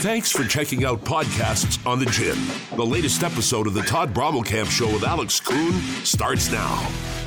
Thanks 0.00 0.30
for 0.30 0.44
checking 0.44 0.84
out 0.84 1.00
podcasts 1.04 1.84
on 1.86 1.98
the 1.98 2.04
gym. 2.06 2.36
The 2.76 2.84
latest 2.84 3.22
episode 3.22 3.66
of 3.66 3.72
the 3.72 3.80
Todd 3.80 4.12
Brommelkamp 4.12 4.70
Show 4.70 4.92
with 4.92 5.02
Alex 5.02 5.40
Kuhn 5.40 5.72
starts 6.04 6.52
now. 6.52 7.25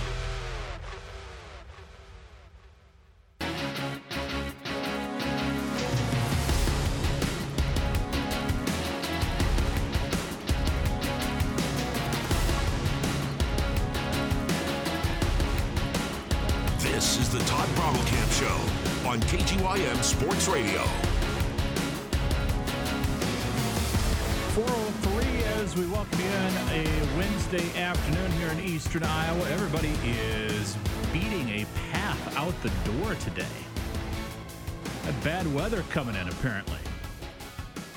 Bad 35.39 35.55
weather 35.55 35.83
coming 35.89 36.15
in, 36.15 36.27
apparently. 36.27 36.77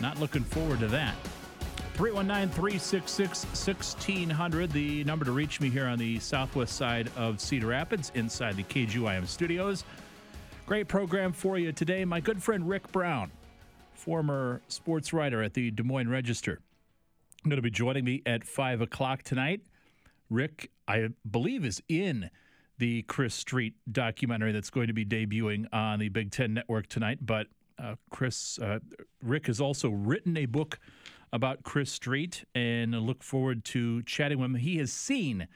Not 0.01 0.21
looking 0.21 0.45
forward 0.45 0.79
to 0.79 0.87
that. 0.89 1.17
319 1.95 2.49
366 2.55 3.45
1600, 3.47 4.71
the 4.71 5.03
number 5.03 5.25
to 5.25 5.33
reach 5.33 5.61
me 5.61 5.69
here 5.69 5.87
on 5.87 5.99
the 5.99 6.21
southwest 6.21 6.77
side 6.77 7.11
of 7.17 7.41
Cedar 7.41 7.67
Rapids 7.67 8.13
inside 8.15 8.55
the 8.57 8.63
KGYM 8.63 9.27
studios. 9.27 9.83
Great 10.67 10.87
program 10.87 11.33
for 11.33 11.59
you 11.59 11.73
today. 11.73 12.05
My 12.05 12.21
good 12.21 12.41
friend 12.41 12.69
Rick 12.69 12.93
Brown 12.93 13.33
former 13.93 14.61
sports 14.69 15.13
writer 15.13 15.43
at 15.43 15.55
the 15.55 15.73
Des 15.73 15.83
Moines 15.83 16.09
Register. 16.09 16.61
going 17.45 17.57
to 17.57 17.63
be 17.63 17.71
joining 17.71 18.05
me 18.05 18.23
at 18.25 18.45
5 18.45 18.81
o'clock 18.83 19.25
tonight. 19.25 19.63
Rick, 20.31 20.71
I 20.87 21.09
believe, 21.29 21.65
is 21.65 21.83
in 21.89 22.31
the 22.83 23.03
Chris 23.03 23.33
Street 23.33 23.75
documentary 23.93 24.51
that's 24.51 24.69
going 24.69 24.89
to 24.89 24.93
be 24.93 25.05
debuting 25.05 25.67
on 25.73 26.01
the 26.01 26.09
Big 26.09 26.33
Ten 26.33 26.53
Network 26.53 26.89
tonight. 26.89 27.19
But 27.25 27.47
uh, 27.79 27.95
Chris, 28.11 28.59
uh, 28.59 28.81
Rick 29.23 29.47
has 29.47 29.61
also 29.61 29.89
written 29.89 30.37
a 30.37 30.47
book 30.47 30.81
about 31.33 31.63
Chris 31.63 31.93
Street, 31.93 32.45
and 32.57 32.93
I 32.97 32.99
look 32.99 33.23
forward 33.23 33.65
to 33.67 34.03
chatting 34.03 34.41
with 34.41 34.51
him. 34.51 34.55
He 34.57 34.79
has 34.79 34.93
seen 34.93 35.47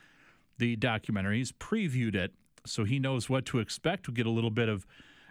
the 0.59 0.77
documentary, 0.77 1.39
he's 1.39 1.51
previewed 1.51 2.15
it, 2.15 2.33
so 2.65 2.85
he 2.85 3.01
knows 3.01 3.29
what 3.29 3.45
to 3.47 3.59
expect. 3.59 4.07
We'll 4.07 4.15
get 4.15 4.27
a 4.27 4.31
little 4.31 4.51
bit 4.51 4.69
of 4.69 4.87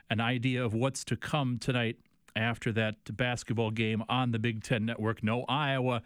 an 0.10 0.20
idea 0.20 0.66
of 0.66 0.74
what's 0.74 1.06
to 1.06 1.16
come 1.16 1.60
tonight 1.60 1.96
after 2.36 2.74
that 2.74 3.16
basketball 3.16 3.72
game 3.72 4.04
on 4.10 4.32
the 4.32 4.40
Big 4.40 4.66
Ten 4.66 4.86
Network. 4.86 5.24
No 5.24 5.46
Iowa 5.48 6.02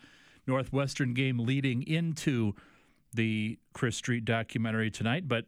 Northwestern 0.45 1.15
game 1.15 1.39
leading 1.39 1.81
into 1.81 2.53
the 3.11 3.57
Chris 3.73 3.95
Street 3.95 4.23
documentary 4.23 4.91
tonight, 4.91 5.27
but 5.27 5.45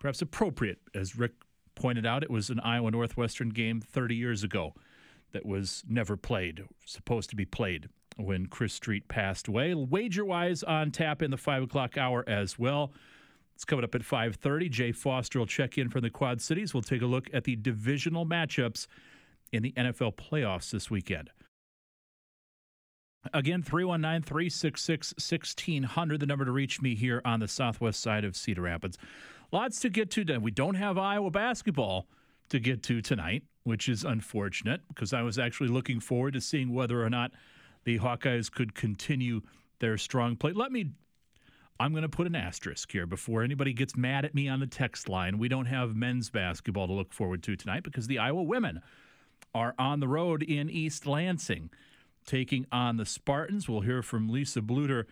perhaps 0.00 0.20
appropriate. 0.20 0.78
As 0.92 1.16
Rick 1.16 1.32
pointed 1.76 2.04
out, 2.04 2.24
it 2.24 2.30
was 2.30 2.50
an 2.50 2.58
Iowa 2.60 2.90
Northwestern 2.90 3.50
game 3.50 3.80
30 3.80 4.16
years 4.16 4.42
ago 4.42 4.74
that 5.32 5.46
was 5.46 5.84
never 5.88 6.16
played, 6.16 6.64
supposed 6.84 7.30
to 7.30 7.36
be 7.36 7.44
played 7.44 7.88
when 8.16 8.46
Chris 8.46 8.74
Street 8.74 9.06
passed 9.06 9.46
away. 9.46 9.74
Wager 9.74 10.24
wise 10.24 10.64
on 10.64 10.90
tap 10.90 11.22
in 11.22 11.30
the 11.30 11.36
five 11.36 11.62
o'clock 11.62 11.96
hour 11.96 12.24
as 12.28 12.58
well. 12.58 12.92
It's 13.54 13.64
coming 13.64 13.84
up 13.84 13.94
at 13.94 14.02
5:30. 14.02 14.68
Jay 14.68 14.90
Foster 14.90 15.38
will 15.38 15.46
check 15.46 15.78
in 15.78 15.88
from 15.88 16.00
the 16.00 16.10
Quad 16.10 16.40
Cities. 16.40 16.74
We'll 16.74 16.82
take 16.82 17.02
a 17.02 17.06
look 17.06 17.28
at 17.32 17.44
the 17.44 17.56
divisional 17.56 18.26
matchups 18.26 18.86
in 19.52 19.62
the 19.62 19.72
NFL 19.76 20.12
playoffs 20.16 20.70
this 20.70 20.90
weekend. 20.90 21.30
Again, 23.34 23.62
319 23.62 24.22
366 24.22 25.12
1600, 25.18 26.20
the 26.20 26.26
number 26.26 26.46
to 26.46 26.52
reach 26.52 26.80
me 26.80 26.94
here 26.94 27.20
on 27.24 27.40
the 27.40 27.48
southwest 27.48 28.00
side 28.00 28.24
of 28.24 28.34
Cedar 28.34 28.62
Rapids. 28.62 28.96
Lots 29.52 29.80
to 29.80 29.90
get 29.90 30.10
to. 30.12 30.24
today. 30.24 30.38
We 30.38 30.50
don't 30.50 30.76
have 30.76 30.96
Iowa 30.96 31.30
basketball 31.30 32.06
to 32.50 32.60
get 32.60 32.82
to 32.84 33.02
tonight, 33.02 33.42
which 33.64 33.88
is 33.88 34.04
unfortunate 34.04 34.82
because 34.88 35.12
I 35.12 35.22
was 35.22 35.38
actually 35.38 35.68
looking 35.68 36.00
forward 36.00 36.34
to 36.34 36.40
seeing 36.40 36.72
whether 36.72 37.04
or 37.04 37.10
not 37.10 37.32
the 37.84 37.98
Hawkeyes 37.98 38.50
could 38.50 38.74
continue 38.74 39.40
their 39.80 39.98
strong 39.98 40.36
play. 40.36 40.52
Let 40.52 40.70
me, 40.70 40.90
I'm 41.80 41.92
going 41.92 42.02
to 42.02 42.08
put 42.08 42.26
an 42.26 42.36
asterisk 42.36 42.92
here 42.92 43.06
before 43.06 43.42
anybody 43.42 43.72
gets 43.72 43.96
mad 43.96 44.24
at 44.24 44.34
me 44.34 44.48
on 44.48 44.60
the 44.60 44.66
text 44.66 45.08
line. 45.08 45.38
We 45.38 45.48
don't 45.48 45.66
have 45.66 45.96
men's 45.96 46.30
basketball 46.30 46.86
to 46.86 46.92
look 46.92 47.12
forward 47.12 47.42
to 47.44 47.56
tonight 47.56 47.82
because 47.82 48.06
the 48.06 48.18
Iowa 48.18 48.42
women 48.42 48.82
are 49.54 49.74
on 49.78 50.00
the 50.00 50.08
road 50.08 50.42
in 50.42 50.70
East 50.70 51.06
Lansing 51.06 51.70
taking 52.26 52.66
on 52.70 52.98
the 52.98 53.06
Spartans. 53.06 53.68
We'll 53.68 53.80
hear 53.80 54.02
from 54.02 54.28
Lisa 54.28 54.60
Bluder 54.60 55.06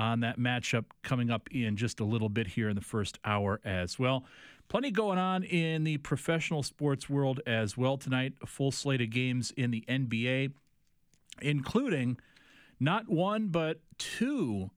on 0.00 0.20
that 0.20 0.38
matchup 0.38 0.86
coming 1.02 1.30
up 1.30 1.46
in 1.52 1.76
just 1.76 2.00
a 2.00 2.04
little 2.04 2.30
bit 2.30 2.46
here 2.46 2.70
in 2.70 2.74
the 2.74 2.80
first 2.80 3.18
hour 3.22 3.60
as 3.64 3.98
well. 3.98 4.24
Plenty 4.68 4.90
going 4.90 5.18
on 5.18 5.42
in 5.44 5.84
the 5.84 5.98
professional 5.98 6.62
sports 6.62 7.10
world 7.10 7.40
as 7.46 7.76
well 7.76 7.98
tonight. 7.98 8.32
A 8.42 8.46
full 8.46 8.72
slate 8.72 9.02
of 9.02 9.10
games 9.10 9.52
in 9.56 9.70
the 9.70 9.84
NBA, 9.86 10.52
including 11.42 12.18
not 12.80 13.10
one 13.10 13.48
but 13.48 13.80
two 13.98 14.70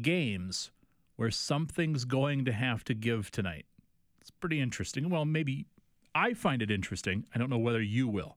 games 0.00 0.70
where 1.16 1.32
something's 1.32 2.04
going 2.04 2.44
to 2.44 2.52
have 2.52 2.84
to 2.84 2.94
give 2.94 3.32
tonight. 3.32 3.66
It's 4.20 4.30
pretty 4.30 4.60
interesting. 4.60 5.10
Well, 5.10 5.24
maybe 5.24 5.66
I 6.14 6.32
find 6.32 6.62
it 6.62 6.70
interesting. 6.70 7.26
I 7.34 7.38
don't 7.38 7.50
know 7.50 7.58
whether 7.58 7.82
you 7.82 8.06
will. 8.06 8.36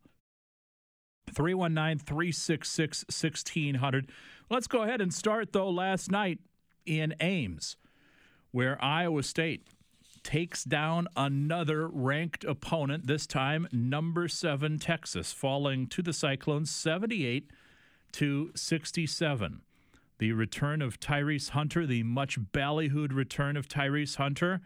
319 1.33 1.99
366 1.99 3.05
1600. 3.09 4.11
Let's 4.49 4.67
go 4.67 4.83
ahead 4.83 5.01
and 5.01 5.13
start, 5.13 5.51
though, 5.51 5.69
last 5.69 6.09
night 6.09 6.39
in 6.85 7.13
Ames, 7.19 7.75
where 8.51 8.81
Iowa 8.83 9.23
State 9.23 9.67
takes 10.23 10.63
down 10.63 11.07
another 11.17 11.87
ranked 11.87 12.43
opponent, 12.45 13.07
this 13.07 13.27
time 13.27 13.67
number 13.73 14.27
seven 14.27 14.79
Texas, 14.79 15.33
falling 15.33 15.87
to 15.87 16.01
the 16.01 16.13
Cyclones 16.13 16.71
78 16.71 17.51
to 18.13 18.51
67. 18.55 19.61
The 20.19 20.31
return 20.31 20.81
of 20.81 20.99
Tyrese 20.99 21.49
Hunter, 21.49 21.85
the 21.85 22.03
much 22.03 22.39
ballyhooed 22.39 23.13
return 23.13 23.57
of 23.57 23.67
Tyrese 23.67 24.15
Hunter, 24.15 24.61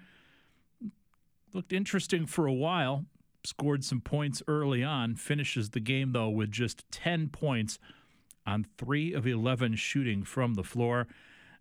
looked 1.53 1.73
interesting 1.73 2.25
for 2.27 2.45
a 2.45 2.53
while 2.53 3.05
scored 3.43 3.83
some 3.83 4.01
points 4.01 4.43
early 4.47 4.83
on, 4.83 5.15
finishes 5.15 5.71
the 5.71 5.79
game, 5.79 6.11
though, 6.11 6.29
with 6.29 6.51
just 6.51 6.83
10 6.91 7.29
points 7.29 7.79
on 8.51 8.65
3 8.77 9.13
of 9.13 9.25
11 9.25 9.75
shooting 9.75 10.23
from 10.23 10.55
the 10.55 10.63
floor 10.63 11.07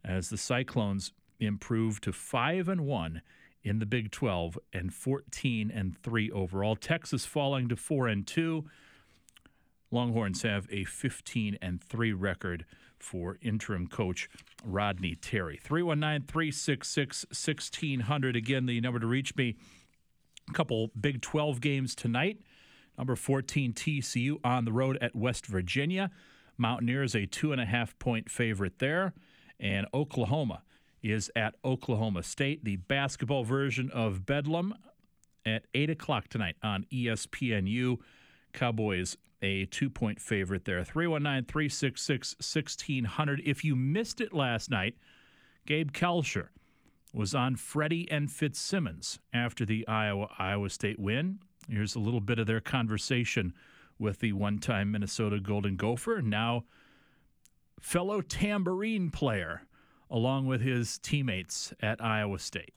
as 0.04 0.28
the 0.28 0.36
Cyclones 0.36 1.12
improve 1.38 2.00
to 2.00 2.12
5 2.12 2.68
and 2.68 2.80
1 2.80 3.22
in 3.62 3.78
the 3.78 3.86
Big 3.86 4.10
12 4.10 4.58
and 4.72 4.92
14 4.92 5.70
and 5.70 5.96
3 6.02 6.30
overall. 6.32 6.74
Texas 6.74 7.24
falling 7.24 7.68
to 7.68 7.76
4 7.76 8.08
and 8.08 8.26
2. 8.26 8.64
Longhorns 9.92 10.42
have 10.42 10.66
a 10.70 10.84
15 10.84 11.58
and 11.62 11.82
3 11.82 12.12
record 12.12 12.64
for 12.98 13.38
interim 13.40 13.86
coach 13.86 14.28
Rodney 14.64 15.14
Terry. 15.14 15.60
319 15.62 16.26
366 16.26 17.26
1600. 17.26 18.36
Again, 18.36 18.66
the 18.66 18.80
number 18.80 18.98
to 18.98 19.06
reach 19.06 19.36
me 19.36 19.56
a 20.48 20.52
couple 20.52 20.90
Big 21.00 21.22
12 21.22 21.60
games 21.60 21.94
tonight. 21.94 22.40
Number 22.98 23.14
14 23.14 23.72
TCU 23.74 24.38
on 24.42 24.64
the 24.64 24.72
road 24.72 24.98
at 25.00 25.14
West 25.14 25.46
Virginia. 25.46 26.10
Mountaineers 26.60 27.16
a 27.16 27.26
two 27.26 27.52
and 27.52 27.60
a 27.60 27.64
half 27.66 27.98
point 27.98 28.30
favorite 28.30 28.78
there. 28.78 29.14
And 29.58 29.86
Oklahoma 29.92 30.62
is 31.02 31.30
at 31.34 31.54
Oklahoma 31.64 32.22
State. 32.22 32.64
The 32.64 32.76
basketball 32.76 33.44
version 33.44 33.90
of 33.90 34.26
Bedlam 34.26 34.74
at 35.44 35.64
8 35.74 35.90
o'clock 35.90 36.28
tonight 36.28 36.56
on 36.62 36.84
ESPNU. 36.92 37.98
Cowboys 38.52 39.16
a 39.42 39.66
two 39.66 39.88
point 39.88 40.20
favorite 40.20 40.64
there. 40.64 40.84
319 40.84 41.46
366 41.46 42.34
1600. 42.34 43.42
If 43.44 43.64
you 43.64 43.74
missed 43.74 44.20
it 44.20 44.32
last 44.32 44.70
night, 44.70 44.96
Gabe 45.66 45.92
Kalscheur 45.92 46.48
was 47.12 47.34
on 47.34 47.56
Freddie 47.56 48.10
and 48.10 48.30
Fitzsimmons 48.30 49.18
after 49.32 49.64
the 49.64 49.86
Iowa 49.88 50.28
Iowa 50.38 50.68
State 50.70 50.98
win. 50.98 51.40
Here's 51.68 51.94
a 51.94 52.00
little 52.00 52.20
bit 52.20 52.38
of 52.38 52.46
their 52.46 52.60
conversation 52.60 53.54
with 54.00 54.20
the 54.20 54.32
one-time 54.32 54.90
Minnesota 54.90 55.38
Golden 55.38 55.76
Gopher, 55.76 56.22
now 56.22 56.64
fellow 57.80 58.20
tambourine 58.20 59.10
player, 59.10 59.62
along 60.10 60.46
with 60.46 60.60
his 60.60 60.98
teammates 60.98 61.72
at 61.80 62.02
Iowa 62.02 62.38
State. 62.38 62.72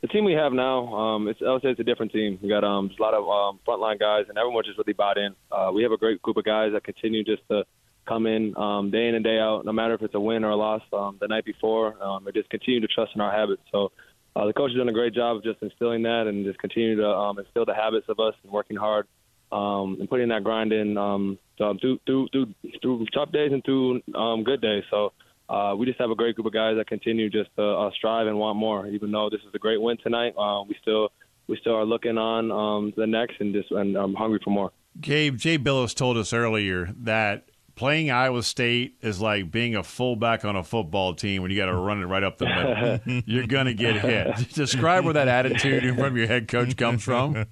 The 0.00 0.08
team 0.08 0.24
we 0.24 0.34
have 0.34 0.52
now, 0.52 0.86
um, 0.94 1.28
it's, 1.28 1.40
I 1.44 1.52
would 1.52 1.62
say 1.62 1.70
it's 1.70 1.80
a 1.80 1.84
different 1.84 2.12
team. 2.12 2.38
We 2.40 2.48
got 2.48 2.62
um, 2.62 2.90
a 2.96 3.02
lot 3.02 3.14
of 3.14 3.28
um, 3.28 3.58
frontline 3.66 3.98
guys, 3.98 4.26
and 4.28 4.38
everyone 4.38 4.64
just 4.64 4.78
really 4.78 4.92
bought 4.92 5.18
in. 5.18 5.34
Uh, 5.50 5.72
we 5.74 5.82
have 5.82 5.90
a 5.90 5.96
great 5.96 6.22
group 6.22 6.36
of 6.36 6.44
guys 6.44 6.72
that 6.72 6.84
continue 6.84 7.24
just 7.24 7.42
to 7.50 7.64
come 8.06 8.26
in 8.26 8.56
um, 8.56 8.90
day 8.90 9.08
in 9.08 9.16
and 9.16 9.24
day 9.24 9.38
out, 9.38 9.64
no 9.64 9.72
matter 9.72 9.94
if 9.94 10.02
it's 10.02 10.14
a 10.14 10.20
win 10.20 10.44
or 10.44 10.50
a 10.50 10.56
loss. 10.56 10.82
Um, 10.92 11.18
the 11.20 11.26
night 11.26 11.44
before, 11.44 12.00
um, 12.02 12.24
they 12.24 12.30
just 12.30 12.48
continue 12.48 12.80
to 12.80 12.86
trust 12.86 13.12
in 13.16 13.20
our 13.20 13.32
habits. 13.32 13.62
So 13.72 13.90
uh, 14.36 14.46
the 14.46 14.52
coach 14.52 14.70
has 14.70 14.78
done 14.78 14.88
a 14.88 14.92
great 14.92 15.14
job 15.14 15.36
of 15.36 15.42
just 15.42 15.60
instilling 15.62 16.02
that 16.04 16.28
and 16.28 16.44
just 16.44 16.60
continue 16.60 16.96
to 16.96 17.06
um, 17.06 17.38
instill 17.38 17.64
the 17.64 17.74
habits 17.74 18.06
of 18.08 18.20
us 18.20 18.34
and 18.44 18.52
working 18.52 18.76
hard 18.76 19.08
um, 19.52 19.96
and 20.00 20.08
putting 20.08 20.28
that 20.28 20.44
grind 20.44 20.72
in 20.72 20.96
um, 20.96 21.38
through 21.56 21.98
through 22.06 22.28
through 22.28 22.54
through 22.80 23.06
tough 23.14 23.32
days 23.32 23.52
and 23.52 23.64
through 23.64 24.00
um, 24.14 24.44
good 24.44 24.60
days. 24.60 24.84
So 24.90 25.12
uh, 25.48 25.74
we 25.76 25.86
just 25.86 26.00
have 26.00 26.10
a 26.10 26.14
great 26.14 26.34
group 26.34 26.46
of 26.46 26.52
guys 26.52 26.76
that 26.76 26.86
continue 26.86 27.30
just 27.30 27.50
to 27.56 27.62
uh, 27.62 27.90
strive 27.96 28.26
and 28.26 28.38
want 28.38 28.58
more. 28.58 28.86
Even 28.86 29.10
though 29.10 29.30
this 29.30 29.40
is 29.40 29.54
a 29.54 29.58
great 29.58 29.80
win 29.80 29.96
tonight, 30.02 30.34
uh, 30.36 30.62
we 30.62 30.76
still 30.82 31.10
we 31.46 31.56
still 31.60 31.74
are 31.74 31.86
looking 31.86 32.18
on 32.18 32.50
um, 32.52 32.92
the 32.96 33.06
next 33.06 33.40
and 33.40 33.54
just 33.54 33.70
and 33.70 33.96
I'm 33.96 34.14
hungry 34.14 34.40
for 34.44 34.50
more. 34.50 34.72
Gabe 35.00 35.36
Jay 35.36 35.58
Bilas 35.58 35.94
told 35.94 36.16
us 36.16 36.32
earlier 36.32 36.92
that 36.98 37.48
playing 37.78 38.10
Iowa 38.10 38.42
State 38.42 38.96
is 39.02 39.20
like 39.20 39.52
being 39.52 39.76
a 39.76 39.84
fullback 39.84 40.44
on 40.44 40.56
a 40.56 40.64
football 40.64 41.14
team 41.14 41.42
when 41.42 41.52
you 41.52 41.56
got 41.56 41.66
to 41.66 41.76
run 41.76 42.02
it 42.02 42.06
right 42.06 42.24
up 42.24 42.36
the 42.36 42.46
middle. 42.46 43.22
You're 43.26 43.46
going 43.46 43.66
to 43.66 43.72
get 43.72 44.00
hit. 44.00 44.52
Describe 44.52 45.04
where 45.04 45.14
that 45.14 45.28
attitude 45.28 45.96
from 45.96 46.16
your 46.16 46.26
head 46.26 46.48
coach 46.48 46.76
comes 46.76 47.04
from. 47.04 47.46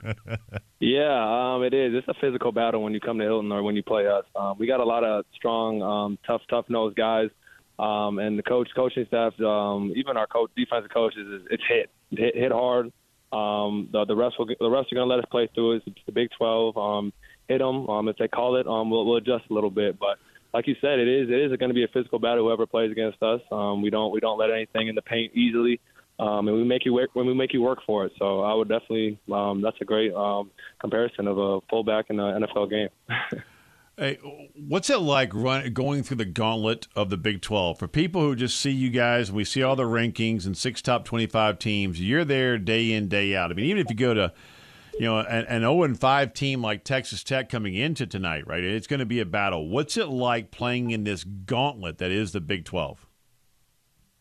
Yeah, 0.81 1.55
um, 1.55 1.63
it 1.63 1.73
is. 1.73 1.95
It's 1.95 2.09
a 2.09 2.15
physical 2.21 2.51
battle 2.51 2.83
when 2.83 2.93
you 2.93 3.01
come 3.01 3.19
to 3.19 3.25
Hilton 3.25 3.53
or 3.53 3.63
when 3.63 3.77
you 3.77 3.85
play 3.85 4.09
us. 4.09 4.25
Um, 4.35 4.57
we 4.59 4.67
got 4.67 4.81
a 4.81 4.85
lot 4.85 5.05
of 5.05 5.25
strong, 5.35 5.81
um, 5.81 6.19
tough, 6.27 6.43
tough 6.51 6.67
nosed 6.69 6.97
guys, 6.97 7.31
um, 7.79 8.19
and 8.19 8.37
the 8.37 8.43
coach, 8.43 8.69
coaching 8.75 9.07
staff, 9.07 9.41
um, 9.41 9.93
even 9.95 10.17
our 10.17 10.27
coach, 10.27 10.51
defensive 10.57 10.91
coaches, 10.93 11.45
it's 11.51 11.63
hit, 11.69 11.91
hit, 12.11 12.37
hit 12.37 12.53
hard. 12.53 12.93
Um, 13.33 13.89
the 13.93 14.05
the 14.05 14.17
rest 14.17 14.37
will 14.39 14.47
the 14.47 14.55
refs 14.61 14.91
are 14.93 14.95
going 14.95 15.09
to 15.09 15.15
let 15.15 15.21
us 15.21 15.25
play 15.31 15.49
through. 15.55 15.77
It's 15.77 15.87
the 16.05 16.13
Big 16.13 16.31
12. 16.37 16.77
Um, 16.77 17.13
hit 17.49 17.59
them. 17.59 17.89
Um, 17.89 18.09
if 18.09 18.17
they 18.17 18.29
call 18.29 18.57
it, 18.57 18.67
um, 18.67 18.91
we'll, 18.91 19.05
we'll 19.07 19.17
adjust 19.17 19.45
a 19.51 19.55
little 19.55 19.71
bit. 19.71 19.99
But 19.99 20.19
like 20.55 20.67
you 20.67 20.77
said, 20.81 20.99
it 20.99 21.09
is 21.09 21.29
it 21.29 21.53
is 21.53 21.57
going 21.59 21.71
to 21.71 21.75
be 21.75 21.85
a 21.85 21.89
physical 21.89 22.19
battle. 22.19 22.45
Whoever 22.45 22.67
plays 22.67 22.91
against 22.91 23.23
us, 23.23 23.41
um, 23.53 23.83
we 23.83 23.91
don't 23.91 24.13
we 24.13 24.21
don't 24.21 24.39
let 24.39 24.51
anything 24.51 24.89
in 24.89 24.95
the 24.95 25.03
paint 25.03 25.35
easily, 25.35 25.81
um, 26.19 26.49
and 26.49 26.57
we 26.57 26.65
make 26.65 26.85
you 26.85 26.95
work 26.95 27.11
when 27.15 27.27
we 27.27 27.35
make 27.35 27.53
you 27.53 27.63
work 27.63 27.81
for 27.87 28.07
it. 28.07 28.13
So 28.19 28.41
I 28.41 28.55
would 28.55 28.69
definitely 28.69 29.19
um, 29.33 29.61
that's 29.63 29.77
a 29.81 29.85
great 29.85 30.15
um, 30.15 30.51
comparison 30.81 31.27
of 31.27 31.39
a 31.39 31.61
fullback 31.69 32.07
in 32.11 32.19
an 32.21 32.43
NFL 32.43 32.71
game. 32.71 32.89
Hey, 33.99 34.19
what's 34.55 34.91
it 34.91 34.99
like 34.99 35.31
run, 35.33 35.73
going 35.73 36.03
through 36.03 36.19
the 36.19 36.27
gauntlet 36.27 36.87
of 36.95 37.09
the 37.09 37.17
Big 37.17 37.41
12? 37.41 37.79
For 37.79 37.89
people 37.89 38.21
who 38.21 38.37
just 38.37 38.61
see 38.61 38.71
you 38.71 38.91
guys, 38.91 39.33
we 39.33 39.43
see 39.43 39.63
all 39.63 39.75
the 39.75 39.85
rankings 39.85 40.45
and 40.45 40.55
six 40.55 40.83
top 40.83 41.07
25 41.07 41.59
teams, 41.59 41.99
you're 41.99 42.23
there 42.23 42.59
day 42.59 42.93
in, 42.93 43.09
day 43.09 43.35
out. 43.35 43.51
I 43.51 43.55
mean, 43.55 43.65
even 43.65 43.79
if 43.79 43.89
you 43.89 43.97
go 43.97 44.13
to 44.13 44.35
you 44.99 45.07
know, 45.07 45.19
an, 45.19 45.45
an 45.47 45.61
0 45.61 45.83
and 45.83 45.99
5 45.99 46.33
team 46.33 46.63
like 46.63 46.85
Texas 46.85 47.23
Tech 47.23 47.49
coming 47.49 47.75
into 47.75 48.07
tonight, 48.07 48.47
right? 48.47 48.63
It's 48.65 48.87
going 48.87 49.01
to 49.01 49.07
be 49.07 49.21
a 49.21 49.27
battle. 49.27 49.69
What's 49.69 49.97
it 49.97 50.09
like 50.09 50.51
playing 50.51 50.91
in 50.91 51.05
this 51.05 51.25
gauntlet 51.25 51.99
that 51.99 52.11
is 52.11 52.33
the 52.33 52.41
Big 52.41 52.65
12? 52.65 53.07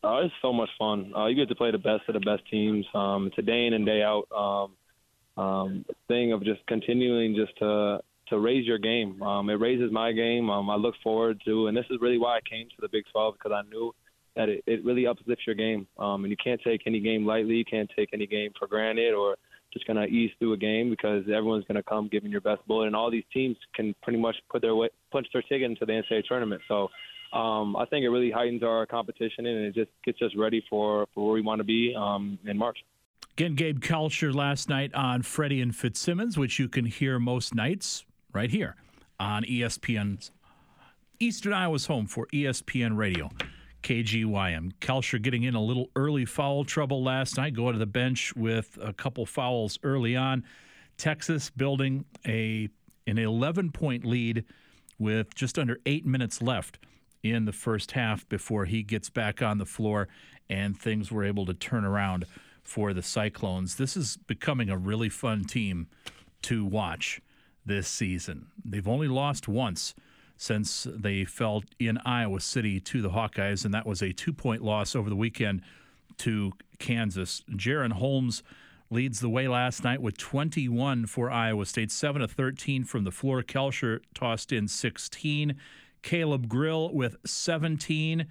Oh, 0.03 0.17
it's 0.19 0.33
so 0.41 0.53
much 0.53 0.69
fun. 0.77 1.13
Uh, 1.15 1.25
you 1.27 1.35
get 1.35 1.49
to 1.49 1.55
play 1.55 1.71
the 1.71 1.77
best 1.77 2.03
of 2.07 2.13
the 2.13 2.19
best 2.19 2.43
teams. 2.51 2.85
Um, 2.93 3.27
it's 3.27 3.37
a 3.37 3.41
day 3.41 3.65
in 3.65 3.73
and 3.73 3.85
day 3.85 4.03
out 4.03 4.27
um, 4.31 5.43
um, 5.43 5.85
thing 6.07 6.31
of 6.31 6.43
just 6.43 6.65
continuing 6.67 7.35
just 7.35 7.57
to 7.59 7.99
to 8.29 8.39
raise 8.39 8.65
your 8.65 8.79
game. 8.79 9.21
Um, 9.21 9.49
it 9.51 9.53
raises 9.53 9.91
my 9.91 10.11
game. 10.11 10.49
Um, 10.49 10.67
I 10.69 10.75
look 10.75 10.95
forward 11.03 11.39
to, 11.45 11.67
and 11.67 11.77
this 11.77 11.85
is 11.91 11.97
really 12.01 12.17
why 12.17 12.37
I 12.37 12.39
came 12.49 12.67
to 12.69 12.75
the 12.79 12.89
Big 12.91 13.03
12 13.11 13.35
because 13.35 13.51
I 13.51 13.61
knew 13.69 13.93
that 14.35 14.49
it, 14.49 14.63
it 14.65 14.83
really 14.83 15.05
uplifts 15.05 15.45
your 15.45 15.55
game. 15.55 15.85
Um, 15.99 16.23
and 16.23 16.31
you 16.31 16.37
can't 16.43 16.59
take 16.63 16.81
any 16.87 16.99
game 16.99 17.23
lightly. 17.23 17.55
You 17.55 17.65
can't 17.65 17.89
take 17.95 18.09
any 18.13 18.25
game 18.25 18.51
for 18.57 18.67
granted 18.67 19.13
or 19.13 19.35
just 19.75 19.85
going 19.85 19.97
to 19.97 20.05
ease 20.05 20.31
through 20.39 20.53
a 20.53 20.57
game 20.57 20.89
because 20.89 21.23
everyone's 21.23 21.65
going 21.65 21.75
to 21.75 21.83
come 21.83 22.07
giving 22.11 22.31
your 22.31 22.41
best 22.41 22.65
bullet, 22.67 22.87
and 22.87 22.95
all 22.95 23.11
these 23.11 23.25
teams 23.33 23.57
can 23.75 23.93
pretty 24.01 24.17
much 24.17 24.35
put 24.49 24.61
their 24.61 24.75
way, 24.75 24.89
punch 25.11 25.27
their 25.33 25.41
ticket 25.43 25.63
into 25.63 25.85
the 25.85 25.91
NCAA 25.91 26.23
tournament. 26.25 26.61
So 26.67 26.87
um, 27.37 27.75
I 27.75 27.85
think 27.85 28.03
it 28.03 28.09
really 28.09 28.31
heightens 28.31 28.63
our 28.63 28.85
competition, 28.85 29.45
and 29.45 29.65
it 29.65 29.75
just 29.75 29.91
gets 30.05 30.21
us 30.21 30.31
ready 30.37 30.63
for, 30.69 31.07
for 31.13 31.25
where 31.25 31.33
we 31.33 31.41
want 31.41 31.59
to 31.59 31.65
be 31.65 31.93
um, 31.97 32.39
in 32.45 32.57
March. 32.57 32.77
Again, 33.37 33.55
Gabe 33.55 33.81
Kalscheur 33.81 34.33
last 34.33 34.69
night 34.69 34.93
on 34.93 35.21
Freddie 35.21 35.61
and 35.61 35.75
Fitzsimmons, 35.75 36.37
which 36.37 36.57
you 36.57 36.69
can 36.69 36.85
hear 36.85 37.19
most 37.19 37.53
nights 37.53 38.05
right 38.31 38.49
here 38.49 38.75
on 39.19 39.43
ESPN's 39.43 40.31
Eastern 41.19 41.53
Iowa's 41.53 41.85
home 41.87 42.07
for 42.07 42.27
ESPN 42.27 42.95
Radio. 42.95 43.29
KGYM. 43.85 44.71
Kalscheur 44.81 45.21
getting 45.21 45.43
in 45.43 45.53
a 45.53 45.61
little 45.61 45.91
early 45.95 46.25
foul 46.25 46.65
trouble 46.65 47.03
last 47.03 47.37
night, 47.37 47.53
going 47.53 47.73
to 47.73 47.79
the 47.79 47.85
bench 47.85 48.35
with 48.35 48.79
a 48.81 48.91
couple 48.91 49.27
fouls 49.27 49.77
early 49.83 50.15
on. 50.15 50.43
Texas 50.97 51.51
building 51.51 52.03
a 52.25 52.67
an 53.05 53.19
11 53.19 53.71
point 53.71 54.03
lead 54.03 54.43
with 54.97 55.35
just 55.35 55.59
under 55.59 55.77
eight 55.85 56.03
minutes 56.03 56.41
left 56.41 56.79
in 57.21 57.45
the 57.45 57.51
first 57.51 57.91
half 57.91 58.27
before 58.27 58.65
he 58.65 58.81
gets 58.81 59.11
back 59.11 59.43
on 59.43 59.59
the 59.59 59.67
floor 59.67 60.07
and 60.49 60.79
things 60.79 61.11
were 61.11 61.23
able 61.23 61.45
to 61.45 61.53
turn 61.53 61.85
around 61.85 62.25
for 62.63 62.91
the 62.91 63.03
Cyclones. 63.03 63.75
This 63.75 63.95
is 63.95 64.17
becoming 64.17 64.71
a 64.71 64.77
really 64.77 65.09
fun 65.09 65.43
team 65.43 65.85
to 66.41 66.65
watch 66.65 67.21
this 67.63 67.87
season. 67.87 68.47
They've 68.63 68.87
only 68.87 69.07
lost 69.07 69.47
once 69.47 69.93
since 70.37 70.87
they 70.89 71.23
fell 71.23 71.63
in 71.79 71.97
Iowa 71.99 72.39
City 72.39 72.79
to 72.81 73.01
the 73.01 73.09
Hawkeyes, 73.09 73.65
and 73.65 73.73
that 73.73 73.85
was 73.85 74.01
a 74.01 74.11
two 74.11 74.33
point 74.33 74.61
loss 74.63 74.95
over 74.95 75.09
the 75.09 75.15
weekend 75.15 75.61
to 76.17 76.53
Kansas. 76.79 77.43
Jaren 77.51 77.93
Holmes 77.93 78.43
leads 78.89 79.19
the 79.19 79.29
way 79.29 79.47
last 79.47 79.83
night 79.83 80.01
with 80.01 80.17
21 80.17 81.07
for 81.07 81.31
Iowa 81.31 81.65
State, 81.65 81.91
7 81.91 82.21
of 82.21 82.31
13 82.31 82.83
from 82.83 83.03
the 83.03 83.11
floor. 83.11 83.41
Kalscheur 83.41 84.01
tossed 84.13 84.51
in 84.51 84.67
16. 84.67 85.55
Caleb 86.01 86.47
Grill 86.47 86.93
with 86.93 87.15
17, 87.25 88.27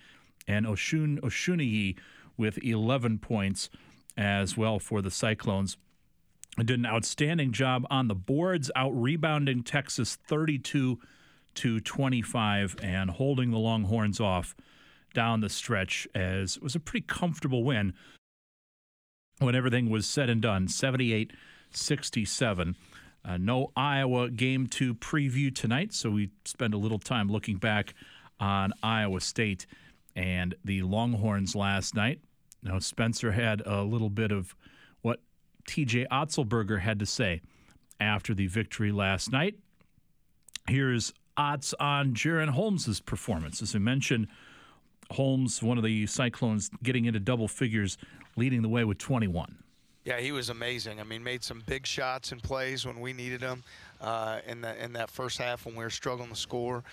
and 0.47 0.67
Osun 0.67 1.19
Osunniyi 1.21 1.99
with 2.37 2.63
11 2.63 3.19
points 3.19 3.69
as 4.17 4.57
well 4.57 4.79
for 4.79 5.03
the 5.03 5.11
Cyclones. 5.11 5.77
Did 6.57 6.79
an 6.79 6.87
outstanding 6.87 7.51
job 7.51 7.85
on 7.91 8.07
the 8.07 8.15
boards, 8.15 8.71
out 8.77 8.93
rebounding 8.93 9.65
Texas 9.65 10.17
32 10.29 11.01
to 11.57 11.81
25 11.81 12.77
and 12.83 13.11
holding 13.11 13.51
the 13.51 13.59
Longhorns 13.59 14.21
off 14.21 14.55
down 15.13 15.41
the 15.41 15.49
stretch 15.49 16.09
as 16.15 16.57
it 16.57 16.63
was 16.63 16.75
a 16.75 16.81
pretty 16.81 17.07
comfortable 17.07 17.65
win 17.65 17.95
when 19.39 19.55
everything 19.55 19.91
was 19.91 20.07
said 20.07 20.29
and 20.29 20.43
done 20.43 20.69
78 20.69 21.33
67. 21.71 22.77
Uh, 23.25 23.37
no 23.39 23.73
Iowa 23.75 24.31
game 24.31 24.67
to 24.69 24.95
preview 24.95 25.55
tonight, 25.55 25.95
so 25.95 26.11
we 26.11 26.31
spend 26.45 26.75
a 26.75 26.79
little 26.79 26.99
time 26.99 27.29
looking 27.29 27.57
back 27.57 27.95
on 28.39 28.73
Iowa 28.83 29.21
State 29.21 29.67
and 30.15 30.55
the 30.65 30.83
Longhorns 30.83 31.57
last 31.57 31.95
night. 31.95 32.21
Now, 32.63 32.79
Spencer 32.79 33.33
had 33.33 33.63
a 33.67 33.83
little 33.83 34.11
bit 34.11 34.31
of 34.31 34.55
what 35.03 35.21
TJ 35.67 36.07
Otzelberger 36.09 36.81
had 36.81 36.99
to 36.99 37.07
say 37.07 37.41
after 37.99 38.35
the 38.35 38.47
victory 38.47 38.93
last 38.93 39.33
night. 39.33 39.57
Here's 40.69 41.13
Otz 41.37 41.75
on 41.81 42.15
Jaren 42.15 42.49
Holmes' 42.49 43.01
performance. 43.01 43.63
As 43.63 43.75
I 43.75 43.79
mentioned, 43.79 44.29
Holmes, 45.11 45.63
one 45.63 45.79
of 45.79 45.85
the 45.85 46.07
Cyclones, 46.07 46.71
getting 46.83 47.05
into 47.05 47.21
double 47.21 47.49
figures, 47.49 47.99
leading 48.37 48.63
the 48.63 48.69
way 48.69 48.85
with 48.85 48.99
21. 48.99 49.57
Yeah, 50.05 50.21
he 50.21 50.33
was 50.33 50.51
amazing. 50.51 51.01
I 51.01 51.05
mean, 51.05 51.23
made 51.23 51.43
some 51.43 51.63
big 51.67 51.87
shots 51.87 52.33
and 52.33 52.43
plays 52.43 52.85
when 52.85 53.01
we 53.01 53.13
needed 53.13 53.41
them 53.41 53.63
uh, 54.03 54.41
in 54.47 54.61
that 54.61 54.77
in 54.77 54.93
that 54.93 55.11
first 55.11 55.39
half 55.39 55.65
when 55.65 55.75
we 55.75 55.83
were 55.83 55.91
struggling 55.91 56.29
to 56.29 56.37
score. 56.37 56.85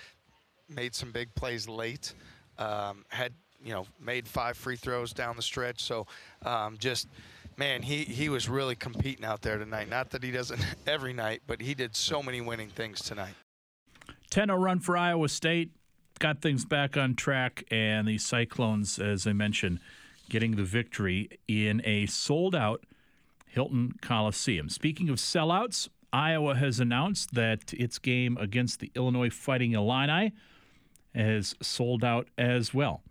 Made 0.70 0.96
some 0.96 1.12
big 1.12 1.34
plays 1.36 1.68
late. 1.68 2.14
Um, 2.58 3.04
had 3.10 3.34
you 3.62 3.74
know 3.74 3.86
made 4.00 4.28
five 4.28 4.56
free 4.56 4.78
throws 4.78 5.12
down 5.12 5.36
the 5.36 5.42
stretch. 5.42 5.82
So 5.82 6.08
um, 6.46 6.78
just 6.78 7.10
man, 7.58 7.82
he 7.82 8.06
he 8.06 8.30
was 8.30 8.48
really 8.48 8.76
competing 8.76 9.26
out 9.26 9.42
there 9.42 9.58
tonight. 9.58 9.90
Not 9.90 10.10
that 10.12 10.24
he 10.24 10.32
doesn't 10.32 10.66
every 10.88 11.12
night, 11.12 11.42
but 11.48 11.62
he 11.62 11.74
did 11.74 11.98
so 11.98 12.24
many 12.24 12.40
winning 12.40 12.70
things 12.70 13.02
tonight. 13.02 13.36
10 14.32 14.48
0 14.48 14.58
run 14.58 14.80
for 14.80 14.98
Iowa 14.98 15.30
State. 15.30 15.72
Got 16.20 16.42
things 16.42 16.66
back 16.66 16.98
on 16.98 17.16
track, 17.16 17.64
and 17.70 18.08
the 18.08 18.18
Cyclones, 18.18 18.98
as 18.98 19.28
I 19.28 19.34
mentioned, 19.34 19.80
getting 20.30 20.56
the 20.56 20.64
victory 20.64 21.30
in 21.48 21.82
a 21.86 22.06
sold 22.06 22.56
out 22.56 22.86
Hilton 23.48 23.94
Coliseum. 24.02 24.70
Speaking 24.70 25.10
of 25.10 25.18
sellouts, 25.18 25.90
Iowa 26.14 26.56
has 26.56 26.80
announced 26.80 27.34
that 27.34 27.74
its 27.74 28.00
game 28.00 28.38
against 28.38 28.80
the 28.80 28.92
Illinois 28.96 29.30
Fighting 29.30 29.74
Illini 29.74 30.32
has 31.14 31.56
sold 31.62 32.04
out 32.04 32.30
as 32.38 32.74
well. 32.74 33.02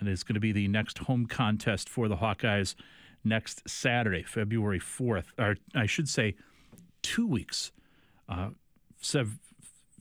And 0.00 0.08
it's 0.08 0.24
going 0.24 0.34
to 0.34 0.40
be 0.40 0.52
the 0.52 0.66
next 0.66 0.98
home 0.98 1.26
contest 1.26 1.88
for 1.88 2.08
the 2.08 2.16
Hawkeyes 2.16 2.74
next 3.22 3.68
Saturday, 3.68 4.24
February 4.24 4.80
4th, 4.80 5.26
or 5.38 5.56
I 5.74 5.86
should 5.86 6.08
say, 6.08 6.34
two 7.02 7.26
weeks. 7.26 7.70
Uh, 8.28 8.50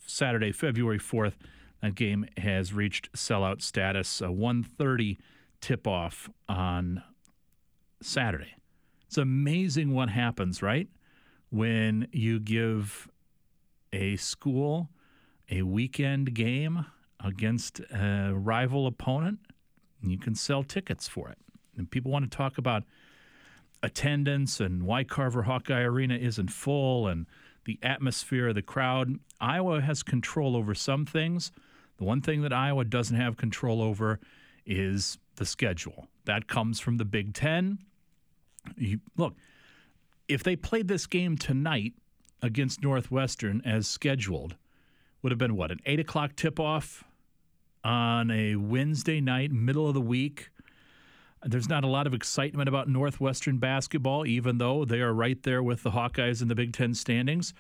Saturday, 0.06 0.52
February 0.52 1.00
4th. 1.00 1.36
That 1.82 1.96
game 1.96 2.26
has 2.38 2.74
reached 2.74 3.12
sellout 3.14 3.62
status. 3.62 4.22
A 4.22 4.32
1:30 4.32 5.18
tip-off 5.60 6.30
on 6.48 7.04
Saturday. 8.02 8.56
It's 9.08 9.18
amazing 9.18 9.94
what 9.94 10.10
happens, 10.10 10.62
right? 10.62 10.88
When 11.50 12.08
you 12.12 12.40
give 12.40 13.10
a 13.92 14.16
school 14.16 14.90
a 15.50 15.62
weekend 15.62 16.34
game 16.34 16.86
against 17.20 17.80
a 17.92 18.34
rival 18.34 18.88
opponent, 18.88 19.40
you 20.02 20.18
can 20.18 20.36
sell 20.36 20.64
tickets 20.64 21.08
for 21.08 21.30
it. 21.30 21.38
And 21.78 21.90
people 21.90 22.12
want 22.12 22.30
to 22.30 22.36
talk 22.36 22.58
about 22.58 22.84
attendance 23.82 24.60
and 24.60 24.84
why 24.84 25.04
Carver 25.04 25.44
Hawkeye 25.44 25.82
Arena 25.82 26.16
isn't 26.16 26.50
full 26.50 27.08
and 27.08 27.28
the 27.66 27.80
atmosphere, 27.82 28.54
the 28.54 28.62
crowd. 28.62 29.20
Iowa 29.40 29.82
has 29.82 30.04
control 30.04 30.56
over 30.56 30.74
some 30.76 31.06
things. 31.06 31.52
The 31.98 32.04
one 32.04 32.22
thing 32.22 32.42
that 32.42 32.54
Iowa 32.54 32.86
doesn't 32.86 33.16
have 33.16 33.38
control 33.38 33.82
over 33.82 34.20
is 34.66 35.18
the 35.36 35.46
schedule. 35.46 36.08
That 36.26 36.48
comes 36.48 36.80
from 36.80 36.98
the 36.98 37.06
Big 37.06 37.34
Ten. 37.34 37.80
You, 38.78 39.00
look, 39.18 39.36
if 40.28 40.44
they 40.44 40.56
played 40.56 40.88
this 40.88 41.06
game 41.06 41.38
tonight 41.38 41.94
against 42.42 42.82
Northwestern 42.82 43.62
as 43.66 43.88
scheduled, 43.88 44.56
would 45.22 45.32
have 45.32 45.40
been 45.40 45.56
what, 45.56 45.72
an 45.72 45.80
8 45.86 46.00
o'clock 46.02 46.36
tip 46.36 46.60
off 46.60 47.04
on 47.84 48.32
a 48.32 48.56
Wednesday 48.56 49.22
night, 49.22 49.52
middle 49.52 49.88
of 49.88 49.94
the 49.94 50.02
week. 50.02 50.50
There's 51.46 51.68
not 51.68 51.84
a 51.84 51.88
lot 51.88 52.08
of 52.08 52.14
excitement 52.14 52.70
about 52.70 52.88
Northwestern 52.88 53.58
basketball, 53.58 54.26
even 54.26 54.58
though 54.58 54.86
they 54.86 55.02
are 55.02 55.14
right 55.14 55.42
there 55.44 55.62
with 55.62 55.84
the 55.84 55.92
Hawkeyes 55.92 56.42
in 56.42 56.48
the 56.48 56.56
Big 56.56 56.74
Ten 56.74 56.94
standings. 56.94 57.54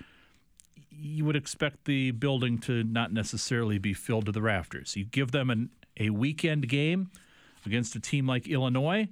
You 0.89 1.25
would 1.25 1.35
expect 1.35 1.85
the 1.85 2.11
building 2.11 2.59
to 2.59 2.83
not 2.83 3.11
necessarily 3.11 3.77
be 3.77 3.93
filled 3.93 4.27
to 4.27 4.31
the 4.31 4.41
rafters. 4.41 4.95
You 4.95 5.05
give 5.05 5.31
them 5.31 5.49
an, 5.49 5.69
a 5.97 6.11
weekend 6.11 6.69
game 6.69 7.11
against 7.65 7.95
a 7.95 7.99
team 7.99 8.25
like 8.25 8.47
Illinois. 8.47 9.07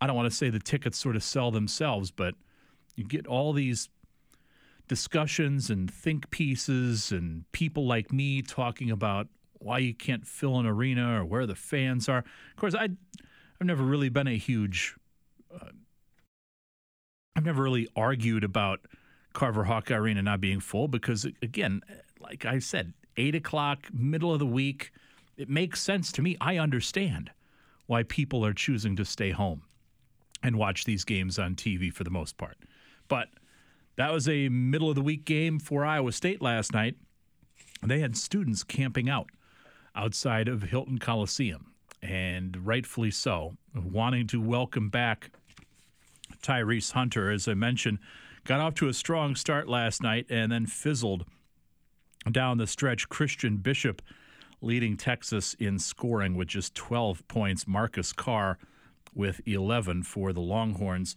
I 0.00 0.06
don't 0.06 0.16
want 0.16 0.30
to 0.30 0.36
say 0.36 0.48
the 0.48 0.58
tickets 0.58 0.98
sort 0.98 1.16
of 1.16 1.22
sell 1.22 1.50
themselves, 1.50 2.10
but 2.10 2.34
you 2.96 3.04
get 3.04 3.26
all 3.26 3.52
these 3.52 3.88
discussions 4.88 5.70
and 5.70 5.90
think 5.90 6.30
pieces 6.30 7.12
and 7.12 7.50
people 7.52 7.86
like 7.86 8.12
me 8.12 8.42
talking 8.42 8.90
about 8.90 9.28
why 9.58 9.78
you 9.78 9.94
can't 9.94 10.26
fill 10.26 10.58
an 10.58 10.66
arena 10.66 11.20
or 11.20 11.24
where 11.24 11.46
the 11.46 11.54
fans 11.54 12.08
are. 12.08 12.18
Of 12.18 12.56
course, 12.56 12.74
I 12.74 12.88
I've 13.62 13.66
never 13.66 13.84
really 13.84 14.08
been 14.08 14.26
a 14.26 14.36
huge 14.36 14.96
uh, 15.54 15.68
I've 17.36 17.44
never 17.44 17.62
really 17.62 17.86
argued 17.94 18.42
about 18.42 18.80
Carver 19.34 19.62
Hawkeye 19.62 19.94
Arena 19.94 20.20
not 20.20 20.40
being 20.40 20.58
full 20.58 20.88
because 20.88 21.26
again, 21.42 21.80
like 22.18 22.44
I 22.44 22.58
said, 22.58 22.92
eight 23.16 23.36
o'clock, 23.36 23.86
middle 23.94 24.32
of 24.32 24.40
the 24.40 24.46
week, 24.46 24.90
it 25.36 25.48
makes 25.48 25.80
sense 25.80 26.10
to 26.10 26.22
me. 26.22 26.36
I 26.40 26.58
understand 26.58 27.30
why 27.86 28.02
people 28.02 28.44
are 28.44 28.52
choosing 28.52 28.96
to 28.96 29.04
stay 29.04 29.30
home 29.30 29.62
and 30.42 30.56
watch 30.56 30.82
these 30.84 31.04
games 31.04 31.38
on 31.38 31.54
TV 31.54 31.92
for 31.92 32.02
the 32.02 32.10
most 32.10 32.36
part. 32.38 32.56
But 33.06 33.28
that 33.94 34.12
was 34.12 34.28
a 34.28 34.48
middle 34.48 34.88
of 34.88 34.96
the 34.96 35.02
week 35.02 35.24
game 35.24 35.60
for 35.60 35.84
Iowa 35.84 36.10
State 36.10 36.42
last 36.42 36.72
night. 36.72 36.96
They 37.80 38.00
had 38.00 38.16
students 38.16 38.64
camping 38.64 39.08
out 39.08 39.30
outside 39.94 40.48
of 40.48 40.64
Hilton 40.64 40.98
Coliseum, 40.98 41.71
and 42.02 42.66
rightfully 42.66 43.10
so, 43.10 43.54
wanting 43.74 44.26
to 44.28 44.40
welcome 44.40 44.88
back 44.88 45.30
Tyrese 46.42 46.92
Hunter. 46.92 47.30
As 47.30 47.46
I 47.46 47.54
mentioned, 47.54 47.98
got 48.44 48.60
off 48.60 48.74
to 48.74 48.88
a 48.88 48.94
strong 48.94 49.36
start 49.36 49.68
last 49.68 50.02
night 50.02 50.26
and 50.28 50.50
then 50.50 50.66
fizzled 50.66 51.24
down 52.30 52.58
the 52.58 52.66
stretch. 52.66 53.08
Christian 53.08 53.58
Bishop 53.58 54.02
leading 54.60 54.96
Texas 54.96 55.54
in 55.54 55.78
scoring 55.78 56.34
with 56.34 56.48
just 56.48 56.74
12 56.74 57.26
points. 57.28 57.66
Marcus 57.66 58.12
Carr 58.12 58.58
with 59.14 59.40
11 59.46 60.02
for 60.02 60.32
the 60.32 60.40
Longhorns. 60.40 61.14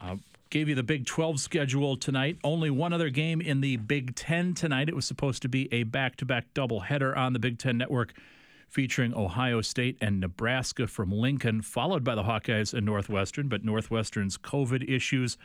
Uh, 0.00 0.16
gave 0.50 0.68
you 0.68 0.74
the 0.74 0.82
Big 0.82 1.06
12 1.06 1.40
schedule 1.40 1.96
tonight. 1.96 2.38
Only 2.42 2.70
one 2.70 2.92
other 2.92 3.10
game 3.10 3.40
in 3.40 3.60
the 3.60 3.76
Big 3.76 4.14
10 4.14 4.54
tonight. 4.54 4.88
It 4.88 4.96
was 4.96 5.04
supposed 5.04 5.42
to 5.42 5.48
be 5.48 5.72
a 5.72 5.82
back 5.84 6.16
to 6.16 6.24
back 6.24 6.52
doubleheader 6.54 7.16
on 7.16 7.32
the 7.32 7.38
Big 7.38 7.58
10 7.58 7.76
network 7.76 8.14
featuring 8.68 9.14
Ohio 9.14 9.60
State 9.60 9.96
and 10.00 10.20
Nebraska 10.20 10.86
from 10.86 11.10
Lincoln, 11.10 11.62
followed 11.62 12.04
by 12.04 12.14
the 12.14 12.22
Hawkeyes 12.22 12.74
and 12.74 12.84
Northwestern, 12.84 13.48
but 13.48 13.64
Northwestern's 13.64 14.36
COVID 14.36 14.88
issues 14.88 15.38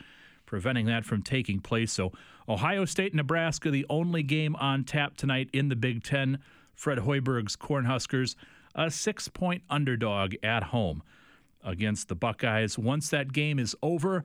preventing 0.46 0.86
that 0.86 1.04
from 1.04 1.22
taking 1.22 1.60
place. 1.60 1.92
So, 1.92 2.12
Ohio 2.48 2.84
State 2.84 3.12
and 3.12 3.16
Nebraska, 3.16 3.70
the 3.70 3.86
only 3.88 4.22
game 4.22 4.54
on 4.56 4.84
tap 4.84 5.16
tonight 5.16 5.48
in 5.52 5.68
the 5.68 5.76
Big 5.76 6.04
10. 6.04 6.38
Fred 6.74 6.98
Hoiberg's 6.98 7.56
Cornhuskers, 7.56 8.34
a 8.74 8.90
six 8.90 9.28
point 9.28 9.62
underdog 9.70 10.34
at 10.42 10.64
home 10.64 11.02
against 11.62 12.08
the 12.08 12.14
Buckeyes. 12.14 12.78
Once 12.78 13.08
that 13.10 13.32
game 13.32 13.58
is 13.58 13.74
over, 13.82 14.24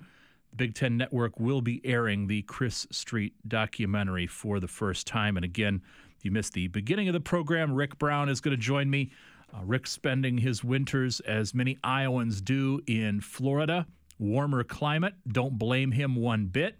the 0.49 0.55
Big 0.55 0.73
Ten 0.75 0.97
Network 0.97 1.39
will 1.39 1.61
be 1.61 1.79
airing 1.85 2.27
the 2.27 2.41
Chris 2.43 2.87
Street 2.91 3.33
documentary 3.47 4.27
for 4.27 4.59
the 4.59 4.67
first 4.67 5.07
time. 5.07 5.37
And 5.37 5.45
again, 5.45 5.81
if 6.19 6.25
you 6.25 6.31
missed 6.31 6.51
the 6.51 6.67
beginning 6.67 7.07
of 7.07 7.13
the 7.13 7.21
program, 7.21 7.71
Rick 7.73 7.97
Brown 7.97 8.27
is 8.27 8.41
going 8.41 8.51
to 8.51 8.61
join 8.61 8.89
me. 8.89 9.09
Uh, 9.53 9.63
Rick 9.63 9.87
spending 9.87 10.37
his 10.37 10.65
winters, 10.65 11.21
as 11.21 11.53
many 11.53 11.77
Iowans 11.81 12.41
do, 12.41 12.81
in 12.87 13.21
Florida, 13.21 13.87
warmer 14.19 14.65
climate. 14.65 15.13
Don't 15.29 15.57
blame 15.57 15.93
him 15.93 16.15
one 16.15 16.47
bit. 16.47 16.77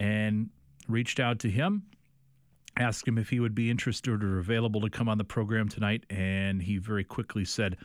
And 0.00 0.48
reached 0.88 1.20
out 1.20 1.40
to 1.40 1.50
him, 1.50 1.82
asked 2.78 3.06
him 3.06 3.18
if 3.18 3.28
he 3.28 3.38
would 3.38 3.54
be 3.54 3.68
interested 3.68 4.24
or 4.24 4.38
available 4.38 4.80
to 4.80 4.88
come 4.88 5.10
on 5.10 5.18
the 5.18 5.24
program 5.24 5.68
tonight. 5.68 6.04
And 6.08 6.62
he 6.62 6.78
very 6.78 7.04
quickly 7.04 7.44
said, 7.44 7.76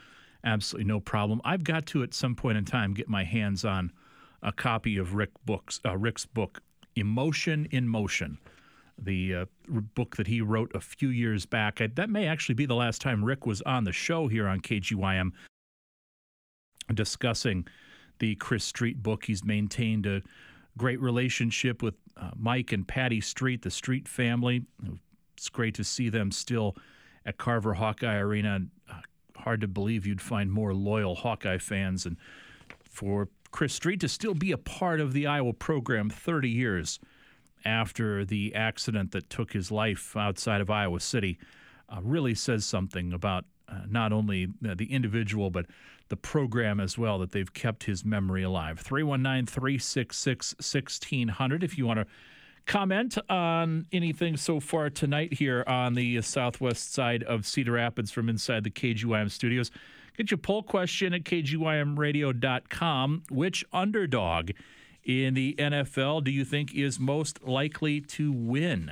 absolutely 0.45 0.87
no 0.87 1.01
problem. 1.01 1.41
I've 1.43 1.65
got 1.65 1.85
to, 1.87 2.03
at 2.03 2.13
some 2.13 2.35
point 2.35 2.57
in 2.57 2.63
time, 2.63 2.93
get 2.93 3.09
my 3.09 3.25
hands 3.25 3.65
on 3.65 3.91
a 4.41 4.53
copy 4.53 4.95
of 4.95 5.13
Rick 5.13 5.31
books, 5.45 5.81
uh, 5.85 5.97
Rick's 5.97 6.25
book, 6.25 6.61
Emotion 6.95 7.67
in 7.71 7.85
Motion, 7.85 8.37
the 8.97 9.35
uh, 9.35 9.45
book 9.95 10.15
that 10.17 10.27
he 10.27 10.41
wrote 10.41 10.73
a 10.75 10.79
few 10.79 11.09
years 11.09 11.45
back. 11.45 11.81
I, 11.81 11.87
that 11.87 12.09
may 12.09 12.27
actually 12.27 12.55
be 12.55 12.65
the 12.65 12.75
last 12.75 13.01
time 13.01 13.23
Rick 13.23 13.45
was 13.45 13.61
on 13.63 13.83
the 13.83 13.91
show 13.91 14.27
here 14.27 14.47
on 14.47 14.61
KGYM 14.61 15.31
discussing 16.93 17.67
the 18.19 18.35
Chris 18.35 18.63
Street 18.63 19.01
book. 19.01 19.25
He's 19.25 19.43
maintained 19.43 20.05
a 20.05 20.21
great 20.77 21.01
relationship 21.01 21.81
with 21.81 21.95
uh, 22.17 22.31
Mike 22.35 22.71
and 22.71 22.87
Patty 22.87 23.21
Street, 23.21 23.61
the 23.61 23.71
Street 23.71 24.07
family. 24.07 24.63
It's 25.37 25.49
great 25.49 25.75
to 25.75 25.83
see 25.83 26.09
them 26.09 26.31
still 26.31 26.75
at 27.25 27.37
Carver 27.37 27.73
Hawkeye 27.73 28.17
Arena. 28.17 28.59
Uh, 28.89 28.93
hard 29.35 29.61
to 29.61 29.67
believe 29.67 30.05
you'd 30.05 30.21
find 30.21 30.51
more 30.51 30.73
loyal 30.73 31.15
Hawkeye 31.15 31.57
fans. 31.57 32.05
And 32.05 32.17
for 32.83 33.29
Chris 33.51 33.73
Street 33.73 33.99
to 34.01 34.09
still 34.09 34.33
be 34.33 34.51
a 34.51 34.57
part 34.57 34.99
of 34.99 35.13
the 35.13 35.27
Iowa 35.27 35.53
program 35.53 36.09
30 36.09 36.49
years 36.49 36.99
after 37.65 38.25
the 38.25 38.53
accident 38.55 39.11
that 39.11 39.29
took 39.29 39.53
his 39.53 39.71
life 39.71 40.15
outside 40.15 40.61
of 40.61 40.69
Iowa 40.69 40.99
City 40.99 41.37
uh, 41.89 41.99
really 42.01 42.35
says 42.35 42.65
something 42.65 43.13
about 43.13 43.45
uh, 43.69 43.81
not 43.89 44.11
only 44.11 44.47
the 44.61 44.91
individual, 44.91 45.49
but 45.49 45.65
the 46.09 46.17
program 46.17 46.79
as 46.79 46.97
well, 46.97 47.19
that 47.19 47.31
they've 47.31 47.53
kept 47.53 47.83
his 47.83 48.05
memory 48.05 48.43
alive. 48.43 48.79
319 48.79 49.45
366 49.45 50.55
1600 50.55 51.63
if 51.63 51.77
you 51.77 51.85
want 51.85 51.99
to 51.99 52.05
comment 52.65 53.17
on 53.29 53.85
anything 53.91 54.37
so 54.37 54.59
far 54.59 54.89
tonight 54.89 55.33
here 55.33 55.63
on 55.67 55.93
the 55.93 56.21
southwest 56.21 56.93
side 56.93 57.21
of 57.23 57.45
Cedar 57.45 57.73
Rapids 57.73 58.11
from 58.11 58.29
inside 58.29 58.63
the 58.63 58.69
KGYM 58.69 59.29
studios. 59.31 59.71
Get 60.17 60.31
your 60.31 60.37
poll 60.37 60.63
question 60.63 61.13
at 61.13 61.23
kgymradio.com. 61.23 63.23
Which 63.29 63.65
underdog 63.73 64.51
in 65.03 65.33
the 65.33 65.55
NFL 65.57 66.23
do 66.23 66.31
you 66.31 66.45
think 66.45 66.73
is 66.73 66.99
most 66.99 67.43
likely 67.43 68.01
to 68.01 68.31
win 68.31 68.91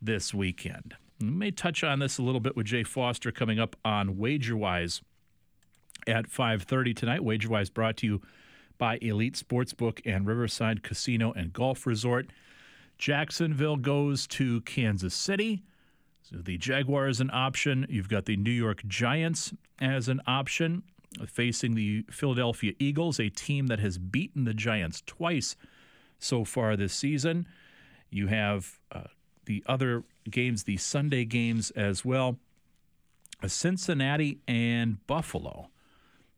this 0.00 0.32
weekend? 0.32 0.94
We 1.20 1.28
may 1.28 1.50
touch 1.50 1.82
on 1.82 1.98
this 1.98 2.18
a 2.18 2.22
little 2.22 2.40
bit 2.40 2.56
with 2.56 2.66
Jay 2.66 2.82
Foster 2.82 3.32
coming 3.32 3.58
up 3.58 3.76
on 3.84 4.16
WagerWise 4.16 5.00
at 6.06 6.26
5:30 6.28 6.94
tonight. 6.94 7.20
WagerWise 7.20 7.72
brought 7.72 7.96
to 7.98 8.06
you 8.06 8.22
by 8.78 8.98
Elite 9.00 9.34
Sportsbook 9.34 10.00
and 10.04 10.26
Riverside 10.26 10.82
Casino 10.82 11.32
and 11.32 11.52
Golf 11.52 11.86
Resort. 11.86 12.30
Jacksonville 12.98 13.76
goes 13.76 14.26
to 14.28 14.60
Kansas 14.62 15.14
City. 15.14 15.62
So 16.22 16.36
the 16.38 16.58
Jaguars 16.58 17.20
an 17.20 17.30
option. 17.32 17.86
You've 17.88 18.08
got 18.08 18.24
the 18.24 18.36
New 18.36 18.50
York 18.50 18.84
Giants 18.86 19.54
as 19.78 20.08
an 20.08 20.20
option, 20.26 20.82
facing 21.26 21.74
the 21.74 22.04
Philadelphia 22.10 22.72
Eagles, 22.78 23.18
a 23.18 23.28
team 23.28 23.66
that 23.68 23.78
has 23.78 23.98
beaten 23.98 24.44
the 24.44 24.54
Giants 24.54 25.02
twice 25.06 25.56
so 26.18 26.44
far 26.44 26.76
this 26.76 26.94
season. 26.94 27.46
You 28.10 28.26
have 28.28 28.78
uh, 28.92 29.04
the 29.46 29.64
other 29.66 30.04
games, 30.30 30.64
the 30.64 30.76
Sunday 30.76 31.24
games 31.24 31.70
as 31.72 32.04
well. 32.04 32.38
Cincinnati 33.46 34.38
and 34.48 35.04
Buffalo. 35.06 35.70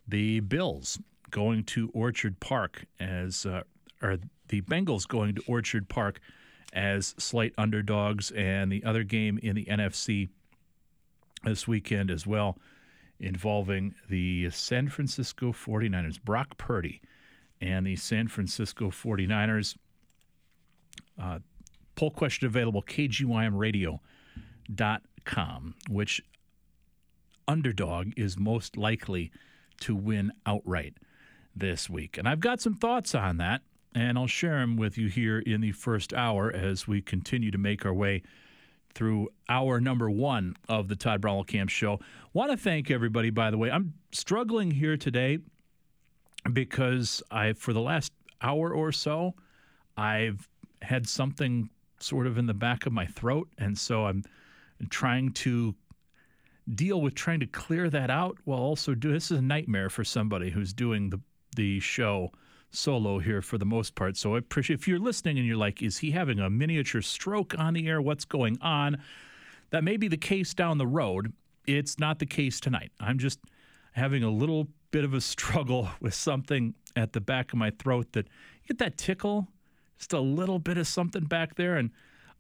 The 0.07 0.41
Bills 0.41 0.99
going 1.31 1.65
to 1.65 1.91
Orchard 1.93 2.41
Park 2.41 2.87
as, 2.99 3.47
uh, 3.47 3.63
or 4.03 4.19
the 4.49 4.63
Bengals 4.63 5.07
going 5.07 5.35
to 5.35 5.43
Orchard 5.47 5.89
Park 5.89 6.21
as 6.73 7.15
slight 7.19 7.53
underdogs, 7.57 8.31
and 8.33 8.71
the 8.71 8.85
other 8.85 9.05
game 9.05 9.39
in 9.43 9.55
the 9.55 9.67
NFC 9.67 10.29
this 11.45 11.69
weekend 11.69 12.11
as 12.11 12.27
well 12.27 12.59
involving 13.21 13.95
the 14.09 14.49
San 14.51 14.89
Francisco 14.89 15.53
49ers, 15.53 16.21
Brock 16.23 16.57
Purdy, 16.57 17.03
and 17.61 17.87
the 17.87 17.97
San 17.97 18.29
Francisco 18.29 18.91
49ers. 18.91 19.77
Uh, 21.21 21.41
poll 21.97 22.11
question 22.11 22.47
available, 22.47 22.83
kgymradio.com, 22.83 25.75
which 25.91 26.23
underdog 27.47 28.13
is 28.17 28.39
most 28.39 28.77
likely 28.77 29.31
to 29.81 29.97
win 29.97 30.33
outright 30.47 30.95
this 31.57 31.91
week. 31.91 32.19
And 32.19 32.29
I've 32.29 32.41
got 32.41 32.61
some 32.61 32.75
thoughts 32.75 33.15
on 33.15 33.39
that 33.39 33.63
and 33.95 34.19
I'll 34.19 34.27
share 34.27 34.61
them 34.61 34.77
with 34.77 34.99
you 34.99 35.09
here 35.09 35.39
in 35.41 35.61
the 35.61 35.73
first 35.73 36.13
hour 36.13 36.55
as 36.55 36.87
we 36.87 37.01
continue 37.01 37.51
to 37.51 37.59
make 37.59 37.85
our 37.85 37.95
way 37.95 38.23
through 38.95 39.29
hour 39.49 39.81
number 39.81 40.11
one 40.11 40.57
of 40.69 40.89
the 40.89 40.97
Todd 40.97 41.25
Camp 41.47 41.71
Show. 41.71 42.01
Want 42.33 42.51
to 42.51 42.57
thank 42.57 42.91
everybody, 42.91 43.31
by 43.31 43.51
the 43.51 43.59
way. 43.59 43.71
I'm 43.71 43.95
struggling 44.13 44.71
here 44.71 44.97
today 44.97 45.39
because 46.53 47.23
I, 47.31 47.53
for 47.53 47.73
the 47.73 47.81
last 47.81 48.13
hour 48.43 48.73
or 48.73 48.93
so, 48.93 49.35
I've 49.97 50.49
had 50.83 51.09
something 51.09 51.71
sort 52.01 52.27
of 52.27 52.39
in 52.39 52.47
the 52.47 52.55
back 52.55 52.87
of 52.87 52.93
my 52.93 53.07
throat, 53.07 53.49
and 53.59 53.77
so 53.77 54.07
I'm 54.07 54.23
trying 54.91 55.33
to 55.33 55.75
deal 56.75 57.01
with 57.01 57.15
trying 57.15 57.41
to 57.41 57.47
clear 57.47 57.89
that 57.91 58.11
out 58.11 58.39
while 58.45 58.61
also 58.61 58.95
do 58.95 59.13
this 59.13 59.31
is 59.31 59.39
a 59.39 59.43
nightmare 59.43 59.89
for 59.89 60.05
somebody 60.05 60.51
who's 60.51 60.73
doing 60.73 61.11
the 61.11 61.21
the 61.57 61.81
show 61.81 62.31
solo 62.71 63.19
here 63.19 63.43
for 63.43 63.59
the 63.59 63.65
most 63.65 63.95
part. 63.95 64.17
So 64.17 64.35
I 64.35 64.39
appreciate 64.39 64.81
if 64.81 64.89
you're 64.89 64.99
listening 64.99 65.39
and 65.39 65.47
you're 65.47 65.57
like, 65.57 65.83
is 65.83 65.99
he 65.99 66.11
having 66.11 66.39
a 66.39 66.51
miniature 66.51 67.03
stroke 67.03 67.59
on 67.59 67.75
the 67.75 67.89
air? 67.89 68.01
What's 68.01 68.25
going 68.25 68.59
on? 68.61 68.99
That 69.71 69.85
may 69.85 69.97
be 69.97 70.09
the 70.09 70.17
case 70.17 70.55
down 70.55 70.79
the 70.79 70.87
road. 70.87 71.33
It's 71.67 71.99
not 71.99 72.19
the 72.19 72.27
case 72.27 72.61
tonight. 72.61 72.91
I'm 73.01 73.19
just 73.19 73.41
having 73.93 74.23
a 74.23 74.31
little 74.31 74.69
bit 74.91 75.05
of 75.05 75.15
a 75.15 75.21
struggle 75.21 75.89
with 76.01 76.15
something 76.15 76.75
at 76.97 77.13
the 77.13 77.21
back 77.21 77.53
of 77.53 77.59
my 77.59 77.71
throat 77.71 78.13
that 78.13 78.27
you 78.27 78.69
get 78.69 78.79
that 78.79 78.97
tickle, 78.97 79.49
just 79.99 80.13
a 80.13 80.21
little 80.21 80.59
bit 80.59 80.79
of 80.79 80.87
something 80.87 81.25
back 81.25 81.55
there, 81.57 81.77
and 81.77 81.91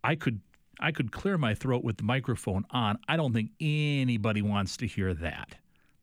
I 0.04 0.14
could 0.14 0.40
I 0.80 0.92
could 0.92 1.10
clear 1.10 1.36
my 1.36 1.54
throat 1.54 1.82
with 1.82 1.96
the 1.96 2.04
microphone 2.04 2.64
on. 2.70 2.98
I 3.08 3.16
don't 3.16 3.32
think 3.32 3.50
anybody 3.60 4.42
wants 4.42 4.76
to 4.76 4.86
hear 4.86 5.12
that. 5.14 5.56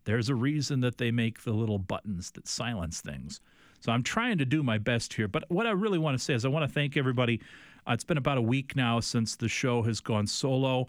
There's 0.04 0.28
a 0.28 0.36
reason 0.36 0.82
that 0.82 0.98
they 0.98 1.12
make 1.12 1.44
the 1.44 1.54
little 1.54 1.80
buttons 1.80 2.32
that 2.32 2.46
silence 2.46 3.00
things. 3.00 3.40
So 3.86 3.92
I'm 3.92 4.02
trying 4.02 4.40
to 4.40 4.46
do 4.46 4.64
my 4.64 4.80
best 4.80 5.14
here. 5.14 5.28
But 5.28 5.44
what 5.48 5.68
I 5.68 5.70
really 5.70 6.00
want 6.00 6.18
to 6.18 6.24
say 6.24 6.34
is 6.34 6.44
I 6.44 6.48
want 6.48 6.68
to 6.68 6.74
thank 6.74 6.98
everybody. 6.98 7.40
Uh, 7.88 7.94
it's 7.94 8.04
been 8.04 8.18
about 8.18 8.40
a 8.40 8.42
week 8.42 8.76
now 8.76 9.00
since 9.00 9.36
the 9.36 9.48
show 9.48 9.84
has 9.84 10.00
gone 10.00 10.26
solo. 10.26 10.88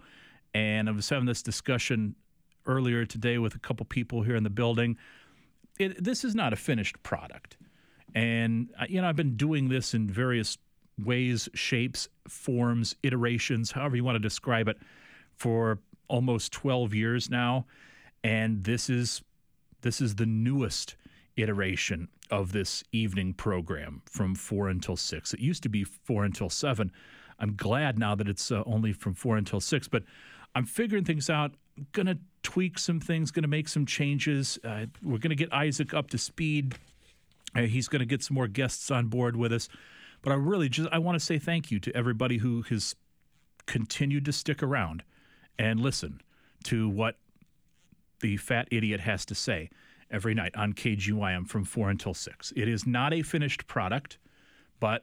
And 0.55 0.89
I 0.89 0.93
was 0.93 1.07
having 1.07 1.27
this 1.27 1.43
discussion 1.43 2.15
earlier 2.65 3.05
today 3.05 3.37
with 3.37 3.55
a 3.55 3.59
couple 3.59 3.85
people 3.85 4.23
here 4.23 4.35
in 4.35 4.45
the 4.45 4.51
building. 4.51 4.97
It, 5.79 6.03
this 6.03 6.25
is 6.25 6.35
not 6.35 6.55
a 6.55 6.57
finished 6.57 7.03
product. 7.03 7.59
And, 8.15 8.71
uh, 8.81 8.87
you 8.89 9.03
know, 9.03 9.09
I've 9.11 9.15
been 9.15 9.37
doing 9.37 9.69
this 9.69 9.93
in 9.93 10.09
various 10.09 10.57
ways, 10.99 11.51
shapes, 11.53 12.09
forms, 12.27 12.97
iterations, 13.03 13.73
however 13.73 13.97
you 13.97 14.05
want 14.05 14.17
to 14.17 14.21
describe 14.21 14.69
it, 14.69 14.79
for 15.35 15.81
almost 16.09 16.51
12 16.53 16.95
years 16.95 17.29
now. 17.29 17.67
And 18.25 18.65
this 18.65 18.89
is 18.89 19.21
this 19.83 20.01
is 20.01 20.15
the 20.15 20.25
newest 20.25 20.97
iteration 21.37 22.09
of 22.31 22.53
this 22.53 22.83
evening 22.93 23.35
program 23.35 24.03
from 24.07 24.35
4 24.35 24.69
until 24.69 24.97
6. 24.97 25.35
It 25.35 25.41
used 25.41 25.63
to 25.63 25.69
be 25.69 25.85
4 25.85 26.25
until 26.25 26.51
7. 26.51 26.91
I'm 27.39 27.55
glad 27.55 27.99
now 27.99 28.15
that 28.15 28.29
it's 28.29 28.51
uh, 28.51 28.63
only 28.67 28.93
from 28.93 29.15
4 29.15 29.37
until 29.37 29.61
6, 29.61 29.89
but 29.89 30.03
I'm 30.55 30.65
figuring 30.65 31.05
things 31.05 31.29
out. 31.29 31.55
I'm 31.77 31.87
Going 31.93 32.07
to 32.07 32.19
tweak 32.43 32.79
some 32.79 33.01
things, 33.01 33.31
going 33.31 33.43
to 33.43 33.49
make 33.49 33.69
some 33.69 33.85
changes. 33.85 34.59
Uh, 34.65 34.87
we're 35.03 35.19
going 35.19 35.31
to 35.31 35.37
get 35.37 35.53
Isaac 35.53 35.93
up 35.93 36.09
to 36.11 36.19
speed. 36.19 36.77
Uh, 37.55 37.63
he's 37.63 37.89
going 37.89 38.01
to 38.01 38.07
get 38.07 38.23
some 38.23 38.35
more 38.35 38.49
guests 38.49 38.91
on 38.91 39.09
board 39.09 39.37
with 39.37 39.53
us. 39.53 39.69
But 40.23 40.33
I 40.33 40.37
really 40.37 40.69
just 40.69 40.89
I 40.93 40.99
want 40.99 41.19
to 41.19 41.25
say 41.25 41.39
thank 41.39 41.71
you 41.71 41.79
to 41.81 41.95
everybody 41.95 42.39
who 42.39 42.63
has 42.63 42.97
continued 43.67 44.25
to 44.25 44.33
stick 44.33 44.63
around 44.63 45.03
and 45.59 45.81
listen 45.81 46.21
to 46.65 46.89
what 46.89 47.17
the 48.21 48.37
fat 48.37 48.69
idiot 48.71 49.01
has 49.01 49.25
to 49.27 49.35
say 49.35 49.71
every 50.11 50.35
night 50.35 50.55
on 50.57 50.73
KGYM 50.73 51.49
from 51.49 51.65
4 51.65 51.91
until 51.91 52.15
6. 52.15 52.53
It 52.57 52.69
is 52.69 52.87
not 52.87 53.13
a 53.13 53.23
finished 53.23 53.67
product, 53.67 54.19
but 54.81 55.03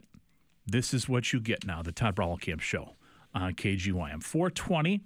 this 0.66 0.94
is 0.94 1.10
what 1.10 1.34
you 1.34 1.40
get 1.40 1.66
now 1.66 1.82
the 1.82 1.92
Todd 1.92 2.18
Camp 2.42 2.62
Show 2.62 2.96
on 3.34 3.54
KGYM. 3.54 4.24
420. 4.24 5.02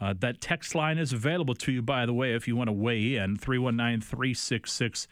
Uh, 0.00 0.14
that 0.18 0.40
text 0.40 0.74
line 0.74 0.96
is 0.96 1.12
available 1.12 1.54
to 1.54 1.72
you, 1.72 1.82
by 1.82 2.06
the 2.06 2.14
way, 2.14 2.34
if 2.34 2.48
you 2.48 2.56
want 2.56 2.68
to 2.68 2.72
weigh 2.72 3.16
in 3.16 3.36
319 3.36 4.00
366 4.00 5.08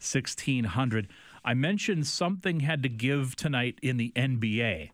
1600. 0.00 1.08
I 1.44 1.54
mentioned 1.54 2.06
something 2.06 2.60
had 2.60 2.82
to 2.82 2.88
give 2.88 3.36
tonight 3.36 3.78
in 3.82 3.96
the 3.96 4.12
NBA. 4.14 4.90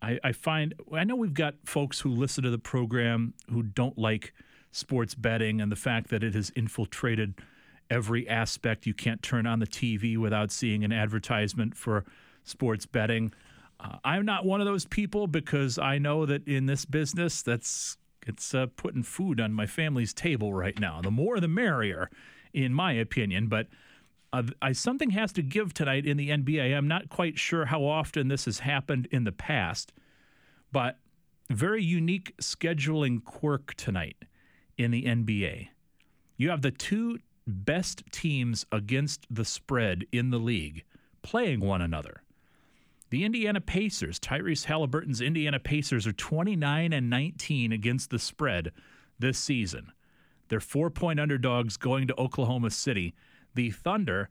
I, 0.00 0.18
I, 0.22 0.32
find, 0.32 0.74
I 0.92 1.04
know 1.04 1.16
we've 1.16 1.34
got 1.34 1.54
folks 1.64 2.00
who 2.00 2.10
listen 2.10 2.44
to 2.44 2.50
the 2.50 2.58
program 2.58 3.34
who 3.50 3.62
don't 3.62 3.98
like 3.98 4.32
sports 4.70 5.14
betting 5.14 5.60
and 5.60 5.70
the 5.70 5.76
fact 5.76 6.10
that 6.10 6.22
it 6.22 6.34
has 6.34 6.50
infiltrated 6.50 7.34
every 7.90 8.28
aspect. 8.28 8.86
You 8.86 8.94
can't 8.94 9.22
turn 9.22 9.46
on 9.46 9.58
the 9.58 9.66
TV 9.66 10.16
without 10.16 10.50
seeing 10.50 10.84
an 10.84 10.92
advertisement 10.92 11.76
for 11.76 12.04
sports 12.42 12.86
betting. 12.86 13.32
Uh, 13.80 13.96
I'm 14.04 14.24
not 14.24 14.44
one 14.44 14.60
of 14.60 14.66
those 14.66 14.84
people 14.84 15.26
because 15.26 15.78
I 15.78 15.98
know 15.98 16.26
that 16.26 16.46
in 16.46 16.66
this 16.66 16.84
business, 16.84 17.42
that's 17.42 17.96
it's 18.26 18.54
uh, 18.54 18.66
putting 18.76 19.02
food 19.02 19.40
on 19.40 19.52
my 19.52 19.66
family's 19.66 20.14
table 20.14 20.54
right 20.54 20.78
now. 20.78 21.02
The 21.02 21.10
more, 21.10 21.40
the 21.40 21.48
merrier, 21.48 22.10
in 22.54 22.72
my 22.72 22.92
opinion. 22.92 23.48
But 23.48 23.66
uh, 24.32 24.44
I, 24.62 24.72
something 24.72 25.10
has 25.10 25.32
to 25.34 25.42
give 25.42 25.74
tonight 25.74 26.06
in 26.06 26.16
the 26.16 26.30
NBA. 26.30 26.74
I'm 26.76 26.88
not 26.88 27.08
quite 27.08 27.38
sure 27.38 27.66
how 27.66 27.84
often 27.84 28.28
this 28.28 28.46
has 28.46 28.60
happened 28.60 29.08
in 29.10 29.24
the 29.24 29.32
past, 29.32 29.92
but 30.72 30.98
very 31.50 31.82
unique 31.84 32.34
scheduling 32.40 33.22
quirk 33.22 33.74
tonight 33.74 34.16
in 34.78 34.90
the 34.90 35.04
NBA. 35.04 35.68
You 36.36 36.50
have 36.50 36.62
the 36.62 36.70
two 36.70 37.18
best 37.46 38.02
teams 38.10 38.64
against 38.72 39.26
the 39.30 39.44
spread 39.44 40.04
in 40.12 40.30
the 40.30 40.38
league 40.38 40.84
playing 41.22 41.60
one 41.60 41.82
another. 41.82 42.22
The 43.10 43.24
Indiana 43.24 43.60
Pacers, 43.60 44.18
Tyrese 44.18 44.66
Haliburton's 44.66 45.20
Indiana 45.20 45.60
Pacers, 45.60 46.06
are 46.06 46.12
29 46.12 46.92
and 46.92 47.10
19 47.10 47.72
against 47.72 48.10
the 48.10 48.18
spread 48.18 48.72
this 49.18 49.38
season. 49.38 49.92
They're 50.48 50.60
four 50.60 50.90
point 50.90 51.20
underdogs 51.20 51.76
going 51.76 52.06
to 52.08 52.20
Oklahoma 52.20 52.70
City. 52.70 53.14
The 53.54 53.70
Thunder 53.70 54.30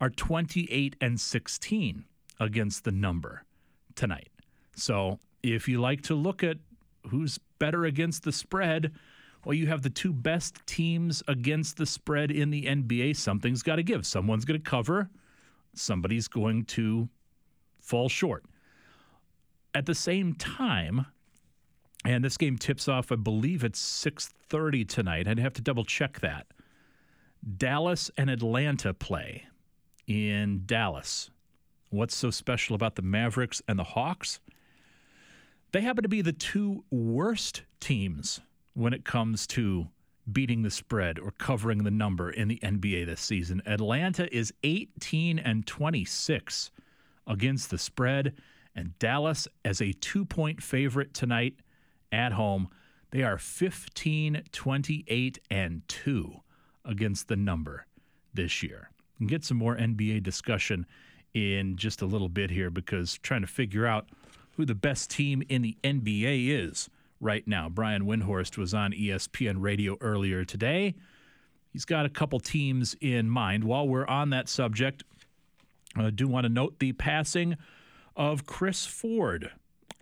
are 0.00 0.10
28 0.10 0.96
and 1.00 1.20
16 1.20 2.04
against 2.40 2.84
the 2.84 2.92
number 2.92 3.44
tonight. 3.94 4.30
So 4.74 5.20
if 5.42 5.68
you 5.68 5.80
like 5.80 6.02
to 6.02 6.14
look 6.14 6.42
at 6.42 6.58
who's 7.08 7.38
better 7.58 7.84
against 7.84 8.24
the 8.24 8.32
spread, 8.32 8.92
well, 9.44 9.54
you 9.54 9.66
have 9.66 9.82
the 9.82 9.90
two 9.90 10.12
best 10.12 10.64
teams 10.66 11.22
against 11.28 11.76
the 11.76 11.86
spread 11.86 12.30
in 12.30 12.50
the 12.50 12.64
NBA. 12.64 13.16
Something's 13.16 13.62
got 13.62 13.76
to 13.76 13.82
give. 13.82 14.06
Someone's 14.06 14.44
going 14.44 14.60
to 14.60 14.70
cover, 14.70 15.10
somebody's 15.74 16.28
going 16.28 16.64
to 16.66 17.08
fall 17.80 18.08
short. 18.08 18.44
At 19.74 19.86
the 19.86 19.94
same 19.94 20.34
time, 20.34 21.06
and 22.04 22.24
this 22.24 22.36
game 22.36 22.56
tips 22.58 22.88
off, 22.88 23.10
I 23.10 23.16
believe 23.16 23.64
it's 23.64 23.80
6:30 23.80 24.88
tonight. 24.88 25.28
I'd 25.28 25.38
have 25.38 25.54
to 25.54 25.62
double 25.62 25.84
check 25.84 26.20
that. 26.20 26.46
Dallas 27.56 28.10
and 28.16 28.30
Atlanta 28.30 28.94
play 28.94 29.44
in 30.06 30.62
Dallas. 30.64 31.30
What's 31.90 32.16
so 32.16 32.30
special 32.30 32.74
about 32.74 32.96
the 32.96 33.02
Mavericks 33.02 33.62
and 33.68 33.78
the 33.78 33.84
Hawks? 33.84 34.40
They 35.72 35.80
happen 35.80 36.02
to 36.02 36.08
be 36.08 36.22
the 36.22 36.32
two 36.32 36.84
worst 36.90 37.62
teams 37.80 38.40
when 38.74 38.92
it 38.92 39.04
comes 39.04 39.46
to 39.46 39.88
beating 40.30 40.62
the 40.62 40.70
spread 40.70 41.18
or 41.18 41.32
covering 41.32 41.84
the 41.84 41.90
number 41.90 42.30
in 42.30 42.48
the 42.48 42.58
NBA 42.62 43.06
this 43.06 43.20
season. 43.20 43.62
Atlanta 43.66 44.32
is 44.34 44.52
18 44.62 45.38
and 45.38 45.66
26 45.66 46.70
against 47.26 47.70
the 47.70 47.78
spread, 47.78 48.34
and 48.74 48.98
Dallas 48.98 49.46
as 49.64 49.80
a 49.80 49.92
two 49.92 50.24
point 50.24 50.62
favorite 50.62 51.14
tonight 51.14 51.54
at 52.10 52.32
home. 52.32 52.68
They 53.10 53.22
are 53.22 53.38
15, 53.38 54.42
28, 54.50 55.38
and 55.50 55.82
2 55.86 56.40
against 56.84 57.28
the 57.28 57.36
number 57.36 57.86
this 58.32 58.62
year. 58.62 58.90
And 59.18 59.28
get 59.28 59.44
some 59.44 59.56
more 59.56 59.76
NBA 59.76 60.22
discussion 60.22 60.86
in 61.32 61.76
just 61.76 62.02
a 62.02 62.06
little 62.06 62.28
bit 62.28 62.50
here 62.50 62.70
because 62.70 63.18
trying 63.18 63.42
to 63.42 63.46
figure 63.46 63.86
out 63.86 64.08
who 64.52 64.64
the 64.64 64.74
best 64.74 65.10
team 65.10 65.42
in 65.48 65.62
the 65.62 65.76
NBA 65.84 66.48
is 66.48 66.88
right 67.20 67.46
now. 67.46 67.68
Brian 67.68 68.04
Windhorst 68.04 68.56
was 68.58 68.74
on 68.74 68.92
ESPN 68.92 69.56
radio 69.58 69.96
earlier 70.00 70.44
today. 70.44 70.94
He's 71.72 71.84
got 71.84 72.06
a 72.06 72.08
couple 72.08 72.38
teams 72.40 72.94
in 73.00 73.28
mind. 73.28 73.64
While 73.64 73.88
we're 73.88 74.06
on 74.06 74.30
that 74.30 74.48
subject, 74.48 75.02
I 75.96 76.10
do 76.10 76.28
want 76.28 76.44
to 76.44 76.48
note 76.48 76.78
the 76.78 76.92
passing 76.92 77.56
of 78.16 78.46
Chris 78.46 78.86
Ford, 78.86 79.50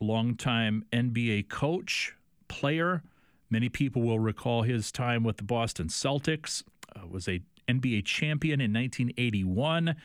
longtime 0.01 0.85
NBA 0.93 1.49
coach, 1.49 2.15
player. 2.49 3.03
Many 3.49 3.69
people 3.69 4.03
will 4.03 4.21
recall 4.21 4.63
his 4.63 4.93
time 4.93 5.25
with 5.25 5.39
the 5.39 5.45
Boston 5.45 5.89
Celtics. 5.89 6.63
Uh, 6.95 7.07
was 7.07 7.29
a 7.29 7.41
NBA 7.69 8.05
champion 8.05 8.61
in 8.61 8.73
1981 8.73 9.97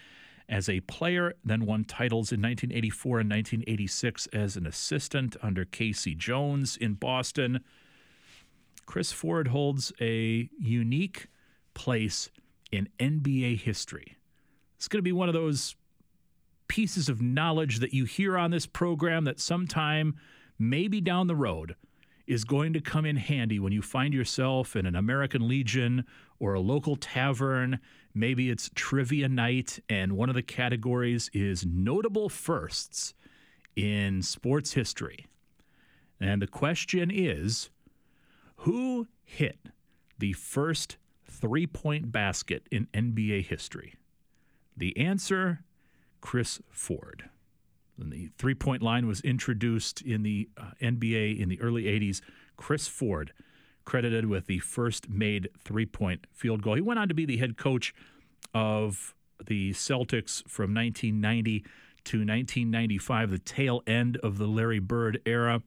as 0.49 0.69
a 0.69 0.79
player, 0.81 1.33
then 1.43 1.65
won 1.65 1.83
titles 1.83 2.31
in 2.31 2.41
1984 2.41 3.19
and 3.19 3.29
1986 3.29 4.27
as 4.27 4.55
an 4.55 4.65
assistant 4.65 5.35
under 5.41 5.65
K.C. 5.65 6.15
Jones 6.15 6.77
in 6.77 6.93
Boston. 6.93 7.59
Chris 8.85 9.11
Ford 9.11 9.49
holds 9.49 9.91
a 9.99 10.49
unique 10.57 11.27
place 11.73 12.29
in 12.71 12.87
NBA 12.99 13.59
history. 13.59 14.17
It's 14.77 14.87
going 14.87 14.99
to 14.99 15.03
be 15.03 15.11
one 15.11 15.27
of 15.27 15.33
those 15.33 15.75
pieces 16.67 17.09
of 17.09 17.21
knowledge 17.21 17.79
that 17.79 17.93
you 17.93 18.05
hear 18.05 18.37
on 18.37 18.51
this 18.51 18.65
program 18.65 19.25
that 19.25 19.39
sometime, 19.39 20.15
maybe 20.57 21.01
down 21.01 21.27
the 21.27 21.35
road, 21.35 21.75
is 22.27 22.43
going 22.43 22.73
to 22.73 22.81
come 22.81 23.05
in 23.05 23.15
handy 23.15 23.59
when 23.59 23.71
you 23.71 23.81
find 23.81 24.13
yourself 24.13 24.75
in 24.75 24.85
an 24.85 24.95
American 24.95 25.47
Legion 25.47 26.05
or 26.39 26.53
a 26.53 26.59
local 26.59 26.95
tavern. 26.95 27.79
Maybe 28.13 28.49
it's 28.49 28.69
trivia 28.75 29.29
night, 29.29 29.79
and 29.89 30.13
one 30.13 30.29
of 30.29 30.35
the 30.35 30.43
categories 30.43 31.29
is 31.33 31.65
notable 31.65 32.29
firsts 32.29 33.13
in 33.75 34.21
sports 34.21 34.73
history. 34.73 35.27
And 36.19 36.41
the 36.41 36.47
question 36.47 37.09
is 37.11 37.69
who 38.57 39.07
hit 39.23 39.69
the 40.17 40.33
first 40.33 40.97
three 41.25 41.67
point 41.67 42.11
basket 42.11 42.67
in 42.71 42.87
NBA 42.93 43.45
history? 43.45 43.95
The 44.75 44.97
answer 44.97 45.63
Chris 46.21 46.59
Ford. 46.69 47.29
The 47.97 48.29
three 48.37 48.55
point 48.55 48.81
line 48.81 49.07
was 49.07 49.21
introduced 49.21 50.01
in 50.01 50.23
the 50.23 50.49
uh, 50.57 50.71
NBA 50.81 51.39
in 51.39 51.49
the 51.49 51.59
early 51.61 51.83
80s, 51.83 52.21
Chris 52.55 52.87
Ford 52.87 53.33
credited 53.85 54.25
with 54.25 54.47
the 54.47 54.59
first 54.59 55.09
made 55.09 55.49
three 55.63 55.85
point 55.85 56.27
field 56.33 56.61
goal. 56.61 56.75
He 56.75 56.81
went 56.81 56.99
on 56.99 57.07
to 57.07 57.13
be 57.13 57.25
the 57.25 57.37
head 57.37 57.57
coach 57.57 57.93
of 58.53 59.15
the 59.45 59.71
Celtics 59.71 60.47
from 60.47 60.73
1990 60.73 61.59
to 62.05 62.17
1995, 62.17 63.31
the 63.31 63.39
tail 63.39 63.81
end 63.87 64.17
of 64.17 64.37
the 64.37 64.47
Larry 64.47 64.79
Bird 64.79 65.21
era, 65.25 65.61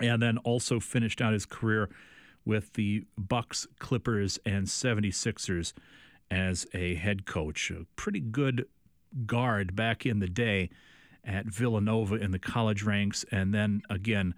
and 0.00 0.22
then 0.22 0.38
also 0.38 0.80
finished 0.80 1.20
out 1.20 1.32
his 1.32 1.46
career 1.46 1.88
with 2.44 2.72
the 2.74 3.04
Bucks, 3.16 3.66
Clippers, 3.78 4.38
and 4.44 4.66
76ers 4.66 5.72
as 6.30 6.66
a 6.74 6.94
head 6.94 7.24
coach. 7.26 7.70
A 7.70 7.86
pretty 7.96 8.20
good 8.20 8.66
guard 9.26 9.74
back 9.74 10.04
in 10.04 10.18
the 10.18 10.28
day 10.28 10.70
at 11.26 11.46
Villanova 11.46 12.16
in 12.16 12.30
the 12.30 12.38
college 12.38 12.82
ranks, 12.82 13.24
and 13.30 13.54
then 13.54 13.82
again 13.88 14.34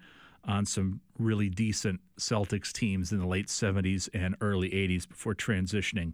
on 0.47 0.65
some 0.65 1.01
really 1.19 1.49
decent 1.49 1.99
Celtics 2.17 2.71
teams 2.71 3.11
in 3.11 3.19
the 3.19 3.27
late 3.27 3.47
70s 3.47 4.07
and 4.13 4.35
early 4.39 4.69
80s 4.69 5.07
before 5.07 5.35
transitioning 5.35 6.13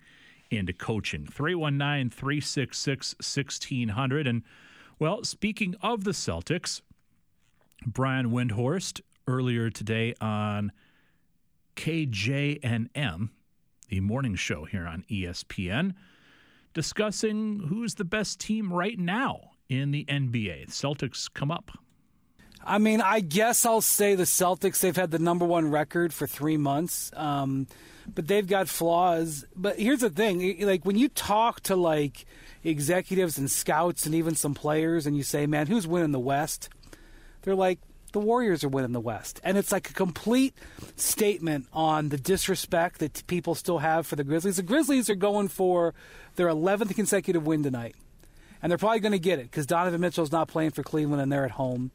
into 0.49 0.73
coaching. 0.73 1.25
319 1.25 2.09
366 2.09 3.15
1600. 3.15 4.27
And, 4.27 4.43
well, 4.99 5.23
speaking 5.23 5.75
of 5.81 6.03
the 6.03 6.11
Celtics, 6.11 6.81
Brian 7.85 8.31
Windhorst 8.31 9.01
earlier 9.27 9.69
today 9.69 10.15
on 10.19 10.71
KJNM, 11.75 13.29
the 13.89 13.99
morning 13.99 14.35
show 14.35 14.65
here 14.65 14.87
on 14.87 15.05
ESPN, 15.09 15.93
discussing 16.73 17.67
who's 17.69 17.95
the 17.95 18.05
best 18.05 18.39
team 18.39 18.73
right 18.73 18.97
now 18.97 19.52
in 19.69 19.91
the 19.91 20.05
NBA. 20.05 20.67
Celtics 20.69 21.31
come 21.33 21.51
up. 21.51 21.71
I 22.65 22.77
mean, 22.77 23.01
I 23.01 23.19
guess 23.19 23.65
I'll 23.65 23.81
say 23.81 24.15
the 24.15 24.23
Celtics. 24.23 24.79
They've 24.79 24.95
had 24.95 25.11
the 25.11 25.19
number 25.19 25.45
one 25.45 25.69
record 25.69 26.13
for 26.13 26.27
three 26.27 26.57
months, 26.57 27.11
um, 27.15 27.67
but 28.13 28.27
they've 28.27 28.47
got 28.47 28.69
flaws. 28.69 29.45
But 29.55 29.79
here's 29.79 29.99
the 29.99 30.09
thing: 30.09 30.65
like 30.65 30.85
when 30.85 30.97
you 30.97 31.09
talk 31.09 31.61
to 31.61 31.75
like 31.75 32.25
executives 32.63 33.37
and 33.37 33.51
scouts 33.51 34.05
and 34.05 34.15
even 34.15 34.35
some 34.35 34.53
players, 34.53 35.05
and 35.05 35.17
you 35.17 35.23
say, 35.23 35.45
"Man, 35.45 35.67
who's 35.67 35.85
winning 35.85 36.11
the 36.11 36.19
West?" 36.19 36.69
They're 37.41 37.55
like, 37.55 37.79
"The 38.13 38.19
Warriors 38.19 38.63
are 38.63 38.69
winning 38.69 38.93
the 38.93 39.01
West," 39.01 39.41
and 39.43 39.57
it's 39.57 39.73
like 39.73 39.89
a 39.89 39.93
complete 39.93 40.55
statement 40.95 41.67
on 41.73 42.09
the 42.09 42.17
disrespect 42.17 42.99
that 42.99 43.27
people 43.27 43.55
still 43.55 43.79
have 43.79 44.07
for 44.07 44.15
the 44.15 44.23
Grizzlies. 44.23 44.55
The 44.55 44.63
Grizzlies 44.63 45.09
are 45.09 45.15
going 45.15 45.49
for 45.49 45.93
their 46.35 46.47
11th 46.47 46.95
consecutive 46.95 47.45
win 47.45 47.61
tonight 47.61 47.95
and 48.63 48.71
they're 48.71 48.77
probably 48.77 49.01
going 49.01 49.11
to 49.11 49.19
get 49.19 49.39
it 49.39 49.51
because 49.51 49.67
Donovan 49.67 49.99
Mitchell's 49.99 50.31
not 50.31 50.47
playing 50.47 50.71
for 50.71 50.81
Cleveland 50.81 51.21
and 51.21 51.31
they're 51.31 51.45
at 51.45 51.51
home. 51.51 51.91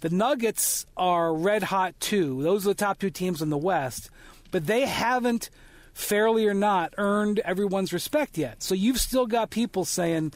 The 0.00 0.08
Nuggets 0.08 0.86
are 0.96 1.34
red 1.34 1.64
hot 1.64 1.94
too. 2.00 2.42
Those 2.42 2.66
are 2.66 2.70
the 2.70 2.74
top 2.74 2.98
two 2.98 3.10
teams 3.10 3.42
in 3.42 3.50
the 3.50 3.58
West, 3.58 4.10
but 4.50 4.66
they 4.66 4.86
haven't, 4.86 5.50
fairly 5.92 6.46
or 6.46 6.54
not, 6.54 6.94
earned 6.96 7.40
everyone's 7.40 7.92
respect 7.92 8.38
yet. 8.38 8.62
So 8.62 8.74
you've 8.74 8.98
still 8.98 9.26
got 9.26 9.50
people 9.50 9.84
saying, 9.84 10.32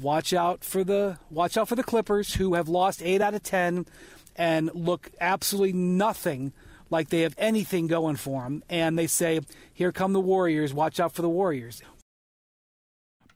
"Watch 0.00 0.32
out 0.32 0.64
for 0.64 0.82
the 0.84 1.18
watch 1.30 1.56
out 1.56 1.68
for 1.68 1.76
the 1.76 1.82
Clippers, 1.84 2.34
who 2.34 2.54
have 2.54 2.68
lost 2.68 3.00
eight 3.02 3.22
out 3.22 3.34
of 3.34 3.42
ten, 3.42 3.86
and 4.34 4.70
look 4.74 5.10
absolutely 5.20 5.72
nothing." 5.72 6.52
like 6.88 7.08
they 7.08 7.22
have 7.22 7.34
anything 7.36 7.88
going 7.88 8.14
for 8.14 8.44
them. 8.44 8.62
And 8.68 8.96
they 8.96 9.08
say, 9.08 9.40
here 9.74 9.90
come 9.90 10.12
the 10.12 10.20
Warriors, 10.20 10.72
watch 10.72 11.00
out 11.00 11.12
for 11.12 11.22
the 11.22 11.28
Warriors. 11.28 11.82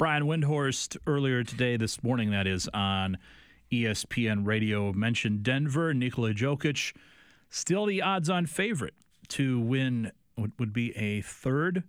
Brian 0.01 0.23
Windhorst 0.23 0.97
earlier 1.07 1.45
today, 1.45 1.77
this 1.77 2.03
morning, 2.03 2.31
that 2.31 2.47
is, 2.47 2.67
on 2.73 3.19
ESPN 3.71 4.47
Radio, 4.47 4.95
mentioned 4.95 5.43
Denver, 5.43 5.93
Nikola 5.93 6.33
Jokic, 6.33 6.97
still 7.51 7.85
the 7.85 8.01
odds 8.01 8.31
on 8.31 8.47
favorite 8.47 8.95
to 9.29 9.61
win 9.61 10.11
what 10.37 10.53
would 10.59 10.73
be 10.73 10.97
a 10.97 11.21
third 11.21 11.83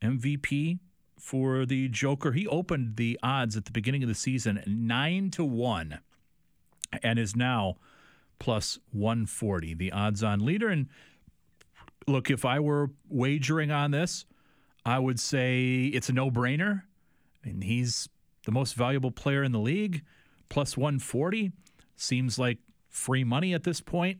MVP 0.00 0.78
for 1.18 1.66
the 1.66 1.88
Joker. 1.88 2.30
He 2.30 2.46
opened 2.46 2.94
the 2.94 3.18
odds 3.24 3.56
at 3.56 3.64
the 3.64 3.72
beginning 3.72 4.04
of 4.04 4.08
the 4.08 4.14
season 4.14 4.62
9 4.64 5.30
to 5.32 5.44
1 5.44 5.98
and 7.02 7.18
is 7.18 7.34
now 7.34 7.74
plus 8.38 8.78
140, 8.92 9.74
the 9.74 9.90
odds 9.90 10.22
on 10.22 10.46
leader. 10.46 10.68
And 10.68 10.86
look, 12.06 12.30
if 12.30 12.44
I 12.44 12.60
were 12.60 12.92
wagering 13.08 13.72
on 13.72 13.90
this, 13.90 14.26
I 14.86 15.00
would 15.00 15.18
say 15.18 15.86
it's 15.86 16.08
a 16.08 16.12
no 16.12 16.30
brainer. 16.30 16.82
I 17.44 17.48
mean, 17.48 17.62
he's 17.62 18.08
the 18.44 18.52
most 18.52 18.74
valuable 18.74 19.10
player 19.10 19.42
in 19.42 19.52
the 19.52 19.58
league, 19.58 20.02
plus 20.48 20.76
140. 20.76 21.52
Seems 21.96 22.38
like 22.38 22.58
free 22.88 23.24
money 23.24 23.54
at 23.54 23.64
this 23.64 23.80
point. 23.80 24.18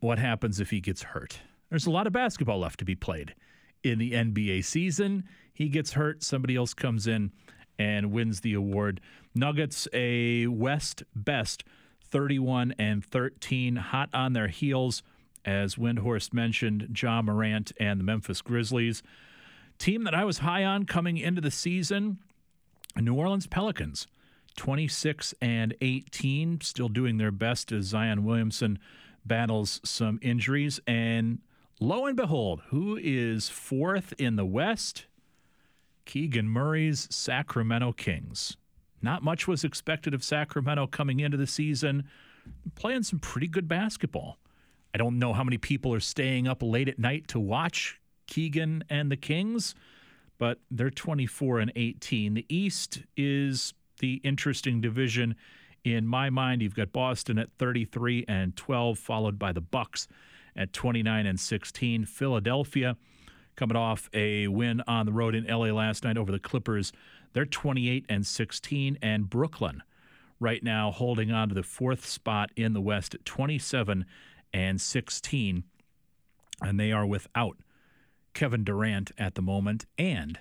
What 0.00 0.18
happens 0.18 0.60
if 0.60 0.70
he 0.70 0.80
gets 0.80 1.02
hurt? 1.02 1.40
There's 1.70 1.86
a 1.86 1.90
lot 1.90 2.06
of 2.06 2.12
basketball 2.12 2.60
left 2.60 2.78
to 2.78 2.84
be 2.84 2.94
played 2.94 3.34
in 3.82 3.98
the 3.98 4.12
NBA 4.12 4.64
season. 4.64 5.24
He 5.52 5.68
gets 5.68 5.92
hurt, 5.92 6.22
somebody 6.22 6.56
else 6.56 6.74
comes 6.74 7.06
in 7.06 7.32
and 7.78 8.12
wins 8.12 8.40
the 8.40 8.54
award. 8.54 9.00
Nuggets 9.34 9.88
a 9.92 10.46
West 10.46 11.02
best 11.14 11.64
31 12.04 12.74
and 12.78 13.04
13, 13.04 13.76
hot 13.76 14.08
on 14.14 14.32
their 14.32 14.48
heels, 14.48 15.02
as 15.44 15.76
Windhorst 15.76 16.32
mentioned, 16.32 16.96
Ja 17.00 17.22
Morant 17.22 17.72
and 17.78 18.00
the 18.00 18.04
Memphis 18.04 18.42
Grizzlies. 18.42 19.02
Team 19.78 20.04
that 20.04 20.14
I 20.14 20.24
was 20.24 20.38
high 20.38 20.64
on 20.64 20.84
coming 20.84 21.18
into 21.18 21.40
the 21.40 21.50
season, 21.50 22.18
New 22.96 23.14
Orleans 23.14 23.46
Pelicans, 23.46 24.06
26 24.56 25.34
and 25.40 25.74
18, 25.80 26.60
still 26.62 26.88
doing 26.88 27.18
their 27.18 27.30
best 27.30 27.72
as 27.72 27.86
Zion 27.86 28.24
Williamson 28.24 28.78
battles 29.24 29.80
some 29.84 30.18
injuries. 30.22 30.80
And 30.86 31.40
lo 31.78 32.06
and 32.06 32.16
behold, 32.16 32.62
who 32.68 32.98
is 33.00 33.48
fourth 33.48 34.14
in 34.18 34.36
the 34.36 34.46
West? 34.46 35.06
Keegan 36.06 36.48
Murray's 36.48 37.08
Sacramento 37.10 37.92
Kings. 37.92 38.56
Not 39.02 39.22
much 39.22 39.46
was 39.46 39.64
expected 39.64 40.14
of 40.14 40.24
Sacramento 40.24 40.86
coming 40.86 41.20
into 41.20 41.36
the 41.36 41.46
season, 41.46 42.04
playing 42.76 43.02
some 43.02 43.18
pretty 43.18 43.48
good 43.48 43.68
basketball. 43.68 44.38
I 44.94 44.98
don't 44.98 45.18
know 45.18 45.34
how 45.34 45.44
many 45.44 45.58
people 45.58 45.92
are 45.92 46.00
staying 46.00 46.48
up 46.48 46.62
late 46.62 46.88
at 46.88 46.98
night 46.98 47.28
to 47.28 47.40
watch 47.40 48.00
Keegan 48.26 48.84
and 48.88 49.10
the 49.10 49.16
Kings, 49.16 49.74
but 50.38 50.58
they're 50.70 50.90
24 50.90 51.60
and 51.60 51.72
18. 51.74 52.34
The 52.34 52.46
East 52.48 53.02
is 53.16 53.74
the 54.00 54.20
interesting 54.24 54.80
division 54.80 55.34
in 55.84 56.06
my 56.06 56.30
mind. 56.30 56.62
You've 56.62 56.74
got 56.74 56.92
Boston 56.92 57.38
at 57.38 57.50
33 57.58 58.24
and 58.28 58.56
12, 58.56 58.98
followed 58.98 59.38
by 59.38 59.52
the 59.52 59.60
Bucks 59.60 60.08
at 60.54 60.72
29 60.72 61.26
and 61.26 61.38
16. 61.38 62.04
Philadelphia 62.04 62.96
coming 63.54 63.76
off 63.76 64.10
a 64.12 64.48
win 64.48 64.82
on 64.86 65.06
the 65.06 65.12
road 65.12 65.34
in 65.34 65.46
LA 65.46 65.72
last 65.72 66.04
night 66.04 66.18
over 66.18 66.30
the 66.30 66.38
Clippers. 66.38 66.92
They're 67.32 67.46
28 67.46 68.06
and 68.08 68.26
16 68.26 68.98
and 69.02 69.30
Brooklyn 69.30 69.82
right 70.38 70.62
now 70.62 70.90
holding 70.90 71.32
on 71.32 71.48
to 71.48 71.54
the 71.54 71.62
fourth 71.62 72.04
spot 72.04 72.50
in 72.56 72.74
the 72.74 72.80
West 72.80 73.14
at 73.14 73.24
27 73.24 74.04
and 74.52 74.80
16 74.80 75.64
and 76.62 76.80
they 76.80 76.92
are 76.92 77.06
without 77.06 77.56
Kevin 78.36 78.64
Durant 78.64 79.12
at 79.16 79.34
the 79.34 79.40
moment, 79.40 79.86
and 79.96 80.38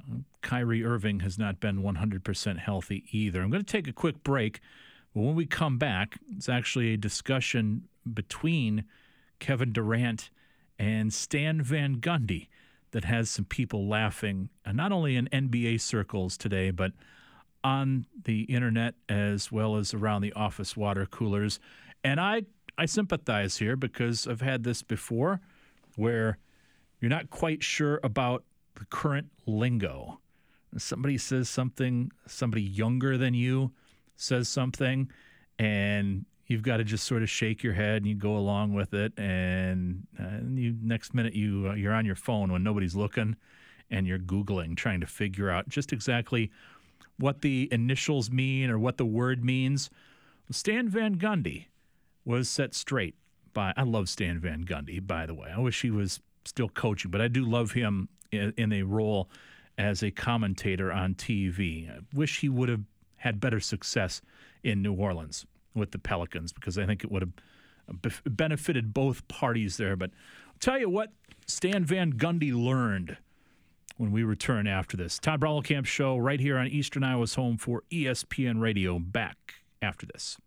uh, 0.00 0.16
Kyrie 0.42 0.84
Irving 0.84 1.20
has 1.20 1.38
not 1.38 1.60
been 1.60 1.80
100% 1.80 2.58
healthy 2.58 3.04
either. 3.12 3.40
I'm 3.40 3.50
going 3.50 3.64
to 3.64 3.72
take 3.72 3.86
a 3.86 3.92
quick 3.92 4.24
break. 4.24 4.58
But 5.14 5.22
when 5.22 5.36
we 5.36 5.46
come 5.46 5.78
back, 5.78 6.18
it's 6.36 6.48
actually 6.48 6.92
a 6.92 6.96
discussion 6.96 7.84
between 8.12 8.84
Kevin 9.38 9.72
Durant 9.72 10.30
and 10.76 11.14
Stan 11.14 11.62
Van 11.62 12.00
Gundy 12.00 12.48
that 12.90 13.04
has 13.04 13.30
some 13.30 13.44
people 13.44 13.86
laughing, 13.86 14.48
uh, 14.66 14.72
not 14.72 14.90
only 14.90 15.14
in 15.14 15.28
NBA 15.28 15.80
circles 15.80 16.36
today, 16.36 16.72
but 16.72 16.90
on 17.62 18.06
the 18.24 18.42
internet 18.42 18.94
as 19.08 19.52
well 19.52 19.76
as 19.76 19.94
around 19.94 20.22
the 20.22 20.32
office 20.32 20.76
water 20.76 21.06
coolers. 21.06 21.60
And 22.02 22.18
I, 22.18 22.42
I 22.76 22.86
sympathize 22.86 23.58
here 23.58 23.76
because 23.76 24.26
I've 24.26 24.40
had 24.40 24.64
this 24.64 24.82
before 24.82 25.40
where– 25.94 26.38
you're 27.00 27.10
not 27.10 27.30
quite 27.30 27.62
sure 27.62 28.00
about 28.02 28.44
the 28.74 28.84
current 28.86 29.28
lingo 29.46 30.20
somebody 30.78 31.18
says 31.18 31.48
something, 31.48 32.12
somebody 32.26 32.62
younger 32.62 33.18
than 33.18 33.34
you 33.34 33.72
says 34.16 34.48
something, 34.48 35.10
and 35.58 36.24
you've 36.46 36.62
got 36.62 36.78
to 36.78 36.84
just 36.84 37.04
sort 37.04 37.22
of 37.22 37.30
shake 37.30 37.62
your 37.62 37.72
head 37.72 37.96
and 37.96 38.06
you 38.06 38.14
go 38.14 38.36
along 38.36 38.74
with 38.74 38.94
it, 38.94 39.12
and, 39.18 40.06
and 40.16 40.58
you 40.58 40.76
next 40.82 41.14
minute 41.14 41.34
you 41.34 41.68
uh, 41.70 41.74
you're 41.74 41.94
on 41.94 42.04
your 42.04 42.16
phone 42.16 42.52
when 42.52 42.62
nobody's 42.62 42.94
looking, 42.94 43.36
and 43.90 44.06
you're 44.06 44.18
googling 44.18 44.76
trying 44.76 45.00
to 45.00 45.06
figure 45.06 45.50
out 45.50 45.68
just 45.68 45.92
exactly 45.92 46.50
what 47.18 47.42
the 47.42 47.68
initials 47.70 48.30
mean 48.30 48.70
or 48.70 48.78
what 48.78 48.96
the 48.96 49.06
word 49.06 49.44
means. 49.44 49.90
Stan 50.50 50.88
Van 50.88 51.16
Gundy 51.16 51.66
was 52.24 52.48
set 52.48 52.74
straight 52.74 53.14
by. 53.52 53.72
I 53.76 53.82
love 53.82 54.08
Stan 54.08 54.40
Van 54.40 54.64
Gundy, 54.64 55.04
by 55.04 55.26
the 55.26 55.34
way. 55.34 55.50
I 55.54 55.58
wish 55.58 55.82
he 55.82 55.90
was 55.90 56.20
still 56.44 56.68
coaching, 56.68 57.10
but 57.10 57.20
I 57.20 57.28
do 57.28 57.44
love 57.44 57.72
him 57.72 58.08
in, 58.32 58.52
in 58.56 58.72
a 58.72 58.82
role 58.82 59.30
as 59.78 60.02
a 60.02 60.10
commentator 60.10 60.92
on 60.92 61.14
TV. 61.14 61.90
I 61.90 62.00
wish 62.14 62.40
he 62.40 62.48
would 62.48 62.68
have 62.68 62.82
had 63.16 63.40
better 63.40 63.60
success 63.60 64.20
in 64.62 64.82
New 64.82 64.94
Orleans 64.94 65.46
with 65.74 65.92
the 65.92 65.98
Pelicans 65.98 66.52
because 66.52 66.78
I 66.78 66.86
think 66.86 67.04
it 67.04 67.10
would 67.10 67.22
have 67.22 68.22
benefited 68.24 68.92
both 68.92 69.26
parties 69.28 69.76
there. 69.76 69.96
But 69.96 70.10
I'll 70.48 70.58
tell 70.60 70.78
you 70.78 70.88
what, 70.88 71.12
Stan 71.46 71.84
Van 71.84 72.12
Gundy 72.12 72.52
learned 72.52 73.16
when 73.96 74.12
we 74.12 74.22
return 74.22 74.66
after 74.66 74.96
this. 74.96 75.18
Todd 75.18 75.42
Camp 75.64 75.86
Show 75.86 76.16
right 76.16 76.40
here 76.40 76.56
on 76.56 76.66
Eastern 76.66 77.04
Iowa's 77.04 77.34
home 77.34 77.58
for 77.58 77.82
ESPN 77.90 78.60
Radio. 78.60 78.98
Back 78.98 79.54
after 79.82 80.06
this. 80.06 80.38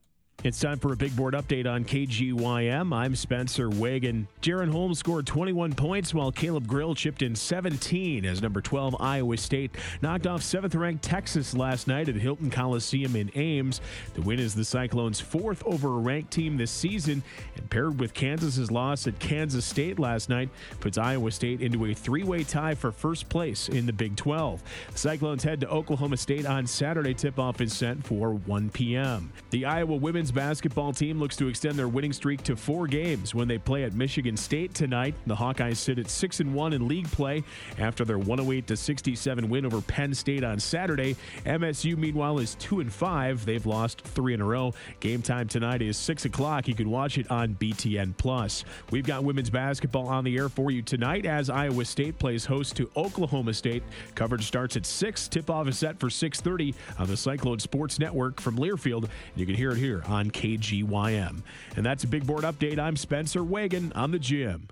It's 0.42 0.60
time 0.60 0.78
for 0.78 0.92
a 0.92 0.98
big 0.98 1.16
board 1.16 1.36
update 1.36 1.72
on 1.72 1.86
KGYM. 1.86 2.94
I'm 2.94 3.16
Spencer 3.16 3.70
Wagon. 3.70 4.28
Jaren 4.42 4.70
Holmes 4.70 5.00
scored 5.00 5.26
21 5.26 5.74
points 5.74 6.14
while 6.14 6.34
Caleb 6.34 6.68
Grill 6.68 6.96
chipped 6.96 7.22
in 7.22 7.34
17 7.34 8.26
as 8.26 8.42
number 8.42 8.60
12 8.60 8.98
Iowa 9.00 9.38
State 9.38 9.72
knocked 10.02 10.28
off 10.28 10.42
7th 10.42 10.78
ranked 10.78 11.02
Texas 11.02 11.56
last 11.56 11.88
night 11.88 12.10
at 12.10 12.16
Hilton 12.16 12.50
Coliseum 12.50 13.16
in 13.16 13.32
Ames. 13.36 13.80
The 14.16 14.22
win 14.22 14.38
is 14.38 14.54
the 14.54 14.66
Cyclones' 14.66 15.22
fourth 15.22 15.64
over 15.66 15.88
a 15.88 16.00
ranked 16.00 16.32
team 16.32 16.58
this 16.58 16.72
season 16.72 17.24
and 17.56 17.70
paired 17.70 17.98
with 17.98 18.14
Kansas's 18.14 18.70
loss 18.70 19.08
at 19.08 19.18
Kansas 19.20 19.64
State 19.64 19.98
last 19.98 20.28
night 20.28 20.50
puts 20.82 20.98
Iowa 20.98 21.32
State 21.32 21.62
into 21.62 21.86
a 21.86 21.94
three-way 21.94 22.44
tie 22.44 22.76
for 22.76 22.92
first 22.92 23.30
place 23.30 23.70
in 23.70 23.86
the 23.86 23.94
Big 23.94 24.18
12. 24.18 24.62
The 24.92 24.98
Cyclones 24.98 25.44
head 25.44 25.62
to 25.62 25.70
Oklahoma 25.70 26.18
State 26.18 26.46
on 26.46 26.68
Saturday. 26.68 27.14
Tip-off 27.14 27.62
is 27.62 27.72
set 27.72 28.04
for 28.04 28.34
1 28.34 28.72
p.m. 28.72 29.32
The 29.52 29.64
Iowa 29.64 29.96
women's 30.24 30.32
basketball 30.32 30.94
team 30.94 31.20
looks 31.20 31.36
to 31.36 31.50
extend 31.50 31.78
their 31.78 31.90
winning 31.90 32.14
streak 32.14 32.42
to 32.44 32.56
four 32.56 32.88
games 32.88 33.36
when 33.36 33.46
they 33.46 33.58
play 33.58 33.84
at 33.84 33.92
Michigan 33.92 34.38
State 34.38 34.74
tonight. 34.74 35.14
The 35.28 35.36
Hawkeyes 35.36 35.76
sit 35.76 36.00
at 36.00 36.10
6 36.10 36.40
and 36.40 36.54
1 36.54 36.72
in 36.72 36.88
league 36.88 37.12
play 37.12 37.44
after 37.78 38.06
their 38.06 38.18
108 38.18 38.66
to 38.68 38.78
67 38.78 39.50
win 39.50 39.66
over 39.66 39.82
Penn 39.82 40.14
State 40.14 40.46
on 40.46 40.62
Saturday. 40.62 41.18
MSU, 41.46 41.98
meanwhile, 41.98 42.40
is 42.40 42.56
2 42.56 42.80
and 42.80 42.94
5. 42.94 43.46
They've 43.46 43.66
lost 43.66 44.00
three 44.00 44.34
in 44.34 44.40
a 44.40 44.46
row. 44.46 44.74
Game 45.02 45.22
time 45.22 45.50
tonight 45.50 45.82
is 45.82 45.98
6 45.98 46.24
o'clock. 46.24 46.70
You 46.70 46.76
can 46.76 46.90
watch 46.90 47.18
it 47.18 47.30
on 47.30 47.56
BTN 47.56 48.16
Plus. 48.16 48.64
We've 48.92 49.06
got 49.06 49.26
women's 49.26 49.50
basketball 49.50 50.08
on 50.08 50.24
the 50.24 50.38
air 50.38 50.48
for 50.48 50.72
you 50.72 50.82
tonight 50.82 51.26
as 51.26 51.50
Iowa 51.50 51.84
State 51.84 52.18
plays 52.18 52.46
host 52.46 52.78
to 52.78 52.90
Oklahoma 52.96 53.54
State. 53.54 53.84
Coverage 54.16 54.46
starts 54.46 54.78
at 54.78 54.86
6. 54.86 55.28
Tip-off 55.28 55.68
is 55.68 55.78
set 55.78 56.00
for 56.00 56.10
6:30 56.10 56.74
on 56.98 57.08
the 57.08 57.18
Cyclone 57.18 57.60
Sports 57.60 58.00
Network 58.00 58.40
from 58.40 58.56
Learfield. 58.56 59.10
You 59.36 59.46
can 59.46 59.56
hear 59.56 59.72
it 59.72 59.78
here 59.78 60.02
KGYM. 60.14 61.42
And 61.76 61.86
that's 61.86 62.04
a 62.04 62.08
big 62.08 62.26
board 62.26 62.44
update. 62.44 62.80
I'm 62.80 62.96
Spencer 62.96 63.44
Wagon 63.44 63.92
on 63.96 64.12
the 64.12 64.20
gym. 64.20 64.70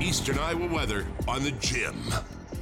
Eastern 0.00 0.38
Iowa 0.38 0.66
weather 0.66 1.06
on 1.28 1.42
the 1.42 1.52
gym. 1.52 1.94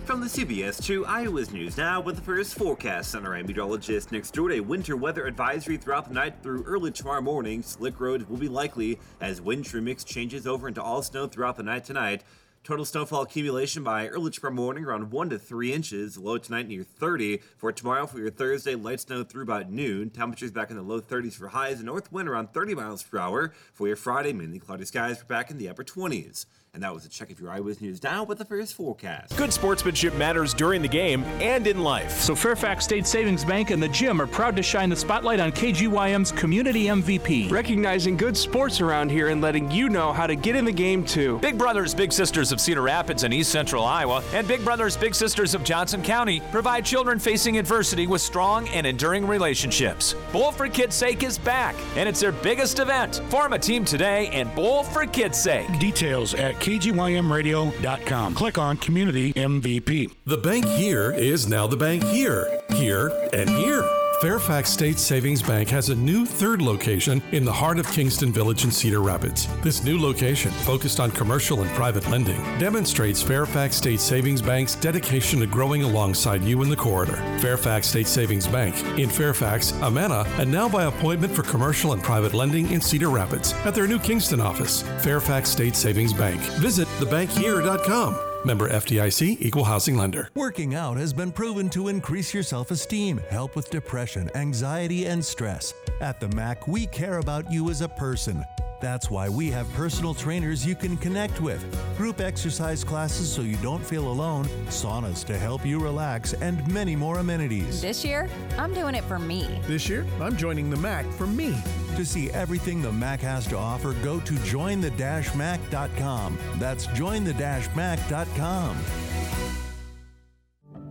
From 0.04 0.20
the 0.20 0.26
CBS 0.26 0.84
to 0.86 1.06
Iowa's 1.06 1.52
News 1.52 1.76
Now 1.76 2.00
with 2.00 2.16
the 2.16 2.22
first 2.22 2.56
forecast 2.56 3.12
center. 3.12 3.34
I'm 3.34 3.46
meteorologist 3.46 4.10
Nick 4.10 4.24
Stewart. 4.24 4.52
A 4.52 4.60
winter 4.60 4.96
weather 4.96 5.26
advisory 5.26 5.76
throughout 5.76 6.08
the 6.08 6.14
night 6.14 6.34
through 6.42 6.64
early 6.64 6.90
tomorrow 6.90 7.20
morning. 7.20 7.62
Slick 7.62 8.00
roads 8.00 8.28
will 8.28 8.36
be 8.36 8.48
likely 8.48 8.98
as 9.20 9.40
wind 9.40 9.64
shear 9.64 9.80
mix 9.80 10.02
changes 10.02 10.46
over 10.46 10.66
into 10.66 10.82
all 10.82 11.02
snow 11.02 11.28
throughout 11.28 11.56
the 11.56 11.62
night 11.62 11.84
tonight. 11.84 12.24
Total 12.64 12.84
snowfall 12.84 13.22
accumulation 13.22 13.82
by 13.82 14.06
early 14.06 14.30
tomorrow 14.30 14.54
morning 14.54 14.84
around 14.84 15.10
1 15.10 15.30
to 15.30 15.38
3 15.38 15.72
inches. 15.72 16.16
Low 16.16 16.38
tonight 16.38 16.68
near 16.68 16.84
30. 16.84 17.38
For 17.56 17.72
tomorrow, 17.72 18.06
for 18.06 18.20
your 18.20 18.30
Thursday, 18.30 18.76
light 18.76 19.00
snow 19.00 19.24
through 19.24 19.42
about 19.42 19.68
noon. 19.68 20.10
Temperatures 20.10 20.52
back 20.52 20.70
in 20.70 20.76
the 20.76 20.82
low 20.82 21.00
30s 21.00 21.34
for 21.34 21.48
highs. 21.48 21.78
and 21.78 21.86
north 21.86 22.12
wind 22.12 22.28
around 22.28 22.52
30 22.52 22.76
miles 22.76 23.02
per 23.02 23.18
hour. 23.18 23.52
For 23.74 23.88
your 23.88 23.96
Friday, 23.96 24.32
mainly 24.32 24.60
cloudy 24.60 24.84
skies. 24.84 25.24
Back 25.24 25.50
in 25.50 25.58
the 25.58 25.68
upper 25.68 25.82
20s. 25.82 26.46
And 26.74 26.82
that 26.82 26.94
was 26.94 27.04
a 27.04 27.08
check 27.10 27.30
of 27.30 27.38
your 27.38 27.50
Iowa's 27.50 27.82
News 27.82 28.02
Now 28.02 28.24
with 28.24 28.38
the 28.38 28.46
first 28.46 28.72
forecast. 28.72 29.36
Good 29.36 29.52
sportsmanship 29.52 30.14
matters 30.14 30.54
during 30.54 30.80
the 30.80 30.88
game 30.88 31.22
and 31.38 31.66
in 31.66 31.82
life. 31.82 32.18
So 32.22 32.34
Fairfax 32.34 32.84
State 32.84 33.06
Savings 33.06 33.44
Bank 33.44 33.68
and 33.68 33.82
the 33.82 33.90
gym 33.90 34.22
are 34.22 34.26
proud 34.26 34.56
to 34.56 34.62
shine 34.62 34.88
the 34.88 34.96
spotlight 34.96 35.38
on 35.38 35.52
KGYM's 35.52 36.32
Community 36.32 36.84
MVP. 36.84 37.50
Recognizing 37.50 38.16
good 38.16 38.34
sports 38.34 38.80
around 38.80 39.10
here 39.10 39.28
and 39.28 39.42
letting 39.42 39.70
you 39.70 39.90
know 39.90 40.14
how 40.14 40.26
to 40.26 40.34
get 40.34 40.56
in 40.56 40.64
the 40.64 40.72
game 40.72 41.04
too. 41.04 41.38
Big 41.40 41.58
Brothers 41.58 41.94
Big 41.94 42.10
Sisters 42.10 42.52
of 42.52 42.58
Cedar 42.58 42.80
Rapids 42.80 43.24
and 43.24 43.34
East 43.34 43.52
Central 43.52 43.84
Iowa 43.84 44.24
and 44.32 44.48
Big 44.48 44.64
Brothers 44.64 44.96
Big 44.96 45.14
Sisters 45.14 45.54
of 45.54 45.64
Johnson 45.64 46.02
County 46.02 46.40
provide 46.50 46.86
children 46.86 47.18
facing 47.18 47.58
adversity 47.58 48.06
with 48.06 48.22
strong 48.22 48.66
and 48.68 48.86
enduring 48.86 49.26
relationships. 49.26 50.14
Bowl 50.32 50.52
for 50.52 50.66
Kids' 50.70 50.96
Sake 50.96 51.22
is 51.22 51.36
back, 51.36 51.74
and 51.96 52.08
it's 52.08 52.20
their 52.20 52.32
biggest 52.32 52.78
event. 52.78 53.20
Form 53.28 53.52
a 53.52 53.58
team 53.58 53.84
today 53.84 54.28
and 54.28 54.52
Bowl 54.54 54.82
for 54.84 55.04
Kids' 55.04 55.38
Sake. 55.38 55.68
Details 55.78 56.32
at 56.32 56.61
KGYMradio.com. 56.62 58.34
Click 58.34 58.56
on 58.56 58.76
Community 58.76 59.32
MVP. 59.32 60.12
The 60.24 60.38
bank 60.38 60.64
here 60.64 61.10
is 61.10 61.48
now 61.48 61.66
the 61.66 61.76
bank 61.76 62.04
here, 62.04 62.62
here, 62.70 63.08
and 63.32 63.50
here. 63.50 64.01
Fairfax 64.22 64.70
State 64.70 65.00
Savings 65.00 65.42
Bank 65.42 65.68
has 65.70 65.88
a 65.88 65.96
new 65.96 66.24
third 66.24 66.62
location 66.62 67.20
in 67.32 67.44
the 67.44 67.52
heart 67.52 67.80
of 67.80 67.88
Kingston 67.88 68.32
Village 68.32 68.62
in 68.62 68.70
Cedar 68.70 69.02
Rapids. 69.02 69.48
This 69.62 69.82
new 69.82 70.00
location, 70.00 70.52
focused 70.52 71.00
on 71.00 71.10
commercial 71.10 71.60
and 71.60 71.68
private 71.72 72.08
lending, 72.08 72.40
demonstrates 72.56 73.20
Fairfax 73.20 73.74
State 73.74 73.98
Savings 73.98 74.40
Bank's 74.40 74.76
dedication 74.76 75.40
to 75.40 75.46
growing 75.48 75.82
alongside 75.82 76.44
you 76.44 76.62
in 76.62 76.68
the 76.68 76.76
corridor. 76.76 77.16
Fairfax 77.40 77.88
State 77.88 78.06
Savings 78.06 78.46
Bank 78.46 78.76
in 78.96 79.10
Fairfax, 79.10 79.72
Amana, 79.82 80.24
and 80.38 80.48
now 80.48 80.68
by 80.68 80.84
appointment 80.84 81.34
for 81.34 81.42
commercial 81.42 81.92
and 81.92 82.00
private 82.00 82.32
lending 82.32 82.70
in 82.70 82.80
Cedar 82.80 83.10
Rapids 83.10 83.54
at 83.64 83.74
their 83.74 83.88
new 83.88 83.98
Kingston 83.98 84.40
office. 84.40 84.82
Fairfax 85.02 85.50
State 85.50 85.74
Savings 85.74 86.12
Bank. 86.12 86.40
Visit 86.60 86.86
thebankhere.com. 87.00 88.31
Member 88.44 88.68
FDIC, 88.68 89.36
Equal 89.40 89.64
Housing 89.64 89.96
Lender. 89.96 90.28
Working 90.34 90.74
out 90.74 90.96
has 90.96 91.12
been 91.12 91.30
proven 91.30 91.70
to 91.70 91.88
increase 91.88 92.34
your 92.34 92.42
self 92.42 92.70
esteem, 92.70 93.20
help 93.30 93.54
with 93.54 93.70
depression, 93.70 94.30
anxiety, 94.34 95.06
and 95.06 95.24
stress. 95.24 95.72
At 96.00 96.18
the 96.18 96.28
MAC, 96.28 96.66
we 96.66 96.86
care 96.86 97.18
about 97.18 97.50
you 97.52 97.70
as 97.70 97.82
a 97.82 97.88
person. 97.88 98.44
That's 98.82 99.12
why 99.12 99.28
we 99.28 99.48
have 99.52 99.72
personal 99.74 100.12
trainers 100.12 100.66
you 100.66 100.74
can 100.74 100.96
connect 100.96 101.40
with, 101.40 101.64
group 101.96 102.20
exercise 102.20 102.82
classes 102.82 103.32
so 103.32 103.42
you 103.42 103.56
don't 103.58 103.86
feel 103.86 104.08
alone, 104.08 104.46
saunas 104.66 105.24
to 105.26 105.38
help 105.38 105.64
you 105.64 105.78
relax, 105.78 106.32
and 106.32 106.66
many 106.74 106.96
more 106.96 107.18
amenities. 107.18 107.80
This 107.80 108.04
year, 108.04 108.28
I'm 108.58 108.74
doing 108.74 108.96
it 108.96 109.04
for 109.04 109.20
me. 109.20 109.60
This 109.68 109.88
year, 109.88 110.04
I'm 110.20 110.36
joining 110.36 110.68
the 110.68 110.76
MAC 110.76 111.06
for 111.12 111.28
me. 111.28 111.56
To 111.94 112.04
see 112.04 112.28
everything 112.32 112.82
the 112.82 112.90
MAC 112.90 113.20
has 113.20 113.46
to 113.48 113.56
offer, 113.56 113.92
go 114.02 114.18
to 114.18 114.34
jointhe-mac.com. 114.38 116.38
That's 116.56 116.86
jointhe-mac.com. 116.86 118.76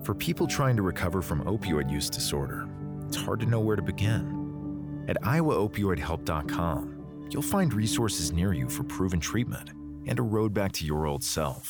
For 0.03 0.15
people 0.15 0.47
trying 0.47 0.77
to 0.77 0.81
recover 0.81 1.21
from 1.21 1.43
opioid 1.43 1.91
use 1.91 2.09
disorder, 2.09 2.69
it's 3.05 3.17
hard 3.17 3.41
to 3.41 3.45
know 3.45 3.59
where 3.59 3.75
to 3.75 3.81
begin. 3.81 5.03
At 5.09 5.21
iowaopioidhelp.com, 5.23 7.00
you'll 7.31 7.41
find 7.41 7.73
resources 7.73 8.31
near 8.31 8.53
you 8.53 8.69
for 8.69 8.83
proven 8.83 9.19
treatment 9.19 9.71
and 10.07 10.19
a 10.19 10.21
road 10.21 10.53
back 10.53 10.71
to 10.73 10.85
your 10.85 11.05
old 11.05 11.23
self. 11.23 11.69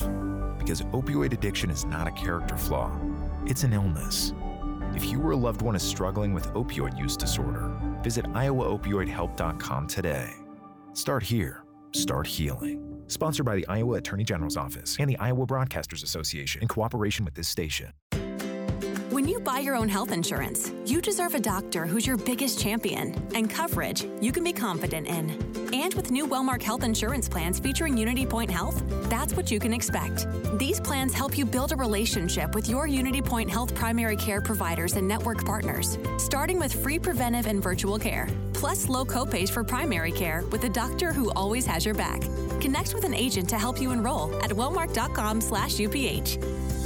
Because 0.58 0.82
opioid 0.93 1.34
addiction 1.34 1.69
is 1.69 1.86
not 1.86 2.08
a 2.08 2.12
character 2.12 2.58
flaw, 2.58 2.91
it's 3.45 3.63
an 3.63 3.74
illness. 3.74 4.34
If 4.95 5.06
you 5.06 5.21
or 5.21 5.32
a 5.32 5.36
loved 5.36 5.62
one 5.62 5.76
is 5.76 5.84
struggling 5.84 6.34
with 6.34 6.47
opioid 6.54 6.97
use 6.97 7.15
disorder, 7.15 7.71
visit 8.04 8.26
iowaopioidhelp.com 8.26 9.88
today. 9.88 10.34
Start 10.93 11.24
here, 11.24 11.63
start 11.93 12.28
healing. 12.28 13.04
Sponsored 13.08 13.45
by 13.45 13.56
the 13.56 13.67
Iowa 13.67 13.97
Attorney 13.97 14.24
General's 14.24 14.58
Office 14.58 14.95
and 15.00 15.10
the 15.10 15.17
Iowa 15.17 15.45
Broadcasters 15.45 16.04
Association 16.04 16.62
in 16.62 16.67
cooperation 16.67 17.26
with 17.26 17.36
this 17.36 17.47
station. 17.47 17.91
When 19.22 19.30
you 19.30 19.40
buy 19.40 19.60
your 19.60 19.76
own 19.76 19.88
health 19.88 20.12
insurance, 20.12 20.72
you 20.84 21.00
deserve 21.00 21.36
a 21.36 21.40
doctor 21.40 21.86
who's 21.86 22.08
your 22.08 22.18
biggest 22.18 22.60
champion 22.60 23.14
and 23.36 23.48
coverage 23.48 24.04
you 24.20 24.32
can 24.32 24.44
be 24.44 24.52
confident 24.52 25.08
in. 25.08 25.30
And 25.76 25.94
with 25.94 26.10
new 26.10 26.26
Wellmark 26.26 26.64
health 26.64 26.84
insurance 26.84 27.30
plans 27.30 27.60
featuring 27.60 27.96
Unity 27.96 28.26
Point 28.26 28.50
Health, 28.50 28.82
that's 29.12 29.36
what 29.36 29.52
you 29.52 29.60
can 29.60 29.74
expect. 29.74 30.26
These 30.58 30.80
plans 30.80 31.14
help 31.14 31.38
you 31.38 31.46
build 31.46 31.72
a 31.72 31.76
relationship 31.76 32.56
with 32.56 32.68
your 32.68 32.88
Unity 32.88 33.22
Point 33.22 33.48
Health 33.48 33.76
primary 33.76 34.16
care 34.16 34.42
providers 34.42 34.96
and 34.96 35.08
network 35.08 35.46
partners, 35.46 36.00
starting 36.18 36.58
with 36.58 36.74
free 36.74 36.98
preventive 36.98 37.46
and 37.46 37.62
virtual 37.62 38.00
care, 38.00 38.28
plus 38.54 38.90
low 38.90 39.06
copays 39.06 39.52
for 39.52 39.64
primary 39.64 40.12
care 40.12 40.42
with 40.50 40.64
a 40.64 40.70
doctor 40.70 41.14
who 41.14 41.30
always 41.34 41.68
has 41.68 41.86
your 41.86 41.94
back. 41.94 42.22
Connect 42.60 42.96
with 42.96 43.04
an 43.04 43.14
agent 43.14 43.48
to 43.50 43.60
help 43.60 43.80
you 43.80 43.92
enroll 43.92 44.34
at 44.42 44.50
wellmark.com/uph. 44.50 46.81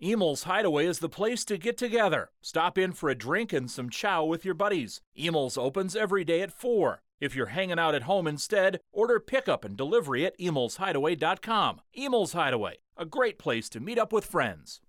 Emil's 0.00 0.44
Hideaway 0.44 0.86
is 0.86 1.00
the 1.00 1.08
place 1.08 1.44
to 1.44 1.58
get 1.58 1.76
together. 1.76 2.30
Stop 2.40 2.78
in 2.78 2.92
for 2.92 3.08
a 3.08 3.16
drink 3.16 3.52
and 3.52 3.68
some 3.68 3.90
chow 3.90 4.24
with 4.24 4.44
your 4.44 4.54
buddies. 4.54 5.00
Emil's 5.16 5.58
opens 5.58 5.96
every 5.96 6.24
day 6.24 6.40
at 6.40 6.52
4. 6.52 7.02
If 7.20 7.34
you're 7.34 7.46
hanging 7.46 7.80
out 7.80 7.96
at 7.96 8.02
home 8.02 8.28
instead, 8.28 8.78
order 8.92 9.18
pickup 9.18 9.64
and 9.64 9.76
delivery 9.76 10.24
at 10.24 10.38
emilshideaway.com. 10.38 11.80
Emil's 11.96 12.32
Hideaway, 12.32 12.76
a 12.96 13.04
great 13.04 13.40
place 13.40 13.68
to 13.70 13.80
meet 13.80 13.98
up 13.98 14.12
with 14.12 14.24
friends. 14.24 14.80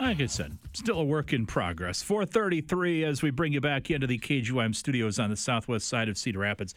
Like 0.00 0.22
I 0.22 0.26
said, 0.26 0.56
still 0.72 0.98
a 0.98 1.04
work 1.04 1.34
in 1.34 1.44
progress. 1.44 2.02
433 2.02 3.04
as 3.04 3.22
we 3.22 3.30
bring 3.30 3.52
you 3.52 3.60
back 3.60 3.90
into 3.90 4.06
the 4.06 4.18
KGYM 4.18 4.74
studios 4.74 5.18
on 5.18 5.28
the 5.28 5.36
southwest 5.36 5.86
side 5.86 6.08
of 6.08 6.16
Cedar 6.16 6.38
Rapids. 6.38 6.74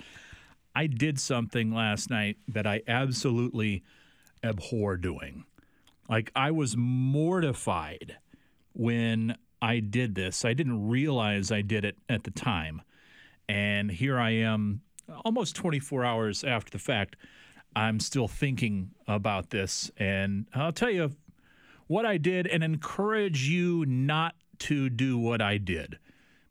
I 0.75 0.88
did 0.88 1.17
something 1.17 1.73
last 1.73 2.09
night 2.09 2.36
that 2.49 2.67
I 2.67 2.81
absolutely 2.86 3.81
abhor 4.43 4.97
doing. 4.97 5.45
Like, 6.09 6.31
I 6.36 6.51
was 6.51 6.75
mortified 6.75 8.17
when 8.73 9.38
I 9.62 9.79
did 9.79 10.15
this. 10.15 10.43
I 10.43 10.53
didn't 10.53 10.89
realize 10.89 11.49
I 11.49 11.62
did 11.62 11.86
it 11.86 11.95
at 12.09 12.25
the 12.25 12.31
time. 12.31 12.81
And 13.47 13.89
here 13.89 14.19
I 14.19 14.31
am, 14.31 14.81
almost 15.23 15.55
24 15.55 16.03
hours 16.03 16.43
after 16.43 16.71
the 16.71 16.79
fact. 16.79 17.15
I'm 17.73 18.01
still 18.01 18.27
thinking 18.27 18.91
about 19.07 19.49
this. 19.49 19.89
And 19.95 20.45
I'll 20.53 20.73
tell 20.73 20.91
you 20.91 21.15
what 21.88 22.06
I 22.06 22.17
did 22.17 22.48
and 22.48 22.63
encourage 22.63 23.48
you 23.48 23.86
not 23.86 24.36
to 24.60 24.89
do 24.89 25.17
what 25.17 25.41
I 25.41 25.58
did 25.58 26.00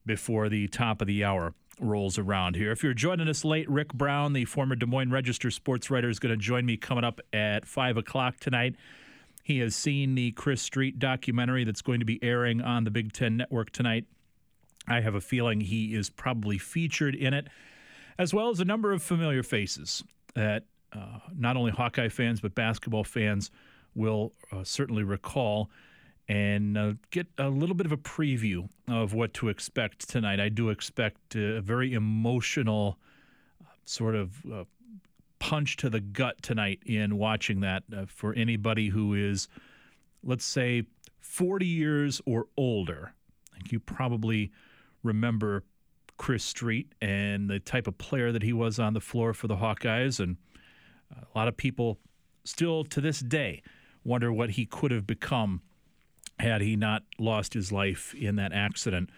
before 0.05 0.49
the 0.49 0.68
top 0.68 1.01
of 1.01 1.07
the 1.07 1.25
hour 1.25 1.55
rolls 1.81 2.18
around 2.18 2.57
here. 2.57 2.71
If 2.71 2.83
you're 2.83 2.95
joining 2.95 3.29
us 3.29 3.45
late, 3.45 3.68
Rick 3.68 3.92
Brown, 3.95 4.33
the 4.33 4.45
former 4.45 4.77
Des 4.77 4.87
Moines 4.87 5.11
Register 5.11 5.51
sports 5.51 5.90
writer, 5.90 6.09
is 6.09 6.18
going 6.18 6.33
to 6.33 6.37
join 6.37 6.66
me 6.66 6.77
coming 6.77 7.05
up 7.05 7.21
at 7.33 7.66
5 7.66 7.97
o'clock 7.97 8.38
tonight. 8.38 8.77
He 9.42 9.59
has 9.59 9.75
seen 9.75 10.14
the 10.14 10.33
Chris 10.33 10.62
Street 10.62 10.99
documentary 10.99 11.64
that's 11.64 11.83
going 11.83 12.01
to 12.01 12.07
be 12.07 12.23
airing 12.23 12.61
on 12.61 12.85
the 12.85 12.90
Big 12.90 13.12
Ten 13.12 13.37
Network 13.37 13.71
tonight. 13.71 14.05
I 14.87 15.01
have 15.01 15.14
a 15.14 15.21
feeling 15.21 15.61
he 15.61 15.95
is 15.95 16.11
probably 16.11 16.59
featured 16.59 17.14
in 17.14 17.35
it, 17.35 17.49
as 18.18 18.33
well 18.33 18.51
as 18.51 18.61
a 18.61 18.64
number 18.64 18.92
of 18.92 19.03
familiar 19.03 19.42
faces 19.42 20.05
that 20.35 20.64
uh, 20.92 21.18
not 21.37 21.57
only 21.57 21.73
Hawkeye 21.73 22.09
fans, 22.09 22.40
but 22.40 22.55
basketball 22.55 23.05
fans 23.05 23.51
will 23.94 24.33
uh, 24.50 24.64
certainly 24.64 25.02
recall 25.02 25.70
and 26.28 26.78
uh, 26.78 26.92
get 27.11 27.26
a 27.38 27.48
little 27.48 27.74
bit 27.74 27.87
of 27.87 27.92
a 27.92 27.96
preview 27.96 28.68
of 28.88 29.12
what 29.12 29.35
to 29.35 29.48
expect 29.48 30.09
tonight. 30.09 30.40
I 30.40 30.48
do 30.48 30.70
expect 30.70 31.35
a 31.35 31.61
very 31.61 31.94
emotional 31.94 32.98
uh, 33.61 33.66
sort 33.85 34.14
of 34.14 34.44
uh, 34.46 34.64
punch 35.38 35.76
to 35.78 35.90
the 35.90 36.00
gut 36.00 36.40
tonight 36.40 36.81
in 36.87 37.18
watching 37.18 37.61
that 37.61 37.83
uh, 37.94 38.07
for 38.07 38.33
anybody 38.35 38.88
who 38.88 39.14
is, 39.14 39.48
let's 40.22 40.44
say, 40.44 40.85
40 41.20 41.66
years 41.66 42.20
or 42.24 42.46
older. 42.57 43.12
You 43.70 43.81
probably 43.81 44.52
remember 45.02 45.64
Chris 46.16 46.44
Street 46.44 46.94
and 47.00 47.50
the 47.50 47.59
type 47.59 47.87
of 47.87 47.98
player 47.98 48.31
that 48.33 48.42
he 48.42 48.52
was 48.52 48.78
on 48.78 48.94
the 48.94 49.00
floor 49.00 49.35
for 49.35 49.48
the 49.48 49.57
Hawkeyes. 49.57 50.20
And 50.20 50.37
a 51.11 51.38
lot 51.38 51.48
of 51.48 51.57
people 51.57 51.98
still 52.44 52.85
to 52.85 53.00
this 53.00 53.20
day 53.20 53.62
wonder 54.05 54.33
what 54.33 54.51
he 54.51 54.67
could 54.67 54.91
have 54.91 55.07
become 55.07 55.62
had 56.38 56.61
he 56.61 56.77
not 56.77 57.03
lost 57.19 57.55
his 57.55 57.71
life 57.71 58.15
in 58.15 58.37
that 58.37 58.53
accident 58.53 59.11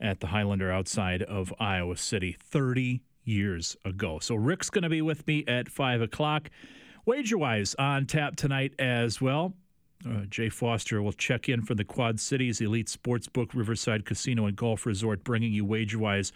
at 0.00 0.20
the 0.20 0.28
Highlander 0.28 0.70
outside 0.70 1.22
of 1.22 1.52
Iowa 1.58 1.96
City 1.96 2.36
30 2.40 3.02
years 3.24 3.76
ago. 3.84 4.18
So 4.20 4.34
Rick's 4.34 4.70
going 4.70 4.82
to 4.82 4.88
be 4.88 5.02
with 5.02 5.26
me 5.26 5.44
at 5.46 5.68
5 5.68 6.02
o'clock. 6.02 6.50
Wager 7.04 7.38
wise 7.38 7.74
on 7.78 8.06
tap 8.06 8.36
tonight 8.36 8.74
as 8.78 9.20
well. 9.20 9.54
Uh, 10.08 10.20
Jay 10.28 10.48
Foster 10.48 11.02
will 11.02 11.12
check 11.12 11.48
in 11.48 11.62
from 11.62 11.76
the 11.76 11.84
Quad 11.84 12.20
Cities 12.20 12.60
Elite 12.60 12.86
Sportsbook 12.86 13.54
Riverside 13.54 14.04
Casino 14.04 14.46
and 14.46 14.56
Golf 14.56 14.86
Resort, 14.86 15.24
bringing 15.24 15.52
you 15.52 15.64
wager 15.64 15.98
wise 15.98 16.32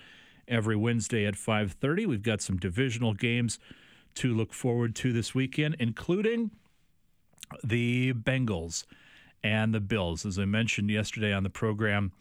every 0.48 0.74
Wednesday 0.74 1.26
at 1.26 1.36
5:30. 1.36 2.06
We've 2.06 2.22
got 2.22 2.40
some 2.40 2.56
divisional 2.56 3.14
games 3.14 3.60
to 4.14 4.34
look 4.34 4.52
forward 4.52 4.96
to 4.96 5.12
this 5.12 5.34
weekend, 5.34 5.76
including 5.78 6.50
the 7.64 8.12
Bengals 8.12 8.84
and 9.42 9.74
the 9.74 9.80
Bills. 9.80 10.24
As 10.24 10.38
I 10.38 10.44
mentioned 10.44 10.90
yesterday 10.90 11.32
on 11.32 11.42
the 11.42 11.50
program, 11.50 12.12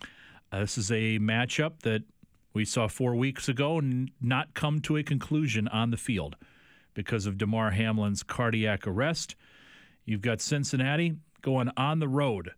uh, 0.51 0.59
this 0.59 0.77
is 0.77 0.91
a 0.91 1.19
matchup 1.19 1.79
that 1.83 2.03
we 2.53 2.65
saw 2.65 2.87
four 2.87 3.15
weeks 3.15 3.47
ago 3.47 3.77
n- 3.77 4.09
not 4.21 4.53
come 4.53 4.79
to 4.81 4.97
a 4.97 5.03
conclusion 5.03 5.67
on 5.69 5.91
the 5.91 5.97
field 5.97 6.35
because 6.93 7.25
of 7.25 7.37
Damar 7.37 7.71
Hamlin's 7.71 8.23
cardiac 8.23 8.85
arrest. 8.85 9.35
You've 10.05 10.21
got 10.21 10.41
Cincinnati 10.41 11.15
going 11.41 11.69
on 11.77 11.99
the 11.99 12.07
road 12.07 12.51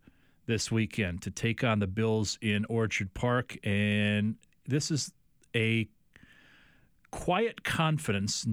this 0.46 0.72
weekend 0.72 1.22
to 1.22 1.32
take 1.32 1.64
on 1.64 1.80
the 1.80 1.88
Bills 1.88 2.38
in 2.42 2.66
Orchard 2.66 3.14
Park, 3.14 3.58
and 3.64 4.36
this 4.68 4.92
is 4.92 5.12
a 5.56 5.88
quiet 7.13 7.63
confidence. 7.63 8.43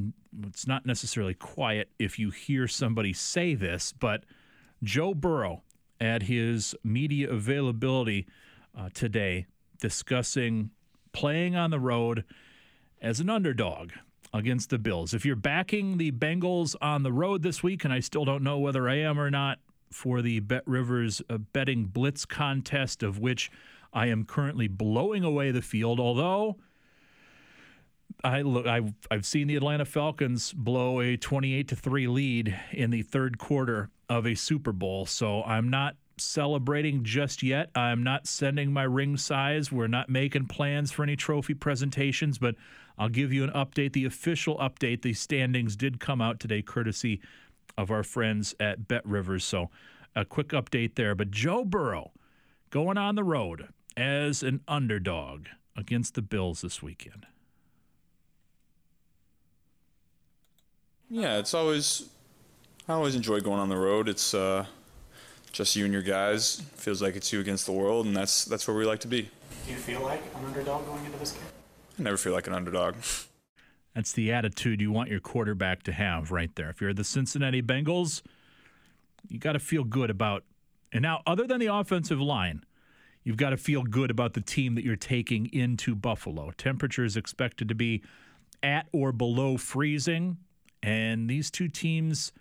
It's 0.46 0.66
not 0.66 0.85
necessarily 0.85 1.33
quiet 1.33 1.88
if 1.99 2.18
you 2.18 2.29
hear 2.29 2.68
somebody 2.68 3.14
say 3.14 3.55
this, 3.55 3.94
but 3.99 4.25
Joe 4.83 5.14
Burrow 5.14 5.62
at 5.99 6.25
his 6.25 6.75
media 6.85 7.31
availability 7.31 8.27
uh, 8.79 8.90
today 8.92 9.46
discussing 9.81 10.70
playing 11.12 11.57
on 11.57 11.70
the 11.70 11.81
road 11.81 12.25
as 13.01 13.18
an 13.18 13.31
underdog 13.31 13.92
against 14.35 14.68
the 14.68 14.79
Bills. 14.79 15.14
If 15.14 15.25
you're 15.25 15.37
backing 15.37 15.96
the 15.96 16.12
Bengals 16.12 16.77
on 16.83 17.03
the 17.03 17.12
road 17.12 17.42
this 17.42 17.62
week, 17.62 17.85
and 17.85 17.94
I 17.94 18.01
still 18.01 18.27
don't 18.27 18.42
know 18.42 18.59
whether 18.59 18.90
I 18.90 18.96
am 18.96 19.18
or 19.18 19.31
not 19.31 19.59
for 19.90 20.20
the 20.20 20.38
Bet 20.40 20.64
Rivers 20.66 21.23
uh, 21.31 21.38
betting 21.38 21.87
blitz 21.87 22.27
contest, 22.27 23.03
of 23.03 23.18
which 23.18 23.51
I 23.94 24.09
am 24.09 24.27
currently 24.27 24.68
blowing 24.68 25.25
away 25.25 25.51
the 25.51 25.62
field, 25.62 25.99
although. 25.99 26.59
I 28.23 28.43
look. 28.43 28.67
I've 28.67 28.93
I've 29.11 29.25
seen 29.25 29.47
the 29.47 29.57
Atlanta 29.57 29.85
Falcons 29.85 30.53
blow 30.53 31.01
a 31.01 31.17
twenty-eight 31.17 31.69
to 31.69 31.77
three 31.77 32.07
lead 32.07 32.59
in 32.73 32.91
the 32.91 33.03
third 33.03 33.39
quarter 33.39 33.91
of 34.09 34.27
a 34.27 34.35
Super 34.35 34.73
Bowl, 34.73 35.07
so 35.07 35.43
I'm 35.45 35.71
not 35.71 35.97
celebrating 36.19 37.03
just 37.03 37.43
yet. 37.43 37.71
I'm 37.75 38.03
not 38.03 38.27
sending 38.27 38.73
my 38.73 38.83
ring 38.83 39.17
size. 39.17 39.73
We're 39.73 39.87
not 39.87 40.11
making 40.11 40.49
plans 40.49 40.93
for 40.93 41.03
any 41.03 41.17
trophy 41.17 41.55
presentations, 41.55 42.37
but 42.37 42.57
I'll 42.99 43.09
give 43.09 43.33
you 43.33 43.43
an 43.43 43.51
update. 43.51 43.95
The 43.95 44.05
official 44.05 44.59
update. 44.59 45.01
The 45.01 45.15
standings 45.15 45.77
did 45.77 45.99
come 45.99 46.21
out 46.21 46.41
today, 46.41 46.61
courtesy 46.61 47.21
of 47.79 47.91
our 47.91 48.03
friends 48.03 48.55
at 48.61 48.87
Bet 48.87 49.07
Rivers. 49.07 49.45
So, 49.45 49.71
a 50.15 50.27
quick 50.27 50.49
update 50.49 50.97
there. 50.97 51.15
But 51.15 51.31
Joe 51.31 51.65
Burrow 51.65 52.13
going 52.69 52.99
on 52.99 53.15
the 53.15 53.25
road 53.25 53.69
as 53.97 54.43
an 54.43 54.61
underdog 54.69 55.47
against 55.75 56.15
the 56.15 56.23
Bills 56.23 56.61
this 56.61 56.83
weekend. 56.83 57.27
Yeah, 61.11 61.38
it's 61.38 61.55
always 61.55 62.09
I 62.88 62.92
always 62.94 63.16
enjoy 63.16 63.40
going 63.40 63.59
on 63.59 63.68
the 63.68 63.77
road. 63.77 64.09
It's 64.09 64.33
uh, 64.33 64.64
just 65.53 65.75
you 65.75 65.85
and 65.85 65.92
your 65.92 66.03
guys. 66.03 66.62
Feels 66.77 67.03
like 67.03 67.16
it's 67.16 67.33
you 67.33 67.40
against 67.40 67.66
the 67.66 67.73
world, 67.73 68.07
and 68.07 68.16
that's 68.16 68.44
that's 68.44 68.66
where 68.66 68.77
we 68.77 68.85
like 68.85 69.01
to 69.01 69.09
be. 69.09 69.29
Do 69.66 69.73
you 69.73 69.77
feel 69.77 70.03
like 70.03 70.23
an 70.37 70.44
underdog 70.46 70.87
going 70.87 71.05
into 71.05 71.18
this 71.18 71.33
game? 71.33 71.42
I 71.99 72.03
never 72.03 72.16
feel 72.16 72.33
like 72.33 72.46
an 72.46 72.55
underdog. 72.55 72.94
That's 73.94 74.12
the 74.12 74.33
attitude 74.33 74.81
you 74.81 74.92
want 74.92 75.11
your 75.11 75.18
quarterback 75.18 75.83
to 75.83 75.92
have 75.92 76.31
right 76.31 76.55
there. 76.55 76.70
If 76.70 76.81
you're 76.81 76.94
the 76.94 77.03
Cincinnati 77.03 77.61
Bengals, 77.61 78.23
you 79.29 79.40
got 79.40 79.55
to 79.55 79.59
feel 79.59 79.83
good 79.83 80.11
about. 80.11 80.44
And 80.92 81.03
now, 81.03 81.23
other 81.27 81.44
than 81.44 81.59
the 81.59 81.66
offensive 81.66 82.20
line, 82.20 82.64
you've 83.25 83.37
got 83.37 83.51
to 83.51 83.57
feel 83.57 83.83
good 83.83 84.11
about 84.12 84.35
the 84.35 84.40
team 84.40 84.77
that 84.77 84.85
you're 84.85 84.94
taking 84.94 85.46
into 85.53 85.96
Buffalo. 85.96 86.53
Temperature 86.57 87.05
is 87.05 87.16
expected 87.16 87.68
to 87.68 87.75
be 87.75 88.01
at 88.62 88.87
or 88.93 89.11
below 89.11 89.57
freezing, 89.57 90.37
and 90.83 91.28
these 91.28 91.51
two 91.51 91.68
teams 91.68 92.33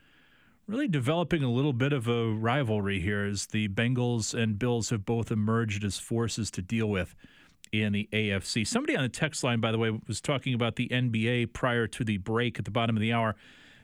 really 0.70 0.88
developing 0.88 1.44
a 1.44 1.52
little 1.52 1.74
bit 1.74 1.92
of 1.92 2.08
a 2.08 2.32
rivalry 2.32 3.00
here 3.00 3.26
as 3.26 3.48
the 3.48 3.68
Bengals 3.70 4.40
and 4.40 4.60
Bills 4.60 4.92
have 4.92 5.04
both 5.04 5.32
emerged 5.32 5.84
as 5.84 5.98
forces 5.98 6.52
to 6.52 6.62
deal 6.62 6.88
with 6.88 7.16
in 7.72 7.94
the 7.94 8.08
AFC. 8.14 8.66
Somebody 8.66 8.96
on 8.96 9.02
the 9.02 9.10
text 9.10 9.44
line, 9.44 9.60
by 9.60 9.72
the 9.72 9.80
way, 9.80 10.00
was 10.08 10.22
talking 10.22 10.54
about 10.54 10.76
the 10.76 10.88
NBA 10.90 11.54
prior 11.54 11.88
to 11.88 12.04
the 12.04 12.18
break 12.18 12.60
at 12.60 12.66
the 12.66 12.72
bottom 12.72 12.96
of 12.96 13.02
the 13.02 13.12
hour, 13.12 13.36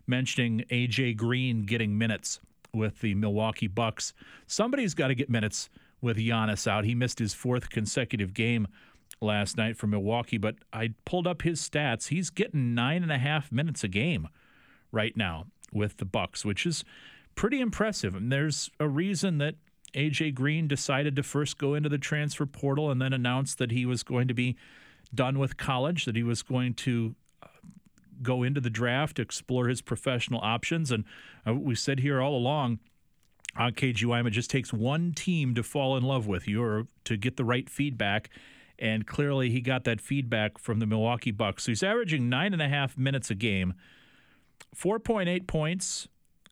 mentioning 0.05 0.63
AJ 0.69 1.17
Green 1.17 1.63
getting 1.63 1.97
minutes 1.97 2.39
with 2.71 3.01
the 3.01 3.15
Milwaukee 3.15 3.67
Bucks. 3.67 4.13
Somebody's 4.45 4.93
got 4.93 5.07
to 5.07 5.15
get 5.15 5.29
minutes 5.29 5.69
with 6.01 6.17
Giannis 6.17 6.67
out. 6.67 6.85
He 6.85 6.93
missed 6.93 7.17
his 7.17 7.33
fourth 7.33 7.69
consecutive 7.69 8.33
game 8.33 8.67
last 9.21 9.57
night 9.57 9.75
for 9.75 9.87
Milwaukee, 9.87 10.37
but 10.37 10.55
I 10.71 10.93
pulled 11.03 11.25
up 11.25 11.41
his 11.41 11.67
stats. 11.67 12.09
He's 12.09 12.29
getting 12.29 12.75
nine 12.75 13.01
and 13.01 13.11
a 13.11 13.17
half 13.17 13.51
minutes 13.51 13.83
a 13.83 13.87
game 13.87 14.27
right 14.91 15.15
now 15.15 15.45
with 15.71 15.97
the 15.97 16.05
Bucks, 16.05 16.45
which 16.45 16.65
is 16.65 16.83
pretty 17.35 17.59
impressive. 17.59 18.15
And 18.15 18.31
there's 18.31 18.69
a 18.79 18.87
reason 18.87 19.37
that 19.39 19.55
AJ 19.93 20.35
Green 20.35 20.67
decided 20.67 21.15
to 21.15 21.23
first 21.23 21.57
go 21.57 21.73
into 21.73 21.89
the 21.89 21.97
transfer 21.97 22.45
portal 22.45 22.91
and 22.91 23.01
then 23.01 23.13
announce 23.13 23.55
that 23.55 23.71
he 23.71 23.85
was 23.85 24.03
going 24.03 24.27
to 24.27 24.33
be 24.33 24.55
done 25.13 25.39
with 25.39 25.57
college, 25.57 26.05
that 26.05 26.15
he 26.15 26.23
was 26.23 26.43
going 26.43 26.73
to 26.73 27.15
uh, 27.41 27.47
go 28.21 28.43
into 28.43 28.59
the 28.59 28.69
draft, 28.69 29.19
explore 29.19 29.67
his 29.67 29.81
professional 29.81 30.41
options. 30.41 30.91
And 30.91 31.05
uh, 31.47 31.53
we 31.53 31.75
said 31.75 31.99
here 31.99 32.21
all 32.21 32.35
along 32.35 32.79
on 33.55 33.71
KGYM, 33.71 34.27
it 34.27 34.31
just 34.31 34.49
takes 34.49 34.73
one 34.73 35.13
team 35.13 35.55
to 35.55 35.63
fall 35.63 35.95
in 35.95 36.03
love 36.03 36.27
with 36.27 36.47
you 36.47 36.61
or 36.61 36.87
to 37.05 37.15
get 37.15 37.37
the 37.37 37.45
right 37.45 37.69
feedback. 37.69 38.29
And 38.77 39.07
clearly, 39.07 39.49
he 39.49 39.61
got 39.61 39.85
that 39.85 40.01
feedback 40.01 40.57
from 40.57 40.79
the 40.79 40.85
Milwaukee 40.85 41.31
Bucks. 41.31 41.63
So 41.63 41.71
he's 41.71 41.83
averaging 41.83 42.27
nine 42.27 42.51
and 42.51 42.61
a 42.61 42.67
half 42.67 42.97
minutes 42.97 43.31
a 43.31 43.35
game, 43.35 43.73
4.8 44.75 45.47
points, 45.47 46.07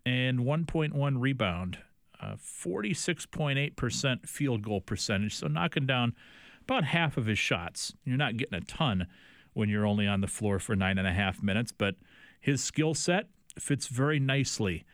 and 0.05 0.39
1.1 0.39 1.15
rebound. 1.17 1.77
Uh, 2.19 2.35
46.8% 2.35 4.27
field 4.27 4.61
goal 4.63 4.79
percentage, 4.81 5.35
so 5.35 5.47
knocking 5.47 5.85
down 5.85 6.13
about 6.61 6.85
half 6.85 7.17
of 7.17 7.25
his 7.25 7.37
shots. 7.37 7.93
You're 8.05 8.17
not 8.17 8.37
getting 8.37 8.57
a 8.57 8.61
ton 8.61 9.07
when 9.53 9.69
you're 9.69 9.85
only 9.85 10.07
on 10.07 10.21
the 10.21 10.27
floor 10.27 10.59
for 10.59 10.75
nine 10.75 10.97
and 10.97 11.07
a 11.07 11.11
half 11.11 11.43
minutes, 11.43 11.71
but 11.71 11.95
his 12.39 12.63
skill 12.63 12.93
set 12.93 13.27
fits 13.59 13.87
very 13.87 14.19
nicely 14.19 14.85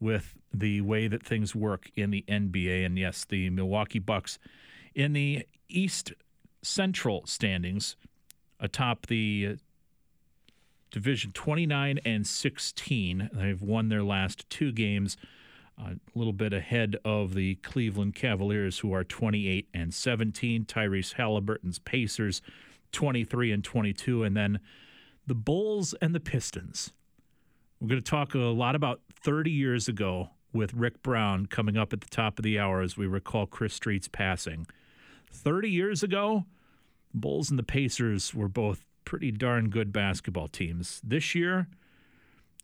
with 0.00 0.34
the 0.52 0.80
way 0.80 1.06
that 1.06 1.24
things 1.24 1.54
work 1.54 1.90
in 1.94 2.10
the 2.10 2.24
NBA. 2.28 2.84
And 2.84 2.98
yes, 2.98 3.24
the 3.24 3.48
Milwaukee 3.50 4.00
Bucks 4.00 4.38
in 4.94 5.12
the 5.12 5.46
East 5.68 6.12
Central 6.62 7.24
standings 7.26 7.96
atop 8.60 9.06
the 9.06 9.56
division 10.92 11.32
29 11.32 11.98
and 12.04 12.26
16. 12.26 13.30
They've 13.32 13.60
won 13.60 13.88
their 13.88 14.04
last 14.04 14.48
two 14.48 14.70
games 14.70 15.16
uh, 15.80 15.92
a 15.94 16.18
little 16.18 16.34
bit 16.34 16.52
ahead 16.52 16.96
of 17.04 17.34
the 17.34 17.56
Cleveland 17.56 18.14
Cavaliers, 18.14 18.80
who 18.80 18.92
are 18.92 19.02
28 19.02 19.68
and 19.74 19.92
17. 19.92 20.66
Tyrese 20.66 21.14
Haliburton's 21.14 21.78
Pacers, 21.78 22.42
23 22.92 23.52
and 23.52 23.64
22, 23.64 24.22
and 24.22 24.36
then 24.36 24.60
the 25.26 25.34
Bulls 25.34 25.94
and 26.00 26.14
the 26.14 26.20
Pistons. 26.20 26.92
We're 27.80 27.88
going 27.88 28.02
to 28.02 28.10
talk 28.10 28.34
a 28.34 28.38
lot 28.38 28.74
about 28.74 29.00
30 29.12 29.50
years 29.50 29.88
ago 29.88 30.30
with 30.52 30.74
Rick 30.74 31.02
Brown 31.02 31.46
coming 31.46 31.76
up 31.76 31.92
at 31.92 32.02
the 32.02 32.10
top 32.10 32.38
of 32.38 32.42
the 32.42 32.58
hour 32.58 32.82
as 32.82 32.96
we 32.96 33.06
recall 33.06 33.46
Chris 33.46 33.74
Street's 33.74 34.08
passing. 34.08 34.66
30 35.32 35.70
years 35.70 36.02
ago, 36.02 36.44
Bulls 37.14 37.48
and 37.50 37.58
the 37.58 37.64
Pacers 37.64 38.34
were 38.34 38.48
both 38.48 38.84
pretty 39.04 39.30
darn 39.30 39.68
good 39.70 39.92
basketball 39.92 40.48
teams. 40.48 41.00
This 41.04 41.34
year, 41.34 41.68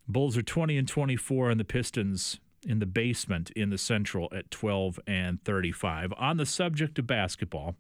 Bulls 0.06 0.36
are 0.36 0.42
20 0.42 0.78
and 0.78 0.88
24, 0.88 1.50
and 1.50 1.60
the 1.60 1.64
Pistons 1.64 2.40
in 2.66 2.78
the 2.78 2.86
basement 2.86 3.50
in 3.50 3.70
the 3.70 3.78
Central 3.78 4.28
at 4.34 4.50
12 4.50 4.98
and 5.06 5.42
35. 5.44 6.12
On 6.16 6.36
the 6.38 6.46
subject 6.46 6.98
of 6.98 7.06
basketball, 7.06 7.76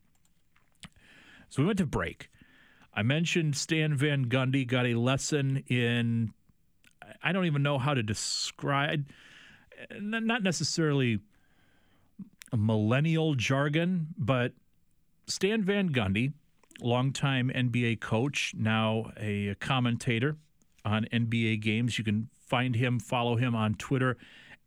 so 1.48 1.62
we 1.62 1.66
went 1.66 1.78
to 1.78 1.86
break. 1.86 2.30
I 2.94 3.02
mentioned 3.02 3.56
Stan 3.56 3.94
Van 3.94 4.26
Gundy 4.26 4.66
got 4.66 4.86
a 4.86 4.94
lesson 4.94 5.64
in, 5.68 6.32
I 7.22 7.32
don't 7.32 7.46
even 7.46 7.62
know 7.62 7.78
how 7.78 7.94
to 7.94 8.02
describe, 8.02 9.06
not 10.00 10.42
necessarily 10.42 11.20
millennial 12.54 13.34
jargon, 13.34 14.08
but 14.18 14.52
Stan 15.26 15.62
Van 15.62 15.90
Gundy, 15.90 16.32
longtime 16.80 17.50
NBA 17.54 18.00
coach, 18.00 18.54
now 18.56 19.12
a 19.16 19.54
commentator 19.60 20.36
on 20.84 21.06
NBA 21.12 21.60
games. 21.60 21.98
You 21.98 22.04
can 22.04 22.28
find 22.40 22.76
him, 22.76 22.98
follow 22.98 23.36
him 23.36 23.54
on 23.54 23.74
Twitter 23.74 24.16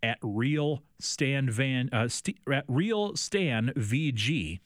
at 0.04 0.18
real 0.22 0.84
Stan 1.00 1.50
Van 1.50 1.90
uh, 1.92 2.08
st- 2.08 2.40
at 2.52 2.66
real 2.68 3.16
Stan 3.16 3.72
VG. 3.76 4.60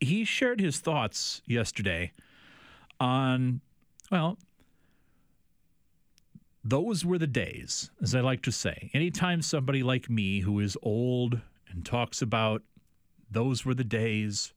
He 0.00 0.24
shared 0.24 0.60
his 0.60 0.80
thoughts 0.80 1.42
yesterday 1.46 2.12
on 3.00 3.60
well, 4.10 4.38
those 6.62 7.04
were 7.04 7.18
the 7.18 7.26
days, 7.26 7.90
as 8.02 8.14
I 8.14 8.20
like 8.20 8.42
to 8.42 8.52
say. 8.52 8.90
Anytime 8.94 9.42
somebody 9.42 9.82
like 9.82 10.08
me 10.08 10.40
who 10.40 10.60
is 10.60 10.76
old 10.82 11.40
and 11.68 11.84
talks 11.84 12.22
about 12.22 12.62
those 13.30 13.64
were 13.64 13.74
the 13.74 13.84
days. 13.84 14.52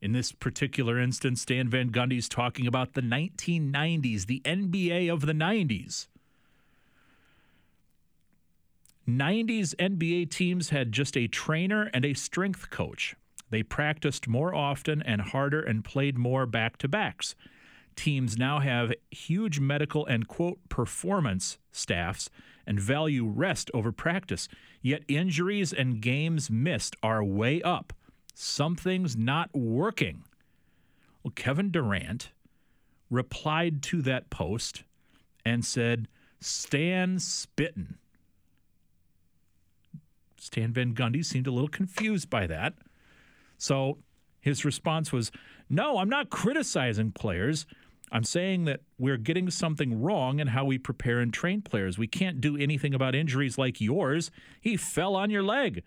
In 0.00 0.12
this 0.12 0.32
particular 0.32 0.98
instance, 0.98 1.42
Stan 1.42 1.68
Van 1.68 1.90
Gundy's 1.90 2.28
talking 2.28 2.66
about 2.66 2.94
the 2.94 3.00
1990s, 3.00 4.26
the 4.26 4.40
NBA 4.44 5.12
of 5.12 5.22
the 5.22 5.32
90s. 5.32 6.06
90s 9.08 9.74
NBA 9.76 10.30
teams 10.30 10.68
had 10.68 10.92
just 10.92 11.16
a 11.16 11.26
trainer 11.26 11.90
and 11.94 12.04
a 12.04 12.14
strength 12.14 12.70
coach. 12.70 13.16
They 13.50 13.62
practiced 13.62 14.28
more 14.28 14.54
often 14.54 15.02
and 15.02 15.22
harder 15.22 15.62
and 15.62 15.84
played 15.84 16.18
more 16.18 16.44
back 16.44 16.76
to 16.78 16.88
backs. 16.88 17.34
Teams 17.96 18.36
now 18.36 18.60
have 18.60 18.92
huge 19.10 19.58
medical 19.58 20.06
and, 20.06 20.28
quote, 20.28 20.58
performance 20.68 21.58
staffs 21.72 22.28
and 22.66 22.78
value 22.78 23.26
rest 23.26 23.70
over 23.72 23.90
practice. 23.90 24.46
Yet 24.82 25.02
injuries 25.08 25.72
and 25.72 26.00
games 26.00 26.50
missed 26.50 26.94
are 27.02 27.24
way 27.24 27.62
up. 27.62 27.94
Something's 28.40 29.16
not 29.16 29.50
working. 29.52 30.22
Well, 31.24 31.32
Kevin 31.34 31.72
Durant 31.72 32.30
replied 33.10 33.82
to 33.82 34.00
that 34.02 34.30
post 34.30 34.84
and 35.44 35.64
said, 35.64 36.06
Stan 36.38 37.18
spittin'. 37.18 37.96
Stan 40.36 40.72
Van 40.72 40.94
Gundy 40.94 41.24
seemed 41.24 41.48
a 41.48 41.50
little 41.50 41.68
confused 41.68 42.30
by 42.30 42.46
that. 42.46 42.74
So 43.56 43.98
his 44.40 44.64
response 44.64 45.12
was, 45.12 45.32
No, 45.68 45.98
I'm 45.98 46.08
not 46.08 46.30
criticizing 46.30 47.10
players. 47.10 47.66
I'm 48.12 48.22
saying 48.22 48.66
that 48.66 48.82
we're 49.00 49.16
getting 49.16 49.50
something 49.50 50.00
wrong 50.00 50.38
in 50.38 50.46
how 50.46 50.64
we 50.64 50.78
prepare 50.78 51.18
and 51.18 51.34
train 51.34 51.60
players. 51.60 51.98
We 51.98 52.06
can't 52.06 52.40
do 52.40 52.56
anything 52.56 52.94
about 52.94 53.16
injuries 53.16 53.58
like 53.58 53.80
yours. 53.80 54.30
He 54.60 54.76
fell 54.76 55.16
on 55.16 55.28
your 55.28 55.42
leg. 55.42 55.82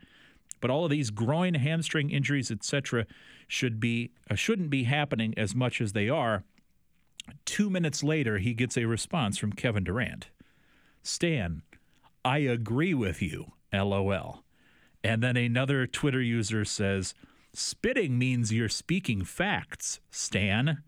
But 0.61 0.69
all 0.69 0.85
of 0.85 0.91
these 0.91 1.09
groin, 1.09 1.55
hamstring 1.55 2.09
injuries, 2.11 2.51
etc., 2.51 3.05
should 3.47 3.79
be 3.79 4.11
uh, 4.29 4.35
shouldn't 4.35 4.69
be 4.69 4.83
happening 4.83 5.33
as 5.35 5.53
much 5.53 5.81
as 5.81 5.91
they 5.91 6.07
are. 6.07 6.43
Two 7.45 7.69
minutes 7.69 8.03
later, 8.03 8.37
he 8.37 8.53
gets 8.53 8.77
a 8.77 8.85
response 8.85 9.37
from 9.37 9.53
Kevin 9.53 9.83
Durant. 9.83 10.29
Stan, 11.03 11.63
I 12.23 12.39
agree 12.39 12.93
with 12.93 13.21
you. 13.21 13.53
LOL. 13.73 14.43
And 15.03 15.23
then 15.23 15.37
another 15.37 15.87
Twitter 15.87 16.21
user 16.21 16.63
says, 16.65 17.13
Spitting 17.53 18.17
means 18.17 18.53
you're 18.53 18.69
speaking 18.69 19.23
facts, 19.23 19.99
Stan. 20.09 20.83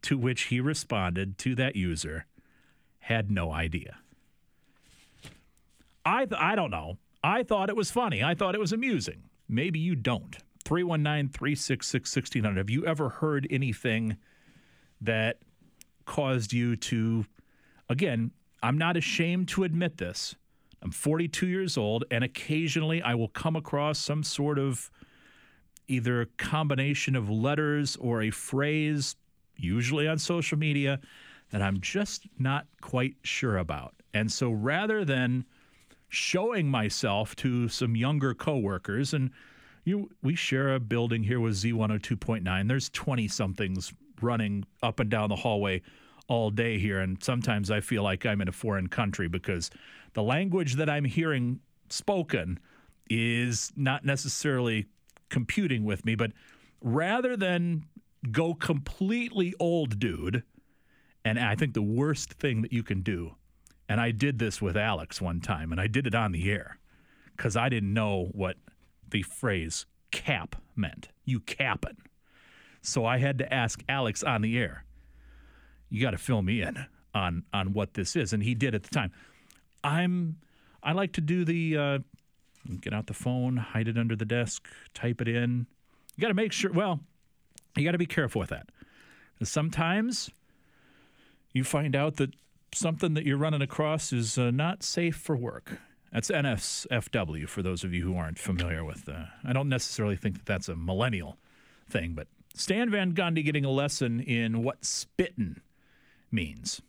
To 0.00 0.16
which 0.16 0.44
he 0.44 0.58
responded 0.58 1.36
to 1.36 1.54
that 1.56 1.76
user, 1.76 2.24
had 3.00 3.30
no 3.30 3.52
idea. 3.52 3.98
I, 6.02 6.26
I 6.34 6.54
don't 6.54 6.70
know. 6.70 6.96
I 7.24 7.42
thought 7.42 7.68
it 7.68 7.76
was 7.76 7.90
funny. 7.90 8.22
I 8.22 8.34
thought 8.34 8.54
it 8.54 8.60
was 8.60 8.72
amusing. 8.72 9.24
Maybe 9.48 9.78
you 9.78 9.94
don't. 9.94 10.36
319 10.64 11.28
366 11.30 12.16
1600. 12.16 12.58
Have 12.58 12.70
you 12.70 12.84
ever 12.86 13.08
heard 13.08 13.46
anything 13.50 14.16
that 15.00 15.38
caused 16.04 16.52
you 16.52 16.76
to, 16.76 17.26
again, 17.88 18.30
I'm 18.62 18.78
not 18.78 18.96
ashamed 18.96 19.48
to 19.48 19.64
admit 19.64 19.98
this, 19.98 20.36
I'm 20.82 20.90
42 20.90 21.46
years 21.46 21.76
old, 21.76 22.04
and 22.10 22.24
occasionally 22.24 23.02
I 23.02 23.14
will 23.14 23.28
come 23.28 23.56
across 23.56 23.98
some 23.98 24.22
sort 24.22 24.58
of 24.58 24.90
either 25.88 26.22
a 26.22 26.26
combination 26.26 27.14
of 27.14 27.28
letters 27.28 27.96
or 27.96 28.22
a 28.22 28.30
phrase, 28.30 29.16
usually 29.56 30.08
on 30.08 30.18
social 30.18 30.58
media, 30.58 31.00
that 31.50 31.62
I'm 31.62 31.80
just 31.80 32.26
not 32.38 32.66
quite 32.80 33.14
sure 33.22 33.58
about. 33.58 33.94
And 34.14 34.30
so 34.30 34.50
rather 34.50 35.04
than 35.04 35.44
showing 36.12 36.68
myself 36.68 37.34
to 37.34 37.68
some 37.68 37.96
younger 37.96 38.34
coworkers, 38.34 39.14
and 39.14 39.30
you, 39.82 40.10
we 40.22 40.34
share 40.34 40.74
a 40.74 40.78
building 40.78 41.22
here 41.22 41.40
with 41.40 41.54
Z102.9, 41.54 42.68
there's 42.68 42.90
20 42.90 43.26
somethings 43.28 43.94
running 44.20 44.66
up 44.82 45.00
and 45.00 45.10
down 45.10 45.30
the 45.30 45.36
hallway 45.36 45.80
all 46.28 46.50
day 46.50 46.78
here. 46.78 47.00
And 47.00 47.22
sometimes 47.24 47.70
I 47.70 47.80
feel 47.80 48.02
like 48.02 48.26
I'm 48.26 48.42
in 48.42 48.48
a 48.48 48.52
foreign 48.52 48.88
country 48.88 49.26
because 49.26 49.70
the 50.12 50.22
language 50.22 50.74
that 50.74 50.90
I'm 50.90 51.06
hearing 51.06 51.60
spoken 51.88 52.60
is 53.08 53.72
not 53.74 54.04
necessarily 54.04 54.86
computing 55.30 55.82
with 55.82 56.04
me. 56.04 56.14
But 56.14 56.32
rather 56.82 57.38
than 57.38 57.86
go 58.30 58.52
completely 58.52 59.54
old 59.58 59.98
dude, 59.98 60.42
and 61.24 61.38
I 61.38 61.54
think 61.54 61.72
the 61.72 61.82
worst 61.82 62.34
thing 62.34 62.60
that 62.62 62.72
you 62.72 62.82
can 62.82 63.00
do, 63.00 63.34
and 63.92 64.00
I 64.00 64.10
did 64.10 64.38
this 64.38 64.62
with 64.62 64.76
Alex 64.76 65.20
one 65.20 65.40
time, 65.40 65.70
and 65.70 65.80
I 65.80 65.86
did 65.86 66.06
it 66.06 66.14
on 66.14 66.32
the 66.32 66.50
air 66.50 66.78
because 67.36 67.56
I 67.56 67.68
didn't 67.68 67.92
know 67.92 68.30
what 68.32 68.56
the 69.08 69.22
phrase 69.22 69.86
cap 70.10 70.56
meant. 70.74 71.08
You 71.24 71.40
capping. 71.40 71.98
So 72.80 73.04
I 73.04 73.18
had 73.18 73.38
to 73.38 73.52
ask 73.52 73.82
Alex 73.88 74.22
on 74.22 74.42
the 74.42 74.58
air, 74.58 74.84
you 75.90 76.00
got 76.00 76.12
to 76.12 76.18
fill 76.18 76.42
me 76.42 76.62
in 76.62 76.86
on 77.14 77.44
on 77.52 77.74
what 77.74 77.94
this 77.94 78.16
is, 78.16 78.32
and 78.32 78.42
he 78.42 78.54
did 78.54 78.74
at 78.74 78.82
the 78.82 78.90
time. 78.90 79.12
I'm 79.84 80.38
I 80.82 80.92
like 80.92 81.12
to 81.12 81.20
do 81.20 81.44
the 81.44 81.76
uh, 81.76 81.98
Get 82.80 82.92
out 82.92 83.06
the 83.06 83.14
phone, 83.14 83.56
hide 83.56 83.88
it 83.88 83.98
under 83.98 84.14
the 84.14 84.24
desk, 84.24 84.68
type 84.94 85.20
it 85.20 85.28
in. 85.28 85.66
You 86.16 86.22
got 86.22 86.28
to 86.28 86.34
make 86.34 86.52
sure, 86.52 86.72
well, 86.72 87.00
you 87.76 87.84
got 87.84 87.92
to 87.92 87.98
be 87.98 88.06
careful 88.06 88.38
with 88.38 88.50
that. 88.50 88.68
Sometimes 89.42 90.30
you 91.52 91.64
find 91.64 91.96
out 91.96 92.16
that 92.16 92.30
something 92.74 93.14
that 93.14 93.24
you're 93.24 93.38
running 93.38 93.62
across 93.62 94.12
is 94.12 94.38
uh, 94.38 94.50
not 94.50 94.82
safe 94.82 95.16
for 95.16 95.36
work. 95.36 95.78
That's 96.12 96.30
NSFW 96.30 97.48
for 97.48 97.62
those 97.62 97.84
of 97.84 97.94
you 97.94 98.02
who 98.02 98.16
aren't 98.16 98.38
familiar 98.38 98.84
with. 98.84 99.08
Uh, 99.08 99.24
I 99.44 99.52
don't 99.52 99.68
necessarily 99.68 100.16
think 100.16 100.34
that 100.34 100.46
that's 100.46 100.68
a 100.68 100.76
millennial 100.76 101.38
thing, 101.88 102.12
but 102.12 102.28
Stan 102.54 102.90
Van 102.90 103.12
Gundy 103.12 103.44
getting 103.44 103.64
a 103.64 103.70
lesson 103.70 104.20
in 104.20 104.62
what 104.62 104.84
spittin' 104.84 105.62
means. 106.30 106.82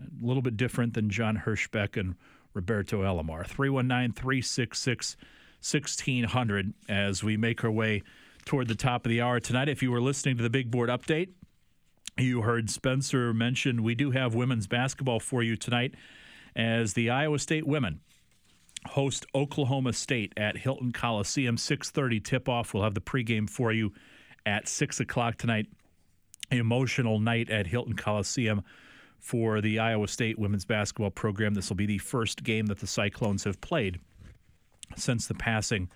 A 0.00 0.26
little 0.26 0.42
bit 0.42 0.56
different 0.56 0.94
than 0.94 1.10
John 1.10 1.42
Hirschbeck 1.44 1.96
and 1.98 2.14
Roberto 2.52 3.02
Alomar. 3.02 3.46
319 3.46 4.12
366 4.12 5.16
1600 5.60 6.74
as 6.88 7.24
we 7.24 7.36
make 7.38 7.64
our 7.64 7.70
way 7.70 8.02
toward 8.44 8.68
the 8.68 8.74
top 8.74 9.06
of 9.06 9.10
the 9.10 9.20
hour 9.20 9.40
tonight. 9.40 9.68
If 9.68 9.82
you 9.82 9.90
were 9.90 10.00
listening 10.00 10.36
to 10.36 10.42
the 10.42 10.50
big 10.50 10.70
board 10.70 10.90
update, 10.90 11.30
you 12.16 12.42
heard 12.42 12.70
Spencer 12.70 13.34
mention 13.34 13.82
we 13.82 13.94
do 13.94 14.10
have 14.12 14.34
women's 14.34 14.66
basketball 14.66 15.20
for 15.20 15.42
you 15.42 15.56
tonight 15.56 15.94
as 16.54 16.94
the 16.94 17.10
Iowa 17.10 17.38
State 17.38 17.66
women 17.66 18.00
host 18.88 19.26
Oklahoma 19.34 19.92
State 19.92 20.32
at 20.36 20.58
Hilton 20.58 20.92
Coliseum. 20.92 21.56
6:30 21.56 22.20
tip-off. 22.20 22.72
We'll 22.72 22.84
have 22.84 22.94
the 22.94 23.00
pregame 23.00 23.48
for 23.48 23.72
you 23.72 23.92
at 24.46 24.68
six 24.68 25.00
o'clock 25.00 25.36
tonight. 25.36 25.66
Emotional 26.50 27.18
night 27.18 27.50
at 27.50 27.66
Hilton 27.66 27.96
Coliseum 27.96 28.62
for 29.18 29.60
the 29.60 29.78
Iowa 29.78 30.06
State 30.06 30.38
women's 30.38 30.66
basketball 30.66 31.10
program. 31.10 31.54
This 31.54 31.70
will 31.70 31.76
be 31.76 31.86
the 31.86 31.98
first 31.98 32.44
game 32.44 32.66
that 32.66 32.78
the 32.78 32.86
Cyclones 32.86 33.44
have 33.44 33.60
played 33.60 33.98
since 34.96 35.26
the 35.26 35.34
passing 35.34 35.88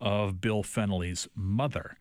of 0.00 0.40
Bill 0.40 0.62
Fennelly's 0.62 1.26
mother 1.34 1.96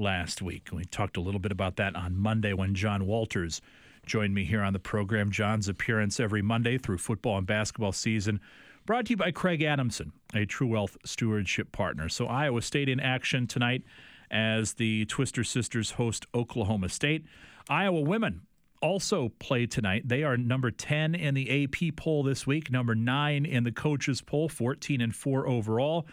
last 0.00 0.42
week. 0.42 0.70
We 0.72 0.84
talked 0.84 1.16
a 1.16 1.20
little 1.20 1.40
bit 1.40 1.52
about 1.52 1.76
that 1.76 1.94
on 1.94 2.16
Monday 2.16 2.52
when 2.52 2.74
John 2.74 3.06
Walters 3.06 3.60
joined 4.06 4.34
me 4.34 4.44
here 4.44 4.62
on 4.62 4.72
the 4.72 4.78
program. 4.78 5.30
John's 5.30 5.68
appearance 5.68 6.18
every 6.18 6.42
Monday 6.42 6.78
through 6.78 6.98
football 6.98 7.38
and 7.38 7.46
basketball 7.46 7.92
season 7.92 8.40
Brought 8.86 9.06
to 9.06 9.10
you 9.10 9.16
by 9.16 9.30
Craig 9.30 9.62
Adamson, 9.62 10.12
a 10.34 10.46
True 10.46 10.66
Wealth 10.66 10.96
stewardship 11.04 11.70
partner. 11.70 12.08
So 12.08 12.26
Iowa 12.26 12.62
State 12.62 12.88
in 12.88 12.98
action 12.98 13.46
tonight 13.46 13.84
as 14.30 14.74
the 14.74 15.04
Twister 15.04 15.44
Sisters 15.44 15.92
host 15.92 16.26
Oklahoma 16.34 16.88
State. 16.88 17.24
Iowa 17.68 18.00
women 18.00 18.42
also 18.82 19.32
play 19.38 19.66
tonight. 19.66 20.08
They 20.08 20.24
are 20.24 20.36
number 20.36 20.70
10 20.70 21.14
in 21.14 21.34
the 21.34 21.64
AP 21.64 21.94
poll 21.94 22.22
this 22.22 22.46
week, 22.46 22.70
number 22.70 22.94
9 22.94 23.44
in 23.44 23.64
the 23.64 23.72
coaches 23.72 24.22
poll, 24.22 24.48
14 24.48 25.00
and 25.00 25.14
4 25.14 25.46
overall, 25.46 26.06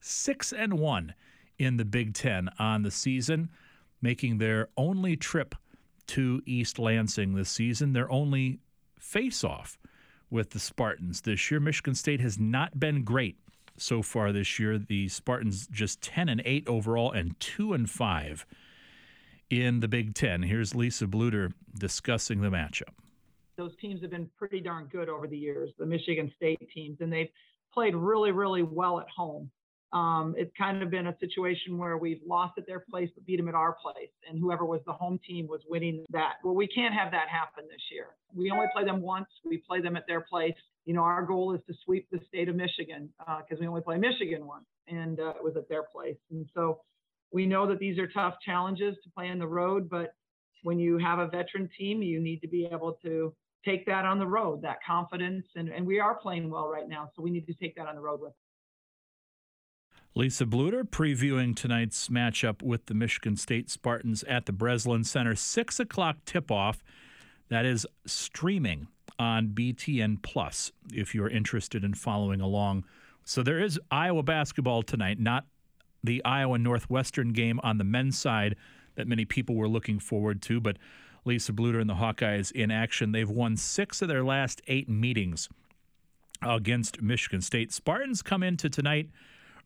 6 0.00 0.52
and 0.52 0.74
1 0.74 1.14
in 1.60 1.76
the 1.76 1.84
Big 1.84 2.14
10 2.14 2.48
on 2.58 2.82
the 2.82 2.90
season, 2.90 3.50
making 4.00 4.38
their 4.38 4.70
only 4.78 5.14
trip 5.14 5.54
to 6.06 6.40
East 6.46 6.78
Lansing 6.78 7.34
this 7.34 7.50
season, 7.50 7.92
their 7.92 8.10
only 8.10 8.58
face 8.98 9.44
off 9.44 9.78
with 10.30 10.50
the 10.50 10.58
Spartans 10.58 11.20
this 11.20 11.50
year. 11.50 11.60
Michigan 11.60 11.94
State 11.94 12.20
has 12.20 12.38
not 12.38 12.80
been 12.80 13.04
great 13.04 13.36
so 13.76 14.00
far 14.00 14.32
this 14.32 14.58
year. 14.58 14.78
The 14.78 15.08
Spartans 15.08 15.66
just 15.66 16.00
10 16.00 16.30
and 16.30 16.42
8 16.46 16.66
overall 16.66 17.12
and 17.12 17.38
2 17.40 17.74
and 17.74 17.88
5 17.88 18.46
in 19.50 19.80
the 19.80 19.88
Big 19.88 20.14
10. 20.14 20.42
Here's 20.42 20.74
Lisa 20.74 21.06
Bluder 21.06 21.52
discussing 21.78 22.40
the 22.40 22.48
matchup. 22.48 22.94
Those 23.58 23.72
teams 23.78 24.00
have 24.00 24.10
been 24.10 24.30
pretty 24.38 24.60
darn 24.60 24.86
good 24.86 25.10
over 25.10 25.26
the 25.26 25.36
years, 25.36 25.70
the 25.78 25.84
Michigan 25.84 26.32
State 26.36 26.66
teams, 26.74 26.96
and 27.00 27.12
they've 27.12 27.28
played 27.74 27.94
really, 27.94 28.32
really 28.32 28.62
well 28.62 28.98
at 28.98 29.08
home. 29.14 29.50
Um, 29.92 30.34
it's 30.38 30.52
kind 30.56 30.82
of 30.82 30.90
been 30.90 31.08
a 31.08 31.16
situation 31.18 31.76
where 31.76 31.98
we've 31.98 32.20
lost 32.24 32.54
at 32.58 32.66
their 32.66 32.84
place 32.88 33.10
but 33.14 33.26
beat 33.26 33.38
them 33.38 33.48
at 33.48 33.54
our 33.54 33.76
place, 33.82 34.10
and 34.28 34.38
whoever 34.38 34.64
was 34.64 34.80
the 34.86 34.92
home 34.92 35.18
team 35.26 35.48
was 35.48 35.60
winning 35.68 36.04
that. 36.10 36.34
Well, 36.44 36.54
we 36.54 36.68
can't 36.68 36.94
have 36.94 37.10
that 37.10 37.28
happen 37.28 37.64
this 37.68 37.82
year. 37.90 38.06
We 38.32 38.50
only 38.50 38.66
play 38.72 38.84
them 38.84 39.02
once. 39.02 39.26
We 39.44 39.58
play 39.58 39.80
them 39.80 39.96
at 39.96 40.04
their 40.06 40.20
place. 40.20 40.54
You 40.84 40.94
know, 40.94 41.02
our 41.02 41.24
goal 41.24 41.54
is 41.54 41.60
to 41.66 41.74
sweep 41.84 42.08
the 42.12 42.20
state 42.28 42.48
of 42.48 42.54
Michigan 42.54 43.10
because 43.18 43.58
uh, 43.58 43.60
we 43.60 43.66
only 43.66 43.80
play 43.80 43.98
Michigan 43.98 44.46
once, 44.46 44.66
and 44.86 45.18
uh, 45.18 45.30
it 45.30 45.42
was 45.42 45.56
at 45.56 45.68
their 45.68 45.82
place. 45.82 46.16
And 46.30 46.46
so 46.54 46.80
we 47.32 47.46
know 47.46 47.66
that 47.66 47.78
these 47.78 47.98
are 47.98 48.06
tough 48.06 48.34
challenges 48.44 48.96
to 49.02 49.10
play 49.10 49.28
on 49.28 49.38
the 49.38 49.46
road, 49.46 49.88
but 49.90 50.14
when 50.62 50.78
you 50.78 50.98
have 50.98 51.18
a 51.18 51.26
veteran 51.26 51.68
team, 51.76 52.02
you 52.02 52.20
need 52.20 52.40
to 52.40 52.48
be 52.48 52.68
able 52.70 52.98
to 53.02 53.34
take 53.64 53.86
that 53.86 54.04
on 54.04 54.18
the 54.18 54.26
road, 54.26 54.62
that 54.62 54.78
confidence. 54.86 55.44
And, 55.54 55.68
and 55.68 55.86
we 55.86 56.00
are 56.00 56.14
playing 56.14 56.50
well 56.50 56.68
right 56.68 56.88
now, 56.88 57.10
so 57.14 57.22
we 57.22 57.30
need 57.30 57.46
to 57.46 57.54
take 57.54 57.74
that 57.76 57.86
on 57.86 57.94
the 57.94 58.00
road 58.00 58.20
with 58.20 58.30
us. 58.30 58.36
Lisa 60.16 60.44
Bluder 60.44 60.82
previewing 60.82 61.54
tonight's 61.54 62.08
matchup 62.08 62.62
with 62.62 62.86
the 62.86 62.94
Michigan 62.94 63.36
State 63.36 63.70
Spartans 63.70 64.24
at 64.24 64.46
the 64.46 64.52
Breslin 64.52 65.04
Center. 65.04 65.36
Six 65.36 65.78
o'clock 65.78 66.16
tip 66.24 66.50
off. 66.50 66.82
That 67.48 67.64
is 67.64 67.86
streaming 68.06 68.88
on 69.18 69.48
BTN 69.48 70.22
Plus 70.22 70.72
if 70.92 71.14
you're 71.14 71.28
interested 71.28 71.84
in 71.84 71.94
following 71.94 72.40
along. 72.40 72.84
So 73.24 73.42
there 73.42 73.60
is 73.60 73.78
Iowa 73.90 74.22
basketball 74.22 74.82
tonight, 74.82 75.20
not 75.20 75.46
the 76.02 76.24
Iowa 76.24 76.58
Northwestern 76.58 77.32
game 77.32 77.60
on 77.62 77.78
the 77.78 77.84
men's 77.84 78.18
side 78.18 78.56
that 78.96 79.06
many 79.06 79.24
people 79.24 79.54
were 79.54 79.68
looking 79.68 80.00
forward 80.00 80.42
to, 80.42 80.60
but 80.60 80.76
Lisa 81.24 81.52
Bluder 81.52 81.80
and 81.80 81.88
the 81.88 81.94
Hawkeyes 81.94 82.50
in 82.50 82.70
action. 82.70 83.12
They've 83.12 83.30
won 83.30 83.56
six 83.56 84.02
of 84.02 84.08
their 84.08 84.24
last 84.24 84.60
eight 84.66 84.88
meetings 84.88 85.48
against 86.42 87.00
Michigan 87.02 87.42
State. 87.42 87.72
Spartans 87.72 88.22
come 88.22 88.42
into 88.42 88.68
tonight 88.68 89.10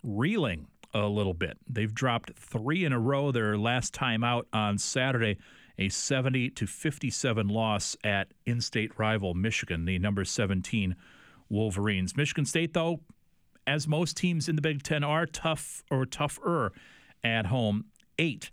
reeling 0.04 0.68
a 0.92 1.06
little 1.06 1.34
bit. 1.34 1.58
They've 1.68 1.92
dropped 1.92 2.38
three 2.38 2.84
in 2.84 2.92
a 2.92 3.00
row. 3.00 3.32
Their 3.32 3.58
last 3.58 3.92
time 3.92 4.22
out 4.22 4.46
on 4.52 4.78
Saturday, 4.78 5.38
a 5.78 5.88
70 5.88 6.50
to 6.50 6.66
57 6.66 7.48
loss 7.48 7.96
at 8.04 8.28
in-state 8.46 8.96
rival 8.96 9.34
Michigan, 9.34 9.86
the 9.86 9.98
number 9.98 10.24
17 10.24 10.94
Wolverines. 11.48 12.16
Michigan 12.16 12.44
State, 12.44 12.74
though, 12.74 13.00
as 13.66 13.88
most 13.88 14.16
teams 14.16 14.48
in 14.48 14.56
the 14.56 14.62
Big 14.62 14.82
Ten 14.82 15.02
are 15.02 15.26
tough 15.26 15.82
or 15.90 16.06
tougher 16.06 16.72
at 17.24 17.46
home. 17.46 17.86
Eight 18.18 18.50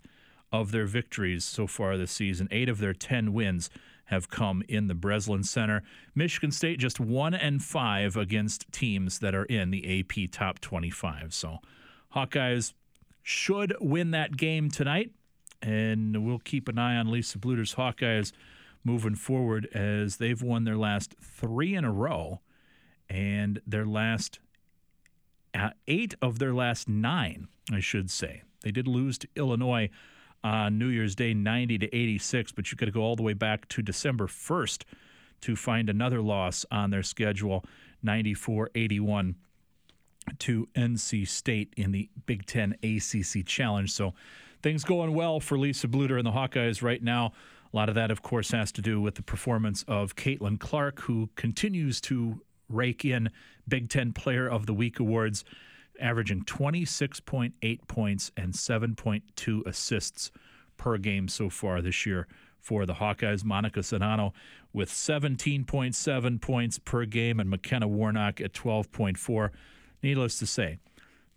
of 0.50 0.72
their 0.72 0.86
victories 0.86 1.44
so 1.44 1.66
far 1.68 1.96
this 1.96 2.10
season, 2.10 2.48
eight 2.50 2.68
of 2.68 2.78
their 2.78 2.92
10 2.92 3.32
wins 3.32 3.70
have 4.12 4.28
come 4.28 4.62
in 4.68 4.88
the 4.88 4.94
Breslin 4.94 5.42
Center. 5.42 5.82
Michigan 6.14 6.50
State 6.50 6.78
just 6.78 7.00
one 7.00 7.32
and 7.32 7.64
five 7.64 8.14
against 8.14 8.70
teams 8.70 9.20
that 9.20 9.34
are 9.34 9.46
in 9.46 9.70
the 9.70 10.00
AP 10.00 10.30
top 10.30 10.60
25. 10.60 11.32
So 11.32 11.60
Hawkeyes 12.14 12.74
should 13.22 13.74
win 13.80 14.10
that 14.10 14.36
game 14.36 14.68
tonight, 14.70 15.12
and 15.62 16.26
we'll 16.26 16.40
keep 16.40 16.68
an 16.68 16.78
eye 16.78 16.96
on 16.96 17.10
Lisa 17.10 17.38
Bluder's 17.38 17.76
Hawkeyes 17.76 18.32
moving 18.84 19.14
forward 19.14 19.66
as 19.72 20.18
they've 20.18 20.42
won 20.42 20.64
their 20.64 20.76
last 20.76 21.14
three 21.18 21.74
in 21.74 21.84
a 21.86 21.92
row 21.92 22.40
and 23.08 23.62
their 23.66 23.86
last 23.86 24.40
uh, 25.54 25.70
eight 25.88 26.14
of 26.20 26.38
their 26.38 26.52
last 26.52 26.86
nine, 26.86 27.48
I 27.72 27.80
should 27.80 28.10
say. 28.10 28.42
They 28.60 28.72
did 28.72 28.86
lose 28.86 29.16
to 29.18 29.28
Illinois 29.36 29.88
on 30.44 30.78
New 30.78 30.88
Year's 30.88 31.14
Day 31.14 31.34
90 31.34 31.78
to 31.78 31.94
86, 31.94 32.52
but 32.52 32.70
you 32.70 32.76
got 32.76 32.86
to 32.86 32.92
go 32.92 33.02
all 33.02 33.16
the 33.16 33.22
way 33.22 33.34
back 33.34 33.68
to 33.68 33.82
December 33.82 34.26
1st 34.26 34.84
to 35.42 35.56
find 35.56 35.90
another 35.90 36.20
loss 36.20 36.64
on 36.70 36.90
their 36.90 37.02
schedule 37.02 37.64
94 38.02 38.70
81 38.74 39.36
to 40.38 40.68
NC 40.74 41.26
State 41.26 41.72
in 41.76 41.92
the 41.92 42.08
Big 42.26 42.46
Ten 42.46 42.76
ACC 42.82 43.44
Challenge. 43.44 43.90
So 43.90 44.14
things 44.62 44.84
going 44.84 45.14
well 45.14 45.40
for 45.40 45.58
Lisa 45.58 45.88
Bluder 45.88 46.16
and 46.16 46.26
the 46.26 46.32
Hawkeyes 46.32 46.82
right 46.82 47.02
now. 47.02 47.32
A 47.72 47.76
lot 47.76 47.88
of 47.88 47.94
that, 47.94 48.10
of 48.10 48.22
course, 48.22 48.50
has 48.50 48.70
to 48.72 48.82
do 48.82 49.00
with 49.00 49.14
the 49.14 49.22
performance 49.22 49.84
of 49.88 50.14
Caitlin 50.14 50.60
Clark, 50.60 51.00
who 51.00 51.30
continues 51.36 52.00
to 52.02 52.42
rake 52.68 53.04
in 53.04 53.30
Big 53.66 53.88
Ten 53.88 54.12
Player 54.12 54.48
of 54.48 54.66
the 54.66 54.74
Week 54.74 55.00
awards 55.00 55.44
averaging 56.02 56.44
26.8 56.44 57.88
points 57.88 58.32
and 58.36 58.52
7.2 58.52 59.66
assists 59.66 60.30
per 60.76 60.98
game 60.98 61.28
so 61.28 61.48
far 61.48 61.80
this 61.80 62.04
year 62.04 62.26
for 62.58 62.86
the 62.86 62.94
Hawkeyes. 62.94 63.44
Monica 63.44 63.80
Czinano 63.80 64.32
with 64.72 64.90
17.7 64.90 66.40
points 66.40 66.78
per 66.78 67.04
game 67.04 67.40
and 67.40 67.48
McKenna 67.48 67.88
Warnock 67.88 68.40
at 68.40 68.52
12.4. 68.52 69.50
Needless 70.02 70.38
to 70.38 70.46
say, 70.46 70.78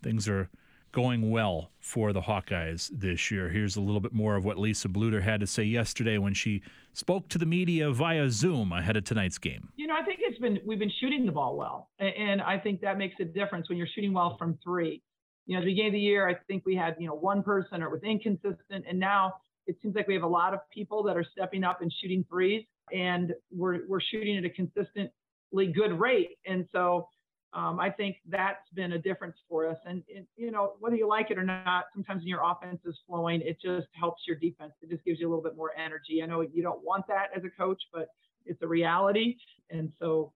things 0.01 0.27
are 0.27 0.49
going 0.91 1.29
well 1.29 1.71
for 1.79 2.13
the 2.13 2.21
Hawkeyes 2.21 2.89
this 2.93 3.29
year. 3.29 3.49
Here's 3.49 3.75
a 3.75 3.81
little 3.81 3.99
bit 3.99 4.13
more 4.13 4.35
of 4.35 4.45
what 4.45 4.57
Lisa 4.57 4.87
Bluder 4.87 5.21
had 5.21 5.41
to 5.41 5.47
say 5.47 5.63
yesterday 5.63 6.17
when 6.17 6.33
she 6.33 6.61
spoke 6.95 7.27
to 7.29 7.37
the 7.37 7.45
media 7.45 7.91
via 7.91 8.29
Zoom 8.29 8.71
ahead 8.71 8.95
of 8.95 9.03
tonight's 9.03 9.37
game. 9.37 9.69
You 9.75 9.87
know, 9.87 9.95
I 9.95 10.03
think 10.03 10.19
it's 10.21 10.39
been 10.39 10.59
we've 10.65 10.79
been 10.79 10.91
shooting 10.99 11.25
the 11.25 11.31
ball 11.31 11.57
well, 11.57 11.89
and 11.99 12.41
I 12.41 12.57
think 12.57 12.81
that 12.81 12.97
makes 12.97 13.15
a 13.19 13.25
difference 13.25 13.69
when 13.69 13.77
you're 13.77 13.87
shooting 13.93 14.13
well 14.13 14.37
from 14.37 14.57
three. 14.63 15.01
You 15.45 15.53
know, 15.53 15.59
at 15.59 15.65
the 15.65 15.71
beginning 15.71 15.89
of 15.89 15.93
the 15.93 15.99
year, 15.99 16.27
I 16.27 16.35
think 16.47 16.63
we 16.65 16.75
had 16.75 16.95
you 16.99 17.07
know 17.07 17.15
one 17.15 17.43
person 17.43 17.83
or 17.83 17.87
it 17.87 17.91
was 17.91 18.03
inconsistent, 18.03 18.85
and 18.89 18.99
now 18.99 19.33
it 19.67 19.75
seems 19.81 19.95
like 19.95 20.07
we 20.07 20.13
have 20.13 20.23
a 20.23 20.27
lot 20.27 20.53
of 20.53 20.59
people 20.73 21.03
that 21.03 21.17
are 21.17 21.25
stepping 21.31 21.63
up 21.63 21.81
and 21.81 21.91
shooting 22.01 22.25
threes, 22.29 22.65
and 22.93 23.33
we're 23.51 23.87
we're 23.87 24.01
shooting 24.01 24.37
at 24.37 24.45
a 24.45 24.49
consistently 24.49 25.67
good 25.73 25.99
rate, 25.99 26.37
and 26.45 26.65
so 26.71 27.07
Um, 27.55 27.79
I 27.79 27.89
think 27.89 28.17
that's 28.27 28.69
been 28.73 28.91
a 28.91 28.99
difference 28.99 29.37
for 29.47 29.65
us. 29.65 29.77
And, 29.85 30.03
and, 30.13 30.27
you 30.35 30.51
know, 30.51 30.73
whether 30.79 30.97
you 30.97 31.07
like 31.07 31.31
it 31.31 31.37
or 31.37 31.43
not, 31.43 31.85
sometimes 31.93 32.19
when 32.19 32.27
your 32.27 32.41
offense 32.43 32.81
is 32.85 32.97
flowing, 33.07 33.39
it 33.41 33.57
just 33.61 33.87
helps 33.93 34.23
your 34.27 34.35
defense. 34.35 34.73
It 34.81 34.89
just 34.89 35.05
gives 35.05 35.21
you 35.21 35.27
a 35.27 35.29
little 35.29 35.43
bit 35.43 35.55
more 35.55 35.71
energy. 35.77 36.21
I 36.21 36.25
know 36.25 36.41
you 36.41 36.61
don't 36.61 36.83
want 36.83 37.07
that 37.07 37.27
as 37.35 37.43
a 37.45 37.49
coach, 37.49 37.81
but 37.93 38.09
it's 38.45 38.61
a 38.61 38.67
reality. 38.67 39.37
And 39.69 39.89
so 39.99 40.33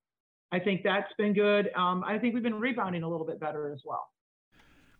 I 0.53 0.59
think 0.59 0.81
that's 0.81 1.11
been 1.17 1.33
good. 1.33 1.69
Um, 1.75 2.05
I 2.07 2.17
think 2.17 2.33
we've 2.33 2.43
been 2.43 2.59
rebounding 2.59 3.03
a 3.03 3.09
little 3.09 3.27
bit 3.27 3.39
better 3.39 3.69
as 3.73 3.81
well. 3.83 4.07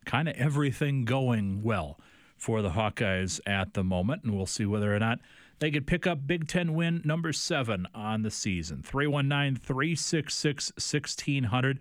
Kind 0.05 0.27
of 0.27 0.35
everything 0.35 1.05
going 1.05 1.63
well 1.63 1.99
for 2.35 2.61
the 2.61 2.71
Hawkeyes 2.71 3.39
at 3.45 3.73
the 3.73 3.83
moment, 3.83 4.23
and 4.23 4.35
we'll 4.35 4.45
see 4.45 4.65
whether 4.65 4.93
or 4.93 4.99
not 4.99 5.19
they 5.59 5.71
could 5.71 5.87
pick 5.87 6.07
up 6.07 6.25
Big 6.25 6.47
Ten 6.47 6.73
win 6.73 7.01
number 7.03 7.33
seven 7.33 7.87
on 7.93 8.23
the 8.23 8.31
season. 8.31 8.81
319 8.81 9.55
366 9.57 10.71
1600. 10.71 11.79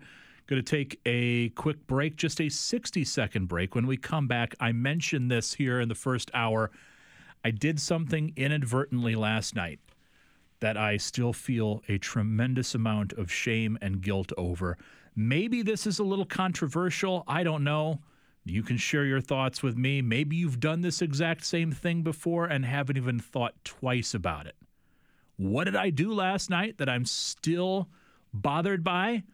Going 0.49 0.63
to 0.63 0.67
take 0.67 0.99
a 1.05 1.49
quick 1.49 1.85
break, 1.85 2.15
just 2.15 2.41
a 2.41 2.49
60 2.49 3.03
second 3.03 3.47
break. 3.47 3.75
When 3.75 3.85
we 3.85 3.97
come 3.97 4.27
back, 4.27 4.55
I 4.59 4.71
mentioned 4.71 5.29
this 5.29 5.53
here 5.53 5.79
in 5.79 5.89
the 5.89 5.93
first 5.93 6.31
hour. 6.33 6.71
I 7.45 7.51
did 7.51 7.79
something 7.79 8.33
inadvertently 8.35 9.13
last 9.13 9.55
night 9.55 9.79
that 10.59 10.75
I 10.75 10.97
still 10.97 11.33
feel 11.33 11.83
a 11.87 11.99
tremendous 11.99 12.73
amount 12.73 13.13
of 13.13 13.31
shame 13.31 13.77
and 13.79 14.01
guilt 14.01 14.31
over. 14.39 14.75
Maybe 15.15 15.61
this 15.61 15.85
is 15.85 15.99
a 15.99 16.03
little 16.03 16.25
controversial. 16.25 17.23
I 17.27 17.43
don't 17.43 17.63
know. 17.63 17.99
You 18.43 18.63
can 18.63 18.77
share 18.77 19.05
your 19.05 19.21
thoughts 19.21 19.61
with 19.61 19.77
me. 19.77 20.01
Maybe 20.01 20.35
you've 20.35 20.59
done 20.59 20.81
this 20.81 21.03
exact 21.03 21.45
same 21.45 21.71
thing 21.71 22.01
before 22.01 22.47
and 22.47 22.65
haven't 22.65 22.97
even 22.97 23.19
thought 23.19 23.53
twice 23.63 24.15
about 24.15 24.47
it. 24.47 24.55
What 25.37 25.65
did 25.65 25.75
I 25.75 25.91
do 25.91 26.11
last 26.11 26.49
night 26.49 26.79
that 26.79 26.89
I'm 26.89 27.05
still 27.05 27.87
bothered 28.33 28.83
by? 28.83 29.25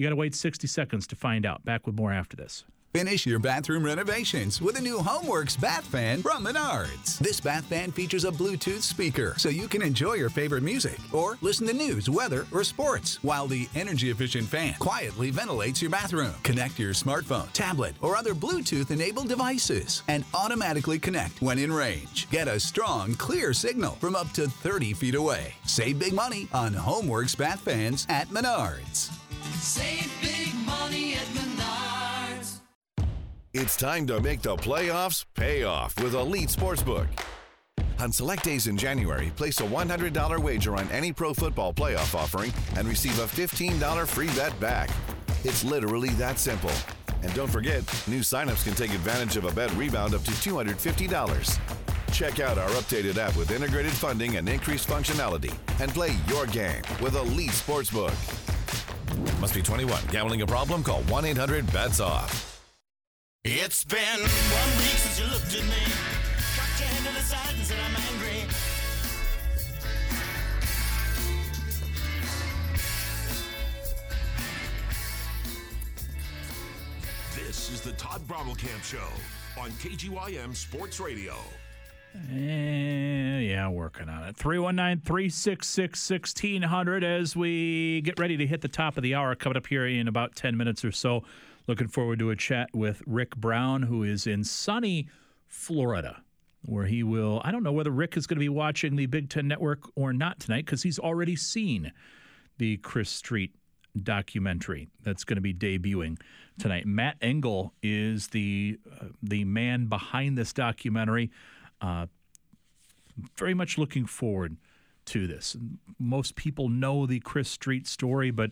You 0.00 0.06
got 0.06 0.10
to 0.10 0.16
wait 0.16 0.34
60 0.34 0.66
seconds 0.66 1.06
to 1.08 1.14
find 1.14 1.44
out. 1.44 1.62
Back 1.62 1.86
with 1.86 1.94
more 1.94 2.10
after 2.10 2.34
this. 2.34 2.64
Finish 2.94 3.26
your 3.26 3.38
bathroom 3.38 3.84
renovations 3.84 4.62
with 4.62 4.78
a 4.78 4.80
new 4.80 4.96
Homeworks 4.96 5.60
bath 5.60 5.84
fan 5.84 6.22
from 6.22 6.46
Menards. 6.46 7.18
This 7.18 7.38
bath 7.38 7.66
fan 7.66 7.92
features 7.92 8.24
a 8.24 8.30
Bluetooth 8.32 8.80
speaker 8.80 9.34
so 9.36 9.50
you 9.50 9.68
can 9.68 9.82
enjoy 9.82 10.14
your 10.14 10.30
favorite 10.30 10.62
music 10.62 10.96
or 11.12 11.36
listen 11.42 11.66
to 11.66 11.74
news, 11.74 12.08
weather, 12.08 12.46
or 12.50 12.64
sports 12.64 13.22
while 13.22 13.46
the 13.46 13.68
energy 13.74 14.08
efficient 14.08 14.48
fan 14.48 14.72
quietly 14.78 15.30
ventilates 15.30 15.82
your 15.82 15.90
bathroom. 15.90 16.34
Connect 16.44 16.78
your 16.78 16.94
smartphone, 16.94 17.52
tablet, 17.52 17.94
or 18.00 18.16
other 18.16 18.34
Bluetooth 18.34 18.90
enabled 18.90 19.28
devices 19.28 20.02
and 20.08 20.24
automatically 20.32 20.98
connect 20.98 21.42
when 21.42 21.58
in 21.58 21.70
range. 21.70 22.26
Get 22.30 22.48
a 22.48 22.58
strong, 22.58 23.16
clear 23.16 23.52
signal 23.52 23.96
from 23.96 24.16
up 24.16 24.32
to 24.32 24.48
30 24.48 24.94
feet 24.94 25.14
away. 25.14 25.52
Save 25.66 25.98
big 25.98 26.14
money 26.14 26.48
on 26.54 26.72
Homeworks 26.72 27.36
bath 27.36 27.60
fans 27.60 28.06
at 28.08 28.30
Menards. 28.30 29.19
Save 29.58 30.10
big 30.20 30.54
money 30.66 31.14
at 31.14 31.26
Menards. 31.34 32.60
It's 33.52 33.76
time 33.76 34.06
to 34.06 34.20
make 34.20 34.42
the 34.42 34.56
playoffs 34.56 35.24
pay 35.34 35.64
off 35.64 36.00
with 36.02 36.14
Elite 36.14 36.48
Sportsbook. 36.48 37.06
On 38.00 38.10
select 38.10 38.44
days 38.44 38.66
in 38.66 38.76
January, 38.76 39.30
place 39.36 39.60
a 39.60 39.64
$100 39.64 40.38
wager 40.42 40.76
on 40.76 40.88
any 40.90 41.12
pro 41.12 41.34
football 41.34 41.72
playoff 41.72 42.14
offering 42.14 42.52
and 42.76 42.88
receive 42.88 43.18
a 43.18 43.24
$15 43.24 44.06
free 44.06 44.28
bet 44.28 44.58
back. 44.60 44.90
It's 45.44 45.64
literally 45.64 46.10
that 46.10 46.38
simple. 46.38 46.72
And 47.22 47.32
don't 47.34 47.50
forget, 47.50 47.80
new 48.06 48.20
signups 48.20 48.64
can 48.64 48.74
take 48.74 48.94
advantage 48.94 49.36
of 49.36 49.44
a 49.44 49.52
bet 49.52 49.70
rebound 49.74 50.14
up 50.14 50.22
to 50.24 50.30
$250. 50.30 51.58
Check 52.12 52.40
out 52.40 52.58
our 52.58 52.70
updated 52.70 53.18
app 53.18 53.36
with 53.36 53.50
integrated 53.50 53.92
funding 53.92 54.36
and 54.36 54.48
increased 54.48 54.88
functionality 54.88 55.54
and 55.80 55.90
play 55.92 56.16
your 56.26 56.46
game 56.46 56.82
with 57.00 57.16
Elite 57.16 57.50
Sportsbook. 57.50 58.49
Must 59.40 59.54
be 59.54 59.62
21. 59.62 60.02
Gambling 60.10 60.42
a 60.42 60.46
problem? 60.46 60.82
Call 60.82 61.02
1 61.02 61.24
800 61.24 61.72
BETS 61.72 62.00
OFF. 62.00 62.50
It's 63.44 63.84
been 63.84 63.98
one 63.98 64.78
week 64.78 64.98
since 65.00 65.18
you 65.18 65.26
looked 65.26 65.54
at 65.54 65.62
me. 65.62 65.82
Cocked 66.56 66.80
your 66.80 66.88
hand 66.88 67.06
to 67.06 67.14
the 67.14 67.20
side 67.20 67.54
and 67.56 67.64
said 67.64 67.78
I'm 67.80 67.96
angry. 68.12 68.44
This 77.34 77.70
is 77.70 77.80
the 77.80 77.92
Todd 77.92 78.20
Brommelkamp 78.28 78.84
Show 78.84 79.08
on 79.58 79.70
KGYM 79.70 80.54
Sports 80.54 81.00
Radio. 81.00 81.34
Eh, 82.14 83.38
yeah, 83.40 83.68
working 83.68 84.08
on 84.08 84.24
it. 84.24 84.36
319 84.36 85.04
366 85.04 86.10
1600 86.10 87.04
as 87.04 87.36
we 87.36 88.00
get 88.00 88.18
ready 88.18 88.36
to 88.36 88.46
hit 88.46 88.62
the 88.62 88.68
top 88.68 88.96
of 88.96 89.02
the 89.02 89.14
hour 89.14 89.34
coming 89.34 89.56
up 89.56 89.66
here 89.66 89.86
in 89.86 90.08
about 90.08 90.34
10 90.34 90.56
minutes 90.56 90.84
or 90.84 90.92
so. 90.92 91.22
Looking 91.66 91.88
forward 91.88 92.18
to 92.18 92.30
a 92.30 92.36
chat 92.36 92.70
with 92.74 93.02
Rick 93.06 93.36
Brown, 93.36 93.82
who 93.82 94.02
is 94.02 94.26
in 94.26 94.42
sunny 94.42 95.08
Florida, 95.46 96.22
where 96.64 96.86
he 96.86 97.02
will. 97.02 97.40
I 97.44 97.52
don't 97.52 97.62
know 97.62 97.72
whether 97.72 97.90
Rick 97.90 98.16
is 98.16 98.26
going 98.26 98.38
to 98.38 98.40
be 98.40 98.48
watching 98.48 98.96
the 98.96 99.06
Big 99.06 99.30
Ten 99.30 99.46
Network 99.46 99.82
or 99.94 100.12
not 100.12 100.40
tonight 100.40 100.66
because 100.66 100.82
he's 100.82 100.98
already 100.98 101.36
seen 101.36 101.92
the 102.58 102.78
Chris 102.78 103.10
Street 103.10 103.54
documentary 104.02 104.88
that's 105.02 105.24
going 105.24 105.36
to 105.36 105.40
be 105.40 105.54
debuting 105.54 106.18
tonight. 106.58 106.86
Matt 106.86 107.16
Engel 107.20 107.72
is 107.82 108.28
the 108.28 108.78
uh, 109.00 109.06
the 109.22 109.44
man 109.44 109.86
behind 109.86 110.36
this 110.36 110.52
documentary. 110.52 111.30
Uh, 111.80 112.06
very 113.36 113.54
much 113.54 113.78
looking 113.78 114.06
forward 114.06 114.56
to 115.06 115.26
this. 115.26 115.56
Most 115.98 116.36
people 116.36 116.68
know 116.68 117.06
the 117.06 117.20
Chris 117.20 117.50
Street 117.50 117.86
story, 117.86 118.30
but 118.30 118.50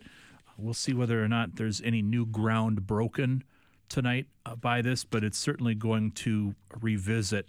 we'll 0.57 0.73
see 0.73 0.93
whether 0.93 1.23
or 1.23 1.27
not 1.27 1.55
there's 1.55 1.81
any 1.81 2.01
new 2.01 2.25
ground 2.25 2.85
broken 2.85 3.43
tonight 3.87 4.27
uh, 4.45 4.55
by 4.55 4.81
this. 4.81 5.03
But 5.03 5.23
it's 5.23 5.37
certainly 5.37 5.75
going 5.75 6.11
to 6.11 6.55
revisit 6.81 7.47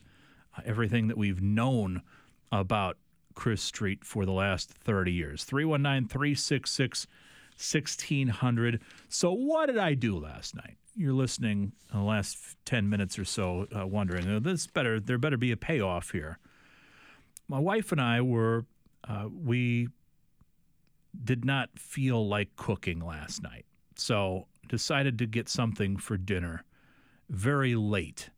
uh, 0.57 0.62
everything 0.64 1.09
that 1.09 1.18
we've 1.18 1.43
known 1.43 2.03
about 2.53 2.97
Chris 3.35 3.62
Street 3.62 4.05
for 4.05 4.24
the 4.24 4.33
last 4.33 4.70
30 4.70 5.12
years. 5.12 5.45
319 5.45 6.09
366 6.09 7.07
1600. 7.57 8.81
So, 9.09 9.33
what 9.33 9.66
did 9.66 9.76
I 9.76 9.95
do 9.95 10.18
last 10.18 10.55
night? 10.55 10.78
You're 11.01 11.14
listening 11.14 11.72
in 11.90 11.98
the 11.98 12.05
last 12.05 12.36
10 12.66 12.90
minutes 12.90 13.18
or 13.18 13.24
so, 13.24 13.66
uh, 13.74 13.86
wondering, 13.86 14.42
this 14.42 14.66
better, 14.66 15.01
there 15.01 15.16
better 15.16 15.38
be 15.38 15.51
a 15.51 15.57
payoff 15.57 16.11
here. 16.11 16.38
My 17.48 17.59
wife 17.59 17.90
and 17.90 17.98
I 17.98 18.20
were, 18.20 18.66
uh, 19.09 19.24
we 19.32 19.88
did 21.24 21.42
not 21.42 21.70
feel 21.78 22.28
like 22.28 22.55
cooking 22.55 23.01
last 23.01 23.42
night. 23.42 23.64
So, 23.96 24.46
decided 24.68 25.18
to 25.20 25.26
get 25.26 25.48
something 25.48 25.96
for 25.96 26.18
dinner 26.18 26.64
very 27.30 27.74
late 27.74 28.28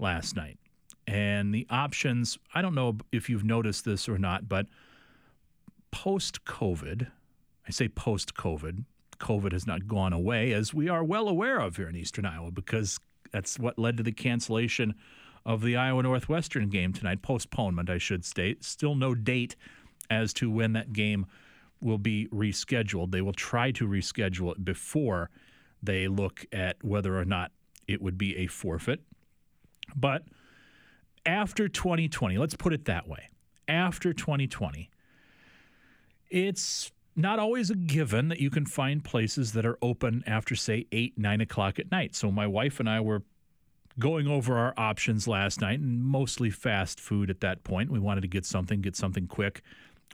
last 0.00 0.34
night. 0.34 0.58
And 1.06 1.54
the 1.54 1.68
options, 1.70 2.36
I 2.52 2.62
don't 2.62 2.74
know 2.74 2.98
if 3.12 3.30
you've 3.30 3.44
noticed 3.44 3.84
this 3.84 4.08
or 4.08 4.18
not, 4.18 4.48
but 4.48 4.66
post 5.92 6.44
COVID, 6.44 7.12
I 7.68 7.70
say 7.70 7.86
post 7.86 8.34
COVID, 8.34 8.86
COVID 9.18 9.52
has 9.52 9.66
not 9.66 9.86
gone 9.86 10.12
away, 10.12 10.52
as 10.52 10.72
we 10.72 10.88
are 10.88 11.04
well 11.04 11.28
aware 11.28 11.58
of 11.58 11.76
here 11.76 11.88
in 11.88 11.96
Eastern 11.96 12.24
Iowa, 12.26 12.50
because 12.50 12.98
that's 13.32 13.58
what 13.58 13.78
led 13.78 13.96
to 13.96 14.02
the 14.02 14.12
cancellation 14.12 14.94
of 15.44 15.62
the 15.62 15.76
Iowa 15.76 16.02
Northwestern 16.02 16.68
game 16.68 16.92
tonight. 16.92 17.22
Postponement, 17.22 17.90
I 17.90 17.98
should 17.98 18.24
state. 18.24 18.64
Still 18.64 18.94
no 18.94 19.14
date 19.14 19.56
as 20.10 20.32
to 20.34 20.50
when 20.50 20.72
that 20.74 20.92
game 20.92 21.26
will 21.80 21.98
be 21.98 22.26
rescheduled. 22.28 23.10
They 23.12 23.22
will 23.22 23.32
try 23.32 23.70
to 23.72 23.86
reschedule 23.86 24.52
it 24.52 24.64
before 24.64 25.30
they 25.82 26.08
look 26.08 26.44
at 26.52 26.76
whether 26.82 27.18
or 27.18 27.24
not 27.24 27.52
it 27.86 28.02
would 28.02 28.18
be 28.18 28.36
a 28.36 28.46
forfeit. 28.46 29.00
But 29.94 30.24
after 31.24 31.68
2020, 31.68 32.36
let's 32.38 32.54
put 32.54 32.72
it 32.72 32.84
that 32.86 33.08
way. 33.08 33.28
After 33.68 34.12
2020, 34.12 34.90
it's 36.30 36.92
not 37.18 37.38
always 37.38 37.68
a 37.68 37.74
given 37.74 38.28
that 38.28 38.40
you 38.40 38.48
can 38.48 38.64
find 38.64 39.04
places 39.04 39.52
that 39.52 39.66
are 39.66 39.76
open 39.82 40.22
after, 40.26 40.54
say, 40.54 40.86
8, 40.92 41.18
9 41.18 41.40
o'clock 41.40 41.78
at 41.78 41.90
night. 41.90 42.14
So 42.14 42.30
my 42.30 42.46
wife 42.46 42.78
and 42.78 42.88
I 42.88 43.00
were 43.00 43.22
going 43.98 44.28
over 44.28 44.56
our 44.56 44.72
options 44.76 45.26
last 45.26 45.60
night 45.60 45.80
and 45.80 46.02
mostly 46.02 46.50
fast 46.50 47.00
food 47.00 47.28
at 47.28 47.40
that 47.40 47.64
point. 47.64 47.90
We 47.90 47.98
wanted 47.98 48.20
to 48.20 48.28
get 48.28 48.46
something, 48.46 48.80
get 48.80 48.94
something 48.94 49.26
quick, 49.26 49.62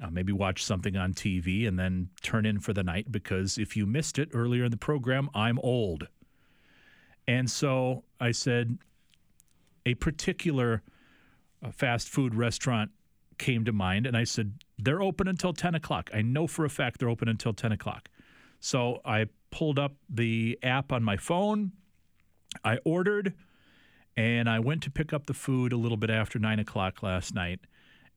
uh, 0.02 0.08
maybe 0.10 0.32
watch 0.32 0.64
something 0.64 0.96
on 0.96 1.12
TV 1.12 1.68
and 1.68 1.78
then 1.78 2.08
turn 2.22 2.46
in 2.46 2.58
for 2.58 2.72
the 2.72 2.82
night 2.82 3.12
because 3.12 3.58
if 3.58 3.76
you 3.76 3.84
missed 3.84 4.18
it 4.18 4.30
earlier 4.32 4.64
in 4.64 4.70
the 4.70 4.76
program, 4.78 5.28
I'm 5.34 5.58
old. 5.58 6.08
And 7.28 7.50
so 7.50 8.04
I 8.18 8.32
said, 8.32 8.78
a 9.86 9.94
particular 9.94 10.82
uh, 11.62 11.70
fast 11.70 12.08
food 12.08 12.34
restaurant 12.34 12.90
came 13.36 13.64
to 13.64 13.72
mind, 13.72 14.06
and 14.06 14.16
I 14.16 14.24
said, 14.24 14.63
they're 14.78 15.02
open 15.02 15.28
until 15.28 15.52
10 15.52 15.74
o'clock. 15.74 16.10
I 16.12 16.22
know 16.22 16.46
for 16.46 16.64
a 16.64 16.70
fact 16.70 17.00
they're 17.00 17.08
open 17.08 17.28
until 17.28 17.52
10 17.52 17.72
o'clock. 17.72 18.08
So 18.60 19.00
I 19.04 19.26
pulled 19.50 19.78
up 19.78 19.92
the 20.08 20.58
app 20.62 20.90
on 20.90 21.02
my 21.02 21.16
phone, 21.16 21.72
I 22.64 22.78
ordered, 22.84 23.34
and 24.16 24.48
I 24.48 24.58
went 24.58 24.82
to 24.84 24.90
pick 24.90 25.12
up 25.12 25.26
the 25.26 25.34
food 25.34 25.72
a 25.72 25.76
little 25.76 25.96
bit 25.96 26.10
after 26.10 26.38
9 26.38 26.58
o'clock 26.58 27.02
last 27.02 27.34
night. 27.34 27.60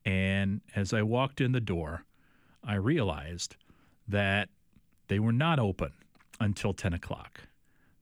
And 0.05 0.61
as 0.75 0.93
I 0.93 1.01
walked 1.01 1.41
in 1.41 1.51
the 1.51 1.59
door, 1.59 2.05
I 2.63 2.75
realized 2.75 3.55
that 4.07 4.49
they 5.07 5.19
were 5.19 5.33
not 5.33 5.59
open 5.59 5.91
until 6.39 6.73
10 6.73 6.93
o'clock. 6.93 7.41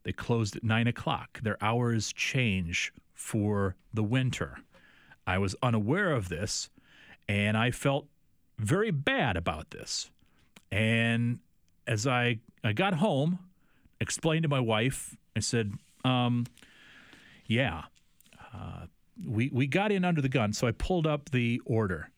They 0.03 0.11
closed 0.11 0.55
at 0.55 0.63
9 0.63 0.87
o'clock. 0.87 1.39
Their 1.41 1.57
hours 1.63 2.13
change 2.13 2.93
for 3.13 3.75
the 3.93 4.03
winter. 4.03 4.59
I 5.25 5.39
was 5.39 5.55
unaware 5.63 6.11
of 6.11 6.29
this, 6.29 6.69
and 7.27 7.57
I 7.57 7.71
felt 7.71 8.07
very 8.57 8.91
bad 8.91 9.37
about 9.37 9.71
this. 9.71 10.09
And 10.71 11.39
as 11.87 12.07
I, 12.07 12.39
I 12.63 12.73
got 12.73 12.95
home, 12.95 13.39
explained 13.99 14.43
to 14.43 14.49
my 14.49 14.59
wife, 14.59 15.15
I 15.35 15.39
said, 15.39 15.73
um, 16.03 16.45
yeah, 17.45 17.83
uh, 18.53 18.85
we, 19.25 19.49
we 19.53 19.67
got 19.67 19.91
in 19.91 20.03
under 20.05 20.21
the 20.21 20.29
gun. 20.29 20.53
So 20.53 20.67
I 20.67 20.71
pulled 20.71 21.07
up 21.07 21.31
the 21.31 21.61
order. 21.65 22.09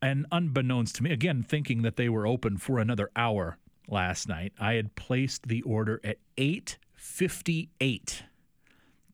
And 0.00 0.26
unbeknownst 0.30 0.96
to 0.96 1.02
me, 1.02 1.12
again, 1.12 1.42
thinking 1.42 1.82
that 1.82 1.96
they 1.96 2.08
were 2.08 2.26
open 2.26 2.56
for 2.58 2.78
another 2.78 3.10
hour 3.16 3.58
last 3.88 4.28
night, 4.28 4.52
I 4.60 4.74
had 4.74 4.94
placed 4.94 5.48
the 5.48 5.62
order 5.62 6.00
at 6.04 6.18
8.58, 6.36 8.22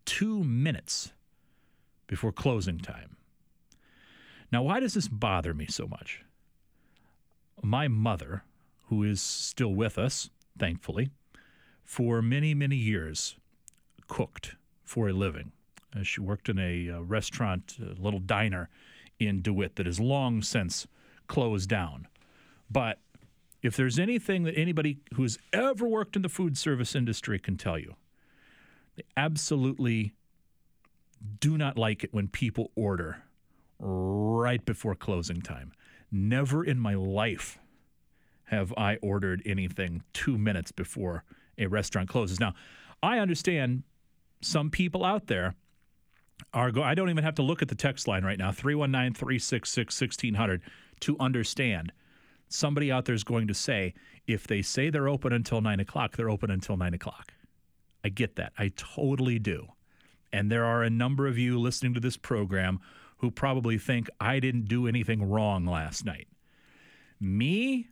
two 0.05 0.45
minutes 0.45 1.12
before 2.07 2.33
closing 2.33 2.79
time. 2.79 3.16
Now, 4.55 4.62
why 4.62 4.78
does 4.78 4.94
this 4.94 5.09
bother 5.09 5.52
me 5.52 5.66
so 5.66 5.88
much? 5.88 6.22
My 7.61 7.88
mother, 7.88 8.44
who 8.84 9.02
is 9.02 9.20
still 9.20 9.74
with 9.74 9.98
us, 9.98 10.30
thankfully, 10.57 11.11
for 11.82 12.22
many, 12.22 12.55
many 12.55 12.76
years, 12.76 13.34
cooked 14.07 14.55
for 14.84 15.09
a 15.09 15.12
living. 15.12 15.50
Uh, 15.92 16.05
she 16.05 16.20
worked 16.20 16.48
in 16.48 16.61
a 16.61 16.88
uh, 16.88 17.00
restaurant, 17.00 17.78
a 17.80 18.00
little 18.00 18.20
diner 18.20 18.68
in 19.18 19.42
DeWitt 19.42 19.74
that 19.74 19.86
has 19.86 19.98
long 19.98 20.40
since 20.40 20.86
closed 21.26 21.68
down. 21.68 22.07
But 22.70 23.00
if 23.61 23.74
there's 23.74 23.98
anything 23.98 24.44
that 24.44 24.57
anybody 24.57 24.98
who's 25.14 25.36
ever 25.52 25.84
worked 25.84 26.14
in 26.14 26.22
the 26.22 26.28
food 26.28 26.57
service 26.57 26.94
industry 26.94 27.40
can 27.40 27.57
tell 27.57 27.76
you, 27.76 27.96
they 28.94 29.02
absolutely 29.16 30.14
do 31.40 31.59
not 31.59 31.76
like 31.76 32.05
it 32.05 32.14
when 32.14 32.28
people 32.28 32.70
order 32.76 33.24
right 33.85 34.64
before 34.64 34.95
closing 34.95 35.43
time. 35.43 35.72
Never 36.11 36.64
in 36.64 36.78
my 36.78 36.95
life 36.95 37.59
have 38.45 38.72
I 38.76 38.97
ordered 38.97 39.43
anything 39.45 40.03
two 40.12 40.39
minutes 40.39 40.72
before 40.72 41.24
a 41.59 41.66
restaurant 41.66 42.09
closes. 42.09 42.41
Now, 42.41 42.55
I 43.03 43.18
understand 43.18 43.82
some 44.41 44.70
people 44.70 45.05
out 45.05 45.26
there 45.26 45.55
are 46.53 46.70
go 46.70 46.82
I 46.82 46.95
don't 46.95 47.11
even 47.11 47.24
have 47.24 47.35
to 47.37 47.43
look 47.43 47.62
at 47.62 47.68
the 47.68 47.74
text 47.74 48.07
line 48.09 48.24
right 48.24 48.39
now 48.39 48.51
319-366-1600 48.51 50.61
to 51.01 51.16
understand 51.20 51.93
somebody 52.49 52.93
out 52.93 53.05
there 53.05 53.14
is 53.14 53.24
going 53.24 53.47
to 53.49 53.55
say 53.55 53.93
if 54.26 54.47
they 54.47 54.62
say 54.62 54.89
they're 54.91 55.09
open 55.09 55.32
until 55.32 55.61
9 55.61 55.80
o'clock 55.80 56.16
they're 56.16 56.30
open 56.30 56.51
until 56.51 56.76
9 56.76 56.95
o'clock 56.95 57.32
I 58.05 58.09
get 58.09 58.37
that 58.37 58.53
I 58.59 58.72
totally 58.76 59.39
do 59.39 59.68
and 60.32 60.51
there 60.51 60.64
are 60.64 60.82
a 60.82 60.91
number 60.91 61.26
of 61.26 61.39
you 61.39 61.59
listening 61.59 61.95
to 61.95 62.01
this 62.01 62.16
program 62.16 62.80
who 63.25 63.31
probably 63.31 63.79
think 63.79 64.09
I 64.20 64.39
didn't 64.39 64.68
do 64.68 64.87
anything 64.87 65.29
wrong 65.29 65.64
last 65.64 66.05
night 66.05 66.29
me 67.20 67.89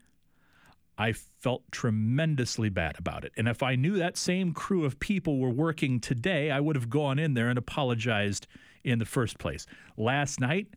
I 0.99 1.15
felt 1.41 1.63
tremendously 1.73 2.69
bad 2.69 2.99
about 2.99 3.25
it. 3.25 3.33
And 3.37 3.49
if 3.49 3.63
I 3.63 3.77
knew 3.77 3.97
that 3.97 4.17
same 4.17 4.53
crew 4.53 4.85
of 4.85 5.01
people 5.01 5.39
were 5.39 5.51
working 5.51 5.99
today, 6.01 6.51
I 6.51 6.61
would 6.61 6.77
have 6.77 6.91
gone 6.91 7.19
in 7.19 7.33
there 7.35 7.49
and 7.49 7.59
apologized 7.59 8.47
in 8.85 8.99
the 8.99 9.07
first 9.07 9.39
place. 9.39 9.67
Last 9.97 10.39
night, 10.39 10.69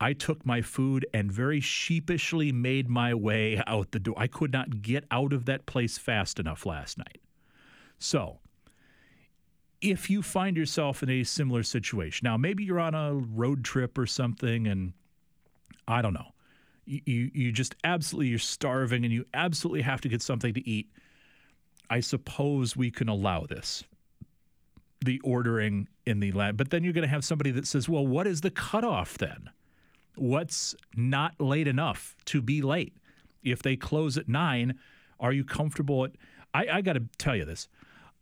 I 0.00 0.12
took 0.12 0.44
my 0.44 0.60
food 0.60 1.06
and 1.14 1.30
very 1.30 1.60
sheepishly 1.60 2.52
made 2.52 2.88
my 2.88 3.14
way 3.14 3.62
out 3.66 3.92
the 3.92 4.00
door. 4.00 4.16
I 4.18 4.26
could 4.26 4.52
not 4.52 4.82
get 4.82 5.04
out 5.10 5.32
of 5.32 5.46
that 5.46 5.66
place 5.66 5.98
fast 5.98 6.40
enough 6.40 6.66
last 6.66 6.98
night. 6.98 7.20
So, 7.98 8.39
if 9.80 10.10
you 10.10 10.22
find 10.22 10.56
yourself 10.56 11.02
in 11.02 11.10
a 11.10 11.24
similar 11.24 11.62
situation, 11.62 12.24
now 12.24 12.36
maybe 12.36 12.64
you're 12.64 12.80
on 12.80 12.94
a 12.94 13.14
road 13.14 13.64
trip 13.64 13.96
or 13.96 14.06
something, 14.06 14.66
and 14.66 14.92
I 15.88 16.02
don't 16.02 16.14
know 16.14 16.32
you 16.90 17.30
you 17.32 17.52
just 17.52 17.74
absolutely 17.84 18.28
you're 18.28 18.38
starving 18.38 19.04
and 19.04 19.12
you 19.12 19.24
absolutely 19.34 19.82
have 19.82 20.00
to 20.00 20.08
get 20.08 20.22
something 20.22 20.54
to 20.54 20.68
eat. 20.68 20.88
I 21.88 22.00
suppose 22.00 22.76
we 22.76 22.90
can 22.90 23.08
allow 23.08 23.46
this. 23.46 23.84
The 25.04 25.20
ordering 25.20 25.88
in 26.04 26.20
the 26.20 26.32
lab, 26.32 26.56
but 26.56 26.70
then 26.70 26.84
you're 26.84 26.92
going 26.92 27.02
to 27.02 27.08
have 27.08 27.24
somebody 27.24 27.50
that 27.52 27.66
says, 27.66 27.88
"Well, 27.88 28.06
what 28.06 28.26
is 28.26 28.42
the 28.42 28.50
cutoff 28.50 29.16
then? 29.16 29.50
What's 30.16 30.74
not 30.94 31.40
late 31.40 31.66
enough 31.66 32.16
to 32.26 32.42
be 32.42 32.60
late? 32.60 32.94
If 33.42 33.62
they 33.62 33.76
close 33.76 34.18
at 34.18 34.28
nine, 34.28 34.78
are 35.18 35.32
you 35.32 35.44
comfortable 35.44 36.04
at?" 36.04 36.12
I, 36.52 36.66
I 36.68 36.80
got 36.82 36.94
to 36.94 37.04
tell 37.16 37.36
you 37.36 37.44
this. 37.44 37.68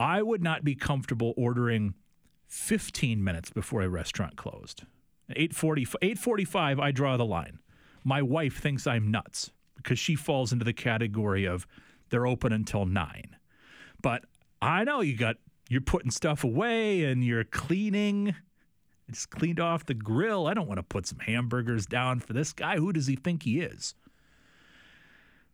I 0.01 0.23
would 0.23 0.43
not 0.43 0.65
be 0.65 0.75
comfortable 0.75 1.35
ordering 1.37 1.95
15 2.47 3.23
minutes 3.23 3.51
before 3.51 3.83
a 3.83 3.89
restaurant 3.89 4.37
closed. 4.37 4.85
840, 5.31 5.83
845, 6.03 6.81
I 6.81 6.91
draw 6.91 7.17
the 7.17 7.27
line 7.27 7.59
my 8.09 8.23
wife 8.23 8.59
thinks 8.59 8.87
I'm 8.87 9.11
nuts 9.11 9.51
because 9.77 9.99
she 9.99 10.15
falls 10.15 10.53
into 10.53 10.65
the 10.65 10.73
category 10.73 11.45
of 11.45 11.67
they're 12.09 12.27
open 12.27 12.55
until 12.55 12.87
nine. 12.87 13.37
But 14.03 14.25
I 14.63 14.85
know 14.85 15.03
you 15.03 15.17
got 15.17 15.37
you're 15.69 15.83
putting 15.83 16.11
stuff 16.11 16.43
away 16.43 17.05
and 17.05 17.23
you're 17.23 17.45
cleaning. 17.45 18.35
I 19.09 19.13
just 19.13 19.29
cleaned 19.29 19.61
off 19.61 19.85
the 19.85 19.95
grill. 19.95 20.47
I 20.47 20.55
don't 20.55 20.67
want 20.67 20.79
to 20.79 20.83
put 20.83 21.07
some 21.07 21.19
hamburgers 21.19 21.85
down 21.85 22.21
for 22.21 22.33
this 22.33 22.55
guy. 22.55 22.77
Who 22.77 22.95
does 22.95 23.07
he 23.07 23.17
think 23.17 23.43
he 23.43 23.61
is? 23.61 23.95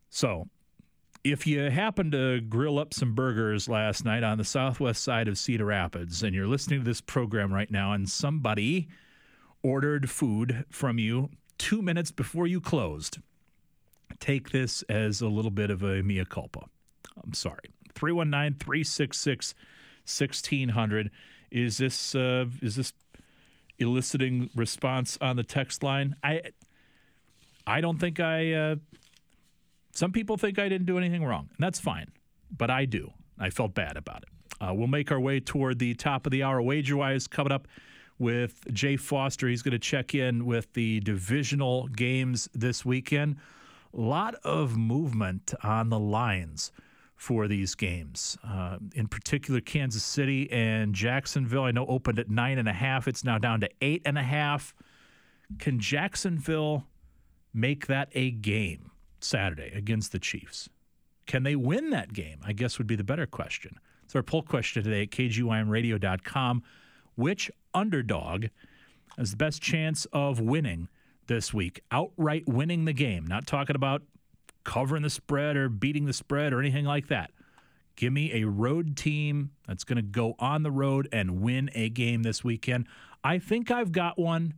So, 0.08 0.48
if 1.24 1.46
you 1.46 1.70
happen 1.70 2.10
to 2.10 2.42
grill 2.42 2.78
up 2.78 2.92
some 2.92 3.14
burgers 3.14 3.66
last 3.66 4.04
night 4.04 4.22
on 4.22 4.36
the 4.36 4.44
southwest 4.44 5.02
side 5.02 5.26
of 5.26 5.38
Cedar 5.38 5.64
Rapids 5.64 6.22
and 6.22 6.34
you're 6.34 6.46
listening 6.46 6.80
to 6.80 6.84
this 6.84 7.00
program 7.00 7.52
right 7.52 7.70
now 7.70 7.94
and 7.94 8.08
somebody 8.08 8.88
ordered 9.62 10.10
food 10.10 10.66
from 10.68 10.98
you 10.98 11.30
two 11.56 11.80
minutes 11.80 12.10
before 12.10 12.46
you 12.46 12.60
closed. 12.60 13.18
Take 14.20 14.50
this 14.50 14.82
as 14.82 15.22
a 15.22 15.28
little 15.28 15.50
bit 15.50 15.70
of 15.70 15.82
a 15.82 16.02
mea 16.02 16.26
culpa. 16.26 16.66
I'm 17.22 17.32
sorry. 17.32 17.70
319 17.94 18.58
366 18.58 19.54
1600. 20.04 21.10
Is 21.50 21.78
this 21.78 22.14
uh, 22.14 22.44
is 22.60 22.76
this 22.76 22.92
eliciting 23.78 24.50
response 24.54 25.16
on 25.22 25.36
the 25.36 25.42
text 25.42 25.82
line? 25.82 26.16
I 26.22 26.42
I 27.66 27.80
don't 27.80 27.98
think 27.98 28.20
I. 28.20 28.52
Uh, 28.52 28.76
some 29.94 30.12
people 30.12 30.36
think 30.36 30.58
I 30.58 30.68
didn't 30.68 30.86
do 30.86 30.98
anything 30.98 31.24
wrong, 31.24 31.48
and 31.50 31.58
that's 31.58 31.80
fine, 31.80 32.08
but 32.56 32.70
I 32.70 32.84
do. 32.84 33.12
I 33.38 33.50
felt 33.50 33.74
bad 33.74 33.96
about 33.96 34.24
it. 34.24 34.28
Uh, 34.60 34.74
we'll 34.74 34.88
make 34.88 35.10
our 35.10 35.20
way 35.20 35.40
toward 35.40 35.78
the 35.78 35.94
top 35.94 36.26
of 36.26 36.32
the 36.32 36.42
hour. 36.42 36.60
Wager 36.60 36.96
wise, 36.96 37.26
coming 37.26 37.52
up 37.52 37.68
with 38.18 38.60
Jay 38.72 38.96
Foster. 38.96 39.48
He's 39.48 39.62
going 39.62 39.72
to 39.72 39.78
check 39.78 40.14
in 40.14 40.46
with 40.46 40.72
the 40.72 41.00
divisional 41.00 41.88
games 41.88 42.48
this 42.54 42.84
weekend. 42.84 43.36
A 43.92 44.00
lot 44.00 44.34
of 44.44 44.76
movement 44.76 45.54
on 45.62 45.90
the 45.90 45.98
lines 45.98 46.72
for 47.16 47.46
these 47.46 47.74
games. 47.74 48.36
Uh, 48.44 48.78
in 48.94 49.06
particular, 49.06 49.60
Kansas 49.60 50.02
City 50.02 50.50
and 50.50 50.94
Jacksonville. 50.94 51.64
I 51.64 51.70
know 51.70 51.86
opened 51.86 52.18
at 52.18 52.28
nine 52.28 52.58
and 52.58 52.68
a 52.68 52.72
half. 52.72 53.06
It's 53.06 53.24
now 53.24 53.38
down 53.38 53.60
to 53.60 53.70
eight 53.80 54.02
and 54.04 54.18
a 54.18 54.22
half. 54.22 54.74
Can 55.58 55.78
Jacksonville 55.78 56.86
make 57.52 57.86
that 57.86 58.08
a 58.14 58.32
game 58.32 58.90
Saturday 59.24 59.72
against 59.74 60.12
the 60.12 60.18
Chiefs? 60.18 60.68
Can 61.26 61.42
they 61.42 61.56
win 61.56 61.90
that 61.90 62.12
game? 62.12 62.40
I 62.44 62.52
guess 62.52 62.78
would 62.78 62.86
be 62.86 62.96
the 62.96 63.04
better 63.04 63.26
question. 63.26 63.78
So 64.06 64.18
our 64.18 64.22
poll 64.22 64.42
question 64.42 64.82
today 64.82 65.02
at 65.02 65.10
kgymradio.com. 65.10 66.62
Which 67.16 67.50
underdog 67.72 68.46
has 69.16 69.30
the 69.30 69.36
best 69.36 69.62
chance 69.62 70.06
of 70.12 70.40
winning 70.40 70.88
this 71.26 71.54
week? 71.54 71.80
Outright 71.90 72.46
winning 72.46 72.84
the 72.84 72.92
game. 72.92 73.26
Not 73.26 73.46
talking 73.46 73.76
about 73.76 74.02
covering 74.64 75.02
the 75.02 75.10
spread 75.10 75.56
or 75.56 75.68
beating 75.68 76.06
the 76.06 76.12
spread 76.12 76.52
or 76.52 76.60
anything 76.60 76.84
like 76.84 77.08
that. 77.08 77.30
Give 77.96 78.12
me 78.12 78.42
a 78.42 78.44
road 78.48 78.96
team 78.96 79.52
that's 79.68 79.84
going 79.84 79.96
to 79.96 80.02
go 80.02 80.34
on 80.38 80.64
the 80.64 80.70
road 80.70 81.08
and 81.12 81.40
win 81.40 81.70
a 81.74 81.88
game 81.88 82.22
this 82.24 82.42
weekend. 82.42 82.88
I 83.22 83.38
think 83.38 83.70
I've 83.70 83.92
got 83.92 84.18
one. 84.18 84.54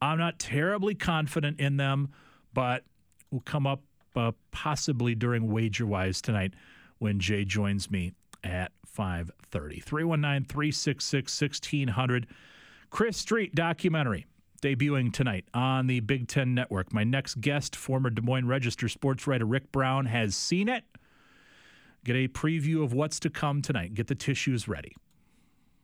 I'm 0.00 0.18
not 0.18 0.40
terribly 0.40 0.96
confident 0.96 1.60
in 1.60 1.76
them, 1.76 2.08
but 2.52 2.84
we'll 3.30 3.42
come 3.42 3.66
up 3.68 3.82
uh, 4.16 4.32
possibly 4.50 5.14
during 5.14 5.48
WagerWise 5.48 6.20
tonight 6.20 6.54
when 6.98 7.18
Jay 7.18 7.44
joins 7.44 7.90
me 7.90 8.12
at 8.44 8.72
530. 8.86 9.80
319 9.80 10.44
366 10.46 11.40
1600. 11.40 12.26
Chris 12.90 13.16
Street 13.16 13.54
documentary 13.54 14.26
debuting 14.62 15.12
tonight 15.12 15.44
on 15.52 15.88
the 15.88 16.00
Big 16.00 16.28
Ten 16.28 16.54
Network. 16.54 16.92
My 16.92 17.04
next 17.04 17.40
guest, 17.40 17.74
former 17.74 18.10
Des 18.10 18.22
Moines 18.22 18.46
Register 18.46 18.88
sports 18.88 19.26
writer 19.26 19.44
Rick 19.44 19.72
Brown, 19.72 20.06
has 20.06 20.36
seen 20.36 20.68
it. 20.68 20.84
Get 22.04 22.16
a 22.16 22.28
preview 22.28 22.82
of 22.82 22.92
what's 22.92 23.20
to 23.20 23.30
come 23.30 23.62
tonight. 23.62 23.94
Get 23.94 24.06
the 24.06 24.14
tissues 24.14 24.68
ready. 24.68 24.94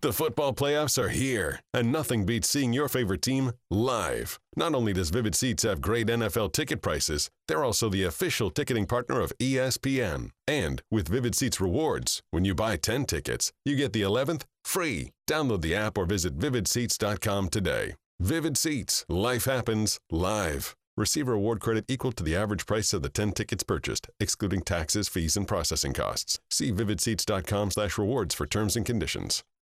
The 0.01 0.13
football 0.13 0.55
playoffs 0.55 0.97
are 0.97 1.09
here, 1.09 1.59
and 1.75 1.91
nothing 1.91 2.25
beats 2.25 2.49
seeing 2.49 2.73
your 2.73 2.87
favorite 2.87 3.21
team 3.21 3.51
live. 3.69 4.39
Not 4.55 4.73
only 4.73 4.93
does 4.93 5.11
Vivid 5.11 5.35
Seats 5.35 5.65
have 5.65 5.81
great 5.81 6.07
NFL 6.07 6.53
ticket 6.53 6.83
prices, 6.83 7.31
they're 7.49 7.65
also 7.65 7.89
the 7.89 8.05
official 8.05 8.49
ticketing 8.49 8.87
partner 8.87 9.21
of 9.21 9.33
ESPN. 9.41 10.31
And 10.47 10.83
with 10.89 11.09
Vivid 11.09 11.35
Seats 11.35 11.61
rewards, 11.61 12.21
when 12.31 12.45
you 12.45 12.55
buy 12.55 12.77
10 12.77 13.07
tickets, 13.07 13.51
you 13.65 13.75
get 13.75 13.93
the 13.93 14.03
11th 14.03 14.45
free. 14.65 15.11
Download 15.29 15.63
the 15.63 15.75
app 15.75 15.99
or 15.99 16.05
visit 16.05 16.39
vividseats.com 16.39 17.49
today. 17.49 17.97
Vivid 18.21 18.57
Seats. 18.57 19.05
Life 19.09 19.47
happens 19.47 19.99
live. 20.13 20.77
Receive 20.97 21.27
a 21.27 21.33
reward 21.33 21.59
credit 21.59 21.85
equal 21.89 22.13
to 22.13 22.23
the 22.23 22.37
average 22.37 22.67
price 22.67 22.93
of 22.93 23.03
the 23.03 23.09
10 23.09 23.33
tickets 23.33 23.65
purchased, 23.65 24.09
excluding 24.21 24.61
taxes, 24.61 25.09
fees, 25.09 25.37
and 25.37 25.49
processing 25.49 25.93
costs. 25.93 26.39
See 26.51 26.71
vividseats.com 26.71 27.73
slash 27.73 27.99
rewards 27.99 28.33
for 28.37 28.47
terms 28.47 28.77
and 28.77 28.87
conditions. 28.87 29.43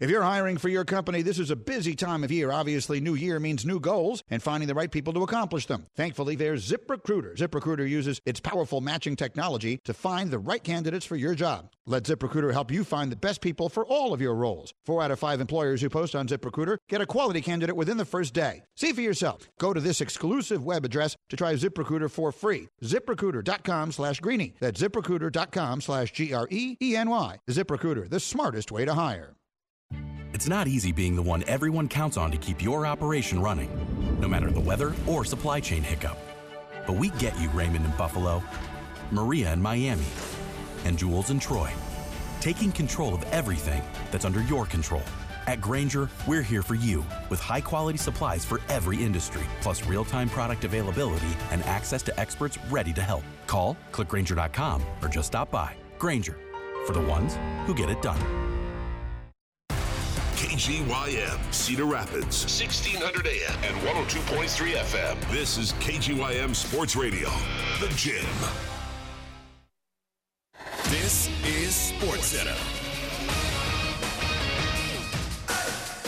If 0.00 0.08
you're 0.08 0.22
hiring 0.22 0.56
for 0.56 0.70
your 0.70 0.86
company, 0.86 1.20
this 1.20 1.38
is 1.38 1.50
a 1.50 1.56
busy 1.56 1.94
time 1.94 2.24
of 2.24 2.32
year. 2.32 2.50
Obviously, 2.50 3.00
new 3.00 3.12
year 3.12 3.38
means 3.38 3.66
new 3.66 3.78
goals 3.78 4.24
and 4.30 4.42
finding 4.42 4.66
the 4.66 4.74
right 4.74 4.90
people 4.90 5.12
to 5.12 5.22
accomplish 5.22 5.66
them. 5.66 5.84
Thankfully, 5.94 6.36
there's 6.36 6.66
ZipRecruiter. 6.66 7.36
ZipRecruiter 7.36 7.86
uses 7.86 8.18
its 8.24 8.40
powerful 8.40 8.80
matching 8.80 9.14
technology 9.14 9.78
to 9.84 9.92
find 9.92 10.30
the 10.30 10.38
right 10.38 10.64
candidates 10.64 11.04
for 11.04 11.16
your 11.16 11.34
job. 11.34 11.68
Let 11.84 12.04
ZipRecruiter 12.04 12.50
help 12.54 12.70
you 12.70 12.82
find 12.82 13.12
the 13.12 13.16
best 13.16 13.42
people 13.42 13.68
for 13.68 13.84
all 13.84 14.14
of 14.14 14.22
your 14.22 14.34
roles. 14.34 14.72
Four 14.86 15.02
out 15.02 15.10
of 15.10 15.18
five 15.18 15.38
employers 15.38 15.82
who 15.82 15.90
post 15.90 16.14
on 16.14 16.26
ZipRecruiter 16.26 16.78
get 16.88 17.02
a 17.02 17.06
quality 17.06 17.42
candidate 17.42 17.76
within 17.76 17.98
the 17.98 18.06
first 18.06 18.32
day. 18.32 18.62
See 18.76 18.94
for 18.94 19.02
yourself. 19.02 19.50
Go 19.58 19.74
to 19.74 19.80
this 19.80 20.00
exclusive 20.00 20.64
web 20.64 20.86
address 20.86 21.14
to 21.28 21.36
try 21.36 21.52
ZipRecruiter 21.52 22.10
for 22.10 22.32
free. 22.32 22.68
ZipRecruiter.com 22.82 23.92
slash 23.92 24.20
greeny. 24.20 24.54
That's 24.60 24.80
ZipRecruiter.com 24.80 25.82
slash 25.82 26.12
G 26.12 26.32
R 26.32 26.48
E 26.50 26.78
E 26.80 26.96
N 26.96 27.10
Y. 27.10 27.38
ZipRecruiter, 27.50 28.08
the 28.08 28.20
smartest 28.20 28.72
way 28.72 28.86
to 28.86 28.94
hire. 28.94 29.34
It's 30.40 30.48
not 30.48 30.68
easy 30.68 30.90
being 30.90 31.16
the 31.16 31.22
one 31.22 31.44
everyone 31.46 31.86
counts 31.86 32.16
on 32.16 32.30
to 32.30 32.38
keep 32.38 32.62
your 32.62 32.86
operation 32.86 33.42
running, 33.42 33.68
no 34.18 34.26
matter 34.26 34.50
the 34.50 34.58
weather 34.58 34.94
or 35.06 35.22
supply 35.22 35.60
chain 35.60 35.82
hiccup. 35.82 36.16
But 36.86 36.94
we 36.94 37.10
get 37.18 37.38
you, 37.38 37.50
Raymond 37.50 37.84
in 37.84 37.90
Buffalo, 37.98 38.42
Maria 39.10 39.52
in 39.52 39.60
Miami, 39.60 40.06
and 40.86 40.96
Jules 40.96 41.28
in 41.28 41.40
Troy, 41.40 41.70
taking 42.40 42.72
control 42.72 43.12
of 43.12 43.22
everything 43.24 43.82
that's 44.10 44.24
under 44.24 44.40
your 44.44 44.64
control. 44.64 45.02
At 45.46 45.60
Grainger, 45.60 46.08
we're 46.26 46.40
here 46.40 46.62
for 46.62 46.74
you 46.74 47.04
with 47.28 47.38
high 47.38 47.60
quality 47.60 47.98
supplies 47.98 48.42
for 48.42 48.62
every 48.70 48.96
industry, 48.96 49.42
plus 49.60 49.84
real 49.84 50.06
time 50.06 50.30
product 50.30 50.64
availability 50.64 51.36
and 51.50 51.62
access 51.64 52.02
to 52.04 52.18
experts 52.18 52.56
ready 52.70 52.94
to 52.94 53.02
help. 53.02 53.24
Call, 53.46 53.76
clickgranger.com, 53.92 54.82
or 55.02 55.08
just 55.08 55.26
stop 55.26 55.50
by. 55.50 55.76
Grainger, 55.98 56.38
for 56.86 56.94
the 56.94 57.02
ones 57.02 57.36
who 57.66 57.74
get 57.74 57.90
it 57.90 58.00
done. 58.00 58.59
KGYM, 60.50 61.54
Cedar 61.54 61.84
Rapids, 61.84 62.42
1600 62.42 63.24
AM 63.24 63.54
and 63.62 63.76
102.3 63.86 64.72
FM. 64.72 65.30
This 65.30 65.56
is 65.56 65.74
KGYM 65.74 66.56
Sports 66.56 66.96
Radio, 66.96 67.28
The 67.78 67.86
Gym. 67.94 68.26
This 70.86 71.30
is 71.46 71.72
Sports 71.72 72.34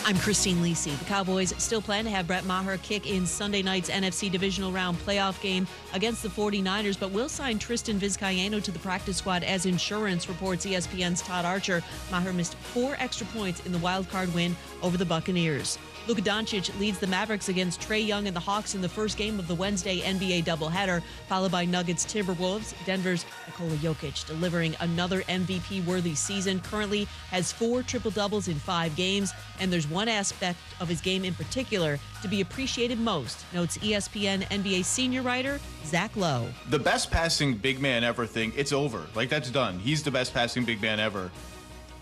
I'm 0.05 0.19
Christine 0.19 0.57
Lisi. 0.57 0.99
The 0.99 1.05
Cowboys 1.05 1.55
still 1.59 1.81
plan 1.81 2.05
to 2.05 2.11
have 2.11 2.27
Brett 2.27 2.45
Maher 2.45 2.77
kick 2.79 3.09
in 3.09 3.25
Sunday 3.25 3.63
night's 3.63 3.89
NFC 3.89 4.29
divisional 4.31 4.73
round 4.73 4.99
playoff 4.99 5.41
game 5.41 5.65
against 5.95 6.25
the 6.25 6.29
49ers, 6.29 6.99
but 6.99 7.13
will 7.13 7.29
sign 7.29 7.57
Tristan 7.57 8.01
Vizcaino 8.01 8.61
to 8.61 8.73
the 8.73 8.81
practice 8.81 9.19
squad 9.19 9.45
as 9.45 9.65
insurance, 9.65 10.29
reports 10.29 10.67
ESPN's 10.67 11.23
Todd 11.23 11.45
Archer. 11.45 11.85
Maher 12.11 12.33
missed 12.33 12.55
four 12.57 12.97
extra 12.99 13.27
points 13.29 13.65
in 13.65 13.71
the 13.71 13.79
wild 13.79 14.09
card 14.11 14.35
win 14.35 14.57
over 14.83 14.97
the 14.97 15.07
Buccaneers. 15.07 15.79
Luka 16.09 16.21
Doncic 16.21 16.77
leads 16.81 16.99
the 16.99 17.07
Mavericks 17.07 17.49
against 17.49 17.81
Trae 17.81 18.05
Young 18.05 18.27
and 18.27 18.35
the 18.35 18.41
Hawks 18.41 18.75
in 18.75 18.81
the 18.81 18.89
first 18.89 19.17
game 19.17 19.39
of 19.39 19.47
the 19.47 19.55
Wednesday 19.55 20.01
NBA 20.01 20.45
doubleheader, 20.45 21.01
followed 21.29 21.53
by 21.53 21.65
Nuggets 21.65 22.05
Timberwolves. 22.05 22.75
Denver's 22.85 23.25
Nikola 23.47 23.77
Jokic 23.77 24.27
delivering 24.27 24.75
another 24.81 25.23
MVP 25.23 25.85
worthy 25.87 26.17
season. 26.17 26.59
Currently 26.61 27.05
has 27.31 27.53
four 27.53 27.85
triple 27.85 28.11
doubles 28.11 28.49
in 28.49 28.57
five 28.57 28.97
games, 28.97 29.33
and 29.61 29.73
there's 29.73 29.87
one 29.87 30.09
aspect 30.09 30.59
of 30.81 30.89
his 30.89 31.01
game 31.01 31.25
in 31.25 31.35
particular 31.35 32.01
to 32.21 32.29
be 32.29 32.41
appreciated 32.41 32.99
most, 32.99 33.45
notes 33.55 33.79
ESPN 33.79 34.43
NBA 34.49 34.85
senior 34.85 35.23
writer 35.23 35.61
Zach 35.85 36.17
Lowe. 36.17 36.49
The 36.71 36.79
best 36.79 37.13
passing 37.13 37.57
big 37.57 37.81
man 37.81 38.03
ever 38.03 38.27
thing, 38.27 38.53
it's 38.57 38.73
over. 38.73 39.07
Like, 39.15 39.29
that's 39.29 39.51
done. 39.51 39.79
He's 39.79 40.03
the 40.03 40.11
best 40.11 40.35
passing 40.35 40.65
big 40.65 40.83
man 40.83 40.99
ever. 40.99 41.31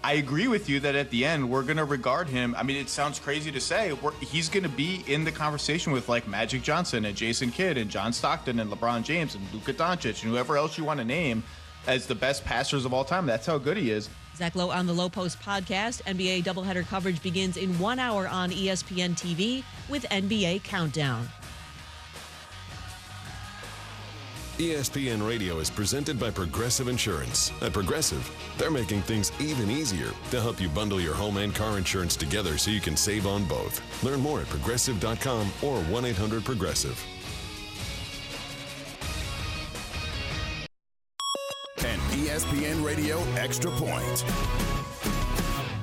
I 0.03 0.15
agree 0.15 0.49
with 0.49 0.69
you 0.69 0.81
that 0.81 0.95
at 0.95 1.11
the 1.11 1.27
end 1.27 1.51
we're 1.51 1.63
gonna 1.63 1.85
regard 1.85 2.29
him. 2.29 2.55
I 2.57 2.63
mean, 2.63 2.79
it 2.79 2.89
sounds 2.89 3.19
crazy 3.19 3.53
to 3.53 3.61
say 3.61 3.95
he's 4.21 4.49
gonna 4.49 4.69
be 4.69 5.05
in 5.07 5.25
the 5.25 5.33
conversation 5.33 5.93
with 5.93 6.09
like 6.09 6.27
Magic 6.27 6.63
Johnson 6.63 7.05
and 7.05 7.15
Jason 7.15 7.51
Kidd 7.51 7.77
and 7.77 7.91
John 7.91 8.13
Stockton 8.13 8.61
and 8.61 8.73
LeBron 8.73 9.03
James 9.03 9.35
and 9.35 9.47
Luka 9.53 9.75
Doncic 9.75 10.23
and 10.23 10.33
whoever 10.33 10.57
else 10.57 10.79
you 10.79 10.85
want 10.85 11.01
to 11.01 11.05
name 11.05 11.43
as 11.87 12.07
the 12.07 12.15
best 12.15 12.45
passers 12.45 12.87
of 12.87 12.95
all 12.95 13.05
time. 13.05 13.27
That's 13.27 13.47
how 13.47 13.59
good 13.59 13.77
he 13.77 13.91
is. 13.91 14.09
Zach 14.37 14.55
Lowe 14.55 14.71
on 14.71 14.87
the 14.87 14.93
Lowe 14.95 15.11
Post 15.11 15.39
podcast. 15.41 16.03
NBA 16.05 16.45
doubleheader 16.45 16.87
coverage 16.87 17.23
begins 17.23 17.59
in 17.59 17.79
one 17.79 17.99
hour 17.99 18.27
on 18.27 18.51
ESPN 18.51 19.11
TV 19.11 19.63
with 19.91 20.05
NBA 20.05 20.63
Countdown. 20.65 21.29
ESPN 24.61 25.27
Radio 25.27 25.59
is 25.59 25.71
presented 25.71 26.21
by 26.21 26.31
Progressive 26.31 26.87
Insurance. 26.87 27.51
At 27.63 27.73
Progressive, 27.73 28.31
they're 28.59 28.71
making 28.71 29.01
things 29.01 29.33
even 29.41 29.71
easier 29.71 30.11
to 30.31 30.39
help 30.39 30.61
you 30.61 30.69
bundle 30.69 31.01
your 31.01 31.15
home 31.15 31.39
and 31.39 31.55
car 31.55 31.79
insurance 31.79 32.15
together 32.15 32.59
so 32.59 32.71
you 32.71 32.79
can 32.79 32.95
save 32.95 33.27
on 33.27 33.47
both. 33.47 33.81
Learn 34.05 34.21
more 34.21 34.43
at 34.43 34.49
progressive.com 34.51 35.51
or 35.63 35.81
1 35.85 36.05
800 36.05 36.45
Progressive. 36.45 37.03
An 41.79 41.99
ESPN 42.11 42.85
Radio 42.85 43.19
Extra 43.37 43.71
Point 43.71 44.25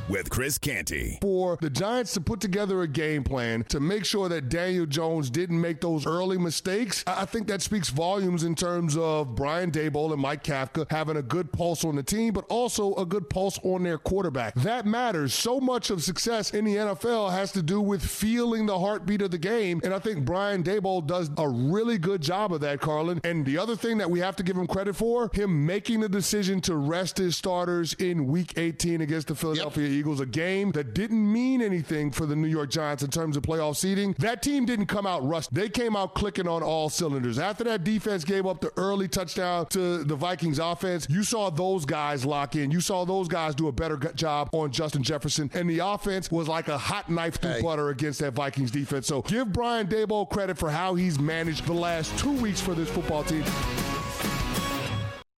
with 0.09 0.29
Chris 0.29 0.57
Canty. 0.57 1.17
for 1.21 1.57
the 1.61 1.69
Giants 1.69 2.13
to 2.13 2.21
put 2.21 2.39
together 2.39 2.81
a 2.81 2.87
game 2.87 3.23
plan 3.23 3.63
to 3.65 3.79
make 3.79 4.05
sure 4.05 4.29
that 4.29 4.49
Daniel 4.49 4.85
Jones 4.85 5.29
didn't 5.29 5.59
make 5.59 5.81
those 5.81 6.05
early 6.05 6.37
mistakes, 6.37 7.03
I 7.05 7.27
I 7.27 7.29
think 7.29 7.47
that 7.47 7.61
speaks 7.61 7.89
volumes 7.89 8.43
in 8.45 8.55
terms 8.55 8.95
of 8.95 9.35
Brian 9.35 9.69
Daboll 9.69 10.13
and 10.13 10.21
Mike 10.21 10.45
Kafka 10.45 10.89
having 10.89 11.17
a 11.17 11.21
good 11.21 11.51
pulse 11.51 11.83
on 11.83 11.97
the 11.97 12.03
team, 12.03 12.33
but 12.33 12.45
also 12.47 12.95
a 12.95 13.05
good 13.05 13.29
pulse 13.29 13.59
on 13.63 13.83
their 13.83 13.97
quarterback. 13.97 14.53
That 14.55 14.85
matters. 14.85 15.33
So 15.33 15.59
much 15.59 15.89
of 15.89 16.01
success 16.03 16.53
in 16.53 16.63
the 16.63 16.75
NFL 16.75 17.31
has 17.31 17.51
to 17.51 17.61
do 17.61 17.81
with 17.81 18.01
feeling 18.01 18.65
the 18.65 18.79
heartbeat 18.79 19.21
of 19.21 19.31
the 19.31 19.37
game, 19.37 19.81
and 19.83 19.93
I 19.93 19.99
think 19.99 20.23
Brian 20.23 20.63
Daboll 20.63 21.05
does 21.05 21.29
a 21.37 21.49
really 21.49 21.97
good 21.97 22.21
job 22.21 22.53
of 22.53 22.61
that, 22.61 22.79
Carlin. 22.79 23.19
And 23.25 23.45
the 23.45 23.57
other 23.57 23.75
thing 23.75 23.97
that 23.97 24.09
we 24.09 24.21
have 24.21 24.37
to 24.37 24.43
give 24.43 24.55
him 24.55 24.67
credit 24.67 24.95
for, 24.95 25.29
him 25.33 25.65
making 25.65 25.99
the 25.99 26.07
decision 26.07 26.61
to 26.61 26.75
rest 26.75 27.17
his 27.17 27.35
starters 27.35 27.93
in 27.95 28.27
Week 28.27 28.53
18 28.57 29.01
against 29.01 29.27
the 29.27 29.35
Philadelphia 29.35 29.96
Eagles, 29.97 30.19
a 30.19 30.25
game 30.25 30.71
that 30.71 30.93
didn't 30.93 31.31
mean 31.31 31.61
anything 31.61 32.11
for 32.11 32.25
the 32.25 32.35
New 32.35 32.47
York 32.47 32.69
Giants 32.69 33.03
in 33.03 33.09
terms 33.09 33.35
of 33.35 33.43
playoff 33.43 33.75
seeding. 33.75 34.15
That 34.19 34.41
team 34.41 34.65
didn't 34.65 34.85
come 34.85 35.07
out 35.07 35.27
rushed. 35.27 35.53
They 35.53 35.69
came 35.69 35.95
out 35.95 36.13
clicking 36.15 36.47
on 36.47 36.63
all 36.63 36.89
cylinders. 36.89 37.39
After 37.39 37.63
that 37.65 37.83
defense 37.83 38.23
gave 38.23 38.45
up 38.45 38.61
the 38.61 38.71
early 38.77 39.07
touchdown 39.07 39.65
to 39.67 40.03
the 40.03 40.15
Vikings 40.15 40.59
offense, 40.59 41.07
you 41.09 41.23
saw 41.23 41.49
those 41.49 41.85
guys 41.85 42.25
lock 42.25 42.55
in. 42.55 42.71
You 42.71 42.81
saw 42.81 43.05
those 43.05 43.27
guys 43.27 43.55
do 43.55 43.67
a 43.67 43.71
better 43.71 43.97
job 43.97 44.49
on 44.51 44.71
Justin 44.71 45.03
Jefferson. 45.03 45.49
And 45.53 45.69
the 45.69 45.79
offense 45.79 46.31
was 46.31 46.47
like 46.47 46.67
a 46.67 46.77
hot 46.77 47.09
knife 47.09 47.37
through 47.41 47.61
butter 47.61 47.89
against 47.89 48.19
that 48.19 48.33
Vikings 48.33 48.71
defense. 48.71 49.07
So 49.07 49.21
give 49.23 49.51
Brian 49.51 49.87
Daboll 49.87 50.29
credit 50.29 50.57
for 50.57 50.69
how 50.69 50.95
he's 50.95 51.19
managed 51.19 51.65
the 51.65 51.73
last 51.73 52.17
two 52.17 52.33
weeks 52.33 52.61
for 52.61 52.73
this 52.73 52.89
football 52.89 53.23
team. 53.23 53.43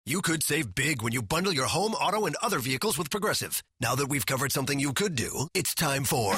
You 0.10 0.24
could 0.24 0.42
save 0.42 0.74
big 0.74 1.04
when 1.04 1.14
you 1.14 1.22
bundle 1.22 1.54
your 1.54 1.68
home, 1.68 1.94
auto, 1.94 2.26
and 2.26 2.36
other 2.42 2.58
vehicles 2.58 2.98
with 2.98 3.12
Progressive. 3.12 3.62
Now 3.80 3.94
that 3.94 4.08
we've 4.08 4.26
covered 4.26 4.52
something 4.52 4.80
you 4.80 4.92
could 4.92 5.14
do, 5.14 5.48
it's 5.54 5.76
time 5.76 6.04
for 6.04 6.36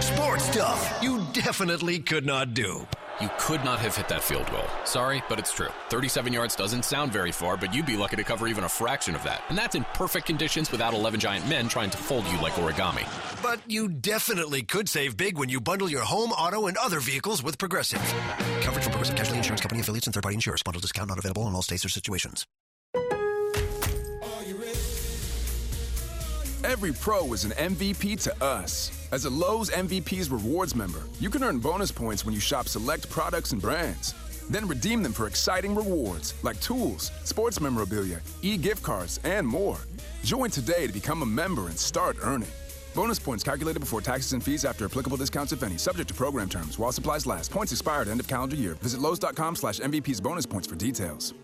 sports 0.00 0.50
stuff 0.50 0.98
you 1.00 1.24
definitely 1.32 2.00
could 2.00 2.26
not 2.26 2.54
do. 2.54 2.84
You 3.20 3.30
could 3.38 3.62
not 3.62 3.78
have 3.78 3.94
hit 3.94 4.08
that 4.08 4.24
field 4.24 4.50
goal. 4.50 4.64
Sorry, 4.82 5.22
but 5.28 5.38
it's 5.38 5.52
true. 5.52 5.68
37 5.90 6.32
yards 6.32 6.56
doesn't 6.56 6.84
sound 6.84 7.12
very 7.12 7.30
far, 7.30 7.56
but 7.56 7.72
you'd 7.72 7.86
be 7.86 7.96
lucky 7.96 8.16
to 8.16 8.24
cover 8.24 8.48
even 8.48 8.64
a 8.64 8.68
fraction 8.68 9.14
of 9.14 9.22
that. 9.22 9.44
And 9.48 9.56
that's 9.56 9.76
in 9.76 9.84
perfect 9.94 10.26
conditions 10.26 10.72
without 10.72 10.92
11 10.92 11.20
giant 11.20 11.46
men 11.48 11.68
trying 11.68 11.90
to 11.90 11.98
fold 11.98 12.26
you 12.26 12.40
like 12.40 12.54
origami. 12.54 13.06
But 13.44 13.60
you 13.70 13.86
definitely 13.90 14.62
could 14.64 14.88
save 14.88 15.16
big 15.16 15.38
when 15.38 15.48
you 15.50 15.60
bundle 15.60 15.88
your 15.88 16.02
home, 16.02 16.32
auto, 16.32 16.66
and 16.66 16.76
other 16.76 16.98
vehicles 16.98 17.44
with 17.44 17.58
Progressive. 17.58 18.02
Coverage 18.60 18.82
from 18.82 18.90
Progressive 18.90 19.14
Casualty 19.14 19.38
Insurance 19.38 19.60
Company 19.60 19.82
affiliates 19.82 20.08
and 20.08 20.14
third-party 20.14 20.34
insurers. 20.34 20.64
Bundle 20.64 20.80
discount 20.80 21.10
not 21.10 21.20
available 21.20 21.46
in 21.46 21.54
all 21.54 21.62
states 21.62 21.84
or 21.84 21.90
situations. 21.90 22.44
Every 26.64 26.92
pro 26.92 27.32
is 27.32 27.44
an 27.44 27.52
MVP 27.52 28.20
to 28.24 28.44
us. 28.44 29.08
As 29.12 29.24
a 29.26 29.30
Lowe's 29.30 29.70
MVP's 29.70 30.28
rewards 30.28 30.74
member, 30.74 31.02
you 31.20 31.30
can 31.30 31.44
earn 31.44 31.60
bonus 31.60 31.92
points 31.92 32.24
when 32.24 32.34
you 32.34 32.40
shop 32.40 32.66
select 32.66 33.08
products 33.08 33.52
and 33.52 33.62
brands. 33.62 34.12
Then 34.50 34.66
redeem 34.66 35.02
them 35.02 35.12
for 35.12 35.28
exciting 35.28 35.74
rewards 35.74 36.34
like 36.42 36.60
tools, 36.60 37.12
sports 37.22 37.60
memorabilia, 37.60 38.20
e 38.42 38.56
gift 38.56 38.82
cards, 38.82 39.20
and 39.22 39.46
more. 39.46 39.78
Join 40.24 40.50
today 40.50 40.88
to 40.88 40.92
become 40.92 41.22
a 41.22 41.26
member 41.26 41.68
and 41.68 41.78
start 41.78 42.16
earning. 42.22 42.50
Bonus 42.92 43.20
points 43.20 43.44
calculated 43.44 43.78
before 43.78 44.00
taxes 44.00 44.32
and 44.32 44.42
fees 44.42 44.64
after 44.64 44.84
applicable 44.84 45.16
discounts, 45.16 45.52
if 45.52 45.62
any, 45.62 45.78
subject 45.78 46.08
to 46.08 46.14
program 46.14 46.48
terms 46.48 46.76
while 46.76 46.90
supplies 46.90 47.24
last. 47.24 47.52
Points 47.52 47.70
expired 47.70 48.08
end 48.08 48.18
of 48.18 48.26
calendar 48.26 48.56
year. 48.56 48.74
Visit 48.82 49.00
Lowe's.com 49.00 49.54
slash 49.54 49.78
MVP's 49.78 50.20
bonus 50.20 50.46
points 50.46 50.66
for 50.66 50.74
details. 50.74 51.34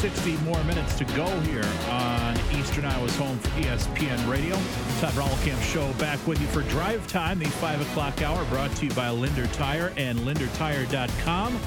60 0.00 0.38
more 0.38 0.64
minutes 0.64 0.96
to 0.96 1.04
go 1.04 1.26
here 1.40 1.62
on 1.90 2.34
Eastern 2.58 2.86
Iowa's 2.86 3.14
home 3.16 3.38
for 3.38 3.48
ESPN 3.60 4.30
Radio. 4.30 4.54
Todd 4.98 5.12
Brommelkamp 5.12 5.60
Show 5.60 5.92
back 5.98 6.26
with 6.26 6.40
you 6.40 6.46
for 6.46 6.62
Drive 6.70 7.06
Time, 7.06 7.38
the 7.38 7.44
5 7.44 7.82
o'clock 7.82 8.22
hour, 8.22 8.42
brought 8.46 8.74
to 8.76 8.86
you 8.86 8.92
by 8.92 9.10
Linder 9.10 9.46
Tire 9.48 9.92
and 9.98 10.18
LinderTire.com. 10.20 11.60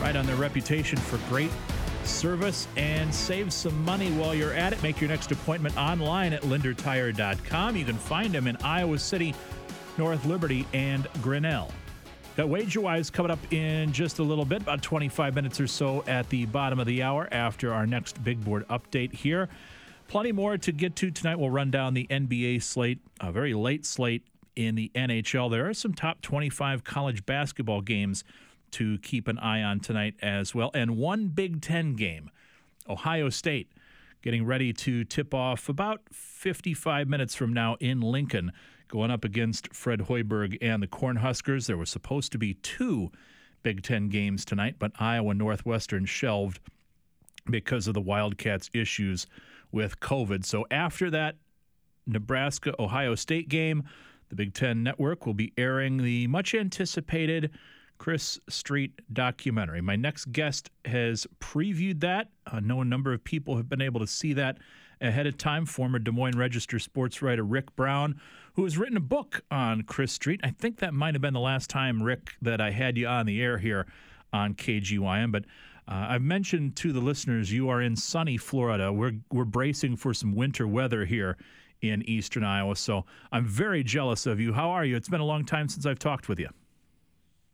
Right 0.00 0.16
on 0.16 0.26
their 0.26 0.34
reputation 0.34 0.98
for 0.98 1.18
great 1.28 1.52
service 2.02 2.66
and 2.76 3.14
save 3.14 3.52
some 3.52 3.84
money 3.84 4.10
while 4.14 4.34
you're 4.34 4.52
at 4.52 4.72
it. 4.72 4.82
Make 4.82 5.00
your 5.00 5.08
next 5.08 5.30
appointment 5.30 5.76
online 5.76 6.32
at 6.32 6.42
LinderTire.com. 6.42 7.76
You 7.76 7.84
can 7.84 7.94
find 7.94 8.32
them 8.32 8.48
in 8.48 8.56
Iowa 8.64 8.98
City, 8.98 9.32
North 9.96 10.26
Liberty, 10.26 10.66
and 10.72 11.06
Grinnell. 11.22 11.70
Got 12.40 12.48
Wager 12.48 12.80
Wise 12.80 13.10
coming 13.10 13.30
up 13.30 13.52
in 13.52 13.92
just 13.92 14.18
a 14.18 14.22
little 14.22 14.46
bit, 14.46 14.62
about 14.62 14.80
25 14.80 15.34
minutes 15.34 15.60
or 15.60 15.66
so 15.66 16.02
at 16.06 16.26
the 16.30 16.46
bottom 16.46 16.80
of 16.80 16.86
the 16.86 17.02
hour 17.02 17.28
after 17.30 17.70
our 17.70 17.86
next 17.86 18.24
big 18.24 18.42
board 18.42 18.66
update 18.68 19.12
here. 19.12 19.50
Plenty 20.08 20.32
more 20.32 20.56
to 20.56 20.72
get 20.72 20.96
to 20.96 21.10
tonight. 21.10 21.38
We'll 21.38 21.50
run 21.50 21.70
down 21.70 21.92
the 21.92 22.06
NBA 22.06 22.62
slate, 22.62 23.00
a 23.20 23.30
very 23.30 23.52
late 23.52 23.84
slate 23.84 24.22
in 24.56 24.74
the 24.74 24.90
NHL. 24.94 25.50
There 25.50 25.68
are 25.68 25.74
some 25.74 25.92
top 25.92 26.22
25 26.22 26.82
college 26.82 27.26
basketball 27.26 27.82
games 27.82 28.24
to 28.70 28.96
keep 29.00 29.28
an 29.28 29.38
eye 29.38 29.62
on 29.62 29.78
tonight 29.78 30.14
as 30.22 30.54
well, 30.54 30.70
and 30.72 30.96
one 30.96 31.28
Big 31.28 31.60
Ten 31.60 31.94
game. 31.94 32.30
Ohio 32.88 33.28
State 33.28 33.70
getting 34.22 34.46
ready 34.46 34.72
to 34.72 35.04
tip 35.04 35.34
off 35.34 35.68
about 35.68 36.00
55 36.10 37.06
minutes 37.06 37.34
from 37.34 37.52
now 37.52 37.76
in 37.80 38.00
Lincoln 38.00 38.50
going 38.90 39.10
up 39.10 39.24
against 39.24 39.72
Fred 39.72 40.00
Hoiberg 40.00 40.58
and 40.60 40.82
the 40.82 40.86
Cornhuskers. 40.88 41.66
There 41.66 41.76
were 41.76 41.86
supposed 41.86 42.32
to 42.32 42.38
be 42.38 42.54
two 42.54 43.10
Big 43.62 43.82
Ten 43.82 44.08
games 44.08 44.44
tonight, 44.44 44.76
but 44.78 44.92
Iowa 44.98 45.34
Northwestern 45.34 46.04
shelved 46.06 46.60
because 47.48 47.86
of 47.86 47.94
the 47.94 48.00
Wildcats' 48.00 48.68
issues 48.74 49.26
with 49.70 50.00
COVID. 50.00 50.44
So 50.44 50.66
after 50.70 51.10
that 51.10 51.36
Nebraska 52.06 52.74
Ohio 52.78 53.14
State 53.14 53.48
game, 53.48 53.84
the 54.28 54.34
Big 54.34 54.54
Ten 54.54 54.82
Network 54.82 55.24
will 55.24 55.34
be 55.34 55.52
airing 55.56 55.98
the 55.98 56.26
much 56.26 56.54
anticipated 56.54 57.50
Chris 57.98 58.40
Street 58.48 58.92
documentary. 59.12 59.80
My 59.80 59.94
next 59.94 60.32
guest 60.32 60.70
has 60.84 61.26
previewed 61.38 62.00
that. 62.00 62.30
I 62.46 62.60
know 62.60 62.80
a 62.80 62.84
number 62.84 63.12
of 63.12 63.22
people 63.22 63.56
have 63.56 63.68
been 63.68 63.82
able 63.82 64.00
to 64.00 64.06
see 64.06 64.32
that 64.32 64.58
ahead 65.00 65.26
of 65.26 65.36
time. 65.36 65.66
Former 65.66 65.98
Des 65.98 66.10
Moines 66.10 66.36
Register 66.36 66.78
sports 66.78 67.22
writer 67.22 67.42
Rick 67.42 67.76
Brown, 67.76 68.20
who 68.60 68.64
has 68.64 68.76
written 68.76 68.98
a 68.98 69.00
book 69.00 69.42
on 69.50 69.80
Chris 69.84 70.12
Street. 70.12 70.38
I 70.44 70.50
think 70.50 70.80
that 70.80 70.92
might 70.92 71.14
have 71.14 71.22
been 71.22 71.32
the 71.32 71.40
last 71.40 71.70
time, 71.70 72.02
Rick, 72.02 72.34
that 72.42 72.60
I 72.60 72.70
had 72.72 72.98
you 72.98 73.06
on 73.06 73.24
the 73.24 73.40
air 73.40 73.56
here 73.56 73.86
on 74.34 74.52
KGYM. 74.52 75.32
But 75.32 75.46
uh, 75.88 76.08
I've 76.10 76.20
mentioned 76.20 76.76
to 76.76 76.92
the 76.92 77.00
listeners 77.00 77.50
you 77.50 77.70
are 77.70 77.80
in 77.80 77.96
sunny 77.96 78.36
Florida. 78.36 78.92
We're 78.92 79.14
we're 79.32 79.46
bracing 79.46 79.96
for 79.96 80.12
some 80.12 80.34
winter 80.34 80.68
weather 80.68 81.06
here 81.06 81.38
in 81.80 82.02
eastern 82.02 82.44
Iowa. 82.44 82.76
So 82.76 83.06
I'm 83.32 83.46
very 83.46 83.82
jealous 83.82 84.26
of 84.26 84.38
you. 84.38 84.52
How 84.52 84.68
are 84.68 84.84
you? 84.84 84.94
It's 84.94 85.08
been 85.08 85.22
a 85.22 85.24
long 85.24 85.46
time 85.46 85.66
since 85.70 85.86
I've 85.86 85.98
talked 85.98 86.28
with 86.28 86.38
you. 86.38 86.50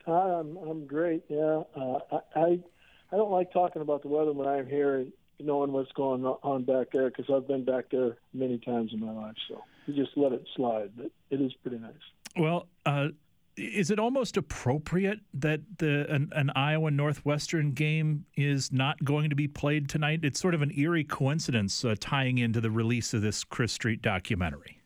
Hi, 0.07 0.11
I'm 0.11 0.57
I'm 0.57 0.85
great. 0.85 1.23
Yeah, 1.29 1.63
uh, 1.73 1.99
I 2.35 2.59
I 3.13 3.15
don't 3.15 3.31
like 3.31 3.53
talking 3.53 3.81
about 3.81 4.01
the 4.01 4.09
weather 4.09 4.33
when 4.33 4.45
I'm 4.45 4.67
here, 4.67 5.05
knowing 5.39 5.71
what's 5.71 5.93
going 5.93 6.25
on 6.25 6.65
back 6.65 6.87
there, 6.91 7.09
because 7.09 7.33
I've 7.33 7.47
been 7.47 7.63
back 7.63 7.85
there 7.91 8.17
many 8.33 8.57
times 8.57 8.91
in 8.91 8.99
my 8.99 9.13
life. 9.13 9.35
So 9.47 9.63
you 9.87 9.93
just 9.93 10.15
let 10.17 10.31
it 10.31 10.43
slide. 10.55 10.91
But 10.95 11.11
it 11.29 11.41
is 11.41 11.53
pretty 11.63 11.79
nice. 11.79 11.93
Well, 12.35 12.67
uh, 12.85 13.09
is 13.57 13.89
it 13.89 13.97
almost 13.97 14.37
appropriate 14.37 15.19
that 15.33 15.61
the 15.79 16.05
an, 16.13 16.29
an 16.33 16.51
Iowa 16.55 16.91
Northwestern 16.91 17.71
game 17.71 18.25
is 18.35 18.71
not 18.71 19.03
going 19.03 19.29
to 19.29 19.35
be 19.35 19.47
played 19.47 19.89
tonight? 19.89 20.19
It's 20.23 20.39
sort 20.39 20.53
of 20.53 20.61
an 20.61 20.71
eerie 20.77 21.03
coincidence 21.03 21.83
uh, 21.83 21.95
tying 21.99 22.37
into 22.37 22.61
the 22.61 22.69
release 22.69 23.13
of 23.13 23.21
this 23.21 23.43
Chris 23.43 23.71
Street 23.71 24.01
documentary. 24.01 24.79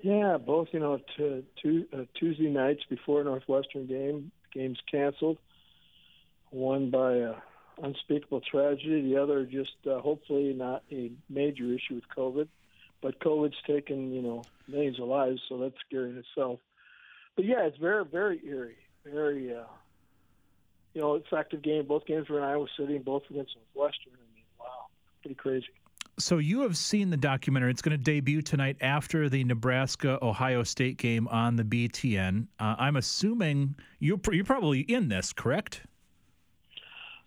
Yeah, 0.00 0.36
both 0.38 0.68
you 0.72 0.80
know 0.80 0.98
t- 1.16 1.44
two, 1.60 1.86
uh, 1.92 2.02
Tuesday 2.18 2.48
nights 2.48 2.82
before 2.88 3.22
Northwestern 3.24 3.86
game, 3.86 4.30
games 4.52 4.78
canceled. 4.90 5.38
One 6.50 6.90
by 6.90 7.14
a 7.14 7.34
unspeakable 7.82 8.42
tragedy, 8.42 9.02
the 9.02 9.16
other 9.20 9.44
just 9.44 9.74
uh, 9.90 10.00
hopefully 10.00 10.52
not 10.52 10.82
a 10.90 11.10
major 11.28 11.72
issue 11.72 11.94
with 11.94 12.04
COVID, 12.16 12.48
but 13.02 13.18
COVID's 13.20 13.56
taken 13.66 14.12
you 14.12 14.22
know 14.22 14.42
millions 14.68 14.98
of 14.98 15.08
lives, 15.08 15.40
so 15.48 15.58
that's 15.58 15.74
scary 15.86 16.10
in 16.10 16.16
itself. 16.16 16.60
But 17.36 17.44
yeah, 17.44 17.66
it's 17.66 17.76
very 17.78 18.04
very 18.04 18.40
eerie, 18.46 18.76
very 19.04 19.54
uh, 19.54 19.64
you 20.94 21.00
know 21.00 21.16
effective 21.16 21.62
game. 21.62 21.86
Both 21.86 22.06
games 22.06 22.28
were 22.28 22.38
in 22.38 22.44
Iowa 22.44 22.66
City, 22.78 22.96
and 22.96 23.04
both 23.04 23.24
against 23.28 23.56
Northwestern. 23.74 24.12
I 24.14 24.34
mean, 24.34 24.44
wow, 24.58 24.86
pretty 25.20 25.34
crazy. 25.34 25.66
So 26.18 26.38
you 26.38 26.60
have 26.60 26.76
seen 26.76 27.10
the 27.10 27.16
documentary. 27.16 27.70
It's 27.70 27.80
going 27.80 27.96
to 27.96 28.02
debut 28.02 28.42
tonight 28.42 28.76
after 28.82 29.30
the 29.30 29.44
Nebraska 29.44 30.18
Ohio 30.20 30.62
State 30.62 30.98
game 30.98 31.26
on 31.28 31.56
the 31.56 31.64
BTN. 31.64 32.48
Uh, 32.60 32.76
I'm 32.78 32.96
assuming 32.96 33.76
you're 33.98 34.20
you're 34.30 34.44
probably 34.44 34.80
in 34.80 35.08
this, 35.08 35.32
correct? 35.32 35.82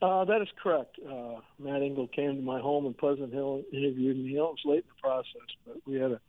Uh, 0.01 0.25
that 0.25 0.41
is 0.41 0.47
correct. 0.61 0.97
Uh, 0.99 1.39
Matt 1.57 1.81
Engel 1.81 2.07
came 2.07 2.35
to 2.35 2.41
my 2.41 2.59
home 2.59 2.85
in 2.85 2.93
Pleasant 2.93 3.33
Hill, 3.33 3.63
interviewed 3.71 4.17
me. 4.17 4.35
It 4.35 4.39
was 4.39 4.59
late 4.65 4.83
in 4.83 4.89
the 4.89 5.01
process, 5.01 5.49
but 5.65 5.77
we 5.87 5.95
had 5.95 6.11
a 6.11 6.21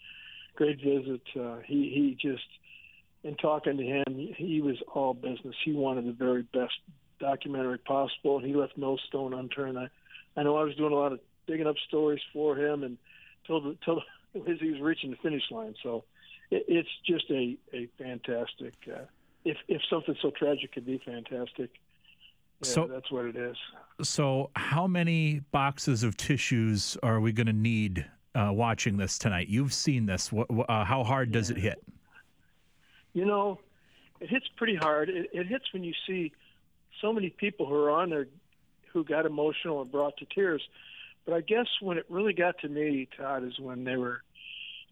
great 0.55 0.79
visit. 0.79 1.21
Uh, 1.39 1.59
he 1.65 1.91
he 1.91 2.17
just, 2.21 2.47
in 3.25 3.35
talking 3.37 3.77
to 3.77 3.83
him, 3.83 4.35
he 4.37 4.61
was 4.63 4.77
all 4.95 5.15
business. 5.15 5.55
He 5.65 5.73
wanted 5.73 6.07
the 6.07 6.13
very 6.13 6.43
best 6.43 6.75
documentary 7.19 7.79
possible, 7.79 8.39
and 8.39 8.47
he 8.47 8.55
left 8.55 8.77
no 8.77 8.97
stone 9.09 9.35
unturned. 9.35 9.79
I, 9.79 9.89
I 10.37 10.43
know 10.45 10.57
I 10.57 10.63
was 10.63 10.77
doing 10.77 10.93
a 10.93 10.97
lot 10.97 11.13
of 11.13 11.21
digging 11.47 11.67
up 11.67 11.77
stories 11.89 12.21
for 12.33 12.57
him, 12.57 12.85
and 12.85 12.99
till 13.47 13.61
the, 13.61 13.77
till 13.85 14.03
as 14.49 14.61
he 14.61 14.71
was 14.71 14.81
reaching 14.81 15.11
the 15.11 15.17
finish 15.17 15.51
line. 15.51 15.75
So 15.83 16.05
it, 16.51 16.65
it's 16.69 16.89
just 17.05 17.25
a 17.31 17.57
a 17.75 17.89
fantastic. 17.99 18.75
Uh, 18.87 19.07
if 19.45 19.57
if 19.69 19.83
something 19.91 20.15
so 20.23 20.31
tragic 20.31 20.73
could 20.73 20.87
be 20.87 21.01
fantastic, 21.05 21.71
yeah, 22.63 22.69
So- 22.69 22.87
that's 22.87 23.11
what 23.11 23.27
it 23.27 23.37
is. 23.37 23.57
So 24.03 24.51
how 24.57 24.87
many 24.87 25.41
boxes 25.53 26.03
of 26.03 26.17
tissues 26.19 26.99
are 27.03 27.19
we 27.21 27.33
going 27.33 27.47
to 27.47 27.53
need 27.55 28.05
uh, 28.35 28.51
watching 28.53 28.99
this 28.99 29.17
tonight? 29.17 29.49
You've 29.49 29.73
seen 29.73 30.05
this. 30.05 30.31
What, 30.31 30.49
uh, 30.69 30.85
how 30.85 31.03
hard 31.03 31.33
does 31.33 31.49
it 31.51 31.57
hit? 31.57 31.83
You 33.15 33.25
know, 33.25 33.59
it 34.21 34.29
hits 34.29 34.47
pretty 34.57 34.77
hard. 34.77 35.09
It, 35.09 35.31
it 35.33 35.47
hits 35.47 35.73
when 35.73 35.83
you 35.83 35.95
see 36.07 36.33
so 37.01 37.11
many 37.13 37.31
people 37.31 37.65
who 37.67 37.75
are 37.75 37.91
on 37.91 38.11
there 38.11 38.27
who 38.93 39.03
got 39.03 39.25
emotional 39.25 39.81
and 39.81 39.91
brought 39.91 40.17
to 40.19 40.27
tears. 40.27 40.63
But 41.25 41.35
I 41.35 41.41
guess 41.41 41.67
when 41.81 41.97
it 41.97 42.05
really 42.11 42.35
got 42.35 42.59
to 42.61 42.69
me, 42.69 43.09
Todd, 43.17 43.45
is 43.45 43.59
when 43.59 43.85
they 43.85 43.97
were 43.97 44.23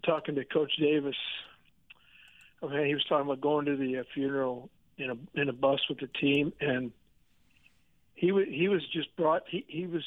talking 0.04 0.34
to 0.36 0.44
Coach 0.44 0.72
Davis. 0.78 1.16
Okay, 2.62 2.88
he 2.88 2.94
was 2.94 3.04
talking 3.04 3.26
about 3.26 3.40
going 3.42 3.66
to 3.66 3.76
the 3.76 3.98
uh, 3.98 4.02
funeral 4.14 4.70
in 4.96 5.10
a 5.10 5.40
in 5.40 5.48
a 5.48 5.52
bus 5.52 5.80
with 5.88 5.98
the 6.00 6.06
team, 6.06 6.52
and 6.60 6.90
he 8.24 8.32
was 8.32 8.46
he 8.48 8.68
was 8.68 8.80
just 8.90 9.14
brought 9.16 9.42
he, 9.50 9.64
he 9.68 9.86
was 9.86 10.02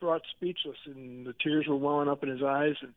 brought 0.00 0.22
speechless, 0.30 0.78
and 0.86 1.26
the 1.26 1.34
tears 1.42 1.66
were 1.68 1.76
welling 1.76 2.08
up 2.08 2.22
in 2.22 2.30
his 2.30 2.42
eyes. 2.42 2.74
And 2.80 2.94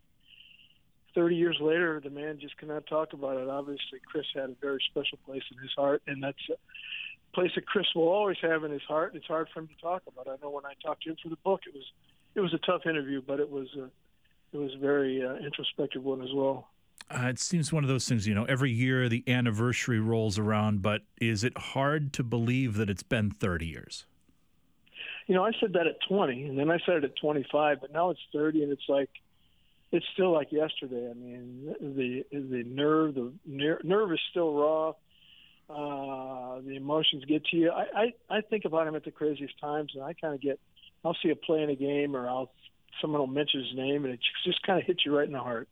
30 1.14 1.36
years 1.36 1.57
later, 1.59 1.99
the 2.01 2.09
man 2.09 2.39
just 2.39 2.57
cannot 2.57 2.88
talk 2.88 3.11
about 3.11 3.38
it. 3.38 3.49
Obviously, 3.49 3.99
Chris 4.09 4.26
had 4.34 4.51
a 4.51 4.55
very 4.61 4.82
special 4.89 5.20
place 5.26 5.43
in 5.51 5.61
his 5.61 5.72
heart, 5.76 6.01
and 6.07 6.24
that's 6.24 6.38
a 6.49 7.36
place 7.36 7.51
that 7.55 7.68
Chris 7.68 7.88
will 7.93 8.07
always 8.07 8.38
have 8.41 8.64
in 8.64 8.72
his 8.72 8.82
heart. 8.84 9.16
It's 9.16 9.26
hard 9.26 9.49
for 9.53 9.59
him 9.59 9.68
to 9.68 9.82
talk 9.82 10.03
about. 10.07 10.30
I 10.30 10.41
know 10.41 10.49
when 10.49 10.66
I 10.66 10.74
talked 10.82 11.03
to 11.03 11.09
him 11.09 11.18
for 11.22 11.30
the 11.30 11.38
book, 11.43 11.61
it 11.68 11.74
was 11.74 11.84
it 12.36 12.39
was 12.39 12.53
a 12.53 12.59
tough 12.59 12.86
interview, 12.86 13.22
but 13.22 13.41
it 13.41 13.49
was 13.49 13.68
a, 13.78 13.89
it 14.53 14.57
was 14.57 14.74
a 14.76 14.80
very 14.80 15.22
uh, 15.22 15.36
introspective 15.45 16.03
one 16.03 16.22
as 16.22 16.34
well. 16.34 16.70
Uh, 17.11 17.28
it 17.28 17.38
seems 17.38 17.74
one 17.74 17.84
of 17.84 17.89
those 17.89 18.07
things, 18.07 18.26
you 18.26 18.34
know, 18.34 18.45
every 18.45 18.72
year 18.72 19.09
the 19.09 19.26
anniversary 19.28 19.99
rolls 19.99 20.39
around, 20.39 20.82
but 20.82 21.01
is 21.20 21.43
it 21.43 21.55
hard 21.57 22.14
to 22.14 22.24
believe 22.24 22.76
that 22.76 22.89
it's 22.89 23.03
been 23.03 23.30
30 23.30 23.68
years? 23.68 24.05
You 25.28 25.36
know, 25.36 25.45
I 25.45 25.51
said 25.59 25.74
that 25.74 25.88
at 25.88 25.95
20, 26.07 26.47
and 26.47 26.59
then 26.59 26.69
I 26.69 26.80
said 26.86 26.95
it 26.95 27.03
at 27.05 27.15
25, 27.21 27.82
but 27.82 27.93
now 27.93 28.09
it's 28.09 28.19
30, 28.34 28.63
and 28.63 28.71
it's 28.71 28.89
like 28.89 29.09
it's 29.91 30.05
still 30.13 30.34
like 30.34 30.51
yesterday. 30.51 31.09
I 31.09 31.13
mean, 31.13 31.76
the 31.80 32.26
the 32.32 32.63
nerve, 32.65 33.15
the 33.15 33.32
ner- 33.45 33.82
nerve 33.84 34.11
is 34.11 34.19
still 34.32 34.53
raw. 34.53 34.93
Uh, 35.69 36.61
the 36.61 36.76
emotions 36.76 37.24
get 37.26 37.45
to 37.45 37.57
you. 37.57 37.71
I, 37.71 38.13
I 38.30 38.38
I 38.38 38.41
think 38.41 38.65
about 38.65 38.88
him 38.88 38.95
at 38.95 39.05
the 39.05 39.11
craziest 39.11 39.57
times, 39.61 39.91
and 39.95 40.03
I 40.03 40.13
kind 40.13 40.34
of 40.34 40.41
get. 40.41 40.59
I'll 41.05 41.15
see 41.21 41.30
a 41.30 41.36
play 41.36 41.61
in 41.61 41.69
a 41.69 41.76
game, 41.76 42.15
or 42.15 42.28
I'll 42.28 42.51
someone 43.01 43.19
will 43.19 43.28
mention 43.28 43.61
his 43.61 43.76
name, 43.76 44.03
and 44.05 44.13
it 44.13 44.19
just 44.45 44.61
kind 44.63 44.80
of 44.80 44.86
hits 44.86 45.05
you 45.05 45.15
right 45.15 45.28
in 45.28 45.34
the 45.34 45.39
heart. 45.39 45.69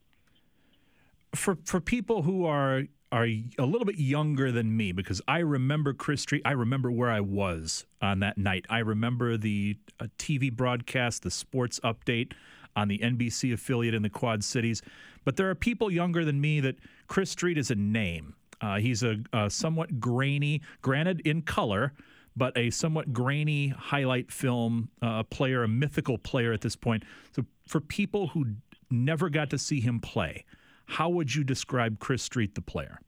For 1.34 1.58
for 1.66 1.80
people 1.82 2.22
who 2.22 2.46
are 2.46 2.84
are 3.12 3.26
a 3.26 3.66
little 3.66 3.86
bit 3.86 3.98
younger 3.98 4.52
than 4.52 4.76
me, 4.76 4.92
because 4.92 5.22
I 5.28 5.40
remember 5.40 5.94
Chris 5.94 6.22
Street. 6.22 6.42
I 6.46 6.52
remember 6.52 6.90
where 6.92 7.10
I 7.10 7.20
was 7.20 7.86
on 8.02 8.20
that 8.20 8.38
night. 8.38 8.66
I 8.70 8.80
remember 8.80 9.38
the 9.38 9.78
uh, 10.00 10.08
TV 10.18 10.52
broadcast, 10.52 11.24
the 11.24 11.32
sports 11.32 11.80
update 11.84 12.34
on 12.76 12.88
the 12.88 13.00
NBC 13.00 13.54
affiliate 13.54 13.94
in 13.94 14.02
the 14.02 14.10
Quad 14.10 14.44
Cities. 14.44 14.82
But 15.26 15.36
there 15.36 15.50
are 15.50 15.56
people 15.56 15.92
younger 15.92 16.24
than 16.24 16.40
me 16.40 16.60
that 16.62 16.78
Chris 17.08 17.30
Street 17.30 17.58
is 17.58 17.70
a 17.70 17.76
name. 17.76 18.36
Uh, 18.62 18.78
he's 18.78 19.04
a, 19.04 19.18
a, 19.34 19.50
somewhat 19.50 20.00
grainy, 20.00 20.62
granted 20.82 21.22
in 21.22 21.42
color, 21.42 21.94
but 22.36 22.56
a 22.58 22.70
somewhat 22.70 23.12
grainy 23.12 23.70
highlight 23.70 24.32
film 24.32 24.90
uh, 25.02 25.24
player, 25.24 25.64
a 25.64 25.68
mythical 25.68 26.18
player 26.18 26.54
at 26.54 26.62
this 26.62 26.76
point. 26.76 27.04
So 27.36 27.44
for 27.68 27.82
people 27.82 28.28
who 28.28 28.46
never 28.90 29.30
got 29.30 29.50
to 29.50 29.58
see 29.58 29.82
him 29.82 30.00
play, 30.00 30.46
how 30.92 31.08
would 31.08 31.34
you 31.34 31.44
describe 31.46 32.00
Chris 32.00 32.22
Street, 32.22 32.54
the 32.54 32.62
player? 32.62 33.00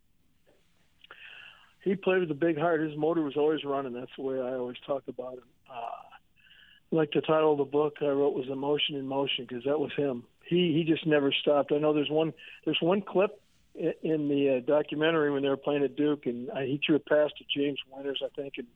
He 1.83 1.95
played 1.95 2.21
with 2.21 2.31
a 2.31 2.35
big 2.35 2.57
heart. 2.57 2.79
His 2.79 2.97
motor 2.97 3.21
was 3.21 3.35
always 3.35 3.65
running. 3.65 3.91
That's 3.91 4.11
the 4.17 4.23
way 4.23 4.37
I 4.37 4.53
always 4.53 4.77
talk 4.87 5.03
about 5.09 5.33
him. 5.33 5.43
Uh, 5.69 6.95
like 6.95 7.11
the 7.11 7.19
title 7.19 7.51
of 7.51 7.57
the 7.57 7.65
book 7.65 7.97
I 8.01 8.05
wrote 8.05 8.35
was 8.35 8.47
"Emotion 8.49 8.95
in 8.95 9.05
Motion" 9.05 9.45
because 9.45 9.65
that 9.65 9.79
was 9.79 9.91
him. 9.97 10.23
He 10.47 10.73
he 10.73 10.89
just 10.89 11.05
never 11.05 11.33
stopped. 11.33 11.73
I 11.73 11.77
know 11.77 11.93
there's 11.93 12.09
one 12.09 12.33
there's 12.63 12.79
one 12.81 13.01
clip 13.01 13.41
in 13.75 14.29
the 14.29 14.57
uh, 14.57 14.65
documentary 14.65 15.31
when 15.31 15.43
they 15.43 15.49
were 15.49 15.57
playing 15.57 15.83
at 15.83 15.97
Duke, 15.97 16.25
and 16.25 16.49
I, 16.51 16.65
he 16.65 16.79
threw 16.85 16.95
a 16.95 16.99
pass 16.99 17.31
to 17.37 17.43
James 17.59 17.79
Winters, 17.91 18.21
I 18.23 18.29
think, 18.39 18.53
and 18.57 18.67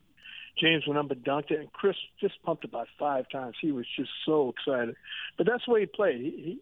James 0.59 0.85
went 0.85 0.97
up 0.97 1.11
and 1.11 1.23
dunked 1.23 1.51
it, 1.51 1.59
and 1.59 1.71
Chris 1.71 1.95
just 2.19 2.41
pumped 2.43 2.65
it 2.65 2.71
about 2.71 2.87
five 2.99 3.29
times. 3.29 3.55
He 3.61 3.71
was 3.71 3.85
just 3.95 4.09
so 4.25 4.49
excited. 4.49 4.95
But 5.37 5.47
that's 5.47 5.63
the 5.65 5.73
way 5.73 5.81
he 5.81 5.85
played. 5.85 6.19
He 6.19 6.59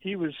he, 0.00 0.16
was 0.16 0.34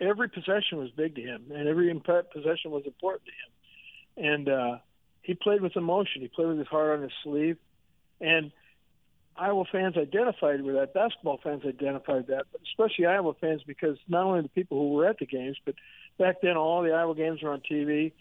every 0.00 0.28
possession 0.28 0.78
was 0.78 0.90
big 0.96 1.14
to 1.16 1.22
him, 1.22 1.44
and 1.54 1.68
every 1.68 1.92
possession 1.94 2.70
was 2.70 2.82
important 2.86 3.24
to 3.26 4.22
him, 4.24 4.32
and 4.32 4.48
uh, 4.48 4.78
he 5.22 5.34
played 5.34 5.60
with 5.60 5.76
emotion. 5.76 6.22
He 6.22 6.28
played 6.28 6.48
with 6.48 6.58
his 6.58 6.68
heart 6.68 6.96
on 6.98 7.02
his 7.02 7.12
sleeve, 7.22 7.56
and 8.20 8.52
Iowa 9.36 9.64
fans 9.70 9.96
identified 9.96 10.62
with 10.62 10.74
that. 10.74 10.94
Basketball 10.94 11.40
fans 11.42 11.62
identified 11.66 12.26
that, 12.28 12.46
but 12.52 12.60
especially 12.62 13.06
Iowa 13.06 13.32
fans 13.40 13.62
because 13.66 13.96
not 14.08 14.24
only 14.24 14.42
the 14.42 14.48
people 14.48 14.78
who 14.78 14.92
were 14.92 15.06
at 15.06 15.18
the 15.18 15.26
games, 15.26 15.56
but 15.64 15.74
back 16.18 16.36
then 16.42 16.56
all 16.56 16.82
the 16.82 16.92
Iowa 16.92 17.14
games 17.14 17.42
were 17.42 17.52
on 17.52 17.60
TV, 17.60 18.12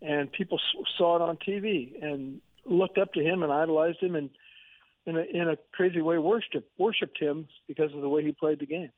and 0.00 0.30
people 0.30 0.60
saw 0.98 1.16
it 1.16 1.22
on 1.22 1.36
TV 1.36 2.02
and 2.02 2.40
looked 2.64 2.98
up 2.98 3.12
to 3.14 3.20
him 3.20 3.42
and 3.42 3.52
idolized 3.52 4.00
him 4.00 4.14
and 4.14 4.30
in 5.04 5.16
a, 5.16 5.22
in 5.22 5.48
a 5.48 5.56
crazy 5.72 6.00
way 6.00 6.18
worshipped 6.18 6.68
worshipped 6.78 7.18
him 7.18 7.48
because 7.66 7.92
of 7.92 8.00
the 8.00 8.08
way 8.08 8.22
he 8.24 8.32
played 8.32 8.60
the 8.60 8.66
game. 8.66 8.90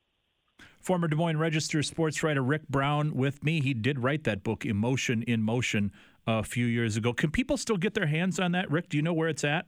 Former 0.85 1.09
Des 1.09 1.17
Moines 1.17 1.39
Register 1.39 1.83
sports 1.83 2.23
writer 2.23 2.43
Rick 2.43 2.69
Brown 2.69 3.15
with 3.15 3.43
me. 3.43 3.61
He 3.61 3.75
did 3.75 3.99
write 3.99 4.25
that 4.25 4.43
book, 4.43 4.65
Emotion 4.65 5.23
in 5.23 5.43
Motion, 5.43 5.91
a 6.27 6.43
few 6.43 6.67
years 6.67 6.97
ago. 6.97 7.13
Can 7.13 7.31
people 7.31 7.57
still 7.57 7.77
get 7.77 7.95
their 7.95 8.07
hands 8.07 8.39
on 8.39 8.53
that, 8.53 8.71
Rick? 8.71 8.91
Do 8.91 8.97
you 8.97 9.03
know 9.03 9.15
where 9.15 9.29
it's 9.29 9.45
at? 9.45 9.67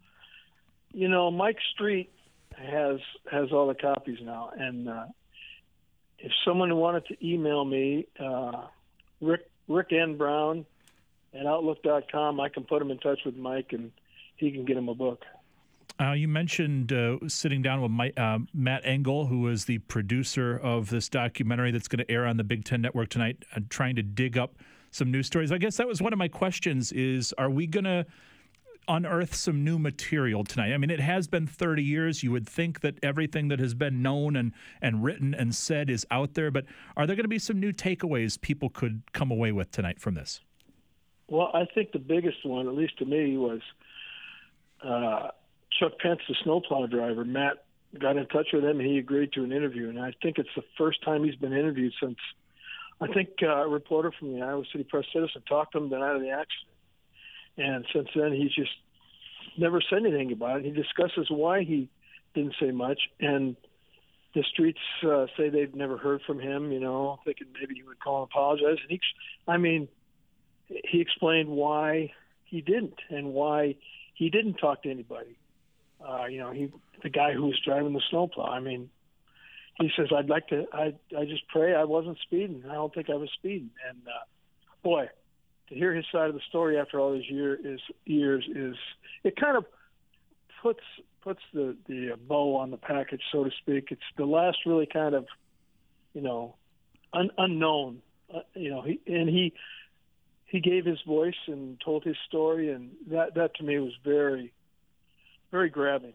you 0.97 1.09
know, 1.09 1.31
Mike 1.31 1.59
Street 1.75 2.11
has 2.57 2.97
has 3.31 3.53
all 3.53 3.69
the 3.69 3.75
copies 3.75 4.19
now, 4.23 4.51
and 4.57 4.89
uh, 4.89 5.05
if 6.19 6.33
someone 6.43 6.75
wanted 6.75 7.05
to 7.07 7.27
email 7.27 7.67
me, 7.67 8.07
uh, 8.19 8.63
Rick 9.21 9.51
Rick 9.69 9.93
N 9.93 10.17
Brown 10.17 10.65
at 11.35 11.45
Outlook.com, 11.45 12.41
I 12.41 12.49
can 12.49 12.65
put 12.65 12.81
him 12.81 12.91
in 12.91 12.99
touch 12.99 13.19
with 13.27 13.37
Mike, 13.37 13.73
and 13.73 13.93
he 14.37 14.51
can 14.51 14.65
get 14.65 14.79
him 14.79 14.89
a 14.89 14.95
book. 14.95 15.23
Uh, 15.99 16.13
you 16.13 16.29
mentioned 16.29 16.93
uh, 16.93 17.17
sitting 17.27 17.63
down 17.63 17.81
with 17.81 17.91
my, 17.91 18.13
uh, 18.19 18.39
Matt 18.53 18.83
Engel, 18.85 19.27
who 19.27 19.49
is 19.49 19.65
the 19.65 19.79
producer 19.79 20.59
of 20.63 20.91
this 20.91 21.09
documentary 21.09 21.71
that's 21.71 21.89
going 21.89 22.05
to 22.05 22.11
air 22.11 22.27
on 22.27 22.37
the 22.37 22.45
Big 22.45 22.65
Ten 22.65 22.83
Network 22.83 23.09
tonight, 23.09 23.45
trying 23.71 23.97
to 23.97 24.03
dig 24.03 24.37
up 24.37 24.57
some 24.91 25.11
news 25.11 25.27
stories. 25.27 25.53
I 25.53 25.59
guess 25.59 25.79
that 25.79 25.89
was 25.89 26.03
one 26.03 26.13
of 26.13 26.19
my 26.19 26.29
questions: 26.29 26.93
is 26.93 27.33
are 27.39 27.49
we 27.49 27.67
going 27.67 27.85
to 27.85 28.05
unearth 28.89 29.35
some 29.35 29.65
new 29.65 29.79
material 29.79 30.45
tonight. 30.45 30.73
I 30.73 30.79
mean, 30.79 30.91
it 30.91 31.01
has 31.01 31.27
been 31.27 31.47
30 31.47 31.83
years. 31.83 32.23
You 32.23 32.33
would 32.33 32.49
think 32.49 32.81
that 32.81 32.99
everything 33.03 33.49
that 33.49 33.59
has 33.59 33.75
been 33.75 34.03
known 34.03 34.37
and, 34.37 34.53
and 34.81 35.03
written 35.03 35.35
and 35.35 35.55
said 35.55 35.91
is 35.91 36.07
out 36.11 36.35
there, 36.35 36.51
but 36.51 36.65
are 36.97 37.07
there 37.07 37.17
going 37.17 37.25
to 37.25 37.29
be 37.29 37.39
some 37.39 37.59
new 37.59 37.73
takeaways 37.73 38.41
people 38.41 38.69
could 38.69 39.03
come 39.13 39.31
away 39.31 39.53
with 39.53 39.71
tonight 39.71 40.01
from 40.01 40.15
this? 40.15 40.41
Well, 41.29 41.51
I 41.53 41.65
think 41.75 41.93
the 41.93 41.99
biggest 41.99 42.45
one, 42.47 42.69
at 42.69 42.75
least 42.75 42.99
to 42.99 43.05
me, 43.05 43.37
was 43.37 43.61
uh, 44.85 45.31
Chuck 45.79 45.93
Pence, 46.01 46.21
the 46.29 46.35
snowplow 46.43 46.87
driver. 46.87 47.25
Matt 47.25 47.65
got 47.99 48.17
in 48.17 48.27
touch 48.27 48.49
with 48.53 48.65
him 48.65 48.79
he 48.81 48.99
agreed 48.99 49.33
to 49.33 49.45
an 49.45 49.53
interview. 49.53 49.89
And 49.89 49.99
I 49.99 50.13
think 50.23 50.39
it's 50.39 50.49
the 50.57 50.65
first 50.77 51.03
time 51.03 51.25
he's 51.25 51.37
been 51.37 51.53
interviewed 51.53 51.93
since 52.03 52.19
I 53.01 53.07
think 53.09 53.29
uh, 53.43 53.65
a 53.65 53.69
reporter 53.69 54.13
from 54.19 54.33
the 54.33 54.43
Iowa 54.43 54.65
City 54.73 54.85
Press 54.85 55.05
Citizen 55.13 55.43
talked 55.49 55.73
to 55.73 55.79
him 55.79 55.91
the 55.91 55.99
night 55.99 56.17
of 56.17 56.23
the 56.23 56.31
accident 56.31 56.77
and 57.57 57.87
since 57.95 58.09
then, 58.15 58.33
he's 58.33 58.53
just 58.53 58.73
never 59.57 59.81
said 59.89 60.01
anything 60.01 60.33
about 60.33 60.61
it. 60.61 60.67
He 60.67 60.71
discusses 60.71 61.29
why 61.31 61.63
he 61.63 61.89
didn't 62.35 62.55
say 62.61 62.71
much, 62.71 63.01
and 63.19 63.57
the 64.35 64.45
streets 64.53 64.81
uh, 65.03 65.27
say 65.37 65.49
they've 65.49 65.75
never 65.75 65.97
heard 65.97 66.21
from 66.27 66.39
him. 66.39 66.71
You 66.71 66.81
know, 66.81 67.19
thinking 67.25 67.49
maybe 67.59 67.75
he 67.75 67.83
would 67.83 68.01
call 68.01 68.23
and 68.23 68.31
apologize. 68.31 68.79
And 68.83 68.91
he, 68.91 69.01
I 69.49 69.57
mean, 69.57 69.89
he 70.69 71.01
explained 71.01 71.49
why 71.49 72.13
he 72.45 72.61
didn't 72.61 72.99
and 73.09 73.33
why 73.33 73.77
he 74.15 74.29
didn't 74.29 74.55
talk 74.55 74.83
to 74.83 74.91
anybody. 74.91 75.39
Uh, 76.01 76.27
you 76.27 76.39
know, 76.39 76.53
he 76.53 76.71
the 77.03 77.11
guy 77.11 77.33
who 77.33 77.47
was 77.47 77.61
driving 77.65 77.93
the 77.93 78.03
snowplow. 78.11 78.47
I 78.47 78.61
mean, 78.61 78.91
he 79.79 79.91
says, 79.97 80.09
"I'd 80.17 80.29
like 80.29 80.49
to. 80.49 80.67
I 80.73 80.95
I 81.17 81.25
just 81.25 81.47
pray 81.49 81.75
I 81.75 81.85
wasn't 81.85 82.19
speeding. 82.23 82.65
I 82.69 82.75
don't 82.75 82.95
think 82.95 83.11
I 83.11 83.15
was 83.15 83.31
speeding." 83.35 83.71
And 83.89 83.99
uh, 84.07 84.25
boy, 84.83 85.09
to 85.69 85.75
hear 85.75 85.95
his 85.95 86.05
side 86.13 86.29
of 86.29 86.35
the 86.35 86.41
story 86.49 86.79
after 86.79 87.01
all 87.01 87.13
these 87.13 87.29
year 87.29 87.55
is 87.55 87.81
years 88.05 88.45
is 88.55 88.77
it 89.25 89.37
kind 89.37 89.57
of 89.57 89.65
puts 90.63 90.83
puts 91.23 91.41
the 91.53 91.77
the 91.87 92.19
bow 92.29 92.57
on 92.57 92.71
the 92.71 92.77
package, 92.77 93.23
so 93.33 93.45
to 93.45 93.51
speak. 93.63 93.89
It's 93.91 94.01
the 94.17 94.27
last 94.27 94.59
really 94.65 94.87
kind 94.87 95.15
of 95.15 95.27
you 96.15 96.23
know 96.23 96.55
un, 97.13 97.31
unknown. 97.37 98.03
Uh, 98.33 98.41
you 98.55 98.71
know, 98.71 98.83
he 98.83 99.01
and 99.07 99.29
he 99.29 99.53
he 100.47 100.61
gave 100.61 100.85
his 100.85 101.01
voice 101.07 101.35
and 101.47 101.81
told 101.85 102.05
his 102.05 102.17
story, 102.27 102.71
and 102.71 102.91
that 103.09 103.35
that 103.35 103.55
to 103.57 103.65
me 103.65 103.79
was 103.79 103.93
very 104.05 104.53
very 105.57 105.71
grabbing. 105.71 106.13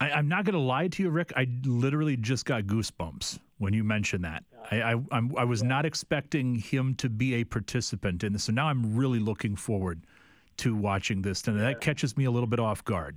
I, 0.00 0.10
am 0.10 0.28
not 0.28 0.44
going 0.44 0.54
to 0.54 0.60
lie 0.60 0.86
to 0.86 1.02
you, 1.02 1.10
Rick. 1.10 1.32
I 1.34 1.48
literally 1.64 2.16
just 2.16 2.44
got 2.44 2.64
goosebumps 2.64 3.40
when 3.58 3.72
you 3.72 3.82
mentioned 3.82 4.22
that. 4.22 4.44
I, 4.70 4.82
I, 4.82 4.94
I'm, 5.10 5.36
I 5.36 5.42
was 5.42 5.64
not 5.64 5.84
expecting 5.84 6.54
him 6.54 6.94
to 6.96 7.08
be 7.08 7.34
a 7.34 7.44
participant 7.44 8.22
in 8.22 8.32
this, 8.32 8.44
so 8.44 8.52
now 8.52 8.68
I'm 8.68 8.94
really 8.94 9.18
looking 9.18 9.56
forward 9.56 10.02
to 10.58 10.76
watching 10.76 11.20
this, 11.20 11.42
and 11.48 11.58
that 11.58 11.80
catches 11.80 12.16
me 12.16 12.26
a 12.26 12.30
little 12.30 12.46
bit 12.46 12.60
off 12.60 12.84
guard. 12.84 13.16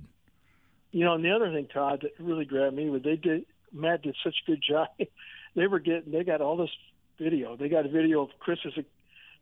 You 0.90 1.04
know, 1.04 1.14
and 1.14 1.24
the 1.24 1.30
other 1.30 1.52
thing, 1.52 1.68
Todd, 1.72 2.00
that 2.02 2.12
really 2.18 2.44
grabbed 2.44 2.74
me 2.74 2.90
was 2.90 3.02
they 3.02 3.14
did. 3.14 3.46
Matt 3.72 4.02
did 4.02 4.16
such 4.24 4.34
a 4.44 4.50
good 4.50 4.62
job. 4.68 4.88
they 5.54 5.68
were 5.68 5.78
getting. 5.78 6.10
They 6.10 6.24
got 6.24 6.40
all 6.40 6.56
this 6.56 6.70
video. 7.20 7.56
They 7.56 7.68
got 7.68 7.86
a 7.86 7.88
video 7.88 8.22
of 8.22 8.30
Chris 8.40 8.58
as 8.66 8.72
a 8.76 8.84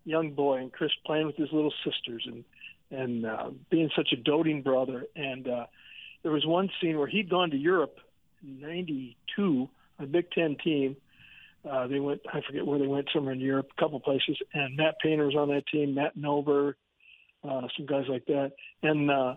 young 0.04 0.32
boy 0.32 0.58
and 0.58 0.70
Chris 0.70 0.90
playing 1.06 1.26
with 1.26 1.36
his 1.36 1.48
little 1.52 1.72
sisters 1.84 2.24
and 2.26 2.44
and 2.90 3.26
uh, 3.26 3.50
being 3.70 3.90
such 3.96 4.12
a 4.12 4.16
doting 4.16 4.62
brother. 4.62 5.04
And 5.16 5.48
uh, 5.48 5.66
there 6.22 6.32
was 6.32 6.46
one 6.46 6.70
scene 6.80 6.98
where 6.98 7.06
he'd 7.06 7.30
gone 7.30 7.50
to 7.50 7.56
Europe 7.56 7.98
in 8.42 8.60
'92 8.60 9.68
a 9.98 10.06
Big 10.06 10.30
Ten 10.30 10.56
team. 10.62 10.96
Uh, 11.68 11.86
they 11.86 11.98
went, 11.98 12.20
I 12.32 12.40
forget 12.46 12.64
where 12.64 12.78
they 12.78 12.86
went, 12.86 13.08
somewhere 13.12 13.34
in 13.34 13.40
Europe, 13.40 13.68
a 13.76 13.80
couple 13.80 13.98
places, 14.00 14.38
and 14.54 14.76
Matt 14.76 14.96
Painter 15.02 15.26
was 15.26 15.34
on 15.34 15.48
that 15.48 15.66
team, 15.66 15.94
Matt 15.94 16.16
Nover, 16.16 16.74
uh, 17.44 17.62
some 17.76 17.86
guys 17.86 18.04
like 18.08 18.26
that. 18.26 18.52
And 18.82 19.10
uh, 19.10 19.34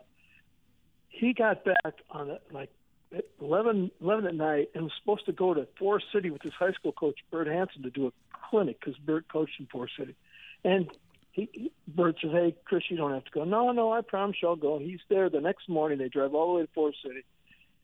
he 1.10 1.34
got 1.34 1.66
back 1.66 1.96
on 2.12 2.30
it 2.30 2.42
like 2.52 2.70
at 3.16 3.26
11, 3.42 3.92
11 4.02 4.26
at 4.28 4.36
night 4.36 4.70
and 4.76 4.84
was 4.84 4.94
supposed 5.02 5.26
to 5.26 5.32
go 5.32 5.54
to 5.54 5.68
Forest 5.78 6.06
City 6.14 6.30
with 6.30 6.42
his 6.42 6.54
high 6.54 6.72
school 6.74 6.92
coach, 6.92 7.20
Bert 7.32 7.48
Hanson, 7.48 7.84
to 7.84 7.90
do 7.90 8.08
a 8.08 8.12
clinic 8.50 8.80
because 8.80 8.98
Bert 9.00 9.26
coached 9.28 9.60
in 9.60 9.66
Forest 9.66 9.96
City, 9.98 10.16
and 10.64 10.90
he, 11.32 11.50
he 11.54 11.72
Bert 11.88 12.18
says, 12.22 12.32
"Hey, 12.32 12.56
Chris, 12.66 12.84
you 12.90 12.98
don't 12.98 13.14
have 13.14 13.26
to 13.26 13.32
go." 13.32 13.44
No, 13.44 13.72
no, 13.72 13.92
I 13.92 14.02
promise 14.02 14.38
you 14.42 14.50
I'll 14.50 14.56
go. 14.56 14.80
He's 14.80 15.00
there 15.10 15.30
the 15.30 15.42
next 15.42 15.70
morning. 15.70 15.98
They 15.98 16.10
drive 16.10 16.34
all 16.34 16.54
the 16.54 16.60
way 16.60 16.66
to 16.66 16.72
Forest 16.74 17.00
City, 17.04 17.24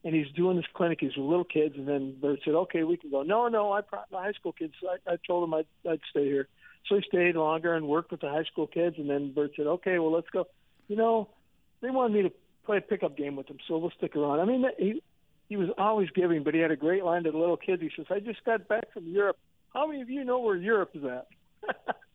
and 0.04 0.14
he's 0.14 0.32
doing 0.36 0.58
this 0.58 0.66
clinic. 0.74 1.00
He's 1.02 1.16
with 1.16 1.26
little 1.26 1.46
kids, 1.46 1.76
and 1.78 1.88
then 1.88 2.16
Bert 2.22 2.40
said, 2.44 2.56
"Okay, 2.56 2.84
we 2.84 2.98
can 2.98 3.10
go." 3.10 3.24
No, 3.24 3.48
no, 3.48 3.72
I 3.72 3.82
pro- 3.82 4.00
my 4.12 4.24
high 4.24 4.34
school 4.34 4.52
kids. 4.52 4.74
I, 4.84 5.14
I 5.14 5.18
told 5.26 5.44
him 5.48 5.54
I'd, 5.54 5.66
I'd 5.90 6.02
stay 6.10 6.26
here, 6.26 6.48
so 6.88 6.96
he 6.96 7.04
stayed 7.08 7.36
longer 7.36 7.74
and 7.74 7.88
worked 7.88 8.12
with 8.12 8.22
the 8.22 8.30
high 8.30 8.44
school 8.44 8.68
kids. 8.68 8.98
And 8.98 9.10
then 9.10 9.32
Bert 9.32 9.52
said, 9.56 9.68
"Okay, 9.68 9.98
well, 10.00 10.12
let's 10.12 10.30
go." 10.30 10.48
You 10.90 10.98
know, 10.98 11.30
they 11.82 11.90
wanted 11.90 12.14
me 12.14 12.24
to 12.24 12.32
play 12.66 12.78
a 12.78 12.82
pickup 12.82 13.18
game 13.18 13.36
with 13.36 13.48
them, 13.48 13.58
so 13.68 13.78
we'll 13.78 13.92
stick 13.92 14.16
around. 14.16 14.42
I 14.42 14.46
mean, 14.46 14.66
he 14.78 15.02
he 15.48 15.56
was 15.56 15.70
always 15.78 16.10
giving, 16.10 16.44
but 16.44 16.54
he 16.54 16.60
had 16.60 16.72
a 16.72 16.76
great 16.76 17.06
line 17.06 17.24
to 17.24 17.32
the 17.32 17.38
little 17.38 17.58
kids. 17.58 17.82
He 17.82 17.92
says, 17.96 18.08
"I 18.10 18.20
just 18.20 18.44
got 18.44 18.68
back 18.68 18.92
from 18.94 19.08
Europe. 19.08 19.38
How 19.74 19.88
many 19.88 20.02
of 20.02 20.10
you 20.10 20.26
know 20.26 20.40
where 20.40 20.58
Europe 20.58 20.92
is 20.96 21.04
at?" 21.06 21.28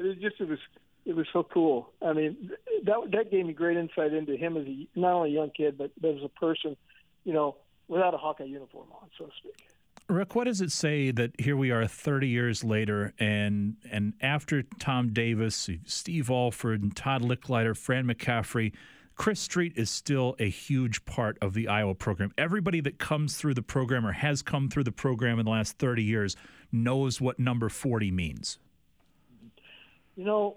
it 0.00 0.08
was 0.08 0.16
just 0.18 0.40
it 0.40 0.48
was 0.48 0.58
it 1.04 1.14
was 1.14 1.26
so 1.32 1.42
cool. 1.42 1.90
I 2.02 2.12
mean, 2.12 2.50
that 2.84 3.10
that 3.12 3.30
gave 3.30 3.46
me 3.46 3.52
great 3.52 3.76
insight 3.76 4.12
into 4.12 4.36
him 4.36 4.56
as 4.56 4.66
a 4.66 4.86
not 4.94 5.12
only 5.12 5.30
a 5.30 5.32
young 5.34 5.50
kid, 5.50 5.76
but, 5.78 5.90
but 6.00 6.10
as 6.10 6.22
a 6.24 6.28
person, 6.28 6.76
you 7.24 7.32
know, 7.32 7.56
without 7.88 8.14
a 8.14 8.16
Hawkeye 8.18 8.44
uniform 8.44 8.88
on, 9.00 9.08
so 9.18 9.26
to 9.26 9.32
speak. 9.38 9.68
Rick, 10.08 10.34
what 10.34 10.44
does 10.44 10.60
it 10.60 10.72
say 10.72 11.12
that 11.12 11.38
here 11.38 11.56
we 11.56 11.70
are 11.70 11.86
30 11.86 12.28
years 12.28 12.64
later, 12.64 13.12
and 13.18 13.76
and 13.90 14.14
after 14.20 14.62
Tom 14.78 15.12
Davis, 15.12 15.68
Steve 15.84 16.30
Alford, 16.30 16.82
and 16.82 16.96
Todd 16.96 17.22
Lickliter, 17.22 17.76
Fran 17.76 18.06
McCaffery, 18.06 18.72
Chris 19.14 19.40
Street 19.40 19.74
is 19.76 19.90
still 19.90 20.34
a 20.38 20.48
huge 20.48 21.04
part 21.04 21.38
of 21.42 21.52
the 21.54 21.68
Iowa 21.68 21.94
program. 21.94 22.32
Everybody 22.38 22.80
that 22.80 22.98
comes 22.98 23.36
through 23.36 23.54
the 23.54 23.62
program 23.62 24.06
or 24.06 24.12
has 24.12 24.42
come 24.42 24.68
through 24.68 24.84
the 24.84 24.92
program 24.92 25.38
in 25.38 25.44
the 25.44 25.50
last 25.50 25.78
30 25.78 26.02
years 26.02 26.36
knows 26.72 27.20
what 27.20 27.38
number 27.38 27.68
40 27.68 28.10
means. 28.10 28.58
You 30.16 30.24
know, 30.24 30.56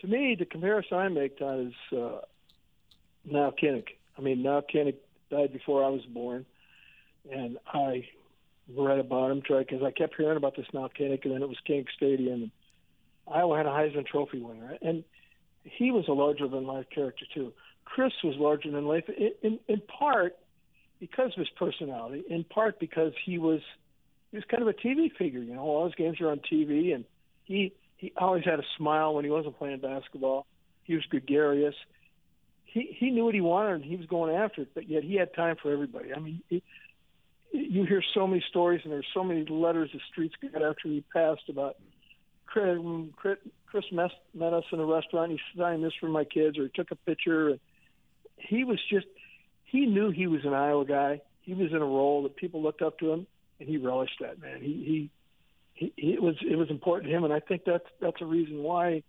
to 0.00 0.06
me, 0.06 0.36
the 0.38 0.44
comparison 0.44 0.98
I 0.98 1.08
make, 1.08 1.38
Todd, 1.38 1.68
is 1.68 1.98
uh, 1.98 2.20
Nile 3.24 3.52
Kinnick. 3.52 3.88
I 4.18 4.20
mean, 4.20 4.42
now 4.42 4.60
Kinnick 4.60 4.96
died 5.30 5.52
before 5.52 5.84
I 5.84 5.88
was 5.88 6.02
born, 6.06 6.44
and 7.30 7.58
I 7.66 8.06
read 8.76 8.98
about 8.98 9.30
him 9.30 9.42
because 9.46 9.82
I 9.82 9.90
kept 9.90 10.16
hearing 10.16 10.36
about 10.36 10.56
this 10.56 10.66
Nile 10.72 10.90
Kinnick, 10.98 11.24
and 11.24 11.34
then 11.34 11.42
it 11.42 11.48
was 11.48 11.58
Kinnick 11.68 11.86
Stadium. 11.96 12.42
And 12.42 12.50
Iowa 13.26 13.56
had 13.56 13.66
a 13.66 13.70
Heisman 13.70 14.06
Trophy 14.06 14.40
winner, 14.40 14.76
and 14.82 15.04
he 15.62 15.90
was 15.90 16.06
a 16.08 16.12
larger 16.12 16.48
than 16.48 16.66
life 16.66 16.86
character 16.92 17.24
too. 17.32 17.52
Chris 17.84 18.12
was 18.24 18.36
larger 18.36 18.70
than 18.70 18.86
life, 18.86 19.04
in, 19.08 19.32
in, 19.42 19.58
in 19.68 19.80
part 19.80 20.36
because 20.98 21.32
of 21.32 21.38
his 21.38 21.48
personality, 21.56 22.24
in 22.28 22.44
part 22.44 22.78
because 22.78 23.12
he 23.24 23.38
was 23.38 23.60
he 24.30 24.38
was 24.38 24.44
kind 24.50 24.62
of 24.62 24.68
a 24.68 24.72
TV 24.72 25.12
figure. 25.12 25.40
You 25.40 25.54
know, 25.54 25.62
all 25.62 25.84
his 25.84 25.94
games 25.94 26.18
were 26.18 26.30
on 26.30 26.40
TV, 26.40 26.94
and 26.94 27.04
he 27.44 27.74
he 28.02 28.12
always 28.16 28.44
had 28.44 28.58
a 28.58 28.64
smile 28.76 29.14
when 29.14 29.24
he 29.24 29.30
wasn't 29.30 29.56
playing 29.56 29.78
basketball. 29.78 30.44
He 30.82 30.94
was 30.96 31.04
gregarious. 31.08 31.76
He 32.64 32.96
he 32.98 33.10
knew 33.10 33.24
what 33.24 33.34
he 33.34 33.40
wanted 33.40 33.74
and 33.76 33.84
he 33.84 33.96
was 33.96 34.06
going 34.06 34.34
after 34.34 34.62
it, 34.62 34.70
but 34.74 34.88
yet 34.88 35.04
he 35.04 35.14
had 35.14 35.32
time 35.34 35.54
for 35.62 35.72
everybody. 35.72 36.12
I 36.12 36.18
mean, 36.18 36.42
he, 36.48 36.64
you 37.52 37.84
hear 37.84 38.02
so 38.12 38.26
many 38.26 38.42
stories 38.50 38.80
and 38.82 38.92
there's 38.92 39.06
so 39.14 39.22
many 39.22 39.44
letters 39.44 39.90
the 39.92 40.00
streets 40.10 40.34
got 40.42 40.64
after 40.64 40.88
he 40.88 41.04
passed 41.12 41.48
about 41.48 41.76
Chris, 42.46 42.78
Chris 43.66 43.84
met 43.92 44.52
us 44.52 44.64
in 44.72 44.80
a 44.80 44.84
restaurant. 44.84 45.30
He 45.30 45.40
signed 45.56 45.82
this 45.82 45.94
for 45.98 46.08
my 46.08 46.24
kids, 46.24 46.58
or 46.58 46.64
he 46.64 46.70
took 46.74 46.90
a 46.90 46.96
picture. 46.96 47.50
And 47.50 47.60
He 48.36 48.64
was 48.64 48.78
just, 48.90 49.06
he 49.64 49.86
knew 49.86 50.10
he 50.10 50.26
was 50.26 50.44
an 50.44 50.52
Iowa 50.52 50.84
guy. 50.84 51.22
He 51.40 51.54
was 51.54 51.70
in 51.70 51.76
a 51.76 51.80
role 51.80 52.24
that 52.24 52.36
people 52.36 52.62
looked 52.62 52.82
up 52.82 52.98
to 52.98 53.10
him, 53.10 53.26
and 53.58 53.68
he 53.68 53.78
relished 53.78 54.18
that. 54.20 54.38
Man, 54.40 54.60
he 54.60 54.66
he, 54.66 55.10
he 55.74 55.92
it 55.96 56.22
was 56.22 56.36
it 56.48 56.56
was 56.56 56.70
important 56.70 57.10
to 57.10 57.16
him, 57.16 57.24
and 57.24 57.32
I 57.32 57.40
think 57.40 57.62
that's 57.64 57.86
that's 58.00 58.20
a 58.20 58.26
reason 58.26 58.62
why. 58.62 59.02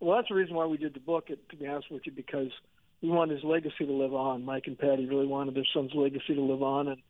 Well, 0.00 0.16
that's 0.16 0.28
the 0.28 0.36
reason 0.36 0.54
why 0.54 0.66
we 0.66 0.76
did 0.76 0.94
the 0.94 1.00
book. 1.00 1.26
To 1.28 1.56
be 1.56 1.66
honest 1.66 1.90
with 1.90 2.06
you, 2.06 2.12
because 2.12 2.50
we 3.02 3.08
wanted 3.08 3.34
his 3.34 3.44
legacy 3.44 3.86
to 3.86 3.92
live 3.92 4.14
on. 4.14 4.44
Mike 4.44 4.64
and 4.66 4.78
Patty 4.78 5.06
really 5.06 5.26
wanted 5.26 5.54
their 5.54 5.66
son's 5.72 5.92
legacy 5.94 6.34
to 6.34 6.40
live 6.40 6.62
on, 6.62 6.88
and 6.88 7.00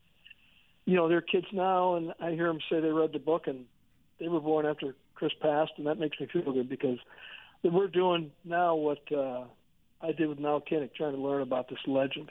you 0.85 0.95
know 0.95 1.07
they're 1.07 1.21
kids 1.21 1.47
now, 1.51 1.95
and 1.95 2.13
I 2.19 2.31
hear 2.31 2.47
them 2.47 2.59
say 2.69 2.79
they 2.79 2.89
read 2.89 3.13
the 3.13 3.19
book 3.19 3.47
and 3.47 3.65
they 4.19 4.27
were 4.27 4.41
born 4.41 4.65
after 4.65 4.95
Chris 5.15 5.31
passed, 5.41 5.71
and 5.77 5.87
that 5.87 5.99
makes 5.99 6.19
me 6.19 6.27
feel 6.31 6.51
good 6.51 6.69
because 6.69 6.97
we're 7.63 7.87
doing 7.87 8.31
now 8.45 8.75
what 8.75 8.99
uh, 9.11 9.43
I 10.01 10.11
did 10.11 10.27
with 10.27 10.39
Nile 10.39 10.61
Kinnick, 10.61 10.93
trying 10.95 11.13
to 11.13 11.21
learn 11.21 11.41
about 11.41 11.69
this 11.69 11.79
legend. 11.87 12.29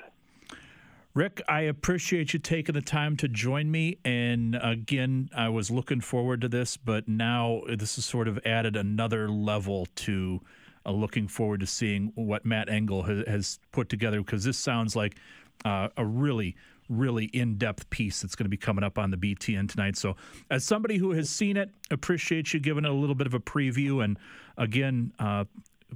Rick, 1.19 1.43
I 1.49 1.63
appreciate 1.63 2.33
you 2.33 2.39
taking 2.39 2.77
the 2.77 2.81
time 2.81 3.17
to 3.17 3.27
join 3.27 3.73
me. 3.73 3.99
And 4.05 4.57
again, 4.63 5.29
I 5.37 5.49
was 5.49 5.69
looking 5.69 6.01
forward 6.01 6.43
to 6.43 6.49
this, 6.49 6.77
but 6.77 7.09
now 7.09 7.63
this 7.67 7.97
has 7.97 8.05
sort 8.05 8.29
of 8.29 8.39
added 8.47 8.77
another 8.77 9.29
level 9.29 9.89
to 9.97 10.41
uh, 10.87 10.93
looking 10.93 11.27
forward 11.27 11.59
to 11.59 11.67
seeing 11.67 12.13
what 12.15 12.47
Matt 12.47 12.69
Engel 12.69 13.03
has, 13.03 13.27
has 13.27 13.59
put 13.73 13.89
together 13.89 14.19
because 14.19 14.45
this 14.45 14.59
sounds 14.59 14.95
like 14.95 15.17
uh, 15.65 15.89
a 15.97 16.07
really, 16.07 16.55
really 16.89 17.25
in-depth 17.25 17.91
piece 17.91 18.23
that's 18.23 18.37
going 18.37 18.45
to 18.45 18.49
be 18.49 18.57
coming 18.57 18.85
up 18.85 18.97
on 18.97 19.11
the 19.11 19.17
BTN 19.17 19.69
tonight. 19.69 19.97
So, 19.97 20.15
as 20.53 20.63
somebody 20.63 20.99
who 20.99 21.11
has 21.15 21.29
seen 21.29 21.57
it, 21.57 21.73
appreciate 21.91 22.55
you 22.55 22.61
giving 22.61 22.85
it 22.85 22.91
a 22.93 22.95
little 22.95 23.17
bit 23.17 23.27
of 23.27 23.35
a 23.35 23.41
preview. 23.41 24.05
And 24.05 24.21
again, 24.57 25.13
uh, 25.19 25.47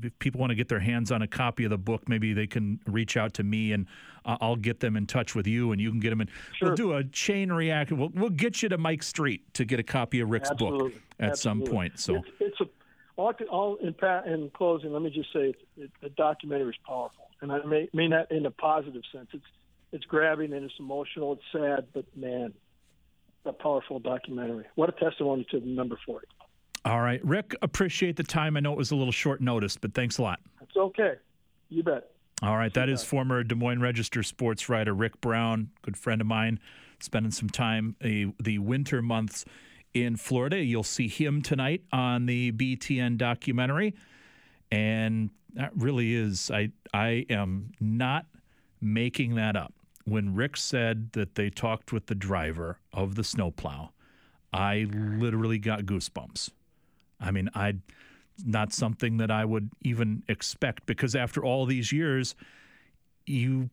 if 0.02 0.18
people 0.18 0.40
want 0.40 0.50
to 0.50 0.54
get 0.54 0.68
their 0.68 0.80
hands 0.80 1.12
on 1.12 1.22
a 1.22 1.26
copy 1.26 1.64
of 1.64 1.70
the 1.70 1.78
book, 1.78 2.08
maybe 2.08 2.32
they 2.32 2.46
can 2.46 2.80
reach 2.86 3.16
out 3.16 3.34
to 3.34 3.42
me 3.42 3.72
and 3.72 3.86
uh, 4.24 4.36
I'll 4.40 4.56
get 4.56 4.80
them 4.80 4.96
in 4.96 5.06
touch 5.06 5.34
with 5.34 5.46
you, 5.46 5.72
and 5.72 5.80
you 5.80 5.90
can 5.90 6.00
get 6.00 6.10
them 6.10 6.20
in. 6.20 6.28
Sure. 6.54 6.68
We'll 6.68 6.76
do 6.76 6.92
a 6.94 7.04
chain 7.04 7.52
reaction. 7.52 7.98
We'll, 7.98 8.10
we'll 8.14 8.30
get 8.30 8.62
you 8.62 8.68
to 8.68 8.78
Mike 8.78 9.02
Street 9.02 9.52
to 9.54 9.64
get 9.64 9.80
a 9.80 9.82
copy 9.82 10.20
of 10.20 10.30
Rick's 10.30 10.50
Absolutely. 10.50 10.90
book 10.90 11.00
at 11.18 11.30
Absolutely. 11.30 11.66
some 11.66 11.74
point. 11.74 11.98
So 11.98 12.16
it's, 12.16 12.28
it's 12.40 12.60
a 12.60 12.64
all, 13.16 13.34
all 13.50 13.76
in, 13.76 13.94
in 14.26 14.50
closing. 14.50 14.92
Let 14.92 15.02
me 15.02 15.10
just 15.10 15.32
say, 15.32 15.54
it, 15.76 15.90
the 16.00 16.08
documentary 16.10 16.70
is 16.70 16.76
powerful, 16.86 17.28
and 17.40 17.52
I 17.52 17.62
may, 17.64 17.88
mean 17.92 18.10
that 18.10 18.30
in 18.30 18.46
a 18.46 18.50
positive 18.50 19.02
sense. 19.12 19.28
It's 19.32 19.44
it's 19.92 20.04
grabbing 20.06 20.54
and 20.54 20.64
it's 20.64 20.74
emotional. 20.78 21.34
It's 21.34 21.42
sad, 21.52 21.88
but 21.92 22.06
man, 22.16 22.54
a 23.44 23.52
powerful 23.52 23.98
documentary. 23.98 24.64
What 24.74 24.88
a 24.88 24.92
testimony 24.92 25.46
to 25.50 25.60
number 25.60 25.98
forty. 26.06 26.26
All 26.84 27.00
right, 27.00 27.24
Rick, 27.24 27.54
appreciate 27.62 28.16
the 28.16 28.24
time. 28.24 28.56
I 28.56 28.60
know 28.60 28.72
it 28.72 28.78
was 28.78 28.90
a 28.90 28.96
little 28.96 29.12
short 29.12 29.40
notice, 29.40 29.76
but 29.76 29.94
thanks 29.94 30.18
a 30.18 30.22
lot. 30.22 30.40
It's 30.60 30.76
okay. 30.76 31.14
You 31.68 31.82
bet. 31.82 32.10
All 32.42 32.56
right, 32.56 32.74
that 32.74 32.88
is 32.88 33.04
former 33.04 33.44
Des 33.44 33.54
Moines 33.54 33.80
Register 33.80 34.22
sports 34.24 34.68
writer 34.68 34.92
Rick 34.92 35.20
Brown, 35.20 35.70
good 35.82 35.96
friend 35.96 36.20
of 36.20 36.26
mine, 36.26 36.58
spending 36.98 37.30
some 37.30 37.48
time 37.48 37.94
a, 38.02 38.32
the 38.42 38.58
winter 38.58 39.00
months 39.00 39.44
in 39.94 40.16
Florida. 40.16 40.58
You'll 40.58 40.82
see 40.82 41.06
him 41.06 41.40
tonight 41.40 41.82
on 41.92 42.26
the 42.26 42.50
BTN 42.50 43.16
documentary, 43.16 43.94
and 44.72 45.30
that 45.54 45.70
really 45.76 46.14
is 46.14 46.50
I 46.50 46.72
I 46.92 47.26
am 47.30 47.70
not 47.78 48.26
making 48.80 49.36
that 49.36 49.54
up 49.54 49.72
when 50.04 50.34
Rick 50.34 50.56
said 50.56 51.12
that 51.12 51.34
they 51.34 51.50
talked 51.50 51.92
with 51.92 52.06
the 52.06 52.14
driver 52.14 52.78
of 52.92 53.14
the 53.14 53.24
snowplow, 53.24 53.90
I 54.52 54.86
literally 54.90 55.58
got 55.58 55.82
goosebumps. 55.82 56.50
I 57.22 57.30
mean, 57.30 57.48
I 57.54 57.74
not 58.44 58.72
something 58.72 59.18
that 59.18 59.30
I 59.30 59.44
would 59.44 59.70
even 59.82 60.22
expect 60.28 60.86
because 60.86 61.14
after 61.14 61.44
all 61.44 61.66
these 61.66 61.92
years, 61.92 62.34
you 63.26 63.70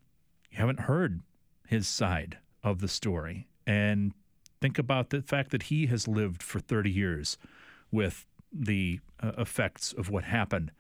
haven't 0.54 0.82
heard 0.82 1.22
his 1.68 1.88
side 1.88 2.38
of 2.64 2.80
the 2.82 2.88
story. 2.88 3.48
And 3.66 4.14
think 4.62 4.78
about 4.78 5.10
the 5.10 5.22
fact 5.22 5.52
that 5.52 5.64
he 5.64 5.88
has 5.88 6.08
lived 6.08 6.44
for 6.44 6.60
30 6.60 6.92
years 6.92 7.38
with 7.92 8.26
the 8.52 9.00
uh, 9.22 9.32
effects 9.38 9.94
of 9.94 10.10
what 10.10 10.24
happened 10.26 10.72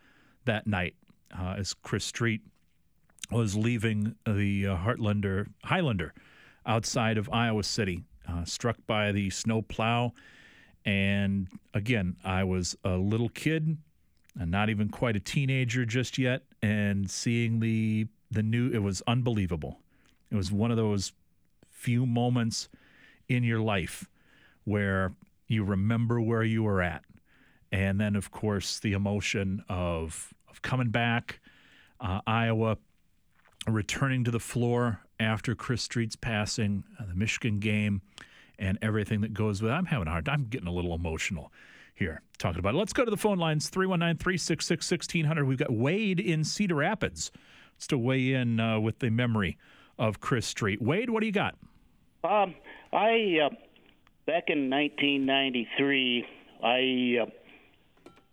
that 0.45 0.67
night 0.67 0.95
uh, 1.37 1.55
as 1.57 1.73
Chris 1.73 2.05
Street 2.05 2.41
was 3.31 3.55
leaving 3.55 4.15
the 4.25 4.67
uh, 4.67 4.77
Heartlander 4.77 5.47
Highlander 5.63 6.13
outside 6.65 7.17
of 7.17 7.29
Iowa 7.31 7.63
City, 7.63 8.03
uh, 8.27 8.43
struck 8.45 8.77
by 8.87 9.11
the 9.11 9.29
snow 9.29 9.61
plow. 9.61 10.13
And 10.85 11.47
again, 11.73 12.15
I 12.23 12.43
was 12.43 12.77
a 12.83 12.97
little 12.97 13.29
kid, 13.29 13.77
and 14.39 14.51
not 14.51 14.69
even 14.69 14.89
quite 14.89 15.15
a 15.15 15.19
teenager 15.19 15.85
just 15.85 16.17
yet, 16.17 16.43
and 16.61 17.09
seeing 17.09 17.59
the 17.59 18.07
the 18.31 18.43
new 18.43 18.69
it 18.71 18.79
was 18.79 19.01
unbelievable. 19.07 19.79
It 20.31 20.35
was 20.35 20.51
one 20.51 20.71
of 20.71 20.77
those 20.77 21.11
few 21.71 22.05
moments 22.05 22.69
in 23.27 23.43
your 23.43 23.59
life 23.59 24.07
where 24.65 25.13
you 25.47 25.63
remember 25.63 26.21
where 26.21 26.43
you 26.43 26.63
were 26.63 26.81
at. 26.81 27.03
And 27.71 27.99
then 27.99 28.15
of 28.15 28.31
course 28.31 28.79
the 28.79 28.93
emotion 28.93 29.63
of 29.69 30.33
of 30.49 30.61
coming 30.61 30.89
back, 30.89 31.39
uh, 31.99 32.21
Iowa 32.25 32.77
returning 33.67 34.23
to 34.23 34.31
the 34.31 34.39
floor 34.39 35.01
after 35.19 35.53
Chris 35.55 35.81
Street's 35.83 36.15
passing, 36.15 36.83
uh, 36.99 37.05
the 37.05 37.15
Michigan 37.15 37.59
game, 37.59 38.01
and 38.59 38.77
everything 38.81 39.21
that 39.21 39.33
goes 39.33 39.61
with 39.61 39.71
it. 39.71 39.73
I'm 39.73 39.85
having 39.85 40.07
a 40.07 40.11
hard 40.11 40.25
time. 40.25 40.41
I'm 40.41 40.45
getting 40.45 40.67
a 40.67 40.71
little 40.71 40.93
emotional 40.93 41.51
here 41.95 42.21
talking 42.37 42.59
about 42.59 42.75
it. 42.75 42.77
Let's 42.77 42.93
go 42.93 43.05
to 43.05 43.11
the 43.11 43.17
phone 43.17 43.37
lines 43.37 43.69
319 43.69 44.17
366 44.17 44.91
1600. 44.91 45.45
We've 45.45 45.57
got 45.57 45.71
Wade 45.71 46.19
in 46.19 46.43
Cedar 46.43 46.75
Rapids. 46.75 47.31
Let's 47.75 47.87
to 47.87 47.97
weigh 47.97 48.33
in 48.33 48.59
uh, 48.59 48.79
with 48.79 48.99
the 48.99 49.09
memory 49.09 49.57
of 49.97 50.19
Chris 50.19 50.45
Street. 50.45 50.81
Wade, 50.81 51.09
what 51.09 51.21
do 51.21 51.25
you 51.25 51.31
got? 51.31 51.55
Um, 52.23 52.55
I 52.91 53.39
uh, 53.45 53.49
back 54.25 54.45
in 54.47 54.69
1993, 54.69 56.25
I 56.63 57.23
uh, 57.23 57.25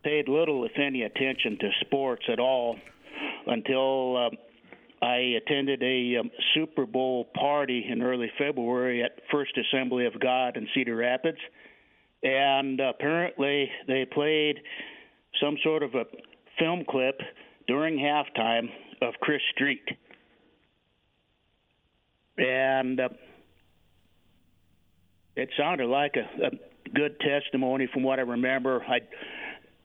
paid 0.03 0.29
little, 0.29 0.65
if 0.65 0.73
any, 0.77 1.03
attention 1.03 1.59
to 1.61 1.71
sports 1.81 2.25
at 2.31 2.39
all 2.39 2.77
until 3.47 4.17
uh, 4.17 4.31
I 5.03 5.37
attended 5.37 5.83
a 5.83 6.17
um, 6.21 6.31
Super 6.55 6.87
Bowl 6.87 7.27
party 7.35 7.87
in 7.89 8.03
early 8.03 8.31
February 8.39 9.03
at 9.03 9.13
First 9.31 9.53
Assembly 9.59 10.07
of 10.07 10.19
God 10.21 10.57
in 10.57 10.67
Cedar 10.75 10.97
Rapids, 10.97 11.39
and 12.23 12.81
apparently 12.81 13.71
they 13.87 14.07
played 14.11 14.57
some 15.41 15.57
sort 15.63 15.83
of 15.83 15.95
a 15.95 16.05
film 16.59 16.85
clip 16.89 17.21
during 17.67 17.99
halftime 17.99 18.69
of 19.03 19.15
Chris 19.21 19.43
Street, 19.55 19.87
and 22.39 23.01
uh, 23.01 23.09
it 25.37 25.51
sounded 25.59 25.89
like 25.89 26.17
a, 26.17 26.47
a 26.47 26.51
good 26.95 27.21
testimony 27.21 27.89
from 27.93 28.03
what 28.03 28.19
I 28.19 28.23
remember. 28.23 28.83
I 28.89 29.01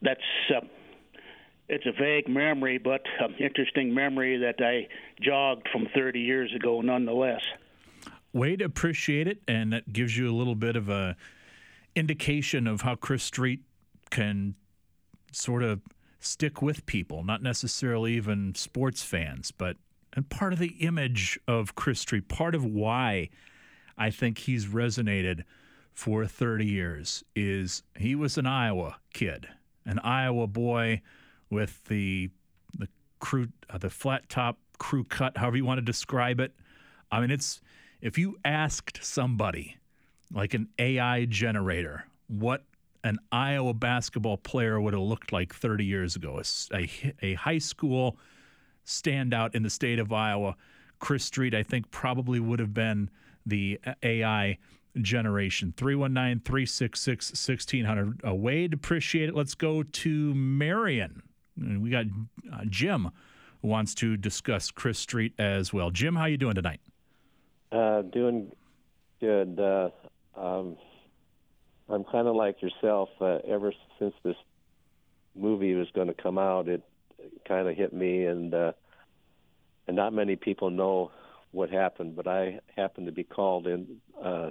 that's 0.00 0.20
uh, 0.56 0.60
it's 1.68 1.86
a 1.86 1.92
vague 1.92 2.28
memory, 2.28 2.78
but 2.78 3.02
an 3.20 3.34
interesting 3.38 3.94
memory 3.94 4.36
that 4.38 4.56
I 4.60 4.88
jogged 5.20 5.68
from 5.72 5.88
30 5.94 6.20
years 6.20 6.54
ago, 6.54 6.80
nonetheless. 6.80 7.42
Way 8.32 8.56
to 8.56 8.64
appreciate 8.64 9.28
it, 9.28 9.42
and 9.46 9.72
that 9.72 9.92
gives 9.92 10.16
you 10.16 10.30
a 10.30 10.34
little 10.34 10.54
bit 10.54 10.76
of 10.76 10.88
a 10.88 11.16
indication 11.94 12.66
of 12.66 12.80
how 12.82 12.94
Chris 12.94 13.22
Street 13.22 13.60
can 14.10 14.54
sort 15.32 15.62
of 15.62 15.80
stick 16.20 16.62
with 16.62 16.86
people, 16.86 17.24
not 17.24 17.42
necessarily 17.42 18.14
even 18.14 18.54
sports 18.54 19.02
fans, 19.02 19.50
but 19.50 19.76
and 20.14 20.28
part 20.28 20.52
of 20.52 20.58
the 20.58 20.76
image 20.80 21.38
of 21.48 21.74
Chris 21.74 22.00
Street, 22.00 22.28
part 22.28 22.54
of 22.54 22.64
why 22.64 23.30
I 23.96 24.10
think 24.10 24.38
he's 24.38 24.66
resonated 24.66 25.44
for 25.94 26.26
30 26.26 26.66
years 26.66 27.24
is 27.34 27.82
he 27.96 28.14
was 28.14 28.36
an 28.36 28.46
Iowa 28.46 28.96
kid, 29.12 29.48
an 29.86 29.98
Iowa 30.00 30.46
boy 30.46 31.02
with 31.52 31.84
the 31.84 32.30
the 32.78 32.88
crew 33.20 33.48
uh, 33.68 33.78
the 33.78 33.90
flat 33.90 34.28
top 34.28 34.58
crew 34.78 35.04
cut, 35.04 35.36
however 35.36 35.58
you 35.58 35.64
want 35.64 35.78
to 35.78 35.82
describe 35.82 36.40
it. 36.40 36.52
I 37.12 37.20
mean, 37.20 37.30
it's 37.30 37.60
if 38.00 38.16
you 38.18 38.38
asked 38.44 39.04
somebody 39.04 39.76
like 40.32 40.54
an 40.54 40.68
AI 40.78 41.26
generator 41.26 42.06
what 42.26 42.64
an 43.04 43.18
Iowa 43.30 43.74
basketball 43.74 44.38
player 44.38 44.80
would 44.80 44.94
have 44.94 45.02
looked 45.02 45.32
like 45.32 45.54
30 45.54 45.84
years 45.84 46.16
ago, 46.16 46.40
a, 46.72 46.90
a 47.20 47.34
high 47.34 47.58
school 47.58 48.16
standout 48.86 49.54
in 49.54 49.62
the 49.62 49.70
state 49.70 49.98
of 49.98 50.12
Iowa, 50.12 50.56
Chris 51.00 51.24
Street, 51.24 51.54
I 51.54 51.62
think 51.62 51.90
probably 51.90 52.40
would 52.40 52.60
have 52.60 52.72
been 52.72 53.10
the 53.44 53.78
AI 54.02 54.56
generation. 55.00 55.74
319 55.76 56.40
366 56.44 57.30
1600. 57.30 58.20
Uh, 58.26 58.34
Wade, 58.34 58.72
appreciate 58.72 59.28
it. 59.28 59.34
Let's 59.34 59.54
go 59.54 59.82
to 59.82 60.34
Marion. 60.34 61.22
We 61.56 61.90
got 61.90 62.06
uh, 62.52 62.64
Jim 62.68 63.10
wants 63.62 63.94
to 63.94 64.16
discuss 64.16 64.70
Chris 64.70 64.98
Street 64.98 65.32
as 65.38 65.72
well. 65.72 65.90
Jim, 65.90 66.16
how 66.16 66.26
you 66.26 66.36
doing 66.36 66.54
tonight? 66.54 66.80
Uh, 67.70 68.02
doing 68.02 68.52
good. 69.20 69.58
Uh, 69.58 69.90
um, 70.36 70.76
I'm 71.88 72.04
kind 72.04 72.26
of 72.26 72.34
like 72.34 72.60
yourself. 72.60 73.08
Uh, 73.20 73.38
ever 73.46 73.72
since 73.98 74.14
this 74.24 74.36
movie 75.34 75.74
was 75.74 75.88
going 75.94 76.08
to 76.08 76.14
come 76.14 76.38
out, 76.38 76.68
it 76.68 76.82
kind 77.46 77.68
of 77.68 77.76
hit 77.76 77.92
me, 77.92 78.24
and 78.26 78.52
uh, 78.52 78.72
and 79.86 79.96
not 79.96 80.12
many 80.12 80.36
people 80.36 80.70
know 80.70 81.10
what 81.52 81.70
happened. 81.70 82.16
But 82.16 82.26
I 82.26 82.60
happened 82.76 83.06
to 83.06 83.12
be 83.12 83.24
called 83.24 83.66
in 83.66 84.00
uh, 84.22 84.50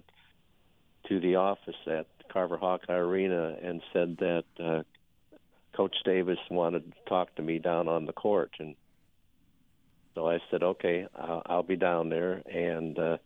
to 1.07 1.19
the 1.19 1.36
office 1.36 1.76
at 1.88 2.07
Carver 2.32 2.57
Hawkeye 2.57 2.94
Arena 2.94 3.56
and 3.61 3.82
said 3.91 4.18
that 4.19 4.44
uh, 4.60 4.84
Coach 5.76 5.95
Davis 6.03 6.39
wanted 6.49 6.91
to 6.91 7.10
talk 7.10 7.34
to 7.35 7.41
me 7.41 7.60
down 7.60 7.88
on 7.88 8.06
the 8.06 8.14
court, 8.14 8.52
and 8.60 8.76
so 10.15 10.27
I 10.27 10.39
said, 10.49 10.64
"Okay, 10.64 11.07
I'll, 11.15 11.41
I'll 11.45 11.64
be 11.64 11.76
down 11.76 12.10
there." 12.10 12.41
And 12.52 12.98
uh, 12.98 13.18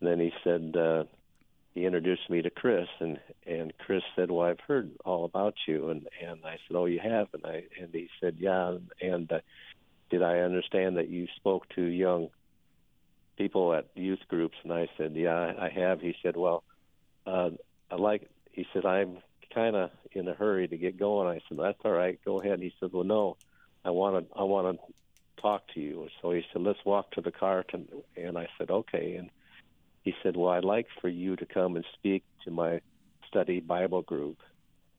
then 0.00 0.18
he 0.20 0.32
said 0.42 0.76
uh, 0.76 1.04
he 1.74 1.84
introduced 1.84 2.28
me 2.30 2.42
to 2.42 2.50
Chris, 2.50 2.88
and 3.00 3.18
and 3.46 3.72
Chris 3.78 4.02
said, 4.16 4.30
"Well, 4.30 4.46
I've 4.46 4.60
heard 4.60 4.90
all 5.04 5.24
about 5.24 5.54
you," 5.66 5.90
and 5.90 6.08
and 6.22 6.40
I 6.44 6.58
said, 6.66 6.76
"Oh, 6.76 6.86
you 6.86 7.00
have?" 7.00 7.28
And 7.34 7.44
I 7.44 7.64
and 7.80 7.92
he 7.92 8.08
said, 8.20 8.36
"Yeah." 8.38 8.78
And 9.00 9.30
uh, 9.30 9.40
did 10.10 10.22
I 10.22 10.38
understand 10.40 10.96
that 10.96 11.08
you 11.08 11.26
spoke 11.36 11.68
to 11.70 11.82
young 11.82 12.28
people 13.36 13.74
at 13.74 13.86
youth 13.94 14.20
groups? 14.28 14.56
And 14.62 14.72
I 14.72 14.88
said, 14.96 15.14
"Yeah, 15.14 15.52
I 15.58 15.68
have." 15.68 16.00
He 16.00 16.14
said, 16.22 16.36
"Well." 16.36 16.64
uh, 17.26 17.50
I 17.90 17.96
like. 17.96 18.28
He 18.52 18.66
said, 18.72 18.84
I'm 18.84 19.18
kind 19.54 19.76
of 19.76 19.90
in 20.12 20.28
a 20.28 20.34
hurry 20.34 20.68
to 20.68 20.76
get 20.76 20.98
going. 20.98 21.28
I 21.28 21.40
said, 21.48 21.58
that's 21.58 21.78
all 21.84 21.92
right. 21.92 22.18
Go 22.24 22.40
ahead. 22.40 22.60
He 22.60 22.72
said, 22.80 22.90
well, 22.92 23.04
no, 23.04 23.36
I 23.84 23.90
want 23.90 24.28
to. 24.28 24.38
I 24.38 24.42
want 24.42 24.78
to 24.78 24.92
talk 25.40 25.62
to 25.74 25.80
you. 25.80 26.08
So 26.20 26.30
he 26.30 26.42
said, 26.52 26.62
let's 26.62 26.84
walk 26.84 27.10
to 27.12 27.20
the 27.20 27.32
car. 27.32 27.64
To, 27.70 27.78
and 28.16 28.38
I 28.38 28.48
said, 28.58 28.70
okay. 28.70 29.16
And 29.16 29.30
he 30.02 30.14
said, 30.22 30.36
well, 30.36 30.50
I'd 30.50 30.64
like 30.64 30.86
for 31.00 31.08
you 31.08 31.36
to 31.36 31.46
come 31.46 31.76
and 31.76 31.84
speak 31.94 32.24
to 32.44 32.50
my 32.50 32.80
study 33.28 33.60
Bible 33.60 34.02
group. 34.02 34.38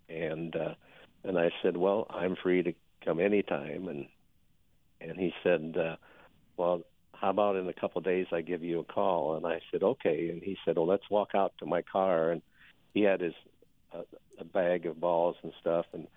And 0.10 0.56
uh, 0.56 0.76
and 1.24 1.38
I 1.38 1.52
said, 1.62 1.78
well, 1.78 2.08
I'm 2.10 2.36
free 2.36 2.64
to 2.64 2.74
come 3.04 3.20
anytime. 3.20 3.88
And 3.88 4.08
and 5.02 5.18
he 5.18 5.34
said, 5.44 5.76
uh, 5.78 5.96
well, 6.58 6.82
how 7.14 7.30
about 7.30 7.56
in 7.56 7.68
a 7.68 7.74
couple 7.74 8.00
of 8.00 8.06
days 8.06 8.28
I 8.32 8.42
give 8.42 8.64
you 8.64 8.80
a 8.80 8.84
call? 8.84 9.36
And 9.36 9.46
I 9.46 9.62
said, 9.72 9.84
okay. 9.84 10.30
And 10.30 10.44
he 10.44 10.58
said, 10.64 10.78
well, 10.78 10.88
let's 10.88 11.10
walk 11.10 11.30
out 11.34 11.54
to 11.60 11.66
my 11.66 11.82
car. 11.82 12.32
And 12.32 12.42
he 12.94 13.02
had 13.02 13.22
his 13.22 13.34
uh, 13.94 14.04
a 14.40 14.44
bag 14.44 14.86
of 14.86 15.00
balls 15.00 15.36
and 15.44 15.52
stuff. 15.60 15.86
And 15.94 16.08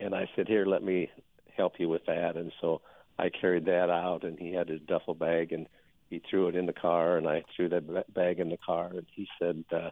and 0.00 0.14
I 0.14 0.28
said, 0.34 0.48
here, 0.48 0.66
let 0.66 0.82
me 0.82 1.10
help 1.56 1.74
you 1.78 1.88
with 1.88 2.06
that. 2.06 2.36
And 2.36 2.52
so 2.60 2.80
I 3.18 3.28
carried 3.28 3.66
that 3.66 3.90
out, 3.90 4.24
and 4.24 4.38
he 4.38 4.52
had 4.52 4.68
his 4.68 4.80
duffel 4.80 5.14
bag, 5.14 5.52
and 5.52 5.68
he 6.10 6.20
threw 6.28 6.48
it 6.48 6.56
in 6.56 6.66
the 6.66 6.72
car, 6.72 7.16
and 7.16 7.28
I 7.28 7.44
threw 7.54 7.68
that 7.68 8.12
bag 8.12 8.40
in 8.40 8.50
the 8.50 8.56
car. 8.56 8.88
And 8.88 9.06
he 9.14 9.28
said, 9.38 9.64
uh, 9.72 9.90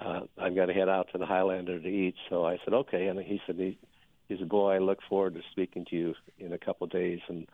uh, 0.00 0.20
I've 0.36 0.56
got 0.56 0.66
to 0.66 0.72
head 0.72 0.88
out 0.88 1.08
to 1.12 1.18
the 1.18 1.26
Highlander 1.26 1.78
to 1.78 1.88
eat. 1.88 2.16
So 2.28 2.44
I 2.44 2.58
said, 2.64 2.74
okay. 2.74 3.06
And 3.06 3.20
he 3.20 3.40
said, 3.46 3.56
he, 3.56 3.78
he 4.28 4.36
said, 4.36 4.48
boy, 4.48 4.72
I 4.72 4.78
look 4.78 4.98
forward 5.08 5.34
to 5.34 5.42
speaking 5.52 5.86
to 5.90 5.96
you 5.96 6.14
in 6.38 6.52
a 6.52 6.58
couple 6.58 6.86
of 6.86 6.90
days 6.90 7.20
and 7.28 7.46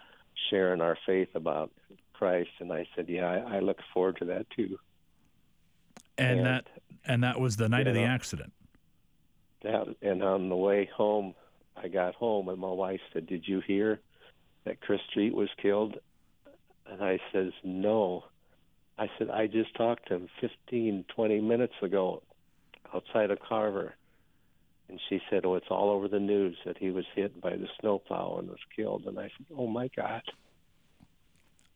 sharing 0.50 0.80
our 0.80 0.96
faith 1.06 1.34
about 1.34 1.70
Christ, 2.12 2.50
and 2.60 2.72
I 2.72 2.86
said, 2.94 3.08
"Yeah, 3.08 3.26
I, 3.26 3.56
I 3.56 3.60
look 3.60 3.78
forward 3.92 4.16
to 4.18 4.24
that 4.26 4.48
too." 4.50 4.78
And, 6.18 6.38
and 6.38 6.46
that 6.46 6.66
and 7.04 7.22
that 7.22 7.40
was 7.40 7.56
the 7.56 7.68
night 7.68 7.86
of 7.86 7.94
the 7.94 8.04
accident. 8.04 8.52
That 9.66 9.96
and 10.00 10.22
on 10.22 10.48
the 10.48 10.56
way 10.56 10.88
home, 10.96 11.34
I 11.76 11.88
got 11.88 12.14
home, 12.14 12.48
and 12.48 12.58
my 12.58 12.70
wife 12.70 13.00
said, 13.12 13.26
"Did 13.26 13.48
you 13.48 13.60
hear 13.60 14.00
that 14.64 14.80
Chris 14.80 15.00
Street 15.10 15.34
was 15.34 15.48
killed?" 15.60 15.98
And 16.86 17.02
I 17.02 17.18
says, 17.32 17.52
"No." 17.64 18.26
I 18.96 19.10
said, 19.18 19.28
"I 19.28 19.48
just 19.48 19.74
talked 19.74 20.06
to 20.08 20.14
him 20.14 20.28
15, 20.40 21.04
20 21.08 21.40
minutes 21.40 21.74
ago 21.82 22.22
outside 22.94 23.32
of 23.32 23.40
Carver." 23.40 23.96
And 24.88 25.00
she 25.08 25.20
said, 25.28 25.44
"Oh, 25.44 25.56
it's 25.56 25.66
all 25.68 25.90
over 25.90 26.06
the 26.06 26.20
news 26.20 26.56
that 26.64 26.78
he 26.78 26.90
was 26.90 27.04
hit 27.16 27.40
by 27.40 27.56
the 27.56 27.68
snowplow 27.80 28.38
and 28.38 28.48
was 28.48 28.64
killed." 28.74 29.06
And 29.06 29.18
I 29.18 29.28
said, 29.36 29.46
"Oh 29.56 29.66
my 29.66 29.88
God!" 29.88 30.22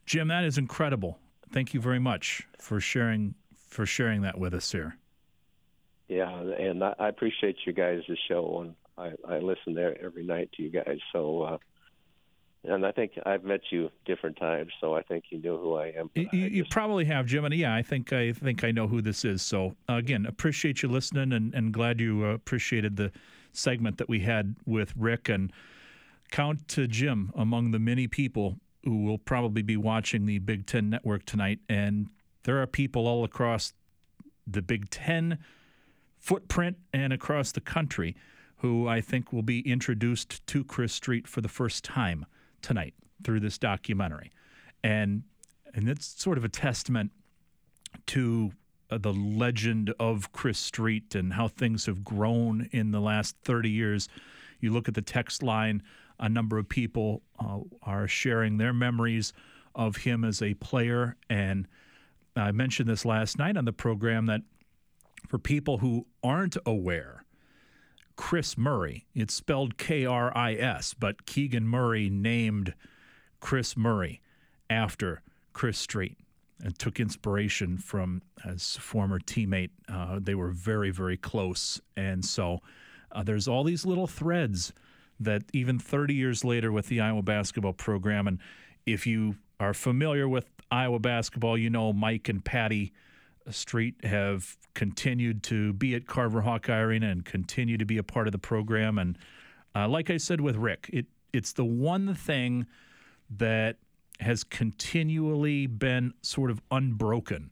Jim, 0.06 0.28
that 0.28 0.44
is 0.44 0.58
incredible. 0.58 1.18
Thank 1.50 1.74
you 1.74 1.80
very 1.80 1.98
much 1.98 2.46
for 2.56 2.80
sharing 2.80 3.34
for 3.56 3.84
sharing 3.84 4.22
that 4.22 4.38
with 4.38 4.54
us 4.54 4.70
here. 4.70 4.96
Yeah, 6.10 6.28
and 6.28 6.82
I 6.82 7.08
appreciate 7.08 7.54
you 7.64 7.72
guys' 7.72 8.02
show, 8.26 8.62
and 8.62 8.74
I, 8.98 9.32
I 9.32 9.38
listen 9.38 9.74
there 9.74 9.96
every 10.04 10.24
night 10.24 10.50
to 10.56 10.62
you 10.64 10.68
guys. 10.68 10.98
So, 11.12 11.42
uh, 11.42 11.58
and 12.64 12.84
I 12.84 12.90
think 12.90 13.12
I've 13.24 13.44
met 13.44 13.60
you 13.70 13.90
different 14.06 14.36
times, 14.36 14.72
so 14.80 14.96
I 14.96 15.02
think 15.02 15.26
you 15.30 15.40
know 15.40 15.56
who 15.56 15.76
I 15.76 15.92
am. 15.96 16.10
You, 16.16 16.28
I 16.32 16.36
you 16.36 16.64
probably 16.64 17.04
have, 17.04 17.26
Jim, 17.26 17.44
and 17.44 17.54
yeah, 17.54 17.72
I 17.72 17.82
think 17.82 18.12
I 18.12 18.32
think 18.32 18.64
I 18.64 18.72
know 18.72 18.88
who 18.88 19.00
this 19.00 19.24
is. 19.24 19.40
So 19.40 19.76
again, 19.88 20.26
appreciate 20.26 20.82
you 20.82 20.88
listening, 20.88 21.32
and, 21.32 21.54
and 21.54 21.72
glad 21.72 22.00
you 22.00 22.24
uh, 22.24 22.30
appreciated 22.30 22.96
the 22.96 23.12
segment 23.52 23.98
that 23.98 24.08
we 24.08 24.18
had 24.18 24.56
with 24.66 24.92
Rick, 24.96 25.28
and 25.28 25.52
count 26.32 26.66
to 26.68 26.88
Jim 26.88 27.30
among 27.36 27.70
the 27.70 27.78
many 27.78 28.08
people 28.08 28.56
who 28.82 29.04
will 29.04 29.18
probably 29.18 29.62
be 29.62 29.76
watching 29.76 30.26
the 30.26 30.40
Big 30.40 30.66
Ten 30.66 30.90
Network 30.90 31.24
tonight. 31.24 31.60
And 31.68 32.08
there 32.42 32.60
are 32.60 32.66
people 32.66 33.06
all 33.06 33.22
across 33.22 33.74
the 34.44 34.60
Big 34.60 34.90
Ten 34.90 35.38
footprint 36.20 36.76
and 36.92 37.12
across 37.12 37.52
the 37.52 37.60
country 37.60 38.14
who 38.58 38.86
I 38.86 39.00
think 39.00 39.32
will 39.32 39.42
be 39.42 39.60
introduced 39.60 40.46
to 40.46 40.62
Chris 40.64 40.92
Street 40.92 41.26
for 41.26 41.40
the 41.40 41.48
first 41.48 41.82
time 41.82 42.26
tonight 42.62 42.94
through 43.24 43.40
this 43.40 43.58
documentary. 43.58 44.30
And 44.84 45.24
and 45.74 45.88
it's 45.88 46.06
sort 46.20 46.36
of 46.36 46.44
a 46.44 46.48
testament 46.48 47.12
to 48.06 48.52
uh, 48.90 48.98
the 48.98 49.12
legend 49.12 49.94
of 50.00 50.32
Chris 50.32 50.58
Street 50.58 51.14
and 51.14 51.34
how 51.34 51.48
things 51.48 51.86
have 51.86 52.04
grown 52.04 52.68
in 52.72 52.90
the 52.90 53.00
last 53.00 53.36
30 53.44 53.70
years. 53.70 54.08
You 54.58 54.72
look 54.72 54.88
at 54.88 54.94
the 54.94 55.02
text 55.02 55.42
line 55.42 55.82
a 56.18 56.28
number 56.28 56.58
of 56.58 56.68
people 56.68 57.22
uh, 57.38 57.60
are 57.82 58.06
sharing 58.06 58.58
their 58.58 58.74
memories 58.74 59.32
of 59.74 59.96
him 59.96 60.22
as 60.22 60.42
a 60.42 60.54
player. 60.54 61.16
And 61.30 61.66
I 62.36 62.52
mentioned 62.52 62.88
this 62.88 63.04
last 63.04 63.38
night 63.38 63.56
on 63.56 63.64
the 63.64 63.72
program 63.72 64.26
that 64.26 64.42
for 65.28 65.38
people 65.38 65.78
who 65.78 66.06
aren't 66.22 66.56
aware, 66.66 67.24
Kris 68.16 68.58
Murray, 68.58 69.06
it's 69.14 69.34
spelled 69.34 69.78
K 69.78 70.04
R 70.04 70.36
I 70.36 70.54
S, 70.54 70.94
but 70.94 71.26
Keegan 71.26 71.66
Murray 71.66 72.10
named 72.10 72.74
Kris 73.40 73.76
Murray 73.76 74.20
after 74.68 75.22
Chris 75.52 75.78
Street 75.78 76.18
and 76.62 76.78
took 76.78 77.00
inspiration 77.00 77.78
from 77.78 78.22
his 78.44 78.76
former 78.76 79.18
teammate. 79.18 79.70
Uh, 79.88 80.18
they 80.20 80.34
were 80.34 80.50
very, 80.50 80.90
very 80.90 81.16
close. 81.16 81.80
And 81.96 82.24
so 82.24 82.60
uh, 83.12 83.22
there's 83.22 83.48
all 83.48 83.64
these 83.64 83.86
little 83.86 84.06
threads 84.06 84.72
that 85.18 85.42
even 85.52 85.78
30 85.78 86.14
years 86.14 86.44
later 86.44 86.70
with 86.72 86.88
the 86.88 87.00
Iowa 87.00 87.22
basketball 87.22 87.72
program, 87.72 88.26
and 88.26 88.38
if 88.86 89.06
you 89.06 89.36
are 89.58 89.74
familiar 89.74 90.28
with 90.28 90.46
Iowa 90.70 90.98
basketball, 90.98 91.58
you 91.58 91.70
know 91.70 91.92
Mike 91.92 92.28
and 92.28 92.44
Patty 92.44 92.92
Street 93.50 93.94
have 94.04 94.56
continued 94.74 95.42
to 95.44 95.72
be 95.72 95.94
at 95.94 96.06
Carver 96.06 96.42
Hawkeye 96.42 96.78
Arena 96.78 97.08
and 97.08 97.24
continue 97.24 97.76
to 97.78 97.84
be 97.84 97.98
a 97.98 98.02
part 98.02 98.28
of 98.28 98.32
the 98.32 98.38
program. 98.38 98.98
And 98.98 99.18
uh, 99.74 99.88
like 99.88 100.10
I 100.10 100.16
said 100.16 100.40
with 100.40 100.56
Rick, 100.56 100.90
it 100.92 101.06
it's 101.32 101.52
the 101.52 101.64
one 101.64 102.14
thing 102.14 102.66
that 103.36 103.76
has 104.18 104.44
continually 104.44 105.66
been 105.66 106.12
sort 106.22 106.50
of 106.50 106.60
unbroken 106.70 107.50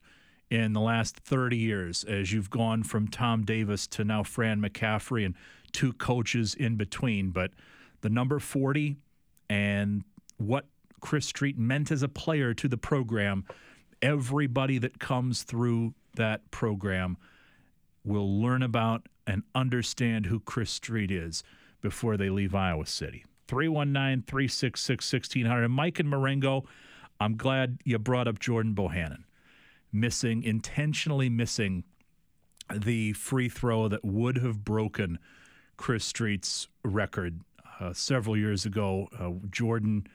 in 0.50 0.72
the 0.72 0.80
last 0.80 1.16
30 1.16 1.56
years 1.56 2.04
as 2.04 2.32
you've 2.32 2.50
gone 2.50 2.82
from 2.82 3.08
Tom 3.08 3.44
Davis 3.44 3.86
to 3.86 4.04
now 4.04 4.22
Fran 4.22 4.60
McCaffery 4.60 5.24
and 5.24 5.34
two 5.72 5.92
coaches 5.92 6.54
in 6.54 6.76
between. 6.76 7.30
But 7.30 7.52
the 8.00 8.08
number 8.08 8.38
40 8.38 8.96
and 9.48 10.04
what 10.38 10.66
Chris 11.00 11.26
Street 11.26 11.58
meant 11.58 11.90
as 11.90 12.02
a 12.02 12.08
player 12.08 12.54
to 12.54 12.68
the 12.68 12.76
program, 12.76 13.44
everybody 14.02 14.78
that 14.78 14.98
comes 14.98 15.42
through 15.42 15.94
that 16.14 16.50
program 16.50 17.16
will 18.04 18.40
learn 18.40 18.62
about 18.62 19.08
and 19.26 19.42
understand 19.54 20.26
who 20.26 20.40
Chris 20.40 20.70
Street 20.70 21.10
is 21.10 21.42
before 21.80 22.16
they 22.16 22.30
leave 22.30 22.54
Iowa 22.54 22.86
City. 22.86 23.24
319 23.46 24.24
366 24.26 25.12
1600. 25.12 25.68
Mike 25.68 25.98
and 25.98 26.08
Marengo, 26.08 26.64
I'm 27.20 27.36
glad 27.36 27.78
you 27.84 27.98
brought 27.98 28.28
up 28.28 28.38
Jordan 28.38 28.74
Bohannon. 28.74 29.24
Missing, 29.92 30.42
intentionally 30.42 31.28
missing 31.30 31.84
the 32.74 33.14
free 33.14 33.48
throw 33.48 33.88
that 33.88 34.04
would 34.04 34.36
have 34.38 34.64
broken 34.64 35.18
Chris 35.76 36.04
Street's 36.04 36.68
record 36.84 37.40
uh, 37.80 37.92
several 37.94 38.36
years 38.36 38.66
ago. 38.66 39.08
Uh, 39.18 39.46
Jordan, 39.50 40.06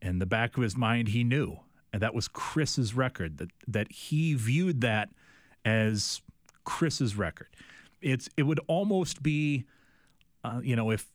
in 0.00 0.18
the 0.18 0.26
back 0.26 0.56
of 0.56 0.62
his 0.62 0.76
mind, 0.76 1.08
he 1.08 1.24
knew, 1.24 1.58
and 1.92 2.02
that 2.02 2.14
was 2.14 2.28
Chris's 2.28 2.94
record, 2.94 3.38
that, 3.38 3.50
that 3.68 3.92
he 3.92 4.34
viewed 4.34 4.80
that 4.80 5.10
as 5.64 6.20
Chris's 6.64 7.16
record. 7.16 7.48
It's 8.00 8.28
It 8.36 8.44
would 8.44 8.60
almost 8.66 9.22
be, 9.22 9.64
uh, 10.44 10.60
you 10.62 10.74
know, 10.74 10.90
if 10.90 11.06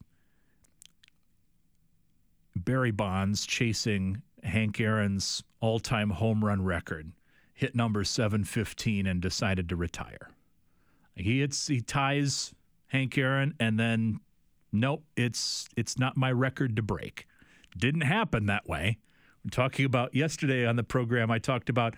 Barry 2.56 2.92
Bonds 2.92 3.46
chasing 3.46 4.22
Hank 4.44 4.80
Aaron's 4.80 5.44
all 5.60 5.80
time 5.80 6.12
home 6.12 6.44
run 6.44 6.64
record, 6.64 7.12
hit 7.54 7.76
number 7.76 8.04
715 8.04 9.08
and 9.08 9.22
decided 9.22 9.68
to 9.70 9.76
retire. 9.76 10.30
He 11.16 11.40
hits, 11.40 11.68
he 11.68 11.82
ties 11.82 12.54
Hank 12.88 13.18
Aaron 13.18 13.56
and 13.60 13.80
then 13.80 14.20
nope, 14.72 15.04
it's 15.16 15.68
it's 15.76 15.98
not 15.98 16.18
my 16.18 16.32
record 16.32 16.76
to 16.76 16.82
break. 16.82 17.28
Didn't 17.78 18.02
happen 18.02 18.46
that 18.46 18.68
way. 18.68 18.98
Talking 19.52 19.86
about 19.86 20.14
yesterday 20.14 20.66
on 20.66 20.76
the 20.76 20.84
program 20.84 21.32
I 21.32 21.40
talked 21.40 21.70
about 21.70 21.96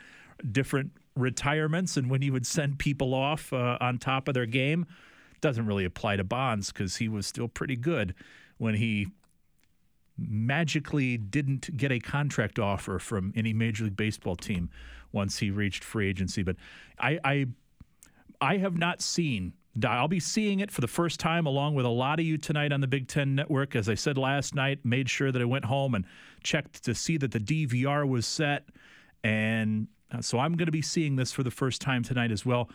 different 0.52 0.92
retirements 1.16 1.98
and 1.98 2.10
when 2.10 2.22
he 2.22 2.32
would 2.32 2.46
send 2.46 2.80
people 2.80 3.14
off 3.14 3.52
uh, 3.52 3.78
on 3.82 3.98
top 3.98 4.28
of 4.28 4.34
their 4.34 4.46
game. 4.46 4.86
Doesn't 5.42 5.66
really 5.66 5.86
apply 5.86 6.18
to 6.18 6.24
Bonds 6.24 6.72
because 6.72 6.98
he 6.98 7.08
was 7.08 7.26
still 7.26 7.48
pretty 7.48 7.76
good 7.76 8.14
when 8.58 8.76
he 8.76 9.08
magically 10.18 11.18
didn't 11.18 11.78
get 11.78 11.92
a 11.92 12.00
contract 12.00 12.60
offer 12.60 13.00
from 13.00 13.32
any 13.36 13.54
Major 13.54 13.86
League 13.86 13.96
Baseball 13.96 14.36
team 14.36 14.70
once 15.12 15.40
he 15.40 15.50
reached 15.50 15.84
free 15.84 16.10
agency. 16.10 16.44
But 16.44 16.58
I, 17.00 17.20
I, 17.24 17.46
I 18.42 18.58
have 18.58 18.78
not 18.78 19.02
seen. 19.02 19.54
I'll 19.86 20.08
be 20.08 20.20
seeing 20.20 20.60
it 20.60 20.72
for 20.72 20.82
the 20.82 20.88
first 20.88 21.20
time 21.20 21.46
along 21.46 21.76
with 21.76 21.86
a 21.86 21.90
lot 21.90 22.20
of 22.20 22.26
you 22.26 22.38
tonight 22.38 22.72
on 22.72 22.82
the 22.82 22.88
Big 22.88 23.08
Ten 23.08 23.36
Network. 23.36 23.76
As 23.76 23.88
I 23.90 23.96
said 23.96 24.18
last 24.18 24.56
night, 24.56 24.80
made 24.84 25.10
sure 25.10 25.32
that 25.32 25.42
I 25.42 25.46
went 25.46 25.66
home 25.66 25.96
and 25.96 26.06
checked 26.44 26.84
to 26.84 26.96
see 26.96 27.18
that 27.18 27.32
the 27.32 27.40
DVR 27.40 28.08
was 28.08 28.26
set. 28.26 28.68
And 29.24 29.88
uh, 30.12 30.22
so 30.22 30.40
I'm 30.40 30.56
going 30.56 30.66
to 30.66 30.72
be 30.72 30.82
seeing 30.82 31.16
this 31.16 31.32
for 31.32 31.44
the 31.44 31.52
first 31.52 31.82
time 31.82 32.04
tonight 32.04 32.32
as 32.32 32.46
well. 32.46 32.70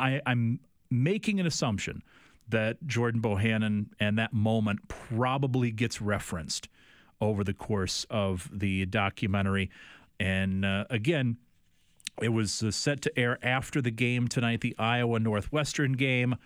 I, 0.00 0.20
I'm 0.26 0.60
making 0.90 1.40
an 1.40 1.46
assumption 1.46 2.02
that 2.48 2.86
Jordan 2.86 3.20
Bohannon 3.20 3.86
and 4.00 4.18
that 4.18 4.32
moment 4.32 4.88
probably 4.88 5.70
gets 5.70 6.00
referenced 6.00 6.68
over 7.20 7.44
the 7.44 7.52
course 7.52 8.06
of 8.10 8.48
the 8.52 8.86
documentary. 8.86 9.70
And 10.20 10.64
uh, 10.64 10.84
again, 10.90 11.36
it 12.20 12.30
was 12.30 12.62
uh, 12.62 12.70
set 12.70 13.00
to 13.02 13.18
air 13.18 13.38
after 13.42 13.80
the 13.80 13.90
game 13.90 14.28
tonight, 14.28 14.60
the 14.60 14.76
Iowa 14.78 15.18
Northwestern 15.18 15.92
game, 15.92 16.36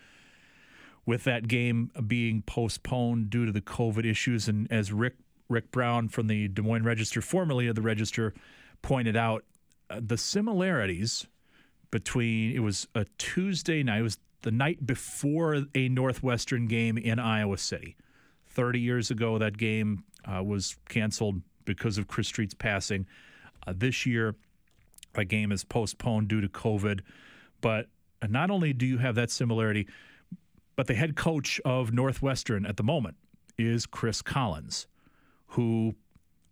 with 1.04 1.24
that 1.24 1.48
game 1.48 1.90
being 2.06 2.42
postponed 2.42 3.30
due 3.30 3.46
to 3.46 3.52
the 3.52 3.60
COVID 3.60 4.04
issues. 4.04 4.48
And 4.48 4.70
as 4.70 4.92
Rick 4.92 5.14
Rick 5.48 5.70
Brown 5.70 6.08
from 6.08 6.28
the 6.28 6.48
Des 6.48 6.62
Moines 6.62 6.84
Register, 6.84 7.20
formerly 7.20 7.66
of 7.66 7.74
the 7.74 7.82
Register, 7.82 8.32
pointed 8.80 9.16
out, 9.16 9.44
uh, 9.90 10.00
the 10.02 10.16
similarities 10.16 11.26
between 11.90 12.56
it 12.56 12.60
was 12.60 12.88
a 12.94 13.04
Tuesday 13.18 13.82
night. 13.82 14.00
It 14.00 14.02
was 14.02 14.18
the 14.42 14.50
night 14.50 14.86
before 14.86 15.64
a 15.74 15.88
Northwestern 15.88 16.66
game 16.66 16.96
in 16.98 17.18
Iowa 17.18 17.58
City. 17.58 17.96
30 18.48 18.80
years 18.80 19.10
ago, 19.10 19.38
that 19.38 19.56
game 19.56 20.04
uh, 20.24 20.42
was 20.42 20.76
canceled 20.88 21.40
because 21.64 21.98
of 21.98 22.08
Chris 22.08 22.28
Street's 22.28 22.54
passing. 22.54 23.06
Uh, 23.66 23.72
this 23.76 24.04
year, 24.04 24.34
that 25.14 25.26
game 25.26 25.52
is 25.52 25.64
postponed 25.64 26.28
due 26.28 26.40
to 26.40 26.48
COVID. 26.48 27.00
But 27.60 27.88
not 28.28 28.50
only 28.50 28.72
do 28.72 28.86
you 28.86 28.98
have 28.98 29.14
that 29.16 29.30
similarity, 29.30 29.86
but 30.76 30.86
the 30.86 30.94
head 30.94 31.16
coach 31.16 31.60
of 31.64 31.92
Northwestern 31.92 32.66
at 32.66 32.76
the 32.76 32.82
moment 32.82 33.16
is 33.58 33.86
Chris 33.86 34.22
Collins, 34.22 34.86
who 35.48 35.94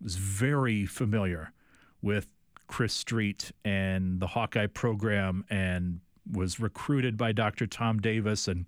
is 0.05 0.16
very 0.16 0.87
familiar 0.87 1.53
with 2.03 2.27
Chris 2.66 2.93
Street 2.93 3.51
and 3.65 4.20
the 4.20 4.28
Hawkeye 4.28 4.66
program 4.66 5.45
and 5.51 6.01
was 6.31 6.61
recruited 6.61 7.16
by 7.16 7.32
Dr. 7.32 7.66
Tom 7.66 7.99
Davis, 7.99 8.47
and 8.47 8.66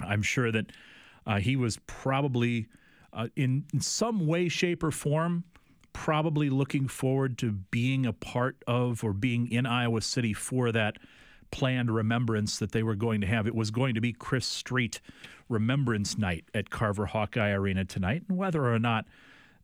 I'm 0.00 0.22
sure 0.22 0.52
that 0.52 0.66
uh, 1.26 1.38
he 1.38 1.56
was 1.56 1.78
probably 1.86 2.66
uh, 3.12 3.28
in, 3.36 3.64
in 3.72 3.80
some 3.80 4.26
way, 4.26 4.48
shape, 4.48 4.82
or 4.82 4.90
form 4.90 5.44
probably 5.92 6.50
looking 6.50 6.88
forward 6.88 7.38
to 7.38 7.52
being 7.52 8.06
a 8.06 8.12
part 8.12 8.56
of 8.66 9.04
or 9.04 9.12
being 9.12 9.50
in 9.50 9.66
Iowa 9.66 10.00
City 10.00 10.32
for 10.32 10.72
that 10.72 10.96
planned 11.50 11.90
remembrance 11.90 12.58
that 12.58 12.72
they 12.72 12.82
were 12.82 12.94
going 12.94 13.20
to 13.20 13.26
have. 13.26 13.46
It 13.46 13.54
was 13.54 13.70
going 13.70 13.94
to 13.94 14.00
be 14.00 14.12
Chris 14.12 14.46
Street 14.46 15.00
Remembrance 15.48 16.16
Night 16.16 16.44
at 16.54 16.70
Carver 16.70 17.06
Hawkeye 17.06 17.50
Arena 17.50 17.84
tonight, 17.84 18.22
and 18.28 18.38
whether 18.38 18.72
or 18.72 18.78
not 18.78 19.06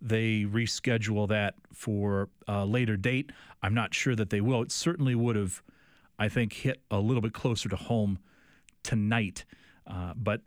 they 0.00 0.44
reschedule 0.44 1.26
that 1.28 1.54
for 1.72 2.28
a 2.46 2.64
later 2.66 2.96
date, 2.96 3.32
I'm 3.62 3.74
not 3.74 3.94
sure 3.94 4.14
that 4.14 4.30
they 4.30 4.40
will. 4.40 4.62
It 4.62 4.70
certainly 4.70 5.14
would 5.14 5.34
have 5.34 5.62
I 6.18 6.28
think, 6.28 6.52
hit 6.52 6.80
a 6.90 6.98
little 6.98 7.20
bit 7.20 7.32
closer 7.32 7.68
to 7.68 7.76
home 7.76 8.18
tonight. 8.82 9.44
Uh, 9.86 10.12
but 10.16 10.42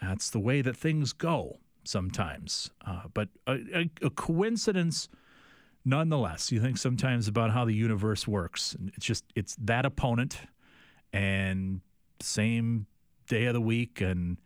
that's 0.00 0.30
the 0.30 0.38
way 0.38 0.62
that 0.62 0.76
things 0.76 1.12
go 1.12 1.58
sometimes. 1.84 2.70
Uh, 2.86 3.02
but 3.12 3.28
a, 3.46 3.52
a, 3.52 3.90
a, 4.06 4.10
coincidence, 4.10 5.08
nonetheless. 5.84 6.52
You 6.52 6.60
think 6.60 6.78
sometimes 6.78 7.28
about 7.28 7.50
how 7.50 7.64
the 7.64 7.74
universe 7.74 8.26
works. 8.28 8.76
It's 8.94 9.06
just 9.06 9.24
it's 9.34 9.56
that 9.60 9.84
opponent, 9.84 10.38
and 11.12 11.80
same 12.20 12.86
day 13.28 13.46
of 13.46 13.54
the 13.54 13.60
week, 13.60 14.00
and 14.00 14.38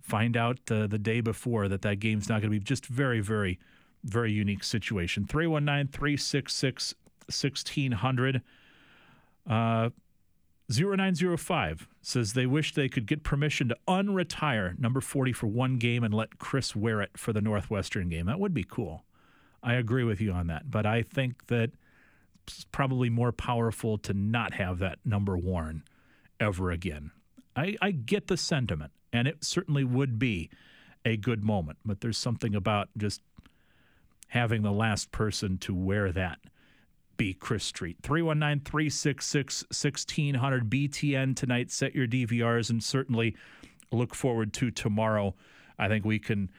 find 0.00 0.36
out 0.36 0.58
uh, 0.70 0.86
the 0.86 0.98
day 0.98 1.20
before 1.20 1.68
that 1.68 1.82
that 1.82 1.96
game's 1.96 2.28
not 2.28 2.40
going 2.40 2.52
to 2.52 2.58
be 2.58 2.60
just 2.60 2.86
very, 2.86 3.20
very, 3.20 3.58
very 4.04 4.32
unique 4.32 4.64
situation. 4.64 5.26
319 5.26 5.92
366 5.92 6.94
1600. 7.26 8.42
Uh, 10.70 10.74
0905 10.74 11.88
says 12.02 12.32
they 12.32 12.46
wish 12.46 12.74
they 12.74 12.88
could 12.88 13.06
get 13.06 13.22
permission 13.22 13.68
to 13.68 13.76
unretire 13.86 14.78
number 14.78 15.00
40 15.00 15.32
for 15.32 15.46
one 15.46 15.78
game 15.78 16.02
and 16.02 16.14
let 16.14 16.38
Chris 16.38 16.74
wear 16.74 17.00
it 17.02 17.16
for 17.16 17.32
the 17.32 17.40
Northwestern 17.40 18.08
game. 18.08 18.26
That 18.26 18.40
would 18.40 18.54
be 18.54 18.64
cool. 18.64 19.04
I 19.62 19.74
agree 19.74 20.04
with 20.04 20.20
you 20.20 20.32
on 20.32 20.46
that. 20.48 20.70
But 20.70 20.86
I 20.86 21.02
think 21.02 21.46
that 21.46 21.70
it's 22.46 22.64
probably 22.70 23.08
more 23.08 23.32
powerful 23.32 23.98
to 23.98 24.12
not 24.12 24.54
have 24.54 24.78
that 24.78 24.98
number 25.04 25.36
worn 25.36 25.82
ever 26.38 26.70
again. 26.70 27.10
I, 27.56 27.76
I 27.80 27.90
get 27.92 28.26
the 28.26 28.36
sentiment, 28.36 28.92
and 29.12 29.26
it 29.26 29.44
certainly 29.44 29.84
would 29.84 30.18
be 30.18 30.50
a 31.04 31.16
good 31.16 31.44
moment. 31.44 31.78
But 31.84 32.00
there's 32.00 32.18
something 32.18 32.54
about 32.54 32.88
just 32.96 33.22
having 34.28 34.62
the 34.62 34.72
last 34.72 35.12
person 35.12 35.58
to 35.58 35.74
wear 35.74 36.10
that 36.12 36.38
be 37.16 37.34
Chris 37.34 37.64
Street. 37.64 37.96
319 38.02 38.64
366 38.64 39.62
1600 39.64 40.70
BTN 40.70 41.36
tonight. 41.36 41.70
Set 41.70 41.94
your 41.94 42.06
DVRs 42.06 42.70
and 42.70 42.82
certainly 42.82 43.36
look 43.92 44.14
forward 44.14 44.52
to 44.54 44.70
tomorrow. 44.70 45.34
I 45.78 45.88
think 45.88 46.04
we 46.04 46.18
can 46.18 46.50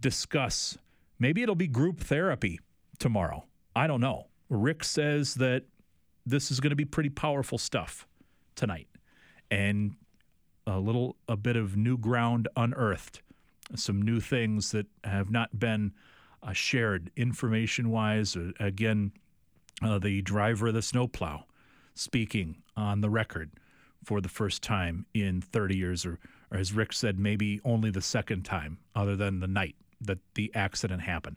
discuss 0.00 0.78
maybe 1.18 1.42
it'll 1.42 1.54
be 1.54 1.68
group 1.68 2.00
therapy 2.00 2.60
tomorrow. 2.98 3.44
I 3.74 3.86
don't 3.86 4.00
know. 4.00 4.28
Rick 4.48 4.84
says 4.84 5.34
that 5.34 5.64
this 6.24 6.50
is 6.50 6.60
going 6.60 6.70
to 6.70 6.76
be 6.76 6.84
pretty 6.84 7.10
powerful 7.10 7.58
stuff 7.58 8.06
tonight 8.54 8.88
and 9.50 9.94
a 10.66 10.78
little 10.78 11.16
a 11.28 11.36
bit 11.36 11.56
of 11.56 11.76
new 11.76 11.96
ground 11.96 12.48
unearthed 12.56 13.22
some 13.74 14.00
new 14.00 14.20
things 14.20 14.72
that 14.72 14.86
have 15.04 15.30
not 15.30 15.58
been 15.58 15.92
uh, 16.42 16.52
shared 16.52 17.10
information 17.16 17.90
wise 17.90 18.36
uh, 18.36 18.50
again 18.60 19.12
uh, 19.82 19.98
the 19.98 20.22
driver 20.22 20.68
of 20.68 20.74
the 20.74 20.82
snowplow 20.82 21.44
speaking 21.94 22.56
on 22.76 23.00
the 23.00 23.10
record 23.10 23.50
for 24.04 24.20
the 24.20 24.28
first 24.28 24.62
time 24.62 25.06
in 25.14 25.40
30 25.40 25.76
years 25.76 26.06
or, 26.06 26.18
or 26.50 26.58
as 26.58 26.72
rick 26.72 26.92
said 26.92 27.18
maybe 27.18 27.60
only 27.64 27.90
the 27.90 28.00
second 28.00 28.44
time 28.44 28.78
other 28.94 29.16
than 29.16 29.40
the 29.40 29.48
night 29.48 29.74
that 30.00 30.18
the 30.34 30.50
accident 30.54 31.02
happened 31.02 31.36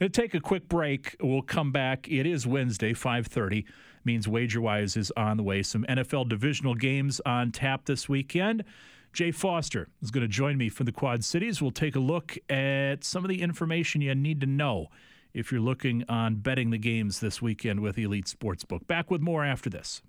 going 0.00 0.10
to 0.10 0.20
take 0.20 0.34
a 0.34 0.40
quick 0.40 0.68
break 0.68 1.14
we'll 1.20 1.42
come 1.42 1.70
back 1.70 2.08
it 2.08 2.26
is 2.26 2.46
wednesday 2.46 2.92
5.30 2.92 3.64
means 4.04 4.26
WagerWise 4.26 4.96
is 4.96 5.12
on 5.16 5.36
the 5.36 5.42
way. 5.42 5.62
Some 5.62 5.84
NFL 5.88 6.28
divisional 6.28 6.74
games 6.74 7.20
on 7.26 7.52
tap 7.52 7.84
this 7.86 8.08
weekend. 8.08 8.64
Jay 9.12 9.32
Foster 9.32 9.88
is 10.02 10.10
going 10.10 10.22
to 10.22 10.28
join 10.28 10.56
me 10.56 10.68
from 10.68 10.86
the 10.86 10.92
Quad 10.92 11.24
Cities. 11.24 11.60
We'll 11.60 11.72
take 11.72 11.96
a 11.96 12.00
look 12.00 12.38
at 12.48 13.02
some 13.02 13.24
of 13.24 13.28
the 13.28 13.42
information 13.42 14.00
you 14.00 14.14
need 14.14 14.40
to 14.40 14.46
know 14.46 14.88
if 15.32 15.50
you're 15.50 15.60
looking 15.60 16.04
on 16.08 16.36
betting 16.36 16.70
the 16.70 16.78
games 16.78 17.20
this 17.20 17.40
weekend 17.40 17.80
with 17.80 17.98
Elite 17.98 18.26
Sportsbook. 18.26 18.86
Back 18.86 19.10
with 19.10 19.20
more 19.20 19.44
after 19.44 19.70
this. 19.70 20.02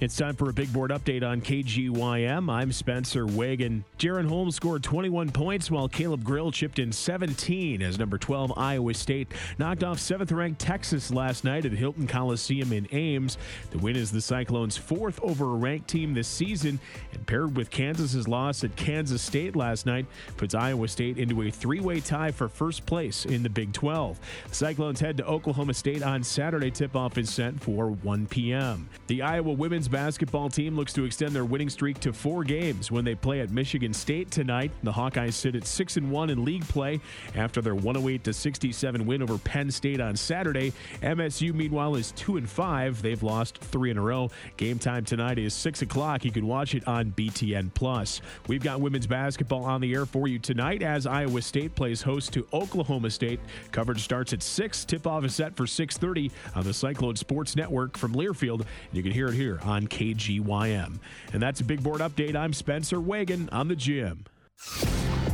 It's 0.00 0.16
time 0.16 0.34
for 0.34 0.50
a 0.50 0.52
big 0.52 0.72
board 0.72 0.90
update 0.90 1.22
on 1.22 1.40
KGYM. 1.40 2.50
I'm 2.50 2.72
Spencer 2.72 3.24
Wagon. 3.24 3.84
Jaren 4.00 4.26
Holmes 4.26 4.56
scored 4.56 4.82
21 4.82 5.30
points 5.30 5.70
while 5.70 5.88
Caleb 5.88 6.24
Grill 6.24 6.50
chipped 6.50 6.80
in 6.80 6.90
17 6.90 7.80
as 7.80 8.00
number 8.00 8.18
12 8.18 8.52
Iowa 8.56 8.94
State 8.94 9.28
knocked 9.58 9.84
off 9.84 9.98
7th 9.98 10.36
ranked 10.36 10.60
Texas 10.60 11.12
last 11.12 11.44
night 11.44 11.64
at 11.66 11.70
Hilton 11.70 12.08
Coliseum 12.08 12.72
in 12.72 12.88
Ames. 12.90 13.38
The 13.70 13.78
win 13.78 13.94
is 13.94 14.10
the 14.10 14.20
Cyclones' 14.20 14.76
fourth 14.76 15.20
over 15.22 15.54
ranked 15.54 15.86
team 15.88 16.14
this 16.14 16.26
season 16.26 16.80
and 17.12 17.24
paired 17.24 17.56
with 17.56 17.70
Kansas's 17.70 18.26
loss 18.26 18.64
at 18.64 18.74
Kansas 18.74 19.22
State 19.22 19.54
last 19.54 19.86
night 19.86 20.06
puts 20.36 20.56
Iowa 20.56 20.88
State 20.88 21.18
into 21.18 21.42
a 21.42 21.50
three-way 21.50 22.00
tie 22.00 22.32
for 22.32 22.48
first 22.48 22.86
place 22.86 23.24
in 23.24 23.44
the 23.44 23.50
Big 23.50 23.72
12. 23.72 24.18
The 24.48 24.54
Cyclones 24.54 24.98
head 24.98 25.16
to 25.18 25.26
Oklahoma 25.26 25.74
State 25.74 26.02
on 26.02 26.24
Saturday. 26.24 26.72
Tip-off 26.72 27.18
is 27.18 27.30
set 27.32 27.60
for 27.60 27.90
1 27.90 28.26
p.m. 28.26 28.88
The 29.06 29.22
Iowa 29.22 29.52
women's 29.52 29.81
basketball 29.88 30.48
team 30.48 30.76
looks 30.76 30.92
to 30.92 31.04
extend 31.04 31.32
their 31.32 31.44
winning 31.44 31.70
streak 31.70 31.98
to 32.00 32.12
four 32.12 32.44
games 32.44 32.90
when 32.90 33.04
they 33.04 33.14
play 33.14 33.40
at 33.40 33.50
Michigan 33.50 33.92
State 33.94 34.30
tonight. 34.30 34.70
The 34.82 34.92
Hawkeyes 34.92 35.34
sit 35.34 35.54
at 35.54 35.66
6 35.66 35.96
and 35.96 36.10
1 36.10 36.30
in 36.30 36.44
league 36.44 36.66
play 36.68 37.00
after 37.34 37.60
their 37.60 37.74
108 37.74 38.24
to 38.24 38.32
67 38.32 39.06
win 39.06 39.22
over 39.22 39.38
Penn 39.38 39.70
State 39.70 40.00
on 40.00 40.16
Saturday. 40.16 40.72
MSU, 41.02 41.54
meanwhile, 41.54 41.94
is 41.96 42.12
2 42.12 42.36
and 42.36 42.48
5. 42.48 43.02
They've 43.02 43.22
lost 43.22 43.58
three 43.58 43.90
in 43.90 43.98
a 43.98 44.02
row. 44.02 44.30
Game 44.56 44.78
time 44.78 45.04
tonight 45.04 45.38
is 45.38 45.54
6 45.54 45.82
o'clock. 45.82 46.24
You 46.24 46.32
can 46.32 46.46
watch 46.46 46.74
it 46.74 46.86
on 46.86 47.12
BTN 47.12 47.72
Plus. 47.74 48.20
We've 48.48 48.62
got 48.62 48.80
women's 48.80 49.06
basketball 49.06 49.64
on 49.64 49.80
the 49.80 49.92
air 49.94 50.06
for 50.06 50.28
you 50.28 50.38
tonight 50.38 50.82
as 50.82 51.06
Iowa 51.06 51.42
State 51.42 51.74
plays 51.74 52.02
host 52.02 52.32
to 52.34 52.46
Oklahoma 52.52 53.10
State. 53.10 53.40
Coverage 53.70 54.02
starts 54.02 54.32
at 54.32 54.42
6. 54.42 54.84
Tip 54.84 55.06
off 55.06 55.24
is 55.24 55.34
set 55.34 55.56
for 55.56 55.66
6:30 55.66 56.30
on 56.54 56.64
the 56.64 56.74
Cyclone 56.74 57.16
Sports 57.16 57.56
Network 57.56 57.96
from 57.96 58.14
Learfield. 58.14 58.64
You 58.92 59.02
can 59.02 59.12
hear 59.12 59.28
it 59.28 59.34
here 59.34 59.58
KGYM. 59.80 60.98
And 61.32 61.42
that's 61.42 61.60
a 61.60 61.64
big 61.64 61.82
board 61.82 62.00
update. 62.00 62.36
I'm 62.36 62.52
Spencer 62.52 63.00
Wagon 63.00 63.48
on 63.50 63.68
the 63.68 63.76
gym. 63.76 64.24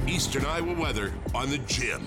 Eastern 0.06 0.46
Iowa 0.46 0.74
weather 0.74 1.12
on 1.34 1.50
the 1.50 1.58
gym. 1.58 2.02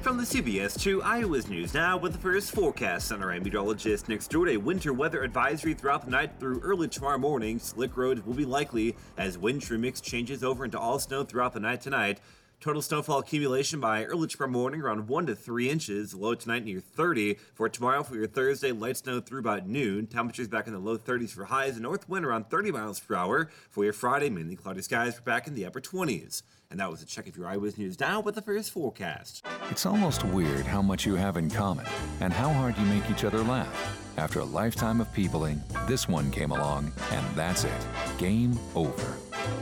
From 0.00 0.18
the 0.18 0.22
CBS 0.22 0.80
2 0.80 1.02
Iowa's 1.02 1.48
News 1.48 1.74
Now 1.74 1.96
with 1.96 2.12
the 2.12 2.18
first 2.18 2.52
forecast 2.52 3.08
center. 3.08 3.32
I'm 3.32 3.42
meteorologist 3.42 4.08
Nick 4.08 4.22
Stewart. 4.22 4.50
A 4.50 4.56
winter 4.56 4.92
weather 4.92 5.24
advisory 5.24 5.74
throughout 5.74 6.04
the 6.04 6.12
night 6.12 6.38
through 6.38 6.60
early 6.60 6.86
tomorrow 6.86 7.18
morning. 7.18 7.58
Slick 7.58 7.96
roads 7.96 8.24
will 8.24 8.34
be 8.34 8.44
likely 8.44 8.94
as 9.18 9.36
wintry 9.36 9.78
mix 9.78 10.00
changes 10.00 10.44
over 10.44 10.64
into 10.64 10.78
all 10.78 11.00
snow 11.00 11.24
throughout 11.24 11.54
the 11.54 11.60
night 11.60 11.80
tonight. 11.80 12.20
Total 12.58 12.80
snowfall 12.80 13.18
accumulation 13.18 13.80
by 13.80 14.04
early 14.04 14.26
tomorrow 14.26 14.50
morning 14.50 14.80
around 14.80 15.08
1 15.08 15.26
to 15.26 15.36
3 15.36 15.68
inches. 15.68 16.14
Low 16.14 16.34
tonight 16.34 16.64
near 16.64 16.80
30. 16.80 17.34
For 17.54 17.68
tomorrow, 17.68 18.02
for 18.02 18.16
your 18.16 18.26
Thursday, 18.26 18.72
light 18.72 18.96
snow 18.96 19.20
through 19.20 19.40
about 19.40 19.68
noon. 19.68 20.06
Temperatures 20.06 20.48
back 20.48 20.66
in 20.66 20.72
the 20.72 20.78
low 20.78 20.96
30s 20.96 21.30
for 21.30 21.44
highs. 21.44 21.74
and 21.74 21.82
north 21.82 22.08
wind 22.08 22.24
around 22.24 22.48
30 22.48 22.72
miles 22.72 22.98
per 22.98 23.14
hour. 23.14 23.50
For 23.70 23.84
your 23.84 23.92
Friday, 23.92 24.30
mainly 24.30 24.56
cloudy 24.56 24.80
skies. 24.80 25.14
We're 25.16 25.32
back 25.32 25.46
in 25.46 25.54
the 25.54 25.66
upper 25.66 25.82
20s. 25.82 26.42
And 26.70 26.80
that 26.80 26.90
was 26.90 27.02
a 27.02 27.06
check 27.06 27.28
of 27.28 27.36
your 27.36 27.46
Iowa's 27.46 27.78
News 27.78 27.98
Now 28.00 28.20
with 28.20 28.34
the 28.34 28.42
first 28.42 28.70
forecast. 28.70 29.46
It's 29.70 29.86
almost 29.86 30.24
weird 30.24 30.66
how 30.66 30.82
much 30.82 31.06
you 31.06 31.14
have 31.14 31.36
in 31.36 31.48
common 31.48 31.86
and 32.20 32.32
how 32.32 32.52
hard 32.52 32.76
you 32.76 32.84
make 32.86 33.08
each 33.10 33.24
other 33.24 33.38
laugh. 33.38 33.98
After 34.16 34.40
a 34.40 34.44
lifetime 34.44 35.00
of 35.00 35.12
peopling, 35.12 35.62
this 35.86 36.08
one 36.08 36.30
came 36.30 36.50
along, 36.50 36.92
and 37.12 37.36
that's 37.36 37.64
it. 37.64 37.86
Game 38.18 38.58
over. 38.74 39.16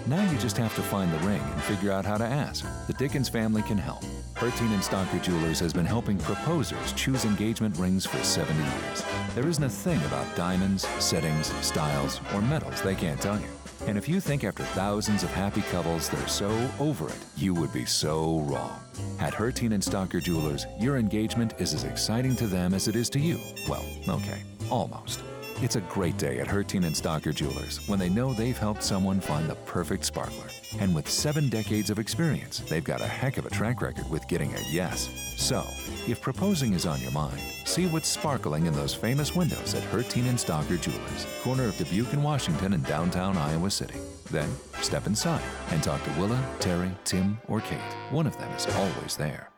Now 0.06 0.30
you 0.30 0.38
just 0.38 0.56
have 0.56 0.74
to 0.76 0.82
find 0.82 1.12
the 1.12 1.18
ring 1.26 1.42
and 1.42 1.62
figure 1.62 1.92
out 1.92 2.06
how 2.06 2.16
to 2.16 2.24
ask. 2.24 2.64
The 2.86 2.92
Dickens 2.94 3.28
family 3.28 3.62
can 3.62 3.78
help. 3.78 4.02
Herteen 4.34 4.72
and 4.72 4.82
Stocker 4.82 5.22
Jewelers 5.22 5.60
has 5.60 5.72
been 5.72 5.86
helping 5.86 6.18
proposers 6.18 6.92
choose 6.92 7.24
engagement 7.24 7.76
rings 7.78 8.06
for 8.06 8.18
70 8.18 8.58
years. 8.58 9.04
There 9.34 9.48
isn't 9.48 9.62
a 9.62 9.68
thing 9.68 10.02
about 10.04 10.36
diamonds, 10.36 10.86
settings, 11.02 11.48
styles, 11.64 12.20
or 12.32 12.40
metals 12.40 12.80
they 12.82 12.94
can't 12.94 13.20
tell 13.20 13.38
you. 13.38 13.46
And 13.86 13.98
if 13.98 14.08
you 14.08 14.18
think 14.18 14.44
after 14.44 14.62
thousands 14.62 15.22
of 15.22 15.30
happy 15.30 15.60
couples 15.62 16.08
they're 16.08 16.26
so 16.26 16.70
over 16.80 17.08
it, 17.08 17.18
you 17.36 17.52
would 17.54 17.72
be 17.72 17.84
so 17.84 18.40
wrong. 18.40 18.80
At 19.20 19.34
Herteen 19.34 19.72
and 19.74 19.82
Stocker 19.82 20.22
Jewelers, 20.22 20.66
your 20.80 20.96
engagement 20.96 21.54
is 21.58 21.74
as 21.74 21.84
exciting 21.84 22.34
to 22.36 22.46
them 22.46 22.72
as 22.72 22.88
it 22.88 22.96
is 22.96 23.10
to 23.10 23.20
you. 23.20 23.38
Well, 23.68 23.84
okay, 24.08 24.42
almost. 24.70 25.20
It's 25.60 25.76
a 25.76 25.82
great 25.82 26.16
day 26.16 26.40
at 26.40 26.48
Herteen 26.48 26.86
and 26.86 26.96
Stocker 26.96 27.34
Jewelers 27.34 27.86
when 27.86 27.98
they 27.98 28.08
know 28.08 28.32
they've 28.32 28.56
helped 28.56 28.82
someone 28.82 29.20
find 29.20 29.48
the 29.48 29.54
perfect 29.54 30.04
sparkler. 30.04 30.48
And 30.80 30.94
with 30.94 31.08
seven 31.08 31.48
decades 31.48 31.90
of 31.90 31.98
experience, 31.98 32.60
they've 32.60 32.82
got 32.84 33.00
a 33.00 33.06
heck 33.06 33.38
of 33.38 33.46
a 33.46 33.50
track 33.50 33.80
record 33.80 34.08
with 34.10 34.26
getting 34.28 34.52
a 34.54 34.60
yes. 34.70 35.08
So, 35.36 35.64
if 36.08 36.20
proposing 36.20 36.72
is 36.74 36.86
on 36.86 37.00
your 37.00 37.12
mind, 37.12 37.40
see 37.64 37.86
what's 37.86 38.08
sparkling 38.08 38.66
in 38.66 38.74
those 38.74 38.94
famous 38.94 39.34
windows 39.34 39.74
at 39.74 39.82
Herteen 39.84 40.28
and 40.28 40.38
Stocker 40.38 40.80
Jewelers, 40.80 41.26
corner 41.42 41.64
of 41.64 41.76
Dubuque 41.76 42.12
and 42.12 42.24
Washington 42.24 42.72
in 42.72 42.82
downtown 42.82 43.36
Iowa 43.36 43.70
City. 43.70 43.98
Then, 44.30 44.48
step 44.80 45.06
inside 45.06 45.42
and 45.70 45.82
talk 45.82 46.02
to 46.04 46.10
Willa, 46.20 46.42
Terry, 46.60 46.90
Tim, 47.04 47.38
or 47.48 47.60
Kate. 47.60 47.78
One 48.10 48.26
of 48.26 48.36
them 48.38 48.50
is 48.52 48.66
always 48.74 49.16
there. 49.16 49.50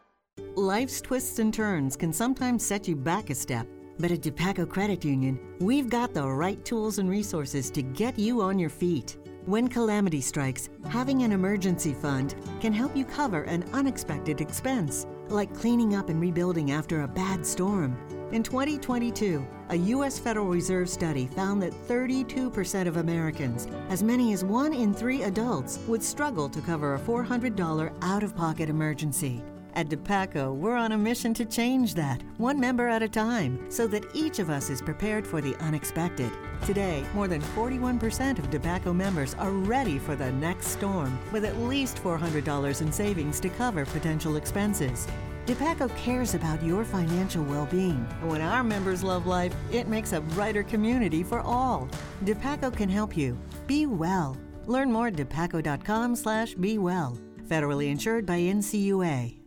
Life's 0.55 1.01
twists 1.01 1.39
and 1.39 1.53
turns 1.53 1.97
can 1.97 2.13
sometimes 2.13 2.65
set 2.65 2.89
you 2.89 2.97
back 2.97 3.31
a 3.31 3.35
step. 3.35 3.67
But 3.99 4.11
at 4.11 4.21
Dupaco 4.21 4.69
Credit 4.69 5.05
Union, 5.05 5.39
we've 5.61 5.89
got 5.89 6.13
the 6.13 6.27
right 6.27 6.63
tools 6.65 6.99
and 6.99 7.09
resources 7.09 7.71
to 7.71 7.83
get 7.83 8.19
you 8.19 8.43
on 8.43 8.59
your 8.59 8.69
feet. 8.69 9.17
When 9.47 9.69
calamity 9.69 10.21
strikes, 10.21 10.71
having 10.89 11.23
an 11.23 11.31
emergency 11.31 11.95
fund 11.95 12.35
can 12.61 12.73
help 12.73 12.97
you 12.97 13.05
cover 13.05 13.45
an 13.45 13.63
unexpected 13.73 14.41
expense, 14.41 15.07
like 15.29 15.55
cleaning 15.55 15.95
up 15.95 16.09
and 16.09 16.21
rebuilding 16.21 16.73
after 16.73 17.03
a 17.03 17.09
bad 17.09 17.47
storm. 17.47 17.97
In 18.33 18.43
2022, 18.43 19.47
a 19.69 19.77
U.S. 19.77 20.19
Federal 20.19 20.49
Reserve 20.49 20.89
study 20.89 21.29
found 21.29 21.63
that 21.63 21.73
32% 21.87 22.89
of 22.89 22.97
Americans, 22.97 23.69
as 23.89 24.03
many 24.03 24.33
as 24.33 24.43
one 24.43 24.75
in 24.75 24.93
three 24.93 25.23
adults, 25.23 25.79
would 25.87 26.03
struggle 26.03 26.49
to 26.49 26.61
cover 26.61 26.97
a 26.97 26.99
$400 26.99 27.95
out 28.03 28.25
of 28.25 28.35
pocket 28.35 28.69
emergency. 28.69 29.45
At 29.77 29.91
Dupaco, 29.91 30.55
we're 30.55 30.75
on 30.75 30.93
a 30.93 30.99
mission 30.99 31.35
to 31.35 31.45
change 31.45 31.93
that, 31.97 32.23
one 32.39 32.59
member 32.59 32.89
at 32.89 33.03
a 33.03 33.09
time, 33.09 33.71
so 33.71 33.87
that 33.89 34.07
each 34.15 34.39
of 34.39 34.49
us 34.49 34.71
is 34.71 34.81
prepared 34.81 35.27
for 35.27 35.43
the 35.43 35.55
unexpected. 35.57 36.33
Today, 36.65 37.05
more 37.13 37.29
than 37.29 37.43
41% 37.43 38.39
of 38.39 38.49
Dupaco 38.49 38.97
members 38.97 39.35
are 39.35 39.51
ready 39.51 39.99
for 39.99 40.17
the 40.17 40.33
next 40.33 40.69
storm, 40.69 41.19
with 41.31 41.45
at 41.45 41.59
least 41.59 42.03
$400 42.03 42.81
in 42.81 42.91
savings 42.91 43.39
to 43.41 43.51
cover 43.51 43.85
potential 43.85 44.37
expenses. 44.37 45.07
Dupaco 45.45 45.95
cares 45.95 46.35
about 46.35 46.63
your 46.63 46.83
financial 46.83 47.45
well-being. 47.45 48.09
And 48.23 48.31
when 48.31 48.41
our 48.41 48.65
members 48.65 49.03
love 49.03 49.27
life, 49.27 49.55
it 49.71 49.89
makes 49.89 50.15
a 50.15 50.23
brighter 50.23 50.63
community 50.63 51.23
for 51.23 51.41
all. 51.41 51.87
Dupaco 52.25 52.75
can 52.75 52.89
help 52.89 53.15
you. 53.15 53.37
Be 53.67 53.85
well. 53.85 54.39
Learn 54.65 54.91
more 54.91 55.09
at 55.09 55.17
dupaco.com 55.17 56.17
slash 56.17 56.55
be 56.55 56.79
well. 56.79 57.19
Federally 57.47 57.91
insured 57.91 58.25
by 58.25 58.39
NCUA. 58.39 59.46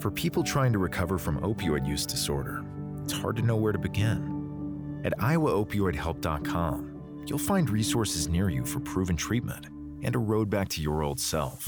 For 0.00 0.10
people 0.10 0.42
trying 0.42 0.72
to 0.72 0.78
recover 0.78 1.18
from 1.18 1.40
opioid 1.40 1.86
use 1.86 2.06
disorder, 2.06 2.64
it's 3.04 3.12
hard 3.12 3.36
to 3.36 3.42
know 3.42 3.56
where 3.56 3.72
to 3.72 3.78
begin. 3.78 5.00
At 5.04 5.16
iowaopioidhelp.com, 5.18 7.24
you'll 7.26 7.38
find 7.38 7.68
resources 7.68 8.28
near 8.28 8.48
you 8.48 8.64
for 8.64 8.80
proven 8.80 9.16
treatment 9.16 9.66
and 10.02 10.14
a 10.14 10.18
road 10.18 10.48
back 10.48 10.68
to 10.70 10.80
your 10.80 11.02
old 11.02 11.20
self. 11.20 11.66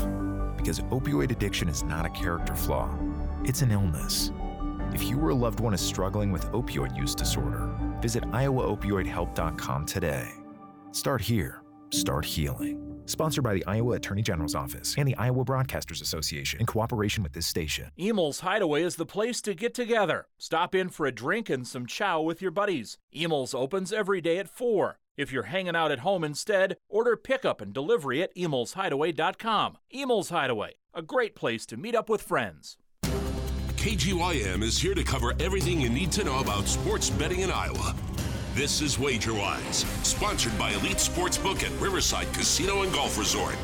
Because 0.57 0.81
opioid 0.81 1.31
addiction 1.31 1.69
is 1.69 1.83
not 1.83 2.07
a 2.07 2.11
character 2.11 2.55
flaw, 2.55 2.91
it's 3.45 3.63
an 3.63 3.71
illness. 3.71 4.31
If 4.93 5.05
you 5.05 5.19
or 5.19 5.31
a 5.31 5.35
loved 5.35 5.61
one 5.61 5.75
is 5.75 5.81
struggling 5.81 6.33
with 6.33 6.51
opioid 6.53 6.97
use 6.97 7.15
disorder, 7.15 7.71
visit 8.01 8.25
iowaopioidhelp.com 8.25 9.87
today. 9.87 10.31
Start 10.93 11.23
here. 11.23 11.63
Start 11.91 12.25
healing. 12.25 12.92
Sponsored 13.07 13.45
by 13.45 13.55
the 13.55 13.65
Iowa 13.67 13.95
Attorney 13.95 14.23
General's 14.23 14.55
Office 14.55 14.95
and 14.97 15.07
the 15.07 15.17
Iowa 15.17 15.45
Broadcasters 15.45 16.01
Association 16.01 16.61
in 16.61 16.67
cooperation 16.67 17.23
with 17.23 17.33
this 17.33 17.47
station. 17.47 17.91
Emil's 17.99 18.41
Hideaway 18.41 18.83
is 18.83 18.97
the 18.97 19.07
place 19.07 19.41
to 19.43 19.55
get 19.55 19.75
together. 19.75 20.27
Stop 20.39 20.75
in 20.75 20.89
for 20.89 21.07
a 21.07 21.13
drink 21.13 21.51
and 21.51 21.67
some 21.67 21.87
chow 21.87 22.21
with 22.21 22.41
your 22.41 22.51
buddies. 22.51 22.99
Emil's 23.13 23.55
opens 23.55 23.93
every 23.93 24.21
day 24.21 24.39
at 24.39 24.49
4. 24.49 24.99
If 25.17 25.31
you're 25.31 25.45
hanging 25.45 25.77
out 25.77 25.91
at 25.91 25.99
home 26.01 26.25
instead, 26.25 26.77
order 26.89 27.17
pickup 27.17 27.61
and 27.61 27.73
delivery 27.73 28.23
at 28.23 28.35
emilshideaway.com. 28.35 29.79
Emil's 29.93 30.31
Hideaway, 30.31 30.73
a 30.95 31.03
great 31.03 31.35
place 31.35 31.67
to 31.67 31.77
meet 31.77 31.95
up 31.95 32.09
with 32.09 32.23
friends. 32.23 32.79
KGYM 33.83 34.63
is 34.63 34.79
here 34.79 34.95
to 34.95 35.03
cover 35.03 35.33
everything 35.41 35.81
you 35.81 35.89
need 35.89 36.13
to 36.13 36.23
know 36.25 36.39
about 36.39 36.69
sports 36.69 37.11
betting 37.11 37.41
in 37.41 37.51
Iowa. 37.51 37.97
This 38.55 38.83
is 38.83 38.99
WagerWise, 38.99 39.87
sponsored 40.05 40.59
by 40.59 40.73
Elite 40.73 40.99
Sportsbook 40.99 41.65
at 41.65 41.71
Riverside 41.81 42.31
Casino 42.35 42.83
and 42.83 42.93
Golf 42.93 43.17
Resort. 43.17 43.57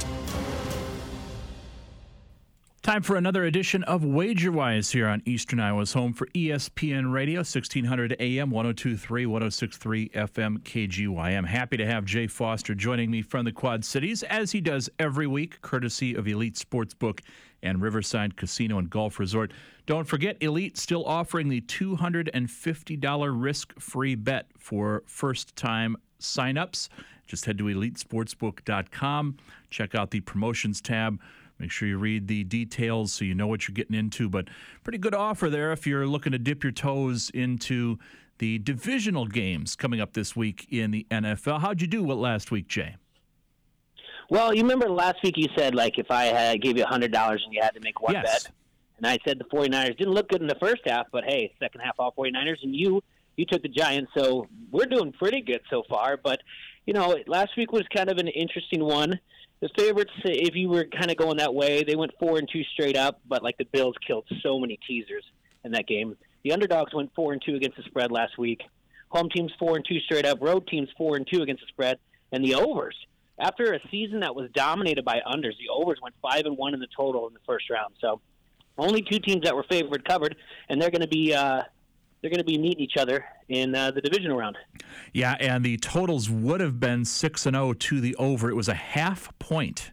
Time 2.80 3.02
for 3.02 3.16
another 3.16 3.44
edition 3.44 3.82
of 3.82 4.00
WagerWise 4.00 4.92
here 4.92 5.06
on 5.06 5.20
Eastern 5.26 5.60
Iowa's 5.60 5.92
home 5.92 6.14
for 6.14 6.26
ESPN 6.28 7.12
Radio, 7.12 7.40
1600 7.40 8.16
AM, 8.18 8.50
1023, 8.50 9.26
1063 9.26 10.08
FM, 10.08 10.58
KGYM. 10.60 11.46
Happy 11.46 11.76
to 11.76 11.84
have 11.84 12.06
Jay 12.06 12.26
Foster 12.26 12.74
joining 12.74 13.10
me 13.10 13.20
from 13.20 13.44
the 13.44 13.52
Quad 13.52 13.84
Cities, 13.84 14.22
as 14.22 14.52
he 14.52 14.62
does 14.62 14.88
every 14.98 15.26
week, 15.26 15.60
courtesy 15.60 16.14
of 16.14 16.26
Elite 16.26 16.54
Sportsbook 16.54 17.20
and 17.62 17.82
Riverside 17.82 18.36
Casino 18.36 18.78
and 18.78 18.88
Golf 18.90 19.18
Resort. 19.18 19.52
Don't 19.86 20.06
forget, 20.06 20.36
Elite 20.40 20.76
still 20.76 21.04
offering 21.04 21.48
the 21.48 21.60
$250 21.62 23.42
risk 23.42 23.78
free 23.80 24.14
bet 24.14 24.46
for 24.58 25.02
first 25.06 25.56
time 25.56 25.96
signups. 26.20 26.88
Just 27.26 27.44
head 27.44 27.58
to 27.58 27.64
elitesportsbook.com, 27.64 29.36
check 29.70 29.94
out 29.94 30.10
the 30.10 30.20
promotions 30.20 30.80
tab. 30.80 31.20
Make 31.58 31.70
sure 31.70 31.88
you 31.88 31.98
read 31.98 32.28
the 32.28 32.44
details 32.44 33.12
so 33.12 33.24
you 33.24 33.34
know 33.34 33.48
what 33.48 33.66
you're 33.66 33.74
getting 33.74 33.96
into. 33.96 34.28
But 34.28 34.48
pretty 34.84 34.98
good 34.98 35.14
offer 35.14 35.50
there 35.50 35.72
if 35.72 35.86
you're 35.86 36.06
looking 36.06 36.32
to 36.32 36.38
dip 36.38 36.62
your 36.62 36.72
toes 36.72 37.30
into 37.34 37.98
the 38.38 38.58
divisional 38.60 39.26
games 39.26 39.74
coming 39.74 40.00
up 40.00 40.12
this 40.12 40.36
week 40.36 40.66
in 40.70 40.92
the 40.92 41.06
NFL. 41.10 41.60
How'd 41.60 41.80
you 41.80 41.88
do 41.88 42.06
last 42.06 42.50
week, 42.50 42.68
Jay? 42.68 42.96
Well, 44.30 44.52
you 44.52 44.62
remember 44.62 44.90
last 44.90 45.22
week 45.22 45.36
you 45.36 45.48
said 45.56 45.74
like 45.74 45.98
if 45.98 46.10
I 46.10 46.26
had, 46.26 46.60
gave 46.60 46.76
you 46.76 46.84
a 46.84 46.88
hundred 46.88 47.12
dollars 47.12 47.42
and 47.44 47.54
you 47.54 47.60
had 47.62 47.74
to 47.74 47.80
make 47.80 48.00
one 48.00 48.14
yes. 48.14 48.44
bet, 48.44 48.52
and 48.98 49.06
I 49.06 49.18
said 49.26 49.38
the 49.38 49.44
49ers 49.44 49.96
didn't 49.96 50.12
look 50.12 50.28
good 50.28 50.42
in 50.42 50.48
the 50.48 50.58
first 50.60 50.82
half, 50.86 51.06
but 51.10 51.24
hey, 51.24 51.54
second 51.58 51.80
half 51.80 51.94
all 51.98 52.12
49ers, 52.12 52.62
and 52.62 52.74
you 52.74 53.02
you 53.36 53.46
took 53.46 53.62
the 53.62 53.68
Giants, 53.68 54.10
so 54.16 54.46
we're 54.70 54.86
doing 54.86 55.12
pretty 55.12 55.40
good 55.40 55.60
so 55.70 55.84
far. 55.88 56.16
But 56.16 56.40
you 56.84 56.92
know, 56.92 57.16
last 57.26 57.56
week 57.56 57.72
was 57.72 57.84
kind 57.94 58.10
of 58.10 58.18
an 58.18 58.28
interesting 58.28 58.84
one. 58.84 59.18
The 59.60 59.70
favorites, 59.76 60.12
if 60.24 60.54
you 60.54 60.68
were 60.68 60.84
kind 60.84 61.10
of 61.10 61.16
going 61.16 61.38
that 61.38 61.54
way, 61.54 61.84
they 61.84 61.96
went 61.96 62.12
four 62.20 62.38
and 62.38 62.48
two 62.52 62.62
straight 62.72 62.96
up, 62.96 63.20
but 63.26 63.42
like 63.42 63.56
the 63.56 63.64
Bills 63.64 63.94
killed 64.06 64.24
so 64.42 64.58
many 64.58 64.78
teasers 64.86 65.24
in 65.64 65.72
that 65.72 65.86
game. 65.86 66.16
The 66.44 66.52
underdogs 66.52 66.94
went 66.94 67.14
four 67.14 67.32
and 67.32 67.42
two 67.44 67.56
against 67.56 67.76
the 67.76 67.82
spread 67.84 68.12
last 68.12 68.38
week. 68.38 68.62
Home 69.08 69.28
teams 69.30 69.52
four 69.58 69.76
and 69.76 69.84
two 69.88 70.00
straight 70.00 70.26
up. 70.26 70.40
Road 70.40 70.66
teams 70.68 70.88
four 70.96 71.16
and 71.16 71.26
two 71.26 71.42
against 71.42 71.62
the 71.62 71.68
spread, 71.68 71.98
and 72.30 72.44
the 72.44 72.54
overs. 72.54 72.94
After 73.38 73.72
a 73.72 73.80
season 73.90 74.20
that 74.20 74.34
was 74.34 74.50
dominated 74.52 75.04
by 75.04 75.20
unders, 75.26 75.56
the 75.58 75.68
overs 75.72 75.98
went 76.02 76.14
five 76.20 76.44
and 76.44 76.56
one 76.56 76.74
in 76.74 76.80
the 76.80 76.88
total 76.96 77.28
in 77.28 77.34
the 77.34 77.40
first 77.46 77.70
round. 77.70 77.94
So 78.00 78.20
only 78.76 79.02
two 79.02 79.18
teams 79.18 79.42
that 79.44 79.54
were 79.54 79.64
favored 79.64 80.04
covered, 80.04 80.36
and 80.68 80.80
they're 80.80 80.90
going 80.90 81.02
to 81.02 81.08
be 81.08 81.34
uh, 81.34 81.62
they're 82.20 82.30
going 82.30 82.38
to 82.38 82.44
be 82.44 82.58
meeting 82.58 82.82
each 82.82 82.96
other 82.96 83.24
in 83.48 83.74
uh, 83.74 83.90
the 83.92 84.00
divisional 84.00 84.36
round. 84.36 84.56
Yeah, 85.12 85.36
and 85.38 85.64
the 85.64 85.76
totals 85.76 86.28
would 86.28 86.60
have 86.60 86.80
been 86.80 87.04
six 87.04 87.46
and 87.46 87.54
zero 87.54 87.72
to 87.72 88.00
the 88.00 88.16
over. 88.16 88.50
It 88.50 88.54
was 88.54 88.68
a 88.68 88.74
half 88.74 89.36
point 89.38 89.92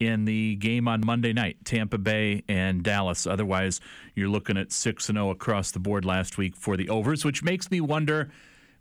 in 0.00 0.24
the 0.24 0.56
game 0.56 0.88
on 0.88 1.04
Monday 1.04 1.32
night, 1.32 1.58
Tampa 1.64 1.98
Bay 1.98 2.42
and 2.48 2.82
Dallas. 2.82 3.26
Otherwise, 3.26 3.80
you're 4.14 4.28
looking 4.28 4.56
at 4.56 4.72
six 4.72 5.08
and 5.08 5.16
zero 5.16 5.30
across 5.30 5.70
the 5.70 5.78
board 5.78 6.04
last 6.04 6.38
week 6.38 6.56
for 6.56 6.76
the 6.76 6.88
overs, 6.88 7.24
which 7.24 7.42
makes 7.42 7.70
me 7.70 7.80
wonder. 7.80 8.30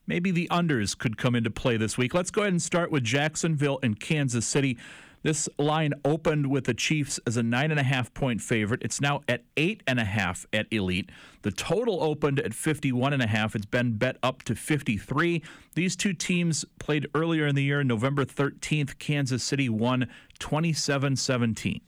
Maybe 0.09 0.31
the 0.31 0.47
unders 0.49 0.97
could 0.97 1.17
come 1.17 1.35
into 1.35 1.51
play 1.51 1.77
this 1.77 1.95
week. 1.95 2.15
Let's 2.15 2.31
go 2.31 2.41
ahead 2.41 2.51
and 2.51 2.61
start 2.61 2.89
with 2.89 3.03
Jacksonville 3.03 3.77
and 3.83 3.99
Kansas 3.99 4.43
City. 4.43 4.75
This 5.21 5.47
line 5.59 5.93
opened 6.03 6.47
with 6.49 6.63
the 6.63 6.73
Chiefs 6.73 7.19
as 7.27 7.37
a 7.37 7.43
nine 7.43 7.69
and 7.69 7.79
a 7.79 7.83
half 7.83 8.11
point 8.15 8.41
favorite. 8.41 8.81
It's 8.83 8.99
now 8.99 9.21
at 9.27 9.43
eight 9.55 9.83
and 9.85 9.99
a 9.99 10.05
half 10.05 10.47
at 10.51 10.65
Elite. 10.71 11.11
The 11.43 11.51
total 11.51 12.01
opened 12.01 12.39
at 12.39 12.55
51 12.55 13.13
and 13.13 13.21
a 13.21 13.27
half. 13.27 13.55
It's 13.55 13.67
been 13.67 13.97
bet 13.97 14.17
up 14.23 14.41
to 14.43 14.55
53. 14.55 15.43
These 15.75 15.95
two 15.95 16.13
teams 16.13 16.65
played 16.79 17.05
earlier 17.13 17.45
in 17.45 17.53
the 17.53 17.63
year, 17.63 17.83
November 17.83 18.25
13th. 18.25 18.97
Kansas 18.97 19.43
City 19.43 19.69
won 19.69 20.07
27 20.39 21.17
17. 21.17 21.81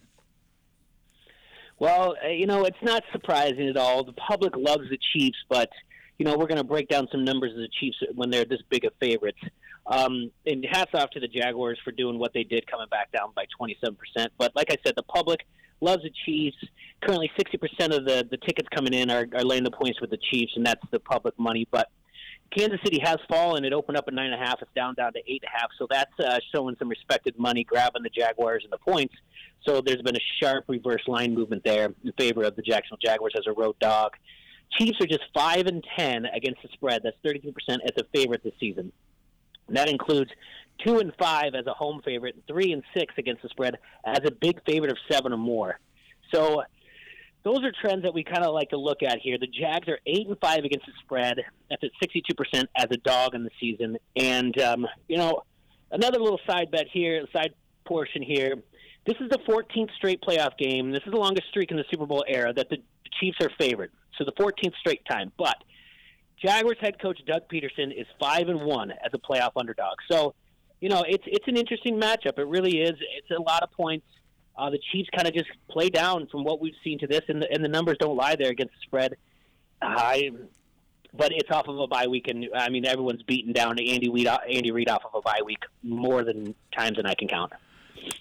Well, 1.80 2.16
uh, 2.24 2.28
you 2.28 2.46
know, 2.46 2.66
it's 2.66 2.78
not 2.84 3.02
surprising 3.12 3.68
at 3.68 3.78
all. 3.78 4.04
The 4.04 4.14
public 4.14 4.56
loves 4.56 4.88
the 4.92 5.00
Chiefs, 5.12 5.40
but 5.50 5.72
you 6.22 6.26
know, 6.26 6.38
we're 6.38 6.46
going 6.46 6.60
to 6.60 6.64
break 6.64 6.88
down 6.88 7.08
some 7.12 7.26
numbers 7.26 7.50
of 7.50 7.58
the 7.58 7.68
Chiefs 7.80 7.98
when 8.14 8.30
they're 8.30 8.46
this 8.46 8.62
big 8.70 8.86
of 8.86 8.94
favorites. 9.00 9.40
Um, 9.88 10.30
and 10.46 10.64
hats 10.72 10.92
off 10.94 11.10
to 11.12 11.20
the 11.20 11.28
Jaguars 11.28 11.80
for 11.84 11.92
doing 11.92 12.20
what 12.20 12.32
they 12.32 12.44
did, 12.44 12.70
coming 12.70 12.86
back 12.92 13.12
down 13.12 13.32
by 13.36 13.46
27%. 13.60 13.96
But 14.38 14.56
like 14.56 14.68
I 14.70 14.76
said, 14.86 14.94
the 14.96 15.02
public 15.02 15.40
loves 15.80 16.04
the 16.04 16.12
Chiefs. 16.24 16.58
Currently, 17.02 17.32
60% 17.40 17.98
of 17.98 18.06
the, 18.06 18.28
the 18.30 18.38
tickets 18.38 18.70
coming 18.70 18.94
in 18.94 19.10
are, 19.10 19.26
are 19.34 19.44
laying 19.44 19.64
the 19.64 19.72
points 19.72 20.00
with 20.00 20.12
the 20.12 20.20
Chiefs, 20.32 20.52
and 20.56 20.64
that's 20.64 20.84
the 20.92 21.00
public 21.00 21.34
money. 21.40 21.68
But 21.72 21.90
Kansas 22.56 22.80
City 22.84 23.00
has 23.04 23.18
fallen. 23.28 23.66
It 23.66 23.74
opened 23.74 23.98
up 23.98 24.06
at 24.08 24.14
nine 24.14 24.32
and 24.32 24.36
a 24.36 24.46
half. 24.46 24.62
It's 24.62 24.70
down 24.76 24.94
down 24.94 25.14
to 25.14 25.20
eight 25.26 25.42
and 25.42 25.50
a 25.56 25.60
half. 25.60 25.70
So 25.80 25.88
that's 25.90 26.20
uh, 26.20 26.38
showing 26.54 26.76
some 26.78 26.88
respected 26.88 27.40
money, 27.40 27.64
grabbing 27.64 28.04
the 28.04 28.10
Jaguars 28.10 28.62
and 28.64 28.72
the 28.72 28.78
points. 28.78 29.16
So 29.66 29.82
there's 29.82 30.04
been 30.04 30.16
a 30.16 30.26
sharp 30.40 30.66
reverse 30.68 31.02
line 31.08 31.34
movement 31.34 31.64
there 31.66 31.96
in 32.04 32.12
favor 32.20 32.44
of 32.44 32.56
the 32.56 32.62
Jacksonville 32.62 33.00
Jaguars 33.04 33.34
as 33.36 33.48
a 33.48 33.54
road 33.54 33.76
dog. 33.80 34.12
Chiefs 34.78 35.00
are 35.02 35.08
just 35.08 35.24
five 35.34 35.68
and 35.68 35.86
ten 35.98 36.26
against 36.26 36.62
the 36.62 36.70
spread. 36.74 37.02
That's 37.04 37.18
33% 37.26 37.54
as 37.70 37.92
a 37.98 38.04
favorite 38.14 38.44
this 38.44 38.54
season. 38.60 38.92
And 39.68 39.78
that 39.78 39.90
includes 39.90 40.32
two 40.86 41.00
and 41.00 41.14
five 41.20 41.54
as 41.56 41.66
a 41.68 41.74
home 41.74 42.02
favorite, 42.04 42.36
and 42.36 42.46
three 42.48 42.72
and 42.72 42.84
six 42.96 43.14
against 43.18 43.42
the 43.42 43.50
spread 43.50 43.78
as 44.06 44.20
a 44.26 44.32
big 44.32 44.64
favorite 44.66 44.92
of 44.92 44.98
seven 45.10 45.34
or 45.34 45.38
more. 45.38 45.80
So 46.34 46.64
those 47.44 47.64
are 47.64 47.72
trends 47.82 48.04
that 48.04 48.14
we 48.14 48.24
kind 48.24 48.44
of 48.44 48.54
like 48.54 48.70
to 48.70 48.78
look 48.78 49.04
at 49.04 49.20
here. 49.20 49.38
The 49.38 49.48
Jags 49.48 49.88
are 49.88 50.00
eight 50.06 50.28
and 50.28 50.38
five 50.40 50.60
against 50.60 50.86
the 50.86 50.94
spread. 51.04 51.38
That's 51.70 51.84
at 51.84 51.92
62% 52.04 52.66
as 52.76 52.88
a 52.92 52.98
dog 52.98 53.36
in 53.36 53.44
the 53.44 53.50
season. 53.60 53.98
And 54.16 54.60
um, 54.62 54.88
you 55.08 55.18
know, 55.18 55.44
another 55.92 56.20
little 56.20 56.40
side 56.48 56.72
bet 56.72 56.88
here, 56.92 57.26
side 57.34 57.54
portion 57.86 58.22
here. 58.22 58.56
This 59.06 59.16
is 59.20 59.30
the 59.30 59.40
14th 59.40 59.90
straight 59.96 60.22
playoff 60.22 60.58
game. 60.58 60.92
This 60.92 61.02
is 61.06 61.12
the 61.12 61.18
longest 61.18 61.48
streak 61.50 61.72
in 61.72 61.78
the 61.78 61.86
Super 61.90 62.06
Bowl 62.06 62.24
era 62.28 62.54
that 62.54 62.70
the 62.70 62.78
Chiefs 63.20 63.38
are 63.42 63.50
favored. 63.60 63.92
So 64.18 64.26
the 64.26 64.34
14th 64.34 64.74
straight 64.80 65.04
time. 65.06 65.32
But 65.38 65.56
Jaguars 66.44 66.78
head 66.80 67.00
coach 67.02 67.20
Doug 67.26 67.44
Pederson 67.52 67.92
is 67.96 68.08
five 68.20 68.50
and 68.50 68.62
one 68.62 68.92
as 68.92 69.12
a 69.14 69.18
playoff 69.18 69.52
underdog. 69.56 69.98
So, 70.10 70.34
you 70.80 70.90
know, 70.90 71.04
it's 71.08 71.24
it's 71.28 71.48
an 71.48 71.58
interesting 71.58 72.00
matchup. 72.00 72.40
It 72.40 72.48
really 72.48 72.82
is. 72.82 72.94
It's 73.18 73.32
a 73.32 73.42
lot 73.42 73.64
of 73.64 73.72
points. 73.72 74.06
Uh, 74.58 74.70
the 74.70 74.80
Chiefs 74.92 75.10
kind 75.16 75.28
of 75.28 75.34
just 75.34 75.50
play 75.70 75.90
down 75.90 76.28
from 76.28 76.44
what 76.44 76.60
we've 76.60 76.76
seen 76.84 77.00
to 77.00 77.08
this, 77.08 77.22
and 77.30 77.42
the, 77.42 77.52
and 77.52 77.64
the 77.64 77.70
numbers 77.70 77.98
don't 78.00 78.18
lie 78.18 78.36
there 78.36 78.50
against 78.50 78.74
the 78.74 78.80
spread. 78.86 79.16
I, 79.82 80.32
but 81.14 81.32
it's 81.32 81.50
off 81.50 81.68
of 81.68 81.80
a 81.80 81.88
bye 81.88 82.08
week, 82.08 82.28
and 82.28 82.48
I 82.56 82.70
mean 82.70 82.86
everyone's 82.86 83.24
beaten 83.24 83.54
down 83.54 83.78
to 83.78 83.88
Andy 83.88 84.10
Reid, 84.10 84.28
Andy 84.28 84.72
Reid 84.72 84.90
off 84.90 85.04
of 85.06 85.12
a 85.16 85.22
bye 85.22 85.42
week 85.46 85.64
more 85.84 86.24
than 86.24 86.54
times 86.76 86.98
than 86.98 87.06
I 87.06 87.14
can 87.14 87.28
count. 87.28 87.54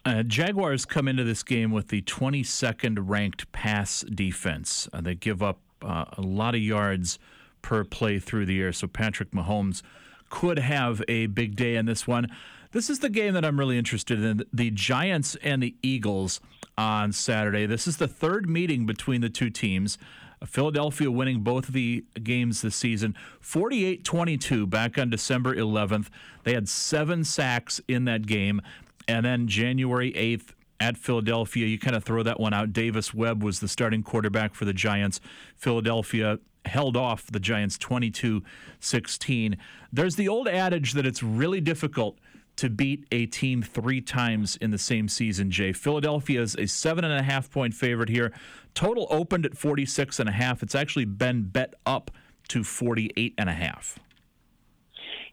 Uh, 0.04 0.22
Jaguars 0.22 0.84
come 0.84 1.08
into 1.08 1.24
this 1.24 1.42
game 1.42 1.70
with 1.70 1.88
the 1.88 2.02
22nd 2.02 2.98
ranked 3.00 3.50
pass 3.52 4.02
defense. 4.02 4.88
Uh, 4.92 5.00
they 5.00 5.14
give 5.14 5.42
up 5.42 5.58
uh, 5.82 6.04
a 6.16 6.22
lot 6.22 6.54
of 6.54 6.60
yards 6.60 7.18
per 7.62 7.84
play 7.84 8.18
through 8.18 8.46
the 8.46 8.60
air. 8.60 8.72
So 8.72 8.86
Patrick 8.86 9.32
Mahomes 9.32 9.82
could 10.28 10.58
have 10.58 11.02
a 11.08 11.26
big 11.26 11.56
day 11.56 11.76
in 11.76 11.86
this 11.86 12.06
one. 12.06 12.28
This 12.72 12.88
is 12.88 13.00
the 13.00 13.08
game 13.08 13.34
that 13.34 13.44
I'm 13.44 13.58
really 13.58 13.78
interested 13.78 14.22
in 14.22 14.44
the 14.52 14.70
Giants 14.70 15.36
and 15.42 15.62
the 15.62 15.74
Eagles 15.82 16.40
on 16.78 17.12
Saturday. 17.12 17.66
This 17.66 17.86
is 17.88 17.96
the 17.96 18.06
third 18.06 18.48
meeting 18.48 18.86
between 18.86 19.20
the 19.20 19.28
two 19.28 19.50
teams. 19.50 19.98
Philadelphia 20.46 21.10
winning 21.10 21.40
both 21.40 21.68
of 21.68 21.74
the 21.74 22.04
games 22.22 22.62
this 22.62 22.76
season 22.76 23.14
48 23.40 24.04
22 24.04 24.66
back 24.66 24.96
on 24.96 25.10
December 25.10 25.54
11th. 25.54 26.06
They 26.44 26.54
had 26.54 26.68
seven 26.68 27.24
sacks 27.24 27.80
in 27.88 28.04
that 28.06 28.26
game. 28.26 28.62
And 29.08 29.26
then 29.26 29.48
January 29.48 30.12
8th, 30.12 30.52
at 30.80 30.96
Philadelphia. 30.96 31.66
You 31.66 31.78
kind 31.78 31.94
of 31.94 32.02
throw 32.02 32.22
that 32.22 32.40
one 32.40 32.52
out. 32.52 32.72
Davis 32.72 33.14
Webb 33.14 33.42
was 33.42 33.60
the 33.60 33.68
starting 33.68 34.02
quarterback 34.02 34.54
for 34.54 34.64
the 34.64 34.72
Giants. 34.72 35.20
Philadelphia 35.56 36.38
held 36.64 36.96
off 36.96 37.26
the 37.30 37.40
Giants 37.40 37.78
22 37.78 38.42
16. 38.80 39.56
There's 39.92 40.16
the 40.16 40.28
old 40.28 40.48
adage 40.48 40.92
that 40.92 41.06
it's 41.06 41.22
really 41.22 41.60
difficult 41.60 42.18
to 42.56 42.68
beat 42.68 43.06
a 43.10 43.26
team 43.26 43.62
three 43.62 44.00
times 44.00 44.56
in 44.56 44.70
the 44.70 44.78
same 44.78 45.08
season, 45.08 45.50
Jay. 45.50 45.72
Philadelphia 45.72 46.42
is 46.42 46.56
a 46.56 46.66
seven 46.66 47.04
and 47.04 47.14
a 47.14 47.22
half 47.22 47.50
point 47.50 47.72
favorite 47.72 48.08
here. 48.08 48.32
Total 48.74 49.06
opened 49.10 49.46
at 49.46 49.56
46 49.56 50.20
and 50.20 50.28
a 50.28 50.32
half. 50.32 50.62
It's 50.62 50.74
actually 50.74 51.06
been 51.06 51.44
bet 51.44 51.74
up 51.86 52.10
to 52.48 52.62
48 52.62 53.34
and 53.38 53.48
a 53.48 53.52
half. 53.52 53.98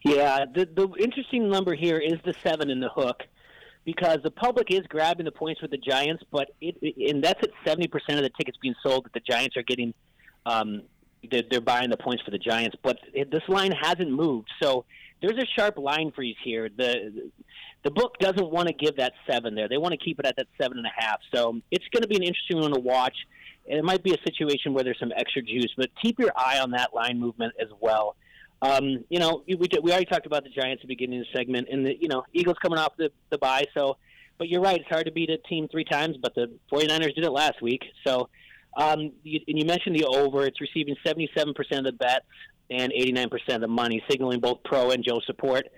Yeah, 0.04 0.44
the 0.54 0.64
the 0.64 0.88
interesting 0.98 1.50
number 1.50 1.74
here 1.74 1.98
is 1.98 2.18
the 2.24 2.34
seven 2.42 2.70
in 2.70 2.80
the 2.80 2.88
hook 2.88 3.24
because 3.88 4.18
the 4.22 4.30
public 4.30 4.70
is 4.70 4.82
grabbing 4.86 5.24
the 5.24 5.32
points 5.32 5.62
with 5.62 5.70
the 5.70 5.78
Giants, 5.78 6.22
but 6.30 6.50
it, 6.60 6.76
and 7.10 7.24
that's 7.24 7.42
at 7.42 7.48
seventy 7.66 7.88
percent 7.88 8.18
of 8.18 8.22
the 8.22 8.30
tickets 8.36 8.58
being 8.60 8.74
sold 8.82 9.06
that 9.06 9.14
the 9.14 9.20
Giants 9.20 9.56
are 9.56 9.62
getting. 9.62 9.94
Um, 10.44 10.82
they're, 11.30 11.42
they're 11.50 11.62
buying 11.62 11.88
the 11.88 11.96
points 11.96 12.22
for 12.22 12.30
the 12.30 12.38
Giants, 12.38 12.76
but 12.82 12.98
it, 13.14 13.30
this 13.30 13.40
line 13.48 13.72
hasn't 13.72 14.10
moved. 14.10 14.50
So 14.62 14.84
there's 15.22 15.42
a 15.42 15.46
sharp 15.58 15.78
line 15.78 16.12
freeze 16.14 16.36
here. 16.44 16.68
The 16.68 17.30
the 17.82 17.90
book 17.90 18.18
doesn't 18.18 18.50
want 18.50 18.68
to 18.68 18.74
give 18.74 18.96
that 18.96 19.14
seven 19.26 19.54
there. 19.54 19.70
They 19.70 19.78
want 19.78 19.92
to 19.92 19.98
keep 19.98 20.20
it 20.20 20.26
at 20.26 20.36
that 20.36 20.48
seven 20.60 20.76
and 20.76 20.86
a 20.86 20.92
half. 20.94 21.20
So 21.34 21.58
it's 21.70 21.86
going 21.90 22.02
to 22.02 22.08
be 22.08 22.16
an 22.16 22.24
interesting 22.24 22.60
one 22.60 22.74
to 22.74 22.80
watch. 22.80 23.16
It 23.64 23.82
might 23.82 24.02
be 24.02 24.12
a 24.12 24.18
situation 24.22 24.74
where 24.74 24.84
there's 24.84 24.98
some 25.00 25.12
extra 25.16 25.40
juice, 25.40 25.72
but 25.78 25.88
keep 26.02 26.18
your 26.18 26.32
eye 26.36 26.58
on 26.58 26.72
that 26.72 26.92
line 26.92 27.18
movement 27.18 27.54
as 27.58 27.68
well. 27.80 28.16
Um, 28.60 29.04
you 29.08 29.20
know, 29.20 29.44
we, 29.46 29.56
we 29.56 29.92
already 29.92 30.06
talked 30.06 30.26
about 30.26 30.44
the 30.44 30.50
Giants 30.50 30.80
at 30.82 30.88
the 30.88 30.94
beginning 30.94 31.20
of 31.20 31.26
the 31.32 31.38
segment, 31.38 31.68
and 31.70 31.86
the 31.86 31.96
you 32.00 32.08
know 32.08 32.24
Eagles 32.32 32.56
coming 32.60 32.78
off 32.78 32.96
the 32.96 33.10
the 33.30 33.38
bye. 33.38 33.64
So, 33.76 33.96
but 34.36 34.48
you're 34.48 34.60
right, 34.60 34.80
it's 34.80 34.88
hard 34.88 35.06
to 35.06 35.12
beat 35.12 35.30
a 35.30 35.38
team 35.38 35.68
three 35.68 35.84
times, 35.84 36.16
but 36.20 36.34
the 36.34 36.50
49ers 36.72 37.14
did 37.14 37.24
it 37.24 37.30
last 37.30 37.62
week. 37.62 37.82
So, 38.06 38.28
um, 38.76 39.12
you, 39.22 39.40
and 39.46 39.58
you 39.58 39.64
mentioned 39.64 39.96
the 39.96 40.06
over; 40.06 40.44
it's 40.44 40.60
receiving 40.60 40.96
77% 41.04 41.54
of 41.78 41.84
the 41.84 41.92
bets 41.92 42.26
and 42.70 42.92
89% 42.92 43.30
of 43.54 43.60
the 43.60 43.68
money, 43.68 44.02
signaling 44.10 44.40
both 44.40 44.62
pro 44.64 44.90
and 44.90 45.04
Joe 45.04 45.20
support. 45.26 45.68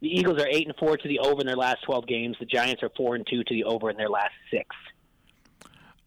The 0.00 0.08
Eagles 0.08 0.42
are 0.42 0.48
eight 0.48 0.66
and 0.66 0.74
four 0.76 0.96
to 0.96 1.08
the 1.08 1.20
over 1.20 1.40
in 1.40 1.46
their 1.46 1.56
last 1.56 1.84
12 1.84 2.06
games. 2.08 2.36
The 2.40 2.46
Giants 2.46 2.82
are 2.82 2.90
four 2.96 3.14
and 3.14 3.24
two 3.24 3.44
to 3.44 3.54
the 3.54 3.64
over 3.64 3.88
in 3.90 3.96
their 3.96 4.08
last 4.08 4.32
six. 4.50 4.66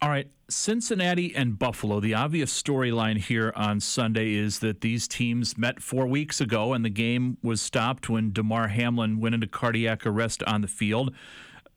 All 0.02 0.10
right, 0.10 0.28
Cincinnati 0.50 1.34
and 1.34 1.58
Buffalo. 1.58 2.00
The 2.00 2.12
obvious 2.12 2.62
storyline 2.62 3.16
here 3.16 3.50
on 3.56 3.80
Sunday 3.80 4.34
is 4.34 4.58
that 4.58 4.82
these 4.82 5.08
teams 5.08 5.56
met 5.56 5.82
four 5.82 6.06
weeks 6.06 6.38
ago, 6.38 6.74
and 6.74 6.84
the 6.84 6.90
game 6.90 7.38
was 7.42 7.62
stopped 7.62 8.10
when 8.10 8.30
Damar 8.30 8.68
Hamlin 8.68 9.20
went 9.20 9.34
into 9.34 9.46
cardiac 9.46 10.04
arrest 10.04 10.42
on 10.42 10.60
the 10.60 10.68
field. 10.68 11.14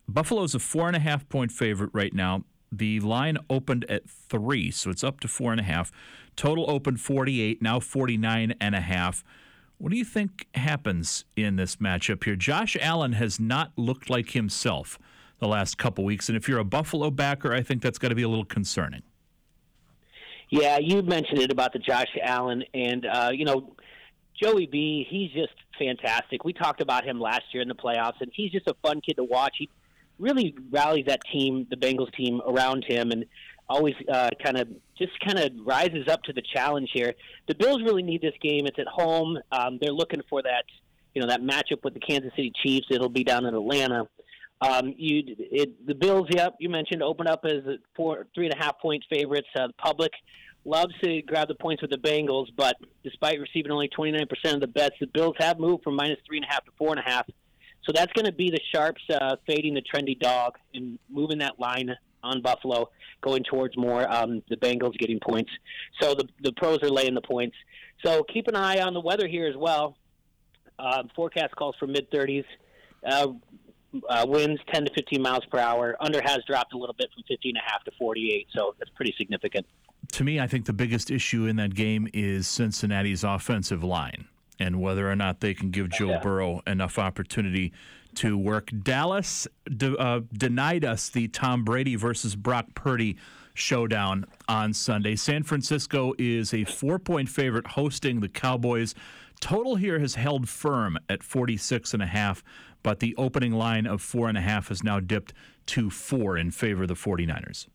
Buffalo's 0.05 0.53
a 0.53 0.59
four 0.59 0.87
and 0.87 0.97
a 0.97 0.99
half 0.99 1.29
point 1.29 1.53
favorite 1.53 1.91
right 1.93 2.13
now. 2.13 2.43
The 2.73 2.99
line 2.99 3.37
opened 3.49 3.85
at 3.87 4.09
three, 4.09 4.69
so 4.69 4.89
it's 4.89 5.03
up 5.03 5.21
to 5.21 5.29
four 5.29 5.51
and 5.53 5.61
a 5.61 5.63
half. 5.63 5.89
Total 6.35 6.69
opened 6.69 6.99
48, 6.99 7.61
now 7.61 7.79
49 7.79 8.53
and 8.59 8.75
a 8.75 8.81
half. 8.81 9.23
What 9.77 9.91
do 9.91 9.97
you 9.97 10.03
think 10.03 10.45
happens 10.55 11.23
in 11.37 11.55
this 11.55 11.77
matchup 11.77 12.25
here? 12.25 12.35
Josh 12.35 12.75
Allen 12.81 13.13
has 13.13 13.39
not 13.39 13.71
looked 13.77 14.09
like 14.09 14.31
himself 14.31 14.99
the 15.39 15.47
last 15.47 15.77
couple 15.77 16.03
weeks. 16.03 16.29
And 16.29 16.37
if 16.37 16.47
you're 16.47 16.59
a 16.59 16.65
Buffalo 16.65 17.09
backer, 17.09 17.53
I 17.53 17.61
think 17.61 17.81
that's 17.81 17.97
got 17.97 18.09
to 18.09 18.15
be 18.15 18.23
a 18.23 18.29
little 18.29 18.45
concerning. 18.45 19.03
Yeah, 20.49 20.79
you 20.79 21.01
mentioned 21.03 21.39
it 21.39 21.51
about 21.51 21.73
the 21.73 21.79
Josh 21.79 22.07
Allen, 22.21 22.63
and 22.73 23.05
uh, 23.05 23.29
you 23.31 23.45
know, 23.45 23.75
Joey 24.41 24.65
B. 24.65 25.05
He's 25.07 25.31
just 25.31 25.53
fantastic. 25.77 26.43
We 26.43 26.53
talked 26.53 26.81
about 26.81 27.05
him 27.05 27.19
last 27.19 27.43
year 27.53 27.61
in 27.61 27.67
the 27.67 27.75
playoffs, 27.75 28.19
and 28.21 28.31
he's 28.33 28.51
just 28.51 28.67
a 28.67 28.75
fun 28.81 29.01
kid 29.01 29.15
to 29.17 29.23
watch. 29.23 29.55
He 29.59 29.69
really 30.17 30.55
rallies 30.71 31.05
that 31.05 31.21
team, 31.31 31.67
the 31.69 31.75
Bengals 31.75 32.13
team, 32.15 32.41
around 32.47 32.83
him, 32.87 33.11
and 33.11 33.25
always 33.69 33.93
uh, 34.11 34.29
kind 34.43 34.57
of 34.57 34.67
just 34.97 35.11
kind 35.19 35.39
of 35.39 35.51
rises 35.63 36.07
up 36.07 36.23
to 36.23 36.33
the 36.33 36.41
challenge 36.53 36.89
here. 36.93 37.13
The 37.47 37.55
Bills 37.55 37.81
really 37.83 38.03
need 38.03 38.21
this 38.21 38.33
game. 38.41 38.65
It's 38.65 38.79
at 38.79 38.87
home. 38.87 39.37
Um, 39.51 39.77
they're 39.79 39.93
looking 39.93 40.21
for 40.29 40.41
that, 40.41 40.65
you 41.13 41.21
know, 41.21 41.27
that 41.27 41.41
matchup 41.41 41.83
with 41.83 41.93
the 41.93 41.99
Kansas 41.99 42.31
City 42.35 42.51
Chiefs. 42.63 42.87
It'll 42.89 43.07
be 43.07 43.23
down 43.23 43.45
in 43.45 43.53
Atlanta. 43.53 44.07
Um, 44.61 44.93
you, 44.97 45.23
it, 45.37 45.87
the 45.87 45.95
Bills, 45.95 46.27
yep, 46.31 46.55
you 46.59 46.69
mentioned, 46.69 47.01
open 47.01 47.27
up 47.27 47.45
as 47.45 47.63
four, 47.95 48.27
three 48.35 48.45
and 48.45 48.53
a 48.53 48.63
half 48.63 48.79
point 48.79 49.03
favorites. 49.09 49.47
Uh, 49.55 49.67
the 49.67 49.73
public 49.73 50.11
loves 50.65 50.93
to 51.01 51.21
grab 51.21 51.47
the 51.47 51.55
points 51.55 51.81
with 51.81 51.91
the 51.91 51.97
Bengals, 51.97 52.47
but 52.57 52.75
despite 53.03 53.39
receiving 53.39 53.71
only 53.71 53.89
29% 53.89 54.27
of 54.53 54.59
the 54.59 54.67
bets, 54.67 54.95
the 54.99 55.07
Bills 55.07 55.35
have 55.39 55.59
moved 55.59 55.83
from 55.83 55.95
minus 55.95 56.17
three 56.27 56.37
and 56.37 56.45
a 56.45 56.51
half 56.51 56.65
to 56.65 56.71
four 56.77 56.91
and 56.91 56.99
a 56.99 57.09
half. 57.09 57.25
So 57.85 57.93
that's 57.93 58.11
going 58.13 58.25
to 58.25 58.33
be 58.33 58.49
the 58.49 58.59
sharps 58.73 59.01
uh, 59.09 59.37
fading 59.47 59.73
the 59.73 59.81
trendy 59.81 60.19
dog 60.19 60.57
and 60.73 60.99
moving 61.09 61.39
that 61.39 61.59
line 61.59 61.95
on 62.21 62.41
Buffalo, 62.41 62.89
going 63.21 63.43
towards 63.43 63.77
more 63.77 64.11
um, 64.11 64.43
the 64.49 64.57
Bengals 64.57 64.97
getting 64.97 65.19
points. 65.19 65.49
So 66.01 66.13
the 66.13 66.27
the 66.41 66.51
pros 66.53 66.79
are 66.83 66.89
laying 66.89 67.13
the 67.13 67.21
points. 67.21 67.55
So 68.05 68.23
keep 68.23 68.47
an 68.47 68.55
eye 68.55 68.81
on 68.81 68.93
the 68.93 68.99
weather 68.99 69.27
here 69.27 69.47
as 69.47 69.55
well. 69.55 69.97
Uh, 70.77 71.03
forecast 71.15 71.55
calls 71.55 71.75
for 71.79 71.87
mid 71.87 72.11
30s. 72.11 72.45
Uh, 73.05 73.27
uh, 74.09 74.25
winds 74.27 74.61
10 74.73 74.85
to 74.85 74.93
15 74.93 75.21
miles 75.21 75.45
per 75.45 75.59
hour. 75.59 75.95
Under 75.99 76.21
has 76.21 76.39
dropped 76.47 76.73
a 76.73 76.77
little 76.77 76.95
bit 76.97 77.09
from 77.13 77.23
15 77.27 77.55
and 77.55 77.63
a 77.65 77.71
half 77.71 77.83
to 77.83 77.91
48, 77.97 78.47
so 78.55 78.75
that's 78.79 78.91
pretty 78.91 79.13
significant. 79.17 79.65
To 80.13 80.23
me, 80.23 80.39
I 80.39 80.47
think 80.47 80.65
the 80.65 80.73
biggest 80.73 81.11
issue 81.11 81.45
in 81.45 81.55
that 81.57 81.75
game 81.75 82.07
is 82.13 82.47
Cincinnati's 82.47 83.23
offensive 83.23 83.83
line 83.83 84.27
and 84.59 84.81
whether 84.81 85.09
or 85.09 85.15
not 85.15 85.39
they 85.39 85.53
can 85.53 85.71
give 85.71 85.89
Joe 85.89 86.09
yeah. 86.09 86.19
Burrow 86.19 86.61
enough 86.67 86.99
opportunity 86.99 87.71
to 88.15 88.37
work. 88.37 88.71
Dallas 88.83 89.47
de- 89.65 89.97
uh, 89.97 90.21
denied 90.33 90.83
us 90.83 91.09
the 91.09 91.27
Tom 91.29 91.63
Brady 91.63 91.95
versus 91.95 92.35
Brock 92.35 92.65
Purdy 92.75 93.17
showdown 93.53 94.25
on 94.47 94.73
Sunday. 94.73 95.15
San 95.15 95.43
Francisco 95.43 96.13
is 96.17 96.53
a 96.53 96.63
four 96.63 96.99
point 96.99 97.29
favorite 97.29 97.67
hosting 97.67 98.19
the 98.19 98.29
Cowboys. 98.29 98.95
Total 99.39 99.75
here 99.75 99.99
has 99.99 100.15
held 100.15 100.49
firm 100.49 100.97
at 101.07 101.23
46 101.23 101.93
and 101.93 102.03
a 102.03 102.07
half 102.07 102.43
but 102.83 102.99
the 102.99 103.15
opening 103.17 103.53
line 103.53 103.85
of 103.85 104.01
four 104.01 104.29
and 104.29 104.37
a 104.37 104.41
half 104.41 104.69
has 104.69 104.83
now 104.83 104.99
dipped 104.99 105.33
to 105.67 105.89
four 105.89 106.37
in 106.37 106.51
favor 106.51 106.83
of 106.83 106.87
the 106.87 106.95
49ers. 106.95 107.67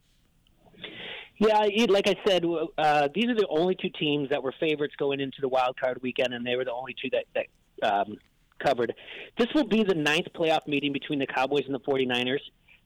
Yeah, 1.39 1.67
like 1.89 2.07
I 2.09 2.15
said, 2.27 2.45
uh, 2.79 3.09
these 3.13 3.27
are 3.27 3.35
the 3.35 3.47
only 3.49 3.75
two 3.75 3.91
teams 3.99 4.31
that 4.31 4.43
were 4.43 4.55
favorites 4.61 4.95
going 4.97 5.21
into 5.21 5.39
the 5.41 5.49
wild 5.49 5.79
card 5.79 6.01
weekend, 6.01 6.33
and 6.33 6.47
they 6.47 6.55
were 6.55 6.65
the 6.65 6.73
only 6.73 6.95
two 7.01 7.11
that, 7.11 7.25
that 7.35 7.87
um, 7.87 8.17
covered. 8.65 8.95
This 9.37 9.49
will 9.53 9.67
be 9.67 9.83
the 9.83 9.95
ninth 9.95 10.29
playoff 10.35 10.67
meeting 10.69 10.93
between 10.93 11.19
the 11.19 11.27
Cowboys 11.27 11.65
and 11.67 11.75
the 11.75 11.81
49ers. 11.81 12.39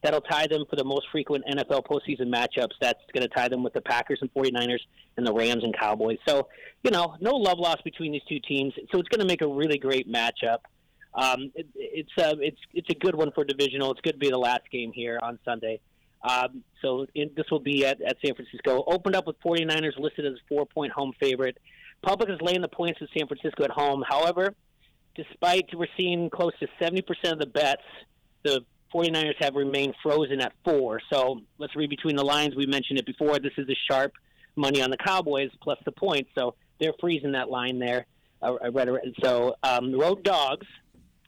That'll 0.03 0.21
tie 0.21 0.47
them 0.47 0.65
for 0.71 0.77
the 0.77 0.85
most 0.85 1.07
frequent 1.11 1.45
NFL 1.47 1.87
postseason 1.87 2.33
matchups. 2.33 2.75
That's 2.81 3.01
going 3.13 3.23
to 3.23 3.29
tie 3.29 3.49
them 3.49 3.63
with 3.63 3.73
the 3.73 3.81
Packers 3.81 4.21
and 4.21 4.33
49ers 4.33 4.79
and 5.17 5.27
the 5.27 5.33
Rams 5.33 5.65
and 5.65 5.77
Cowboys. 5.77 6.19
So, 6.27 6.49
you 6.85 6.91
know, 6.91 7.17
no 7.21 7.35
love 7.35 7.59
lost 7.59 7.83
between 7.83 8.13
these 8.13 8.23
two 8.29 8.39
teams. 8.39 8.75
So 8.93 9.01
it's 9.01 9.09
going 9.09 9.21
to 9.21 9.27
make 9.27 9.43
a 9.43 9.49
really 9.49 9.79
great 9.79 10.09
matchup 10.11 10.59
um, 11.15 11.51
it, 11.55 11.67
it's 11.75 12.11
a 12.19 12.31
uh, 12.31 12.35
it's 12.41 12.59
it's 12.73 12.89
a 12.91 12.95
good 12.95 13.15
one 13.15 13.33
for 13.33 13.45
divisional. 13.45 13.91
It's 13.91 14.01
good 14.01 14.13
to 14.13 14.19
be 14.19 14.31
the 14.31 14.39
last 14.39 14.63
game 14.71 14.93
here 14.93 15.19
on 15.23 15.39
Sunday. 15.45 15.81
Um, 16.23 16.63
so 16.83 17.07
in, 17.15 17.31
this 17.37 17.47
will 17.51 17.61
be 17.61 17.87
at, 17.87 18.01
at 18.03 18.17
San 18.25 18.35
Francisco. 18.35 18.85
Opened 18.87 19.17
up 19.17 19.27
with 19.27 19.37
49ers 19.41 19.99
listed 19.99 20.27
as 20.27 20.35
a 20.35 20.49
four 20.49 20.67
point 20.67 20.93
home 20.93 21.13
favorite. 21.21 21.59
Public 22.03 22.29
is 22.29 22.41
laying 22.41 22.61
the 22.61 22.69
points 22.69 23.01
with 23.01 23.11
San 23.17 23.27
Francisco 23.27 23.65
at 23.65 23.71
home. 23.71 24.05
However, 24.09 24.55
despite 25.15 25.67
we're 25.75 25.89
seeing 25.97 26.31
close 26.31 26.53
to 26.61 26.69
70% 26.81 27.03
of 27.33 27.39
the 27.39 27.47
bets, 27.47 27.83
the 28.45 28.65
49ers 28.95 29.35
have 29.41 29.55
remained 29.55 29.95
frozen 30.03 30.41
at 30.41 30.53
four. 30.65 31.01
So 31.13 31.41
let's 31.59 31.75
read 31.77 31.91
between 31.91 32.17
the 32.17 32.25
lines. 32.25 32.55
We 32.57 32.67
mentioned 32.67 32.99
it 32.99 33.07
before. 33.07 33.39
This 33.39 33.53
is 33.57 33.69
a 33.69 33.77
sharp 33.91 34.13
money 34.57 34.83
on 34.83 34.91
the 34.91 34.97
Cowboys 34.97 35.51
plus 35.63 35.79
the 35.85 35.93
points. 35.93 36.31
So 36.37 36.55
they're 36.81 36.95
freezing 37.01 37.33
that 37.33 37.51
line 37.51 37.79
there. 37.79 38.07
Uh, 38.43 38.55
I 38.63 38.69
read 38.69 38.89
it. 38.89 39.15
So 39.23 39.55
um, 39.63 39.99
road 39.99 40.23
dogs 40.23 40.67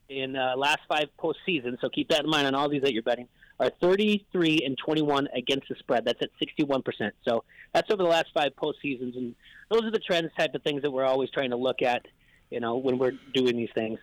in 0.09 0.35
uh, 0.35 0.55
last 0.57 0.79
five 0.87 1.07
postseasons, 1.19 1.79
so 1.81 1.89
keep 1.89 2.09
that 2.09 2.23
in 2.23 2.29
mind 2.29 2.47
on 2.47 2.55
all 2.55 2.69
these 2.69 2.81
that 2.81 2.93
you're 2.93 3.03
betting, 3.03 3.27
are 3.59 3.71
33 3.81 4.59
and 4.65 4.77
21 4.77 5.27
against 5.35 5.69
the 5.69 5.75
spread. 5.75 6.05
That's 6.05 6.21
at 6.21 6.29
61%. 6.41 6.83
So 7.27 7.43
that's 7.73 7.89
over 7.91 8.03
the 8.03 8.09
last 8.09 8.27
five 8.33 8.51
postseasons, 8.61 9.15
and 9.17 9.35
those 9.69 9.83
are 9.83 9.91
the 9.91 9.99
trends 9.99 10.31
type 10.37 10.53
of 10.55 10.63
things 10.63 10.81
that 10.81 10.91
we're 10.91 11.05
always 11.05 11.29
trying 11.29 11.51
to 11.51 11.55
look 11.55 11.81
at, 11.81 12.05
you 12.49 12.59
know, 12.59 12.77
when 12.77 12.97
we're 12.97 13.13
doing 13.33 13.55
these 13.55 13.69
things. 13.73 13.99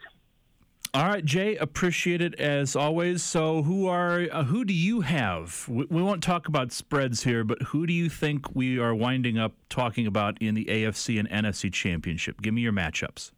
All 0.95 1.07
right, 1.07 1.25
Jay, 1.25 1.57
appreciate 1.57 2.23
it 2.23 2.35
as 2.41 2.75
always. 2.75 3.23
So, 3.23 3.63
who 3.63 3.87
are 3.87 4.27
uh, 4.33 4.45
who 4.45 4.65
do 4.65 4.73
you 4.73 5.03
have? 5.03 5.67
We, 5.69 5.85
we, 5.91 6.03
won't 6.03 6.23
talk 6.23 6.49
about 6.49 6.73
spreads 6.73 7.25
here, 7.25 7.45
but 7.45 7.61
who 7.63 7.87
do 7.87 7.93
you 7.93 8.09
think 8.09 8.55
we 8.55 8.79
are 8.79 8.95
winding 8.95 9.39
up 9.39 9.53
talking 9.69 10.07
about 10.07 10.39
in 10.41 10.55
the 10.55 10.65
AFC 10.65 11.19
and 11.19 11.29
NFC 11.29 11.71
championship? 11.71 12.41
Give 12.41 12.55
me 12.55 12.63
your 12.63 12.73
matchups. 12.73 13.33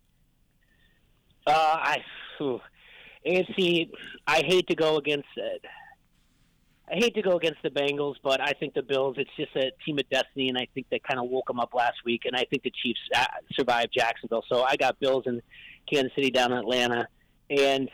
Uh, 1.47 1.53
I. 1.55 2.05
AFC, 3.27 3.91
I 4.27 4.43
hate 4.47 4.67
to 4.69 4.75
go 4.75 4.97
against 4.97 5.29
it. 5.37 5.63
I 6.91 6.95
hate 6.95 7.15
to 7.15 7.23
go 7.23 7.37
against 7.37 7.63
the 7.63 7.71
Bengals, 7.71 8.15
but 8.23 8.41
I 8.41 8.53
think 8.53 8.75
the 8.75 8.83
Bills. 8.83 9.17
It's 9.19 9.31
just 9.37 9.55
a 9.55 9.71
team 9.85 9.99
of 9.99 10.09
destiny, 10.11 10.49
and 10.49 10.59
I 10.59 10.67
think 10.75 10.87
they 10.91 10.99
kind 10.99 11.21
of 11.21 11.29
woke 11.29 11.47
them 11.47 11.61
up 11.61 11.73
last 11.75 11.99
week. 12.05 12.23
And 12.25 12.35
I 12.35 12.45
think 12.51 12.63
the 12.63 12.73
Chiefs 12.83 13.01
uh, 13.15 13.27
survived 13.53 13.93
Jacksonville, 13.97 14.45
so 14.49 14.63
I 14.63 14.77
got 14.77 14.99
Bills 14.99 15.25
in 15.27 15.41
Kansas 15.93 16.13
City 16.17 16.31
down 16.31 16.53
in 16.53 16.59
Atlanta, 16.59 17.07
and 17.51 17.91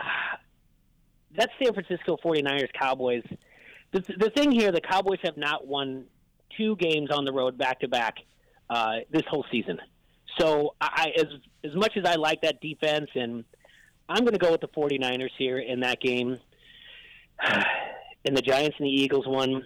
that's 1.36 1.52
San 1.62 1.72
Francisco 1.72 2.18
49ers 2.24 2.72
Cowboys. 2.78 3.24
The, 3.92 4.00
the 4.18 4.30
thing 4.30 4.50
here, 4.50 4.72
the 4.72 4.80
Cowboys 4.80 5.20
have 5.22 5.36
not 5.36 5.66
won 5.66 6.04
two 6.56 6.76
games 6.76 7.10
on 7.10 7.24
the 7.24 7.32
road 7.32 7.56
back 7.56 7.80
to 7.80 7.88
back 7.88 8.16
this 9.10 9.22
whole 9.28 9.44
season. 9.50 9.78
So 10.38 10.74
I, 10.80 11.12
as 11.16 11.26
as 11.64 11.74
much 11.74 11.96
as 11.96 12.04
I 12.04 12.16
like 12.16 12.42
that 12.42 12.60
defense 12.60 13.08
and 13.14 13.44
I'm 14.08 14.20
going 14.20 14.34
to 14.34 14.38
go 14.38 14.52
with 14.52 14.60
the 14.60 14.68
49ers 14.68 15.30
here 15.38 15.58
in 15.58 15.80
that 15.80 16.00
game. 16.00 16.38
and 18.26 18.36
the 18.36 18.42
Giants 18.42 18.76
and 18.78 18.86
the 18.86 18.90
Eagles 18.90 19.26
one. 19.26 19.62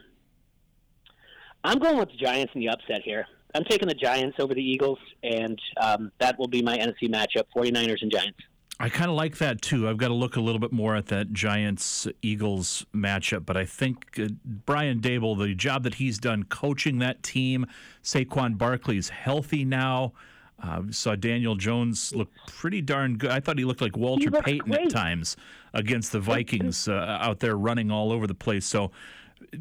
I'm 1.64 1.78
going 1.78 1.98
with 1.98 2.10
the 2.10 2.16
Giants 2.16 2.52
in 2.54 2.60
the 2.60 2.68
upset 2.68 3.02
here. 3.02 3.26
I'm 3.54 3.64
taking 3.64 3.88
the 3.88 3.94
Giants 3.94 4.36
over 4.38 4.54
the 4.54 4.62
Eagles, 4.62 4.98
and 5.22 5.60
um, 5.80 6.12
that 6.20 6.38
will 6.38 6.46
be 6.46 6.62
my 6.62 6.76
NFC 6.78 7.10
matchup 7.10 7.44
49ers 7.56 8.02
and 8.02 8.10
Giants. 8.10 8.38
I 8.82 8.89
kind 8.89 9.11
of 9.11 9.16
like 9.16 9.36
that 9.39 9.61
too. 9.61 9.86
I've 9.86 9.98
got 9.98 10.09
to 10.09 10.15
look 10.15 10.36
a 10.36 10.40
little 10.40 10.59
bit 10.59 10.73
more 10.73 10.97
at 10.97 11.07
that 11.09 11.35
Giants 11.35 12.09
Eagles 12.23 12.86
matchup, 12.94 13.44
but 13.44 13.55
I 13.55 13.66
think 13.66 14.19
uh, 14.19 14.28
Brian 14.43 15.01
Daboll, 15.01 15.39
the 15.39 15.55
job 15.55 15.82
that 15.82 15.94
he's 15.94 16.19
done 16.19 16.44
coaching 16.44 16.98
that 17.01 17.23
team, 17.23 17.66
Saquon 18.02 18.57
Barkley's 18.57 19.11
healthy 19.11 19.66
now. 19.66 20.15
Uh, 20.62 20.82
saw 20.90 21.15
Daniel 21.15 21.57
Jones 21.57 22.15
look 22.15 22.28
pretty 22.47 22.81
darn 22.81 23.19
good. 23.19 23.31
I 23.31 23.40
thought 23.40 23.59
he 23.59 23.65
looked 23.65 23.82
like 23.82 23.98
Walter 23.98 24.31
Payton 24.31 24.70
great. 24.70 24.86
at 24.86 24.90
times 24.90 25.36
against 25.74 26.12
the 26.12 26.20
Vikings 26.20 26.89
uh, 26.89 27.19
out 27.20 27.40
there 27.40 27.57
running 27.57 27.90
all 27.90 28.11
over 28.11 28.27
the 28.27 28.35
place. 28.35 28.65
So, 28.65 28.93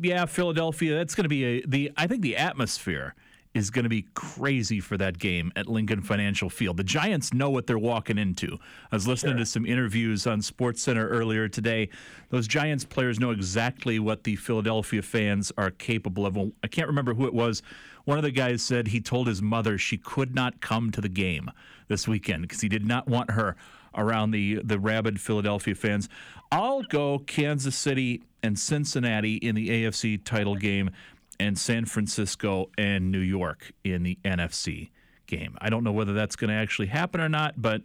yeah, 0.01 0.25
Philadelphia. 0.25 0.95
That's 0.95 1.15
going 1.15 1.23
to 1.23 1.29
be 1.29 1.43
a 1.43 1.63
the. 1.65 1.91
I 1.97 2.07
think 2.07 2.21
the 2.21 2.37
atmosphere 2.37 3.15
is 3.55 3.71
going 3.71 3.83
to 3.83 3.89
be 3.89 4.05
crazy 4.13 4.79
for 4.79 4.95
that 4.97 5.17
game 5.17 5.51
at 5.55 5.67
Lincoln 5.67 6.01
Financial 6.01 6.49
Field. 6.49 6.77
The 6.77 6.83
Giants 6.83 7.33
know 7.33 7.49
what 7.49 7.65
they're 7.65 7.79
walking 7.79 8.17
into. 8.17 8.59
I 8.91 8.95
was 8.95 9.07
listening 9.07 9.37
to 9.37 9.45
some 9.45 9.65
interviews 9.65 10.27
on 10.27 10.41
Sports 10.41 10.83
Center 10.83 11.07
earlier 11.07 11.47
today. 11.49 11.89
Those 12.29 12.47
Giants 12.47 12.85
players 12.85 13.19
know 13.19 13.31
exactly 13.31 13.97
what 13.97 14.23
the 14.23 14.35
Philadelphia 14.35 15.01
fans 15.01 15.51
are 15.57 15.71
capable 15.71 16.27
of. 16.27 16.37
I 16.63 16.67
can't 16.67 16.87
remember 16.87 17.15
who 17.15 17.25
it 17.25 17.33
was. 17.33 17.63
One 18.05 18.17
of 18.17 18.23
the 18.23 18.31
guys 18.31 18.61
said 18.61 18.87
he 18.87 19.01
told 19.01 19.27
his 19.27 19.41
mother 19.41 19.77
she 19.77 19.97
could 19.97 20.35
not 20.35 20.61
come 20.61 20.91
to 20.91 21.01
the 21.01 21.09
game 21.09 21.49
this 21.87 22.07
weekend 22.07 22.43
because 22.43 22.61
he 22.61 22.69
did 22.69 22.85
not 22.85 23.07
want 23.07 23.31
her 23.31 23.55
around 23.95 24.31
the 24.31 24.61
the 24.63 24.79
rabid 24.79 25.19
Philadelphia 25.19 25.73
fans. 25.73 26.07
I'll 26.51 26.83
go 26.83 27.19
Kansas 27.19 27.75
City 27.75 28.21
and 28.43 28.57
Cincinnati 28.57 29.35
in 29.35 29.55
the 29.55 29.69
AFC 29.69 30.23
title 30.23 30.55
game 30.55 30.91
and 31.39 31.57
San 31.57 31.85
Francisco 31.85 32.69
and 32.77 33.11
New 33.11 33.19
York 33.19 33.71
in 33.83 34.03
the 34.03 34.17
NFC 34.23 34.89
game. 35.27 35.57
I 35.61 35.69
don't 35.69 35.83
know 35.83 35.91
whether 35.91 36.13
that's 36.13 36.35
going 36.35 36.49
to 36.49 36.55
actually 36.55 36.87
happen 36.87 37.21
or 37.21 37.29
not, 37.29 37.61
but 37.61 37.81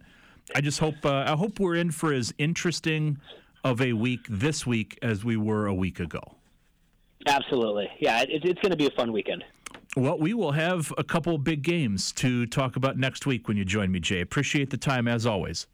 I 0.55 0.61
just 0.61 0.79
hope 0.79 1.05
uh, 1.05 1.25
I 1.27 1.33
hope 1.33 1.61
we're 1.61 1.77
in 1.77 1.91
for 1.91 2.13
as 2.13 2.35
interesting 2.39 3.19
of 3.63 3.81
a 3.81 3.93
week 3.93 4.21
this 4.29 4.67
week 4.67 4.99
as 5.03 5.25
we 5.25 5.37
were 5.37 5.67
a 5.67 5.75
week 5.75 6.01
ago. 6.01 6.37
Absolutely. 7.27 7.89
Yeah, 7.99 8.23
it, 8.23 8.45
it's 8.45 8.61
going 8.61 8.73
to 8.73 8.77
be 8.77 8.87
a 8.87 8.91
fun 8.91 9.13
weekend. 9.13 9.45
Well, 9.97 10.19
we 10.19 10.35
will 10.35 10.53
have 10.53 10.93
a 10.99 11.05
couple 11.05 11.39
big 11.39 11.63
games 11.63 12.13
to 12.13 12.47
talk 12.47 12.77
about 12.77 12.99
next 12.99 13.27
week 13.27 13.49
when 13.49 13.57
you 13.57 13.65
join 13.65 13.93
me, 13.93 14.01
Jay. 14.01 14.21
Appreciate 14.21 14.71
the 14.71 14.77
time 14.77 15.07
as 15.07 15.25
always. 15.25 15.67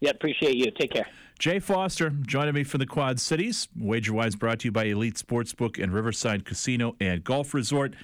Yeah, 0.00 0.10
appreciate 0.10 0.56
you. 0.56 0.70
Take 0.70 0.92
care. 0.92 1.06
Jay 1.38 1.58
Foster 1.58 2.10
joining 2.10 2.54
me 2.54 2.64
from 2.64 2.80
the 2.80 2.86
Quad 2.86 3.18
Cities. 3.18 3.68
WagerWise 3.78 4.38
brought 4.38 4.60
to 4.60 4.68
you 4.68 4.72
by 4.72 4.84
Elite 4.84 5.14
Sportsbook 5.14 5.82
and 5.82 5.92
Riverside 5.92 6.44
Casino 6.44 6.96
and 7.00 7.24
Golf 7.24 7.54
Resort. 7.54 7.94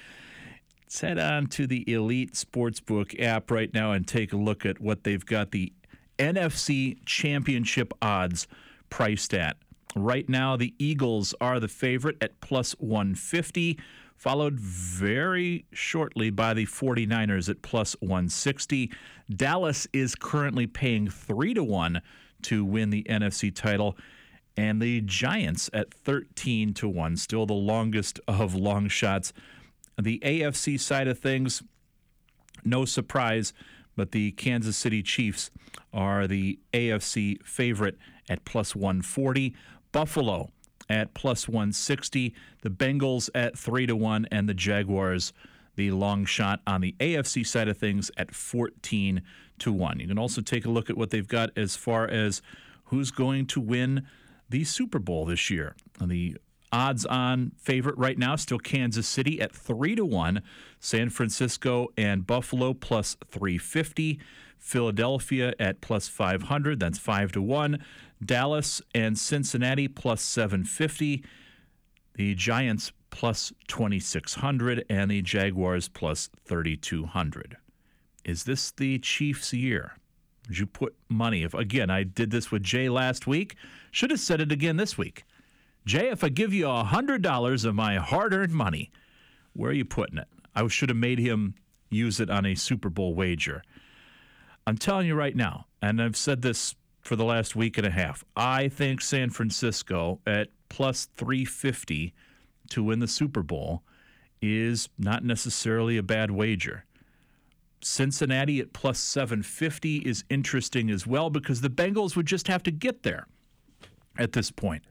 Let's 0.83 1.01
head 1.01 1.19
on 1.19 1.47
to 1.47 1.67
the 1.67 1.83
Elite 1.91 2.33
Sportsbook 2.33 3.21
app 3.21 3.51
right 3.51 3.71
now 3.73 3.91
and 3.91 4.07
take 4.07 4.33
a 4.33 4.37
look 4.37 4.65
at 4.65 4.79
what 4.79 5.03
they've 5.03 5.25
got 5.25 5.51
the 5.51 5.71
NFC 6.17 6.97
Championship 7.05 7.93
odds 8.01 8.47
priced 8.89 9.33
at. 9.33 9.57
Right 9.95 10.27
now, 10.29 10.55
the 10.55 10.73
Eagles 10.79 11.35
are 11.41 11.59
the 11.59 11.67
favorite 11.67 12.17
at 12.21 12.39
plus 12.41 12.71
150, 12.79 13.77
followed 14.17 14.59
very 14.59 15.65
shortly 15.71 16.29
by 16.31 16.53
the 16.53 16.65
49ers 16.65 17.47
at 17.49 17.61
plus 17.61 17.95
160. 17.99 18.91
Dallas 19.33 19.87
is 19.93 20.15
currently 20.15 20.65
paying 20.67 21.07
3 21.07 21.53
to 21.53 21.63
1 21.63 22.01
to 22.41 22.65
win 22.65 22.89
the 22.89 23.03
NFC 23.03 23.53
title 23.53 23.95
and 24.57 24.81
the 24.81 25.01
Giants 25.01 25.69
at 25.71 25.93
13 25.93 26.73
to 26.73 26.89
1, 26.89 27.15
still 27.17 27.45
the 27.45 27.53
longest 27.53 28.19
of 28.27 28.55
long 28.55 28.87
shots. 28.87 29.31
The 30.01 30.19
AFC 30.25 30.79
side 30.79 31.07
of 31.07 31.19
things, 31.19 31.61
no 32.65 32.83
surprise, 32.83 33.53
but 33.95 34.11
the 34.11 34.31
Kansas 34.31 34.75
City 34.75 35.03
Chiefs 35.03 35.51
are 35.93 36.25
the 36.25 36.59
AFC 36.73 37.41
favorite 37.43 37.97
at 38.29 38.45
plus 38.45 38.75
140. 38.75 39.55
Buffalo 39.91 40.49
at 40.89 41.13
plus 41.13 41.47
160, 41.47 42.33
the 42.61 42.69
Bengals 42.69 43.29
at 43.35 43.57
3 43.57 43.87
to 43.87 43.95
1 43.95 44.27
and 44.31 44.47
the 44.47 44.53
Jaguars 44.53 45.33
the 45.77 45.91
long 45.91 46.25
shot 46.25 46.59
on 46.67 46.81
the 46.81 46.95
AFC 46.99 47.45
side 47.45 47.69
of 47.69 47.77
things 47.77 48.11
at 48.17 48.35
14 48.35 49.21
to 49.59 49.71
1. 49.71 49.99
You 49.99 50.07
can 50.07 50.17
also 50.17 50.41
take 50.41 50.65
a 50.65 50.69
look 50.69 50.89
at 50.89 50.97
what 50.97 51.11
they've 51.11 51.27
got 51.27 51.51
as 51.55 51.77
far 51.77 52.07
as 52.07 52.41
who's 52.85 53.11
going 53.11 53.45
to 53.47 53.61
win 53.61 54.05
the 54.49 54.63
Super 54.65 54.99
Bowl 54.99 55.25
this 55.25 55.49
year. 55.49 55.75
The 56.03 56.37
odds 56.71 57.05
on 57.05 57.51
favorite 57.57 57.97
right 57.97 58.17
now 58.17 58.35
still 58.35 58.59
Kansas 58.59 59.07
City 59.07 59.39
at 59.39 59.55
3 59.55 59.95
to 59.95 60.05
1, 60.05 60.41
San 60.79 61.09
Francisco 61.09 61.87
and 61.97 62.27
Buffalo 62.27 62.73
plus 62.73 63.15
350, 63.29 64.19
Philadelphia 64.57 65.53
at 65.59 65.79
plus 65.81 66.07
500, 66.07 66.79
that's 66.79 66.97
5 66.97 67.31
to 67.33 67.41
1, 67.41 67.83
Dallas 68.23 68.81
and 68.95 69.17
Cincinnati 69.17 69.87
plus 69.87 70.21
750, 70.21 71.23
the 72.15 72.35
Giants 72.35 72.91
plus 73.09 73.53
2600 73.67 74.85
and 74.89 75.09
the 75.09 75.21
Jaguars 75.21 75.87
plus 75.87 76.29
3200. 76.45 77.57
Is 78.25 78.43
this 78.43 78.71
the 78.71 78.99
Chiefs 78.99 79.53
year? 79.53 79.93
Would 80.47 80.57
you 80.59 80.65
put 80.65 80.95
money 81.09 81.43
if 81.43 81.53
again 81.53 81.89
I 81.89 82.03
did 82.03 82.31
this 82.31 82.51
with 82.51 82.63
Jay 82.63 82.89
last 82.89 83.27
week? 83.27 83.55
Should 83.91 84.11
have 84.11 84.19
said 84.19 84.41
it 84.41 84.51
again 84.51 84.77
this 84.77 84.97
week. 84.97 85.23
Jay, 85.85 86.09
if 86.09 86.23
I 86.23 86.29
give 86.29 86.53
you 86.53 86.67
a 86.69 86.83
hundred 86.83 87.21
dollars 87.21 87.63
of 87.63 87.75
my 87.75 87.95
hard-earned 87.95 88.51
money, 88.51 88.91
where 89.53 89.71
are 89.71 89.73
you 89.73 89.85
putting 89.85 90.17
it? 90.17 90.27
I 90.55 90.67
should 90.67 90.89
have 90.89 90.97
made 90.97 91.19
him 91.19 91.55
use 91.89 92.19
it 92.19 92.29
on 92.29 92.45
a 92.45 92.55
Super 92.55 92.89
Bowl 92.89 93.13
wager. 93.13 93.63
I'm 94.65 94.77
telling 94.77 95.07
you 95.07 95.15
right 95.15 95.35
now, 95.35 95.67
and 95.81 96.01
I've 96.01 96.17
said 96.17 96.41
this 96.41 96.75
for 97.07 97.15
the 97.15 97.23
last 97.23 97.55
week 97.55 97.77
and 97.77 97.87
a 97.87 97.89
half. 97.89 98.25
I 98.35 98.67
think 98.67 99.01
San 99.01 99.29
Francisco 99.29 100.19
at 100.27 100.49
plus 100.67 101.07
350 101.15 102.13
to 102.69 102.83
win 102.83 102.99
the 102.99 103.07
Super 103.07 103.41
Bowl 103.41 103.81
is 104.41 104.89
not 104.99 105.23
necessarily 105.23 105.95
a 105.95 106.03
bad 106.03 106.31
wager. 106.31 106.83
Cincinnati 107.81 108.59
at 108.59 108.73
plus 108.73 108.99
750 108.99 109.99
is 109.99 110.25
interesting 110.29 110.89
as 110.89 111.07
well 111.07 111.29
because 111.29 111.61
the 111.61 111.69
Bengals 111.69 112.17
would 112.17 112.25
just 112.25 112.49
have 112.49 112.61
to 112.63 112.71
get 112.71 113.03
there 113.03 113.25
at 114.17 114.33
this 114.33 114.51
point. 114.51 114.83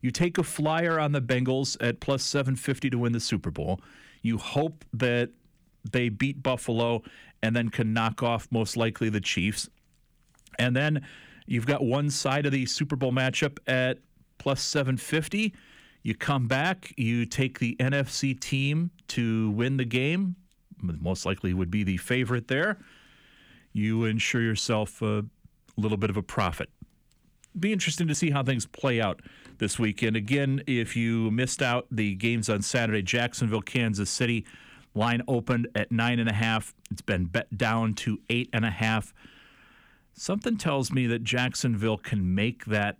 You 0.00 0.10
take 0.10 0.38
a 0.38 0.42
flyer 0.42 0.98
on 0.98 1.12
the 1.12 1.22
Bengals 1.22 1.76
at 1.80 2.00
plus 2.00 2.24
750 2.24 2.90
to 2.90 2.98
win 2.98 3.12
the 3.12 3.20
Super 3.20 3.52
Bowl. 3.52 3.80
You 4.22 4.38
hope 4.38 4.84
that 4.92 5.30
they 5.88 6.08
beat 6.08 6.42
Buffalo 6.42 7.02
and 7.44 7.54
then 7.54 7.68
can 7.68 7.92
knock 7.92 8.24
off 8.24 8.48
most 8.50 8.76
likely 8.76 9.08
the 9.08 9.20
Chiefs. 9.20 9.68
And 10.58 10.74
then 10.74 11.06
you've 11.50 11.66
got 11.66 11.82
one 11.82 12.08
side 12.08 12.46
of 12.46 12.52
the 12.52 12.64
Super 12.64 12.94
Bowl 12.94 13.10
matchup 13.10 13.58
at 13.66 13.98
plus 14.38 14.62
750. 14.62 15.52
You 16.02 16.14
come 16.14 16.46
back, 16.46 16.94
you 16.96 17.26
take 17.26 17.58
the 17.58 17.76
NFC 17.80 18.38
team 18.38 18.92
to 19.08 19.50
win 19.50 19.76
the 19.76 19.84
game, 19.84 20.36
most 20.80 21.26
likely 21.26 21.52
would 21.52 21.70
be 21.70 21.82
the 21.82 21.96
favorite 21.96 22.48
there. 22.48 22.78
You 23.72 24.04
ensure 24.04 24.40
yourself 24.40 25.02
a 25.02 25.24
little 25.76 25.98
bit 25.98 26.08
of 26.08 26.16
a 26.16 26.22
profit. 26.22 26.70
Be 27.58 27.72
interesting 27.72 28.06
to 28.06 28.14
see 28.14 28.30
how 28.30 28.44
things 28.44 28.64
play 28.64 29.00
out 29.00 29.20
this 29.58 29.76
weekend. 29.76 30.14
Again, 30.14 30.62
if 30.68 30.96
you 30.96 31.32
missed 31.32 31.62
out 31.62 31.86
the 31.90 32.14
games 32.14 32.48
on 32.48 32.62
Saturday, 32.62 33.02
Jacksonville, 33.02 33.60
Kansas 33.60 34.08
City, 34.08 34.46
line 34.94 35.22
opened 35.26 35.66
at 35.74 35.90
nine 35.90 36.20
and 36.20 36.30
a 36.30 36.32
half. 36.32 36.74
It's 36.92 37.02
been 37.02 37.24
bet 37.24 37.58
down 37.58 37.94
to 37.94 38.20
eight 38.30 38.48
and 38.52 38.64
a 38.64 38.70
half. 38.70 39.12
Something 40.20 40.58
tells 40.58 40.92
me 40.92 41.06
that 41.06 41.24
Jacksonville 41.24 41.96
can 41.96 42.34
make 42.34 42.66
that 42.66 42.98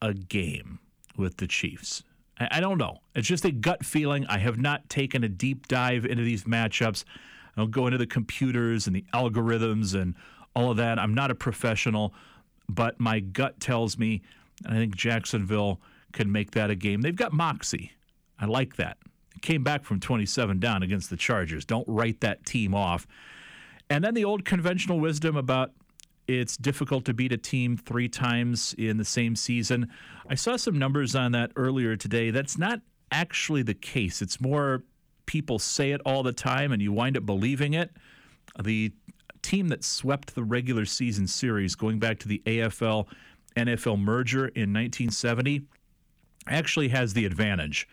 a 0.00 0.14
game 0.14 0.78
with 1.18 1.36
the 1.36 1.46
Chiefs. 1.46 2.02
I, 2.40 2.48
I 2.52 2.60
don't 2.60 2.78
know. 2.78 3.00
It's 3.14 3.28
just 3.28 3.44
a 3.44 3.50
gut 3.50 3.84
feeling. 3.84 4.24
I 4.26 4.38
have 4.38 4.58
not 4.58 4.88
taken 4.88 5.22
a 5.22 5.28
deep 5.28 5.68
dive 5.68 6.06
into 6.06 6.24
these 6.24 6.44
matchups. 6.44 7.04
I 7.54 7.60
don't 7.60 7.70
go 7.70 7.86
into 7.88 7.98
the 7.98 8.06
computers 8.06 8.86
and 8.86 8.96
the 8.96 9.04
algorithms 9.12 9.94
and 9.94 10.14
all 10.56 10.70
of 10.70 10.78
that. 10.78 10.98
I'm 10.98 11.12
not 11.12 11.30
a 11.30 11.34
professional, 11.34 12.14
but 12.70 12.98
my 12.98 13.20
gut 13.20 13.60
tells 13.60 13.98
me 13.98 14.22
I 14.64 14.76
think 14.76 14.96
Jacksonville 14.96 15.78
can 16.14 16.32
make 16.32 16.52
that 16.52 16.70
a 16.70 16.74
game. 16.74 17.02
They've 17.02 17.14
got 17.14 17.34
moxie. 17.34 17.92
I 18.38 18.46
like 18.46 18.76
that. 18.76 18.96
Came 19.42 19.62
back 19.62 19.84
from 19.84 20.00
27 20.00 20.58
down 20.58 20.82
against 20.82 21.10
the 21.10 21.18
Chargers. 21.18 21.66
Don't 21.66 21.86
write 21.86 22.22
that 22.22 22.46
team 22.46 22.74
off. 22.74 23.06
And 23.90 24.02
then 24.02 24.14
the 24.14 24.24
old 24.24 24.46
conventional 24.46 24.98
wisdom 24.98 25.36
about 25.36 25.72
it's 26.26 26.56
difficult 26.56 27.04
to 27.06 27.14
beat 27.14 27.32
a 27.32 27.36
team 27.36 27.76
three 27.76 28.08
times 28.08 28.74
in 28.78 28.96
the 28.96 29.04
same 29.04 29.36
season. 29.36 29.90
I 30.28 30.34
saw 30.34 30.56
some 30.56 30.78
numbers 30.78 31.14
on 31.14 31.32
that 31.32 31.52
earlier 31.56 31.96
today. 31.96 32.30
That's 32.30 32.56
not 32.56 32.80
actually 33.10 33.62
the 33.62 33.74
case. 33.74 34.22
It's 34.22 34.40
more 34.40 34.82
people 35.26 35.58
say 35.58 35.92
it 35.92 36.00
all 36.04 36.22
the 36.22 36.32
time 36.32 36.72
and 36.72 36.80
you 36.80 36.92
wind 36.92 37.16
up 37.16 37.26
believing 37.26 37.74
it. 37.74 37.90
The 38.62 38.92
team 39.42 39.68
that 39.68 39.84
swept 39.84 40.34
the 40.34 40.42
regular 40.42 40.84
season 40.84 41.26
series 41.26 41.74
going 41.74 41.98
back 41.98 42.18
to 42.20 42.28
the 42.28 42.42
AFL 42.46 43.06
NFL 43.56 43.98
merger 43.98 44.48
in 44.48 44.72
1970 44.72 45.62
actually 46.46 46.88
has 46.88 47.14
the 47.14 47.24
advantage 47.24 47.86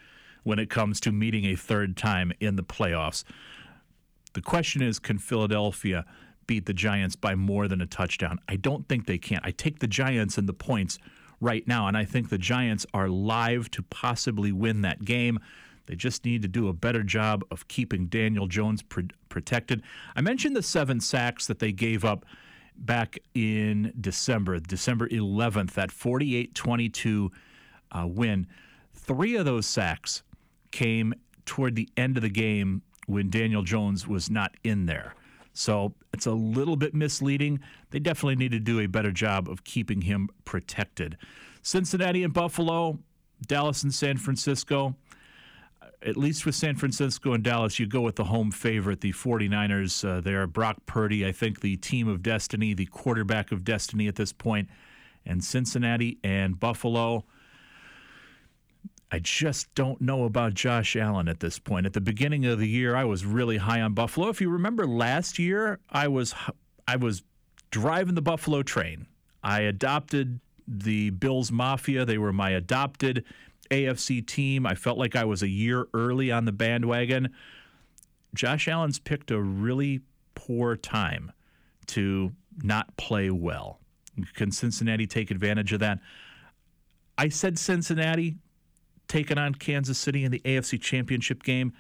when 0.43 0.59
it 0.59 0.69
comes 0.69 0.99
to 1.01 1.11
meeting 1.11 1.45
a 1.45 1.55
third 1.55 1.95
time 1.95 2.31
in 2.39 2.55
the 2.55 2.63
playoffs. 2.63 3.23
The 4.33 4.41
question 4.41 4.81
is 4.81 4.97
can 4.97 5.17
Philadelphia 5.17 6.05
beat 6.52 6.65
the 6.65 6.73
Giants 6.73 7.15
by 7.15 7.34
more 7.34 7.69
than 7.69 7.80
a 7.80 7.86
touchdown? 7.86 8.38
I 8.49 8.57
don't 8.57 8.86
think 8.90 9.06
they 9.06 9.18
can. 9.18 9.40
I 9.41 9.52
take 9.52 9.80
the 9.80 9.88
Giants 9.88 10.38
and 10.38 10.49
the 10.49 10.53
points 10.53 10.99
right 11.40 11.65
now, 11.65 11.88
and 11.88 11.95
I 11.95 12.03
think 12.03 12.28
the 12.28 12.38
Giants 12.38 12.86
are 12.94 13.07
live 13.07 13.72
to 13.72 13.82
possibly 13.84 14.52
win 14.52 14.82
that 14.82 15.06
game. 15.06 15.40
They 15.86 15.95
just 15.95 16.26
need 16.26 16.41
to 16.41 16.49
do 16.49 16.68
a 16.68 16.73
better 16.73 17.03
job 17.03 17.45
of 17.52 17.69
keeping 17.69 18.07
Daniel 18.07 18.48
Jones 18.48 18.82
pr- 18.82 19.14
protected. 19.30 19.82
I 20.14 20.19
mentioned 20.19 20.53
the 20.53 20.61
seven 20.61 20.99
sacks 20.99 21.48
that 21.48 21.60
they 21.60 21.72
gave 21.72 22.03
up 22.03 22.26
back 22.76 23.18
in 23.34 23.94
December, 24.02 24.60
December 24.60 25.07
11th, 25.07 25.72
that 25.76 25.90
48 25.90 26.53
22 26.53 27.32
uh, 27.94 28.07
win. 28.07 28.45
Three 28.94 29.38
of 29.38 29.45
those 29.45 29.68
sacks 29.68 30.22
came 30.72 31.14
toward 31.45 31.76
the 31.76 31.88
end 31.95 32.18
of 32.18 32.23
the 32.23 32.30
game 32.30 32.82
when 33.07 33.30
Daniel 33.30 33.64
Jones 33.64 34.06
was 34.06 34.30
not 34.30 34.57
in 34.65 34.86
there. 34.86 35.15
So 35.53 35.94
it's 36.14 36.26
a 36.26 36.32
little 36.32 36.76
bit 36.76 36.94
misleading. 36.94 37.60
They 37.90 37.99
definitely 37.99 38.36
need 38.36 38.52
to 38.52 38.60
do 38.60 38.80
a 38.80 38.88
better 38.88 39.11
job 39.11 39.49
of 39.49 39.64
keeping 39.64 40.02
him 40.02 40.30
protected. 40.45 41.18
Cincinnati 41.61 42.23
and 42.23 42.34
Buffalo, 42.34 42.99
Dallas 43.45 43.84
and 43.84 43.94
San 43.94 44.18
Francisco. 44.18 44.95
At 46.03 46.18
least 46.18 46.48
with 46.48 46.56
San 46.56 46.76
Francisco 46.78 47.34
and 47.34 47.44
Dallas, 47.44 47.78
you 47.78 47.86
go 47.86 48.02
with 48.02 48.15
the 48.15 48.23
home 48.23 48.49
favorite, 48.49 49.02
the 49.02 49.11
49ers. 49.11 50.07
Uh, 50.07 50.19
there, 50.19 50.48
Brock 50.48 50.78
Purdy, 50.88 51.28
I 51.28 51.32
think 51.32 51.61
the 51.61 51.78
team 51.78 52.07
of 52.07 52.23
destiny, 52.23 52.73
the 52.73 52.88
quarterback 52.88 53.52
of 53.52 53.64
destiny 53.64 54.07
at 54.07 54.15
this 54.15 54.34
point. 54.34 54.68
And 55.26 55.44
Cincinnati 55.44 56.18
and 56.23 56.60
Buffalo. 56.60 57.26
I 59.11 59.19
just 59.19 59.73
don't 59.75 59.99
know 59.99 60.23
about 60.23 60.53
Josh 60.53 60.95
Allen 60.95 61.27
at 61.27 61.41
this 61.41 61.59
point. 61.59 61.85
At 61.85 61.93
the 61.93 62.01
beginning 62.01 62.45
of 62.45 62.59
the 62.59 62.67
year, 62.67 62.95
I 62.95 63.03
was 63.03 63.25
really 63.25 63.57
high 63.57 63.81
on 63.81 63.93
Buffalo. 63.93 64.29
If 64.29 64.39
you 64.39 64.49
remember 64.49 64.88
last 64.88 65.38
year, 65.38 65.79
I 65.89 66.07
was 66.07 66.33
I 66.88 66.95
was 66.95 67.23
driving 67.71 68.15
the 68.15 68.21
Buffalo 68.21 68.63
train. 68.63 69.07
I 69.43 69.61
adopted 69.61 70.39
the 70.65 71.09
Bills 71.09 71.51
Mafia. 71.51 72.05
They 72.05 72.17
were 72.17 72.31
my 72.31 72.51
adopted 72.51 73.25
AFC 73.69 74.25
team. 74.25 74.65
I 74.65 74.75
felt 74.75 74.97
like 74.97 75.15
I 75.15 75.25
was 75.25 75.43
a 75.43 75.47
year 75.49 75.88
early 75.93 76.31
on 76.31 76.45
the 76.45 76.51
bandwagon. 76.53 77.33
Josh 78.33 78.69
Allen's 78.69 78.99
picked 78.99 79.29
a 79.31 79.41
really 79.41 80.01
poor 80.35 80.77
time 80.77 81.33
to 81.88 82.31
not 82.63 82.95
play 82.95 83.29
well. 83.29 83.79
Can 84.35 84.51
Cincinnati 84.51 85.05
take 85.07 85.31
advantage 85.31 85.73
of 85.73 85.81
that? 85.81 85.99
I 87.17 87.27
said 87.27 87.59
Cincinnati 87.59 88.38
taking 89.11 89.38
on 89.38 89.53
Kansas 89.53 89.97
City 89.97 90.23
in 90.23 90.31
the 90.31 90.39
AFC 90.39 90.79
Championship 90.79 91.43
game. 91.43 91.73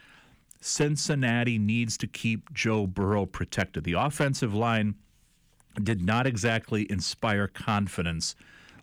Cincinnati 0.59 1.57
needs 1.57 1.97
to 1.97 2.05
keep 2.05 2.53
Joe 2.53 2.85
Burrow 2.85 3.25
protected. 3.25 3.85
The 3.85 3.93
offensive 3.93 4.53
line 4.53 4.95
did 5.81 6.05
not 6.05 6.27
exactly 6.27 6.85
inspire 6.91 7.47
confidence 7.47 8.35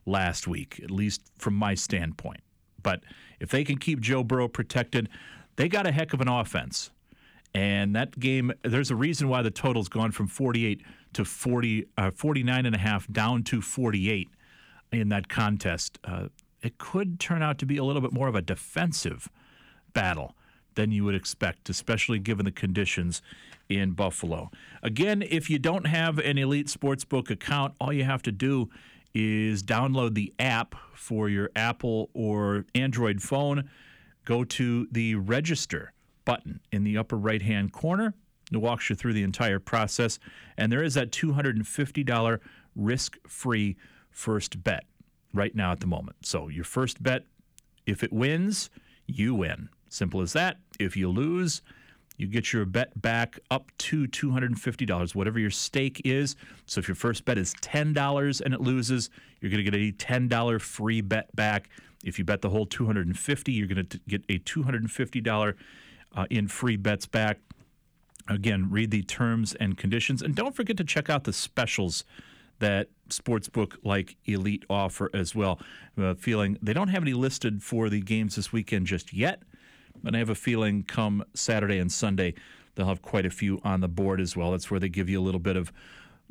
last 0.07 0.49
week, 0.49 0.81
at 0.83 0.91
least 0.91 1.21
from 1.37 1.53
my 1.55 1.75
standpoint. 1.75 2.41
But 2.83 3.03
if 3.39 3.51
they 3.51 3.65
can 3.65 3.77
keep 3.77 4.01
Joe 4.01 4.25
Burrow 4.25 4.49
protected, 4.49 5.11
they 5.57 5.69
got 5.69 5.87
a 5.87 5.93
heck 5.93 6.15
of 6.15 6.23
an 6.23 6.29
offense. 6.29 6.91
And 7.53 7.95
that 7.95 8.19
game, 8.19 8.51
there's 8.63 8.91
a 8.91 8.97
reason 8.97 9.29
why 9.29 9.43
the 9.43 9.51
total's 9.51 9.91
gone 9.91 10.11
from 10.11 10.27
48 10.27 10.81
to 11.13 11.25
40, 11.27 11.85
uh, 11.99 12.11
49 12.13 12.65
and 12.65 12.75
a 12.75 12.79
half 12.79 13.07
down 13.13 13.43
to 13.45 13.61
48 13.61 14.31
in 14.91 15.11
that 15.11 15.29
contest. 15.29 15.99
Uh, 16.03 16.29
it 16.69 16.77
could 16.77 17.19
turn 17.19 17.43
out 17.43 17.57
to 17.57 17.65
be 17.65 17.79
a 17.79 17.83
little 17.83 18.03
bit 18.03 18.13
more 18.13 18.29
of 18.29 18.35
a 18.35 18.43
defensive 18.43 19.31
battle 19.95 20.37
than 20.75 20.93
you 20.93 21.03
would 21.03 21.15
expect, 21.15 21.71
especially 21.71 22.19
given 22.19 22.45
the 22.45 22.53
conditions 22.53 23.23
in 23.71 23.93
Buffalo. 23.93 24.51
Again, 24.83 25.23
if 25.23 25.49
you 25.49 25.59
don't 25.59 25.87
have 25.87 26.19
an 26.19 26.37
Elite 26.37 26.67
Sportsbook 26.67 27.31
account, 27.31 27.73
all 27.81 27.91
you 27.91 28.05
have 28.05 28.21
to 28.21 28.33
do 28.33 28.69
is 29.15 29.63
download 29.63 30.13
the 30.13 30.35
app 30.39 30.75
for 30.93 31.31
your 31.31 31.49
Apple 31.57 32.11
or 32.13 32.67
Android 32.75 33.23
phone. 33.23 33.71
Go 34.27 34.45
to 34.45 34.87
the 34.93 35.15
register 35.15 35.95
button 36.27 36.61
in 36.71 36.85
the 36.85 36.99
upper 36.99 37.17
right 37.17 37.41
hand 37.41 37.73
corner. 37.73 38.13
It 38.53 38.59
walks 38.59 38.91
you 38.91 38.95
through 38.95 39.15
the 39.15 39.23
entire 39.23 39.59
process. 39.59 40.19
And 40.59 40.71
there 40.71 40.83
is 40.83 40.93
that 40.95 41.13
$250 41.13 42.41
risk 42.77 43.17
free 43.27 43.79
first 44.11 44.63
bet 44.63 44.85
right 45.39 45.55
now 45.55 45.73
at 45.73 45.81
the 45.81 45.87
moment. 45.87 46.17
So 46.23 46.49
your 46.49 46.65
first 46.65 47.03
bet, 47.03 47.25
if 47.87 48.03
it 48.03 48.13
wins, 48.13 48.69
you 49.07 49.35
win. 49.35 49.71
Simple 49.89 50.21
as 50.21 50.35
that. 50.35 50.59
If 50.79 50.97
you 50.97 51.09
lose, 51.09 51.63
you 52.19 52.27
get 52.27 52.53
your 52.53 52.65
bet 52.67 53.01
back 53.01 53.39
up 53.51 53.71
to 53.79 54.07
$250, 54.09 55.15
whatever 55.15 55.39
your 55.39 55.51
stake 55.51 56.03
is. 56.05 56.37
So 56.67 56.81
if 56.81 56.89
your 56.89 56.97
first 56.97 57.25
bet 57.25 57.39
is 57.39 57.55
$10 57.55 58.41
and 58.41 58.53
it 58.53 58.61
loses, 58.61 59.09
you're 59.41 59.51
going 59.51 59.65
to 59.65 59.71
get 59.71 59.75
a 59.75 59.93
$10 59.93 60.61
free 60.61 61.01
bet 61.01 61.35
back. 61.35 61.71
If 62.05 62.19
you 62.19 62.25
bet 62.25 62.43
the 62.43 62.51
whole 62.51 62.67
250, 62.67 63.53
you're 63.53 63.69
going 63.69 63.87
to 63.87 64.01
get 64.09 64.25
a 64.29 64.39
$250 64.41 65.55
uh, 66.17 66.27
in 66.29 66.49
free 66.49 66.77
bets 66.77 67.07
back. 67.07 67.39
Again, 68.27 68.69
read 68.71 68.91
the 68.91 69.03
terms 69.03 69.55
and 69.55 69.79
conditions 69.79 70.21
and 70.21 70.35
don't 70.35 70.55
forget 70.55 70.77
to 70.77 70.85
check 70.85 71.09
out 71.09 71.25
the 71.25 71.33
specials 71.33 72.05
that 72.59 72.89
sportsbook 73.09 73.77
like 73.83 74.17
Elite 74.27 74.65
offer 74.69 75.11
as 75.15 75.35
well. 75.35 75.61
Feeling 76.19 76.59
they 76.63 76.73
don't 76.73 76.89
have 76.89 77.03
any 77.03 77.15
listed 77.15 77.63
for 77.63 77.89
the 77.89 78.01
games 78.01 78.37
this 78.37 78.53
weekend 78.53 78.87
just 78.87 79.13
yet, 79.13 79.43
but 80.03 80.15
I 80.15 80.19
have 80.19 80.31
a 80.31 80.35
feeling 80.35 80.83
come 80.83 81.25
Saturday 81.35 81.79
and 81.79 81.91
Sunday 81.91 82.35
they'll 82.75 82.87
have 82.87 83.03
quite 83.03 83.27
a 83.27 83.31
few 83.31 83.61
on 83.65 83.81
the 83.81 83.89
board 83.89 84.21
as 84.21 84.37
well. 84.37 84.53
That's 84.53 84.71
where 84.71 84.79
they 84.79 84.89
give 84.89 85.09
you 85.09 85.21
a 85.21 85.25
little 85.25 85.41
bit 85.41 85.57
of 85.57 85.73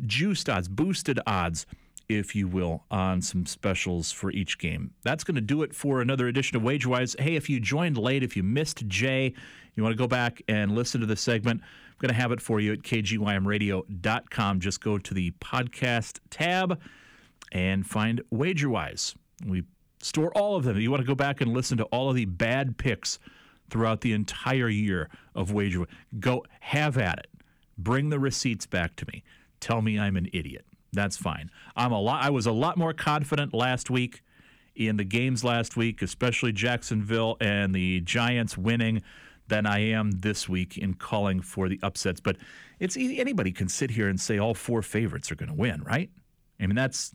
juiced 0.05 0.49
odds, 0.49 0.69
boosted 0.69 1.19
odds, 1.27 1.65
if 2.07 2.35
you 2.35 2.47
will, 2.47 2.85
on 2.89 3.21
some 3.21 3.45
specials 3.45 4.13
for 4.13 4.31
each 4.31 4.57
game. 4.57 4.91
That's 5.03 5.25
going 5.25 5.35
to 5.35 5.41
do 5.41 5.61
it 5.63 5.75
for 5.75 5.99
another 5.99 6.27
edition 6.27 6.55
of 6.55 6.63
WagerWise. 6.63 7.19
Hey, 7.19 7.35
if 7.35 7.49
you 7.49 7.59
joined 7.59 7.97
late, 7.97 8.23
if 8.23 8.37
you 8.37 8.43
missed 8.43 8.87
Jay, 8.87 9.33
you 9.75 9.83
want 9.83 9.91
to 9.91 9.97
go 9.97 10.07
back 10.07 10.41
and 10.47 10.71
listen 10.71 11.01
to 11.01 11.07
the 11.07 11.17
segment. 11.17 11.59
Going 11.99 12.09
to 12.09 12.15
have 12.15 12.31
it 12.31 12.41
for 12.41 12.59
you 12.59 12.73
at 12.73 12.79
kgymradio.com. 12.79 14.59
Just 14.59 14.81
go 14.81 14.97
to 14.97 15.13
the 15.13 15.31
podcast 15.41 16.19
tab 16.29 16.79
and 17.51 17.85
find 17.85 18.21
WagerWise. 18.31 19.15
We 19.45 19.63
store 20.01 20.31
all 20.35 20.55
of 20.55 20.63
them. 20.63 20.79
You 20.79 20.91
want 20.91 21.01
to 21.01 21.07
go 21.07 21.15
back 21.15 21.41
and 21.41 21.53
listen 21.53 21.77
to 21.77 21.85
all 21.85 22.09
of 22.09 22.15
the 22.15 22.25
bad 22.25 22.77
picks 22.77 23.19
throughout 23.69 24.01
the 24.01 24.13
entire 24.13 24.69
year 24.69 25.09
of 25.35 25.49
WagerWise. 25.49 25.87
Go 26.19 26.45
have 26.59 26.97
at 26.97 27.19
it. 27.19 27.27
Bring 27.77 28.09
the 28.09 28.19
receipts 28.19 28.65
back 28.65 28.95
to 28.97 29.05
me. 29.11 29.23
Tell 29.59 29.81
me 29.81 29.99
I'm 29.99 30.17
an 30.17 30.29
idiot. 30.33 30.65
That's 30.93 31.17
fine. 31.17 31.49
I'm 31.75 31.91
a 31.91 31.99
lot. 31.99 32.23
I 32.23 32.29
was 32.29 32.45
a 32.45 32.51
lot 32.51 32.77
more 32.77 32.93
confident 32.93 33.53
last 33.53 33.89
week 33.89 34.23
in 34.75 34.97
the 34.97 35.03
games 35.03 35.43
last 35.43 35.75
week, 35.75 36.01
especially 36.01 36.51
Jacksonville 36.51 37.37
and 37.41 37.73
the 37.73 38.01
Giants 38.01 38.57
winning 38.57 39.01
than 39.47 39.65
I 39.65 39.79
am 39.79 40.11
this 40.11 40.49
week 40.49 40.77
in 40.77 40.93
calling 40.95 41.41
for 41.41 41.69
the 41.69 41.79
upsets. 41.81 42.19
But 42.19 42.37
it's 42.79 42.97
easy. 42.97 43.19
Anybody 43.19 43.51
can 43.51 43.69
sit 43.69 43.91
here 43.91 44.07
and 44.07 44.19
say 44.19 44.37
all 44.37 44.53
four 44.53 44.81
favorites 44.81 45.31
are 45.31 45.35
going 45.35 45.49
to 45.49 45.55
win, 45.55 45.83
right? 45.83 46.09
I 46.59 46.67
mean, 46.67 46.75
that's 46.75 47.13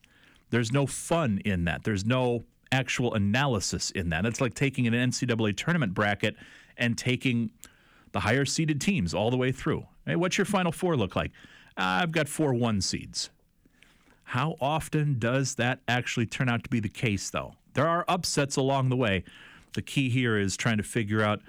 there's 0.50 0.72
no 0.72 0.86
fun 0.86 1.40
in 1.44 1.64
that. 1.64 1.84
There's 1.84 2.04
no 2.04 2.44
actual 2.70 3.14
analysis 3.14 3.90
in 3.90 4.09
that. 4.10 4.24
It's 4.26 4.40
like 4.40 4.54
taking 4.54 4.86
an 4.86 4.94
NCAA 4.94 5.56
tournament 5.56 5.94
bracket 5.94 6.36
and 6.76 6.96
taking 6.96 7.50
the 8.12 8.20
higher 8.20 8.44
seeded 8.44 8.80
teams 8.80 9.14
all 9.14 9.30
the 9.30 9.36
way 9.36 9.52
through. 9.52 9.86
Hey, 10.06 10.16
what's 10.16 10.38
your 10.38 10.44
final 10.44 10.72
four 10.72 10.96
look 10.96 11.16
like? 11.16 11.32
Uh, 11.76 12.02
I've 12.02 12.12
got 12.12 12.28
four 12.28 12.54
one 12.54 12.80
seeds. 12.80 13.30
How 14.24 14.56
often 14.60 15.18
does 15.18 15.56
that 15.56 15.80
actually 15.88 16.26
turn 16.26 16.48
out 16.48 16.64
to 16.64 16.70
be 16.70 16.80
the 16.80 16.88
case, 16.88 17.28
though? 17.30 17.54
There 17.74 17.86
are 17.86 18.04
upsets 18.09 18.56
along 18.56 18.88
the 18.88 18.96
way. 18.96 19.24
The 19.74 19.82
key 19.82 20.09
here 20.09 20.38
is 20.38 20.56
trying 20.56 20.76
to 20.78 20.82
figure 20.82 21.22
out 21.22 21.40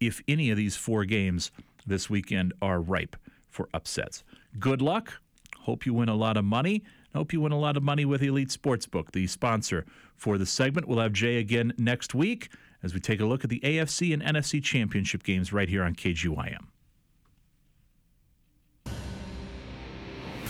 if 0.00 0.20
any 0.26 0.50
of 0.50 0.56
these 0.56 0.76
four 0.76 1.04
games 1.04 1.50
this 1.86 2.10
weekend 2.10 2.52
are 2.60 2.80
ripe 2.80 3.16
for 3.48 3.68
upsets. 3.74 4.24
Good 4.58 4.82
luck. 4.82 5.20
Hope 5.60 5.86
you 5.86 5.94
win 5.94 6.08
a 6.08 6.14
lot 6.14 6.36
of 6.36 6.44
money. 6.44 6.82
Hope 7.14 7.32
you 7.32 7.40
win 7.40 7.52
a 7.52 7.58
lot 7.58 7.76
of 7.76 7.82
money 7.82 8.04
with 8.04 8.22
Elite 8.22 8.48
Sportsbook, 8.48 9.10
the 9.12 9.26
sponsor 9.26 9.84
for 10.16 10.38
the 10.38 10.46
segment. 10.46 10.86
We'll 10.86 11.00
have 11.00 11.12
Jay 11.12 11.38
again 11.38 11.72
next 11.76 12.14
week 12.14 12.50
as 12.82 12.94
we 12.94 13.00
take 13.00 13.20
a 13.20 13.26
look 13.26 13.44
at 13.44 13.50
the 13.50 13.60
AFC 13.60 14.14
and 14.14 14.22
NFC 14.22 14.62
championship 14.62 15.22
games 15.22 15.52
right 15.52 15.68
here 15.68 15.82
on 15.82 15.94
KGYM. 15.94 16.66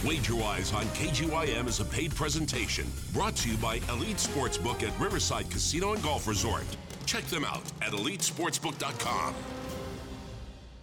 WagerWise 0.02 0.74
on 0.74 0.84
KGYM 0.86 1.66
is 1.66 1.80
a 1.80 1.84
paid 1.84 2.14
presentation 2.14 2.86
brought 3.12 3.36
to 3.36 3.50
you 3.50 3.56
by 3.58 3.80
Elite 3.90 4.16
Sportsbook 4.16 4.82
at 4.82 4.98
Riverside 4.98 5.50
Casino 5.50 5.92
and 5.92 6.02
Golf 6.02 6.26
Resort. 6.26 6.64
Check 7.06 7.24
them 7.24 7.44
out 7.44 7.62
at 7.82 7.92
elitesportsbook.com. 7.92 9.34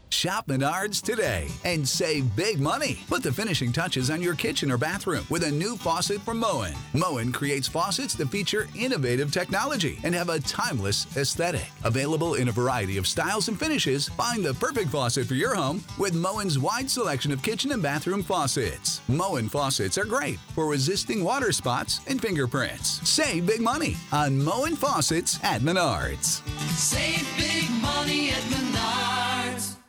Shop 0.10 0.48
Menards 0.48 1.02
today 1.02 1.48
and 1.64 1.88
save 1.88 2.36
big 2.36 2.60
money. 2.60 3.00
Put 3.08 3.24
the 3.24 3.32
finishing 3.32 3.72
touches 3.72 4.10
on 4.10 4.22
your 4.22 4.36
kitchen 4.36 4.72
or 4.72 4.78
bathroom 4.78 5.26
with 5.30 5.44
a 5.44 5.52
new 5.52 5.76
faucet 5.76 6.22
from 6.22 6.40
Moen. 6.40 6.74
Moen 6.94 7.32
creates 7.32 7.68
faucets 7.68 8.14
that 8.16 8.30
feature 8.30 8.68
innovative 8.76 9.32
technology 9.32 10.00
and 10.04 10.16
have 10.16 10.30
a 10.30 10.40
timeless 10.40 11.06
aesthetic. 11.18 11.68
Available 11.84 12.36
in 12.36 12.48
a 12.48 12.52
variety 12.52 12.98
of 12.98 13.08
styles 13.08 13.48
and 13.48 13.60
finishes, 13.60 14.10
find 14.10 14.44
the 14.44 14.54
perfect 14.56 14.90
faucet 14.90 15.28
for 15.28 15.36
your 15.36 15.56
home 15.56 15.84
with 16.00 16.14
Moen's 16.14 16.58
wide 16.58 16.90
selection 16.90 17.32
of 17.32 17.44
kitchen 17.44 17.72
and 17.72 17.84
bathroom 17.84 18.24
faucets. 18.24 19.02
Moen 19.08 19.50
faucets 19.50 19.98
are 19.98 20.06
great 20.06 20.40
for 20.56 20.68
resisting 20.68 21.24
water 21.24 21.52
spots 21.52 22.02
and 22.08 22.22
fingerprints. 22.22 23.08
Save 23.08 23.46
big 23.46 23.62
money 23.62 23.96
on 24.12 24.42
Moen 24.42 24.76
faucets 24.76 25.40
at 25.44 25.62
Menards. 25.62 26.42
Save 26.72 27.28
big 27.38 27.70
money 27.82 28.30
at 28.30 28.42
Menards. 28.44 29.27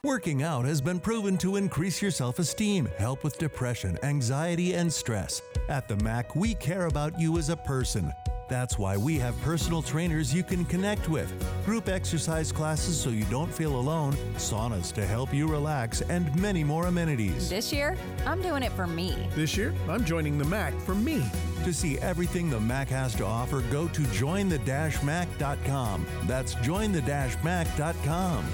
Working 0.05 0.45
out 0.45 0.65
has 0.65 0.81
been 0.81 1.01
proven 1.01 1.37
to 1.39 1.57
increase 1.57 2.01
your 2.01 2.13
self 2.13 2.39
esteem, 2.39 2.89
help 2.99 3.25
with 3.25 3.37
depression, 3.37 3.99
anxiety, 4.05 4.75
and 4.75 4.93
stress. 4.93 5.43
At 5.69 5.89
the 5.89 5.97
MAC, 5.97 6.37
we 6.37 6.55
care 6.55 6.87
about 6.87 7.19
you 7.19 7.37
as 7.37 7.49
a 7.49 7.57
person. 7.57 8.13
That's 8.49 8.79
why 8.79 8.97
we 8.97 9.19
have 9.19 9.39
personal 9.41 9.83
trainers 9.83 10.33
you 10.33 10.45
can 10.45 10.65
connect 10.65 11.09
with, 11.09 11.35
group 11.67 11.89
exercise 11.89 12.53
classes 12.53 12.99
so 12.99 13.11
you 13.11 13.25
don't 13.25 13.53
feel 13.53 13.75
alone, 13.77 14.13
saunas 14.37 14.93
to 14.93 15.05
help 15.05 15.35
you 15.35 15.49
relax, 15.49 16.01
and 16.03 16.35
many 16.41 16.63
more 16.63 16.87
amenities. 16.87 17.51
This 17.51 17.73
year, 17.73 17.97
I'm 18.25 18.41
doing 18.41 18.63
it 18.63 18.73
for 18.73 18.87
me. 18.87 19.29
This 19.35 19.57
year, 19.57 19.75
I'm 19.89 20.05
joining 20.05 20.39
the 20.39 20.45
MAC 20.45 20.75
for 20.83 20.95
me. 20.95 21.29
To 21.65 21.73
see 21.75 21.99
everything 21.99 22.49
the 22.49 22.61
MAC 22.61 22.89
has 22.89 23.17
to 23.17 23.27
offer, 23.27 23.63
go 23.63 23.89
to 23.89 24.03
jointhe-mac.com. 24.13 26.07
That's 26.25 26.55
jointhe-mac.com. 26.55 28.45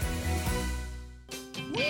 A 1.76 1.80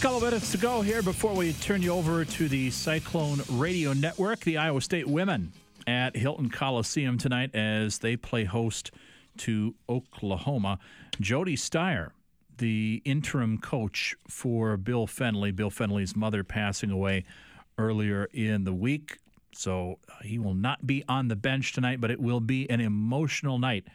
couple 0.00 0.20
minutes 0.20 0.52
to 0.52 0.58
go 0.58 0.82
here 0.82 1.02
before 1.02 1.34
we 1.34 1.52
turn 1.54 1.82
you 1.82 1.90
over 1.90 2.24
to 2.24 2.48
the 2.48 2.70
Cyclone 2.70 3.42
Radio 3.50 3.92
Network. 3.92 4.40
The 4.40 4.56
Iowa 4.56 4.80
State 4.82 5.08
women 5.08 5.52
at 5.88 6.14
Hilton 6.14 6.48
Coliseum 6.50 7.18
tonight 7.18 7.52
as 7.56 7.98
they 7.98 8.16
play 8.16 8.44
host 8.44 8.92
to 9.38 9.74
Oklahoma. 9.88 10.78
Jodi 11.20 11.56
Steyer, 11.56 12.10
the 12.58 13.02
interim 13.04 13.58
coach 13.58 14.14
for 14.28 14.76
Bill 14.76 15.08
Fennelly, 15.08 15.54
Bill 15.54 15.70
Fennelly's 15.70 16.14
mother 16.14 16.44
passing 16.44 16.92
away 16.92 17.24
earlier 17.78 18.28
in 18.32 18.64
the 18.64 18.74
week. 18.74 19.18
So 19.52 19.98
uh, 20.08 20.22
he 20.22 20.38
will 20.38 20.54
not 20.54 20.86
be 20.86 21.04
on 21.08 21.28
the 21.28 21.36
bench 21.36 21.72
tonight, 21.72 22.00
but 22.00 22.10
it 22.10 22.20
will 22.20 22.40
be 22.40 22.68
an 22.70 22.80
emotional 22.80 23.58
night 23.58 23.86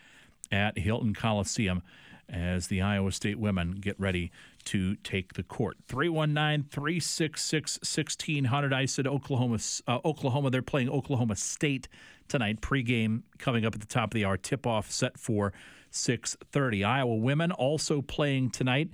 at 0.52 0.78
Hilton 0.78 1.14
Coliseum 1.14 1.84
as 2.30 2.68
the 2.68 2.82
Iowa 2.82 3.12
State 3.12 3.38
women 3.38 3.74
get 3.74 4.00
ready 4.00 4.32
to 4.66 4.96
take 4.98 5.34
the 5.34 5.44
court. 5.44 5.78
319 5.88 6.70
366 6.70 7.78
1600. 7.80 8.74
I 8.74 8.86
said 8.86 9.08
Oklahoma, 9.08 9.60
uh, 9.88 10.00
Oklahoma. 10.06 10.50
They're 10.50 10.62
playing 10.62 10.90
Oklahoma 10.90 11.36
State 11.36 11.88
tonight. 12.28 12.62
Pregame 12.62 13.24
coming 13.38 13.66
up 13.66 13.76
at 13.76 13.82
the 13.82 13.88
top 13.88 14.12
of 14.12 14.14
the 14.16 14.26
hour. 14.26 14.38
Tip 14.38 14.66
off 14.66 14.90
set 14.90 15.20
for 15.20 15.54
630. 15.92 16.84
Iowa 16.84 17.16
women 17.16 17.52
also 17.52 18.02
playing 18.02 18.50
tonight 18.50 18.90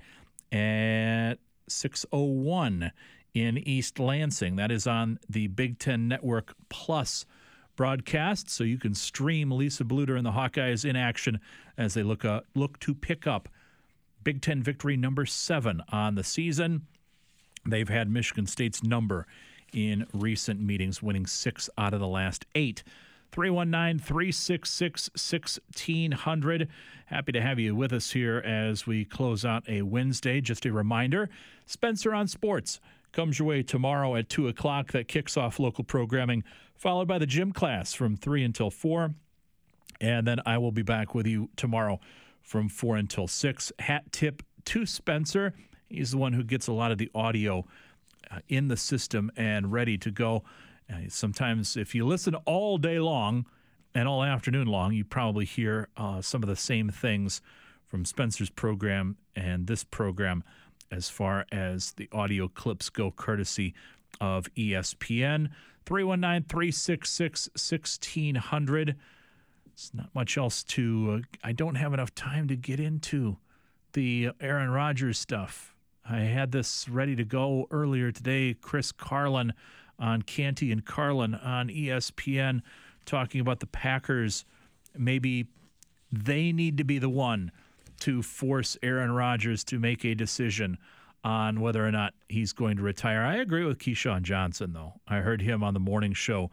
at 0.52 1.36
601 1.68 2.91
in 3.34 3.57
East 3.57 3.99
Lansing. 3.99 4.56
That 4.56 4.72
is 4.72 4.88
on 4.88 5.19
the 5.30 5.47
Big 5.47 5.80
Ten 5.80 6.07
Network 6.07 6.56
Plus 6.69 7.26
broadcast, 7.76 8.49
so 8.49 8.64
you 8.64 8.77
can 8.77 8.93
stream 8.93 9.51
Lisa 9.51 9.84
Bluder 9.84 10.18
and 10.18 10.26
the 10.26 10.31
Hawkeyes 10.31 10.84
in 10.84 10.95
action 10.95 11.39
as 11.77 11.93
they 11.93 12.03
look 12.03 12.26
uh, 12.26 12.41
look 12.56 12.80
to 12.80 12.93
pick 12.93 13.26
up 13.26 13.47
Big 14.23 14.41
Ten 14.41 14.61
victory 14.61 14.97
number 14.97 15.26
seven 15.26 15.81
on 15.89 16.15
the 16.15 16.23
season. 16.23 16.88
They've 17.65 17.89
had 17.89 18.10
Michigan 18.10 18.47
State's 18.47 18.84
number 18.84 19.27
in 19.73 20.07
recent 20.14 20.60
meetings, 20.60 21.01
winning 21.01 21.26
six 21.26 21.69
out 21.77 21.93
of 21.93 21.99
the 21.99 22.07
last 22.07 22.45
eight. 22.56 22.84
319 23.31 23.99
366 23.99 25.10
1600. 25.14 26.68
Happy 27.06 27.31
to 27.31 27.41
have 27.41 27.60
you 27.60 27.76
with 27.76 27.93
us 27.93 28.11
here 28.11 28.39
as 28.39 28.88
we 28.88 29.06
close 29.06 29.45
out 29.45 29.64
a 29.68 29.84
Wednesday. 29.84 30.41
Just 30.41 30.65
a 30.65 30.73
reminder 30.73 31.30
Spencer 31.65 32.14
on 32.14 32.27
Sports 32.27 32.80
comes 33.11 33.40
your 33.40 33.48
way 33.48 33.64
tomorrow 33.64 34.15
at 34.15 34.30
2 34.30 34.48
o'clock. 34.48 34.91
That 34.91 35.07
kicks 35.07 35.38
off 35.38 35.60
local 35.60 35.84
programming, 35.84 36.44
followed 36.76 37.07
by 37.07 37.18
the 37.18 37.26
gym 37.26 37.52
class 37.52 37.94
from 37.94 38.15
3 38.15 38.44
until 38.44 38.69
4. 38.69 39.14
And 40.02 40.27
then 40.27 40.40
I 40.45 40.57
will 40.57 40.72
be 40.72 40.81
back 40.81 41.14
with 41.14 41.27
you 41.27 41.49
tomorrow 41.56 41.99
from 42.41 42.69
4 42.69 42.98
until 42.98 43.27
6. 43.27 43.72
Hat 43.80 44.11
tip 44.11 44.44
to 44.65 44.86
Spencer. 44.86 45.53
He's 45.90 46.11
the 46.11 46.18
one 46.18 46.34
who 46.34 46.44
gets 46.44 46.68
a 46.68 46.73
lot 46.73 46.91
of 46.91 46.98
the 46.98 47.10
audio 47.14 47.65
uh, 48.31 48.40
in 48.48 48.68
the 48.68 48.77
system 48.77 49.31
and 49.36 49.72
ready 49.72 49.98
to 49.98 50.11
go. 50.11 50.44
Uh, 50.91 51.02
sometimes, 51.07 51.76
if 51.76 51.94
you 51.94 52.06
listen 52.06 52.36
all 52.45 52.77
day 52.77 52.99
long 52.99 53.45
and 53.94 54.07
all 54.07 54.23
afternoon 54.23 54.68
long, 54.68 54.94
you 54.94 55.03
probably 55.03 55.45
hear 55.45 55.88
uh, 55.98 56.22
some 56.22 56.44
of 56.44 56.49
the 56.49 56.56
same 56.56 56.90
things 56.90 57.41
from 57.88 58.06
Spencer's 58.06 58.49
program 58.49 59.18
and 59.36 59.68
this 59.68 59.84
program 59.84 60.44
as 60.91 61.10
far 61.10 61.45
as 61.52 61.94
the 61.94 62.10
audio 62.11 62.48
clips 62.48 62.90
go, 62.90 63.11
courtesy 63.11 63.74
of 64.20 64.53
ESPN. 64.56 65.49
319 65.86 66.48
366 66.48 67.49
1600. 67.53 68.95
It's 69.74 69.94
not 69.94 70.14
much 70.14 70.38
else 70.38 70.64
to. 70.66 71.22
Uh, 71.24 71.38
I 71.44 71.52
don't 71.52 71.76
have 71.76 71.94
enough 71.94 72.14
time 72.14 72.48
to 72.49 72.56
get 72.56 72.80
into 72.80 73.38
the 73.94 74.32
Aaron 74.40 74.70
Rodgers 74.70 75.18
stuff. 75.18 75.74
I 76.07 76.20
had 76.20 76.52
this 76.52 76.88
ready 76.90 77.16
to 77.16 77.24
go 77.24 77.68
earlier 77.72 78.11
today. 78.11 78.56
Chris 78.60 78.91
Carlin 78.91 79.53
on 79.98 80.22
Canty 80.22 80.72
and 80.72 80.86
Carlin 80.86 81.36
on 81.36 81.70
ESPN 81.70 82.61
talking 83.06 83.41
about 83.41 83.60
the 83.60 83.68
Packers. 83.68 84.45
Maybe 84.98 85.48
they 86.11 86.52
need 86.52 86.78
to 86.78 86.84
be 86.84 86.99
the 86.99 87.10
one 87.10 87.52
to 87.99 88.21
force 88.21 88.77
Aaron 88.81 89.11
Rodgers 89.11 89.63
to 89.65 89.80
make 89.80 90.03
a 90.05 90.15
decision 90.15 90.77
on 91.23 91.59
whether 91.59 91.85
or 91.85 91.91
not 91.91 92.13
he's 92.30 92.53
going 92.53 92.77
to 92.77 92.84
retire. 92.84 93.21
I 93.21 93.35
agree 93.38 93.65
with 93.65 93.80
Keyshawn 93.80 94.21
Johnson, 94.21 94.73
though. 94.73 94.93
I 95.07 95.17
heard 95.17 95.41
him 95.41 95.63
on 95.63 95.73
the 95.73 95.80
morning 95.80 96.13
show 96.13 96.49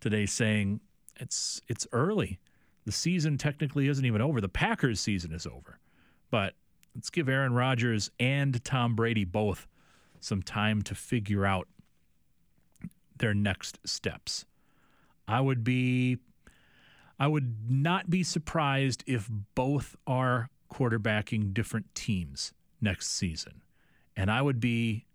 today 0.00 0.26
saying 0.26 0.80
it's 1.16 1.60
it's 1.68 1.86
early. 1.92 2.38
The 2.84 2.92
season 2.92 3.36
technically 3.36 3.88
isn't 3.88 4.04
even 4.04 4.22
over. 4.22 4.40
The 4.40 4.48
Packers' 4.48 5.00
season 5.00 5.32
is 5.32 5.46
over, 5.46 5.78
but 6.30 6.54
let's 6.94 7.10
give 7.10 7.28
Aaron 7.28 7.52
Rodgers 7.52 8.10
and 8.18 8.62
Tom 8.64 8.94
Brady 8.94 9.24
both 9.24 9.66
some 10.20 10.42
time 10.42 10.82
to 10.82 10.94
figure 10.94 11.44
out 11.44 11.68
their 13.18 13.34
next 13.34 13.78
steps. 13.84 14.44
I 15.28 15.40
would 15.40 15.64
be 15.64 16.18
I 17.18 17.26
would 17.26 17.70
not 17.70 18.10
be 18.10 18.22
surprised 18.22 19.02
if 19.06 19.28
both 19.54 19.96
are 20.06 20.48
quarterbacking 20.68 21.54
different 21.54 21.94
teams 21.94 22.52
next 22.80 23.08
season. 23.08 23.62
And 24.16 24.30
I 24.30 24.42
would 24.42 24.60
be 24.60 25.06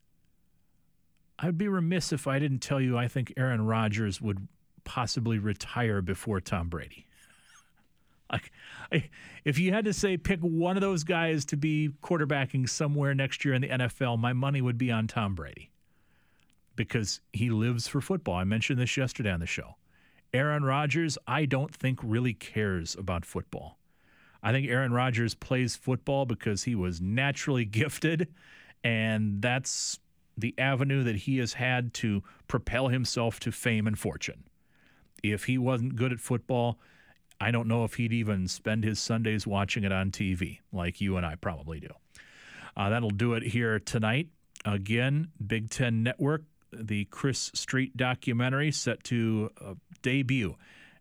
I 1.39 1.47
would 1.47 1.57
be 1.57 1.67
remiss 1.67 2.13
if 2.13 2.27
I 2.27 2.37
didn't 2.37 2.59
tell 2.59 2.79
you 2.79 2.97
I 2.97 3.07
think 3.07 3.33
Aaron 3.35 3.65
Rodgers 3.65 4.21
would 4.21 4.47
possibly 4.83 5.39
retire 5.39 6.01
before 6.01 6.39
Tom 6.39 6.69
Brady. 6.69 7.07
like 8.31 8.51
if 9.43 9.57
you 9.57 9.73
had 9.73 9.85
to 9.85 9.93
say 9.93 10.17
pick 10.17 10.39
one 10.41 10.77
of 10.77 10.81
those 10.81 11.03
guys 11.03 11.45
to 11.45 11.57
be 11.57 11.89
quarterbacking 12.03 12.69
somewhere 12.69 13.13
next 13.13 13.43
year 13.43 13.53
in 13.53 13.61
the 13.61 13.69
NFL, 13.69 14.19
my 14.19 14.33
money 14.33 14.61
would 14.61 14.77
be 14.77 14.91
on 14.91 15.07
Tom 15.07 15.35
Brady. 15.35 15.71
Because 16.75 17.19
he 17.33 17.49
lives 17.49 17.87
for 17.87 17.99
football. 18.01 18.35
I 18.35 18.43
mentioned 18.45 18.79
this 18.79 18.95
yesterday 18.95 19.29
on 19.29 19.41
the 19.41 19.45
show. 19.45 19.75
Aaron 20.33 20.63
Rodgers, 20.63 21.17
I 21.27 21.45
don't 21.45 21.75
think 21.75 21.99
really 22.01 22.33
cares 22.33 22.95
about 22.95 23.25
football. 23.25 23.77
I 24.43 24.51
think 24.51 24.67
Aaron 24.67 24.93
Rodgers 24.93 25.35
plays 25.35 25.75
football 25.75 26.25
because 26.25 26.63
he 26.63 26.75
was 26.75 27.01
naturally 27.01 27.65
gifted, 27.79 28.27
and 28.83 29.41
that's 29.41 29.99
the 30.37 30.55
avenue 30.57 31.03
that 31.03 31.15
he 31.15 31.37
has 31.37 31.53
had 31.53 31.93
to 31.93 32.23
propel 32.47 32.87
himself 32.87 33.39
to 33.41 33.51
fame 33.51 33.87
and 33.87 33.97
fortune. 33.97 34.43
If 35.23 35.45
he 35.45 35.57
wasn't 35.57 35.95
good 35.95 36.11
at 36.11 36.19
football, 36.19 36.79
I 37.39 37.51
don't 37.51 37.67
know 37.67 37.83
if 37.83 37.95
he'd 37.95 38.13
even 38.13 38.47
spend 38.47 38.83
his 38.83 38.99
Sundays 38.99 39.45
watching 39.45 39.83
it 39.83 39.91
on 39.91 40.11
TV 40.11 40.59
like 40.71 41.01
you 41.01 41.17
and 41.17 41.25
I 41.25 41.35
probably 41.35 41.79
do. 41.79 41.89
Uh, 42.75 42.89
that'll 42.89 43.09
do 43.09 43.33
it 43.33 43.43
here 43.43 43.79
tonight. 43.79 44.29
Again, 44.65 45.29
Big 45.45 45.69
Ten 45.69 46.03
Network, 46.03 46.43
the 46.71 47.05
Chris 47.05 47.51
Street 47.53 47.97
documentary 47.97 48.71
set 48.71 49.03
to 49.05 49.49
uh, 49.59 49.73
debut 50.01 50.55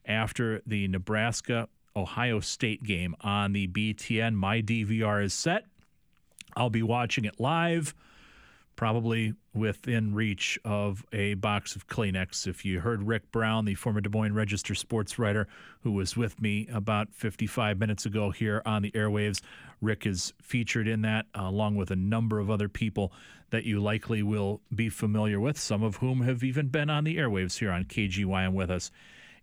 after 0.05 0.63
the 0.67 0.89
Nebraska 0.89 1.69
Ohio 1.97 2.41
State 2.41 2.83
game 2.83 3.15
on 3.21 3.53
the 3.53 3.69
BTN. 3.69 4.35
My 4.35 4.63
DVR 4.63 5.25
is 5.25 5.35
set. 5.35 5.67
I'll 6.57 6.71
be 6.71 6.83
watching 6.83 7.25
it 7.25 7.39
live 7.39 7.95
probably 8.81 9.35
within 9.53 10.15
reach 10.15 10.59
of 10.65 11.05
a 11.13 11.35
box 11.35 11.77
of 11.77 11.87
Kleenex. 11.87 12.47
If 12.47 12.65
you 12.65 12.81
heard 12.81 13.03
Rick 13.03 13.31
Brown, 13.31 13.67
the 13.67 13.75
former 13.75 14.01
Des 14.01 14.09
Moines 14.09 14.33
Register 14.33 14.75
sports 14.75 15.19
writer 15.19 15.49
who 15.83 15.93
was 15.93 16.17
with 16.17 16.41
me 16.41 16.67
about 16.73 17.13
55 17.13 17.79
minutes 17.79 18.07
ago 18.07 18.31
here 18.31 18.63
on 18.65 18.81
the 18.81 18.91
airwaves, 18.93 19.43
Rick 19.83 20.07
is 20.07 20.33
featured 20.41 20.89
in 20.89 21.03
that, 21.03 21.27
uh, 21.39 21.43
along 21.43 21.77
with 21.77 21.91
a 21.91 21.97
number 21.97 22.39
of 22.39 22.49
other 22.49 22.71
people 22.71 23.13
that 23.51 23.65
you 23.65 23.81
likely 23.81 24.23
will 24.23 24.63
be 24.75 24.89
familiar 24.89 25.39
with, 25.39 25.59
some 25.59 25.83
of 25.83 25.97
whom 25.97 26.23
have 26.23 26.43
even 26.43 26.69
been 26.69 26.89
on 26.89 27.05
the 27.05 27.19
airwaves 27.19 27.59
here 27.59 27.71
on 27.71 27.85
KGYM 27.85 28.55
with 28.55 28.71
us 28.71 28.91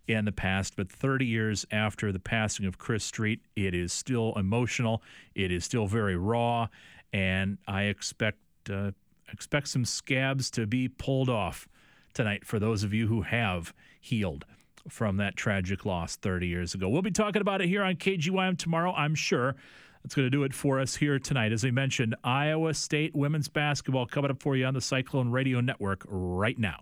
in 0.08 0.24
the 0.24 0.32
past. 0.32 0.74
But 0.76 0.90
30 0.90 1.26
years 1.26 1.66
after 1.70 2.10
the 2.10 2.18
passing 2.18 2.66
of 2.66 2.78
Chris 2.78 3.04
Street, 3.04 3.40
it 3.54 3.74
is 3.74 3.92
still 3.92 4.32
emotional, 4.36 5.02
it 5.34 5.52
is 5.52 5.64
still 5.64 5.86
very 5.86 6.16
raw, 6.16 6.68
and 7.12 7.58
I 7.66 7.84
expect. 7.84 8.38
Uh, 8.68 8.92
expect 9.32 9.68
some 9.68 9.84
scabs 9.84 10.50
to 10.52 10.66
be 10.66 10.88
pulled 10.88 11.28
off 11.28 11.68
tonight 12.14 12.44
for 12.44 12.58
those 12.58 12.82
of 12.82 12.92
you 12.92 13.06
who 13.06 13.22
have 13.22 13.74
healed 14.00 14.44
from 14.88 15.18
that 15.18 15.36
tragic 15.36 15.84
loss 15.84 16.16
30 16.16 16.46
years 16.46 16.74
ago. 16.74 16.88
We'll 16.88 17.02
be 17.02 17.10
talking 17.10 17.42
about 17.42 17.60
it 17.60 17.68
here 17.68 17.82
on 17.82 17.96
KGYM 17.96 18.56
tomorrow, 18.58 18.92
I'm 18.94 19.14
sure. 19.14 19.54
That's 20.02 20.14
going 20.14 20.26
to 20.26 20.30
do 20.30 20.44
it 20.44 20.54
for 20.54 20.80
us 20.80 20.96
here 20.96 21.18
tonight. 21.18 21.52
As 21.52 21.64
I 21.64 21.70
mentioned, 21.70 22.14
Iowa 22.24 22.72
State 22.72 23.14
women's 23.14 23.48
basketball 23.48 24.06
coming 24.06 24.30
up 24.30 24.40
for 24.40 24.56
you 24.56 24.64
on 24.64 24.74
the 24.74 24.80
Cyclone 24.80 25.30
Radio 25.30 25.60
Network 25.60 26.04
right 26.08 26.58
now. 26.58 26.80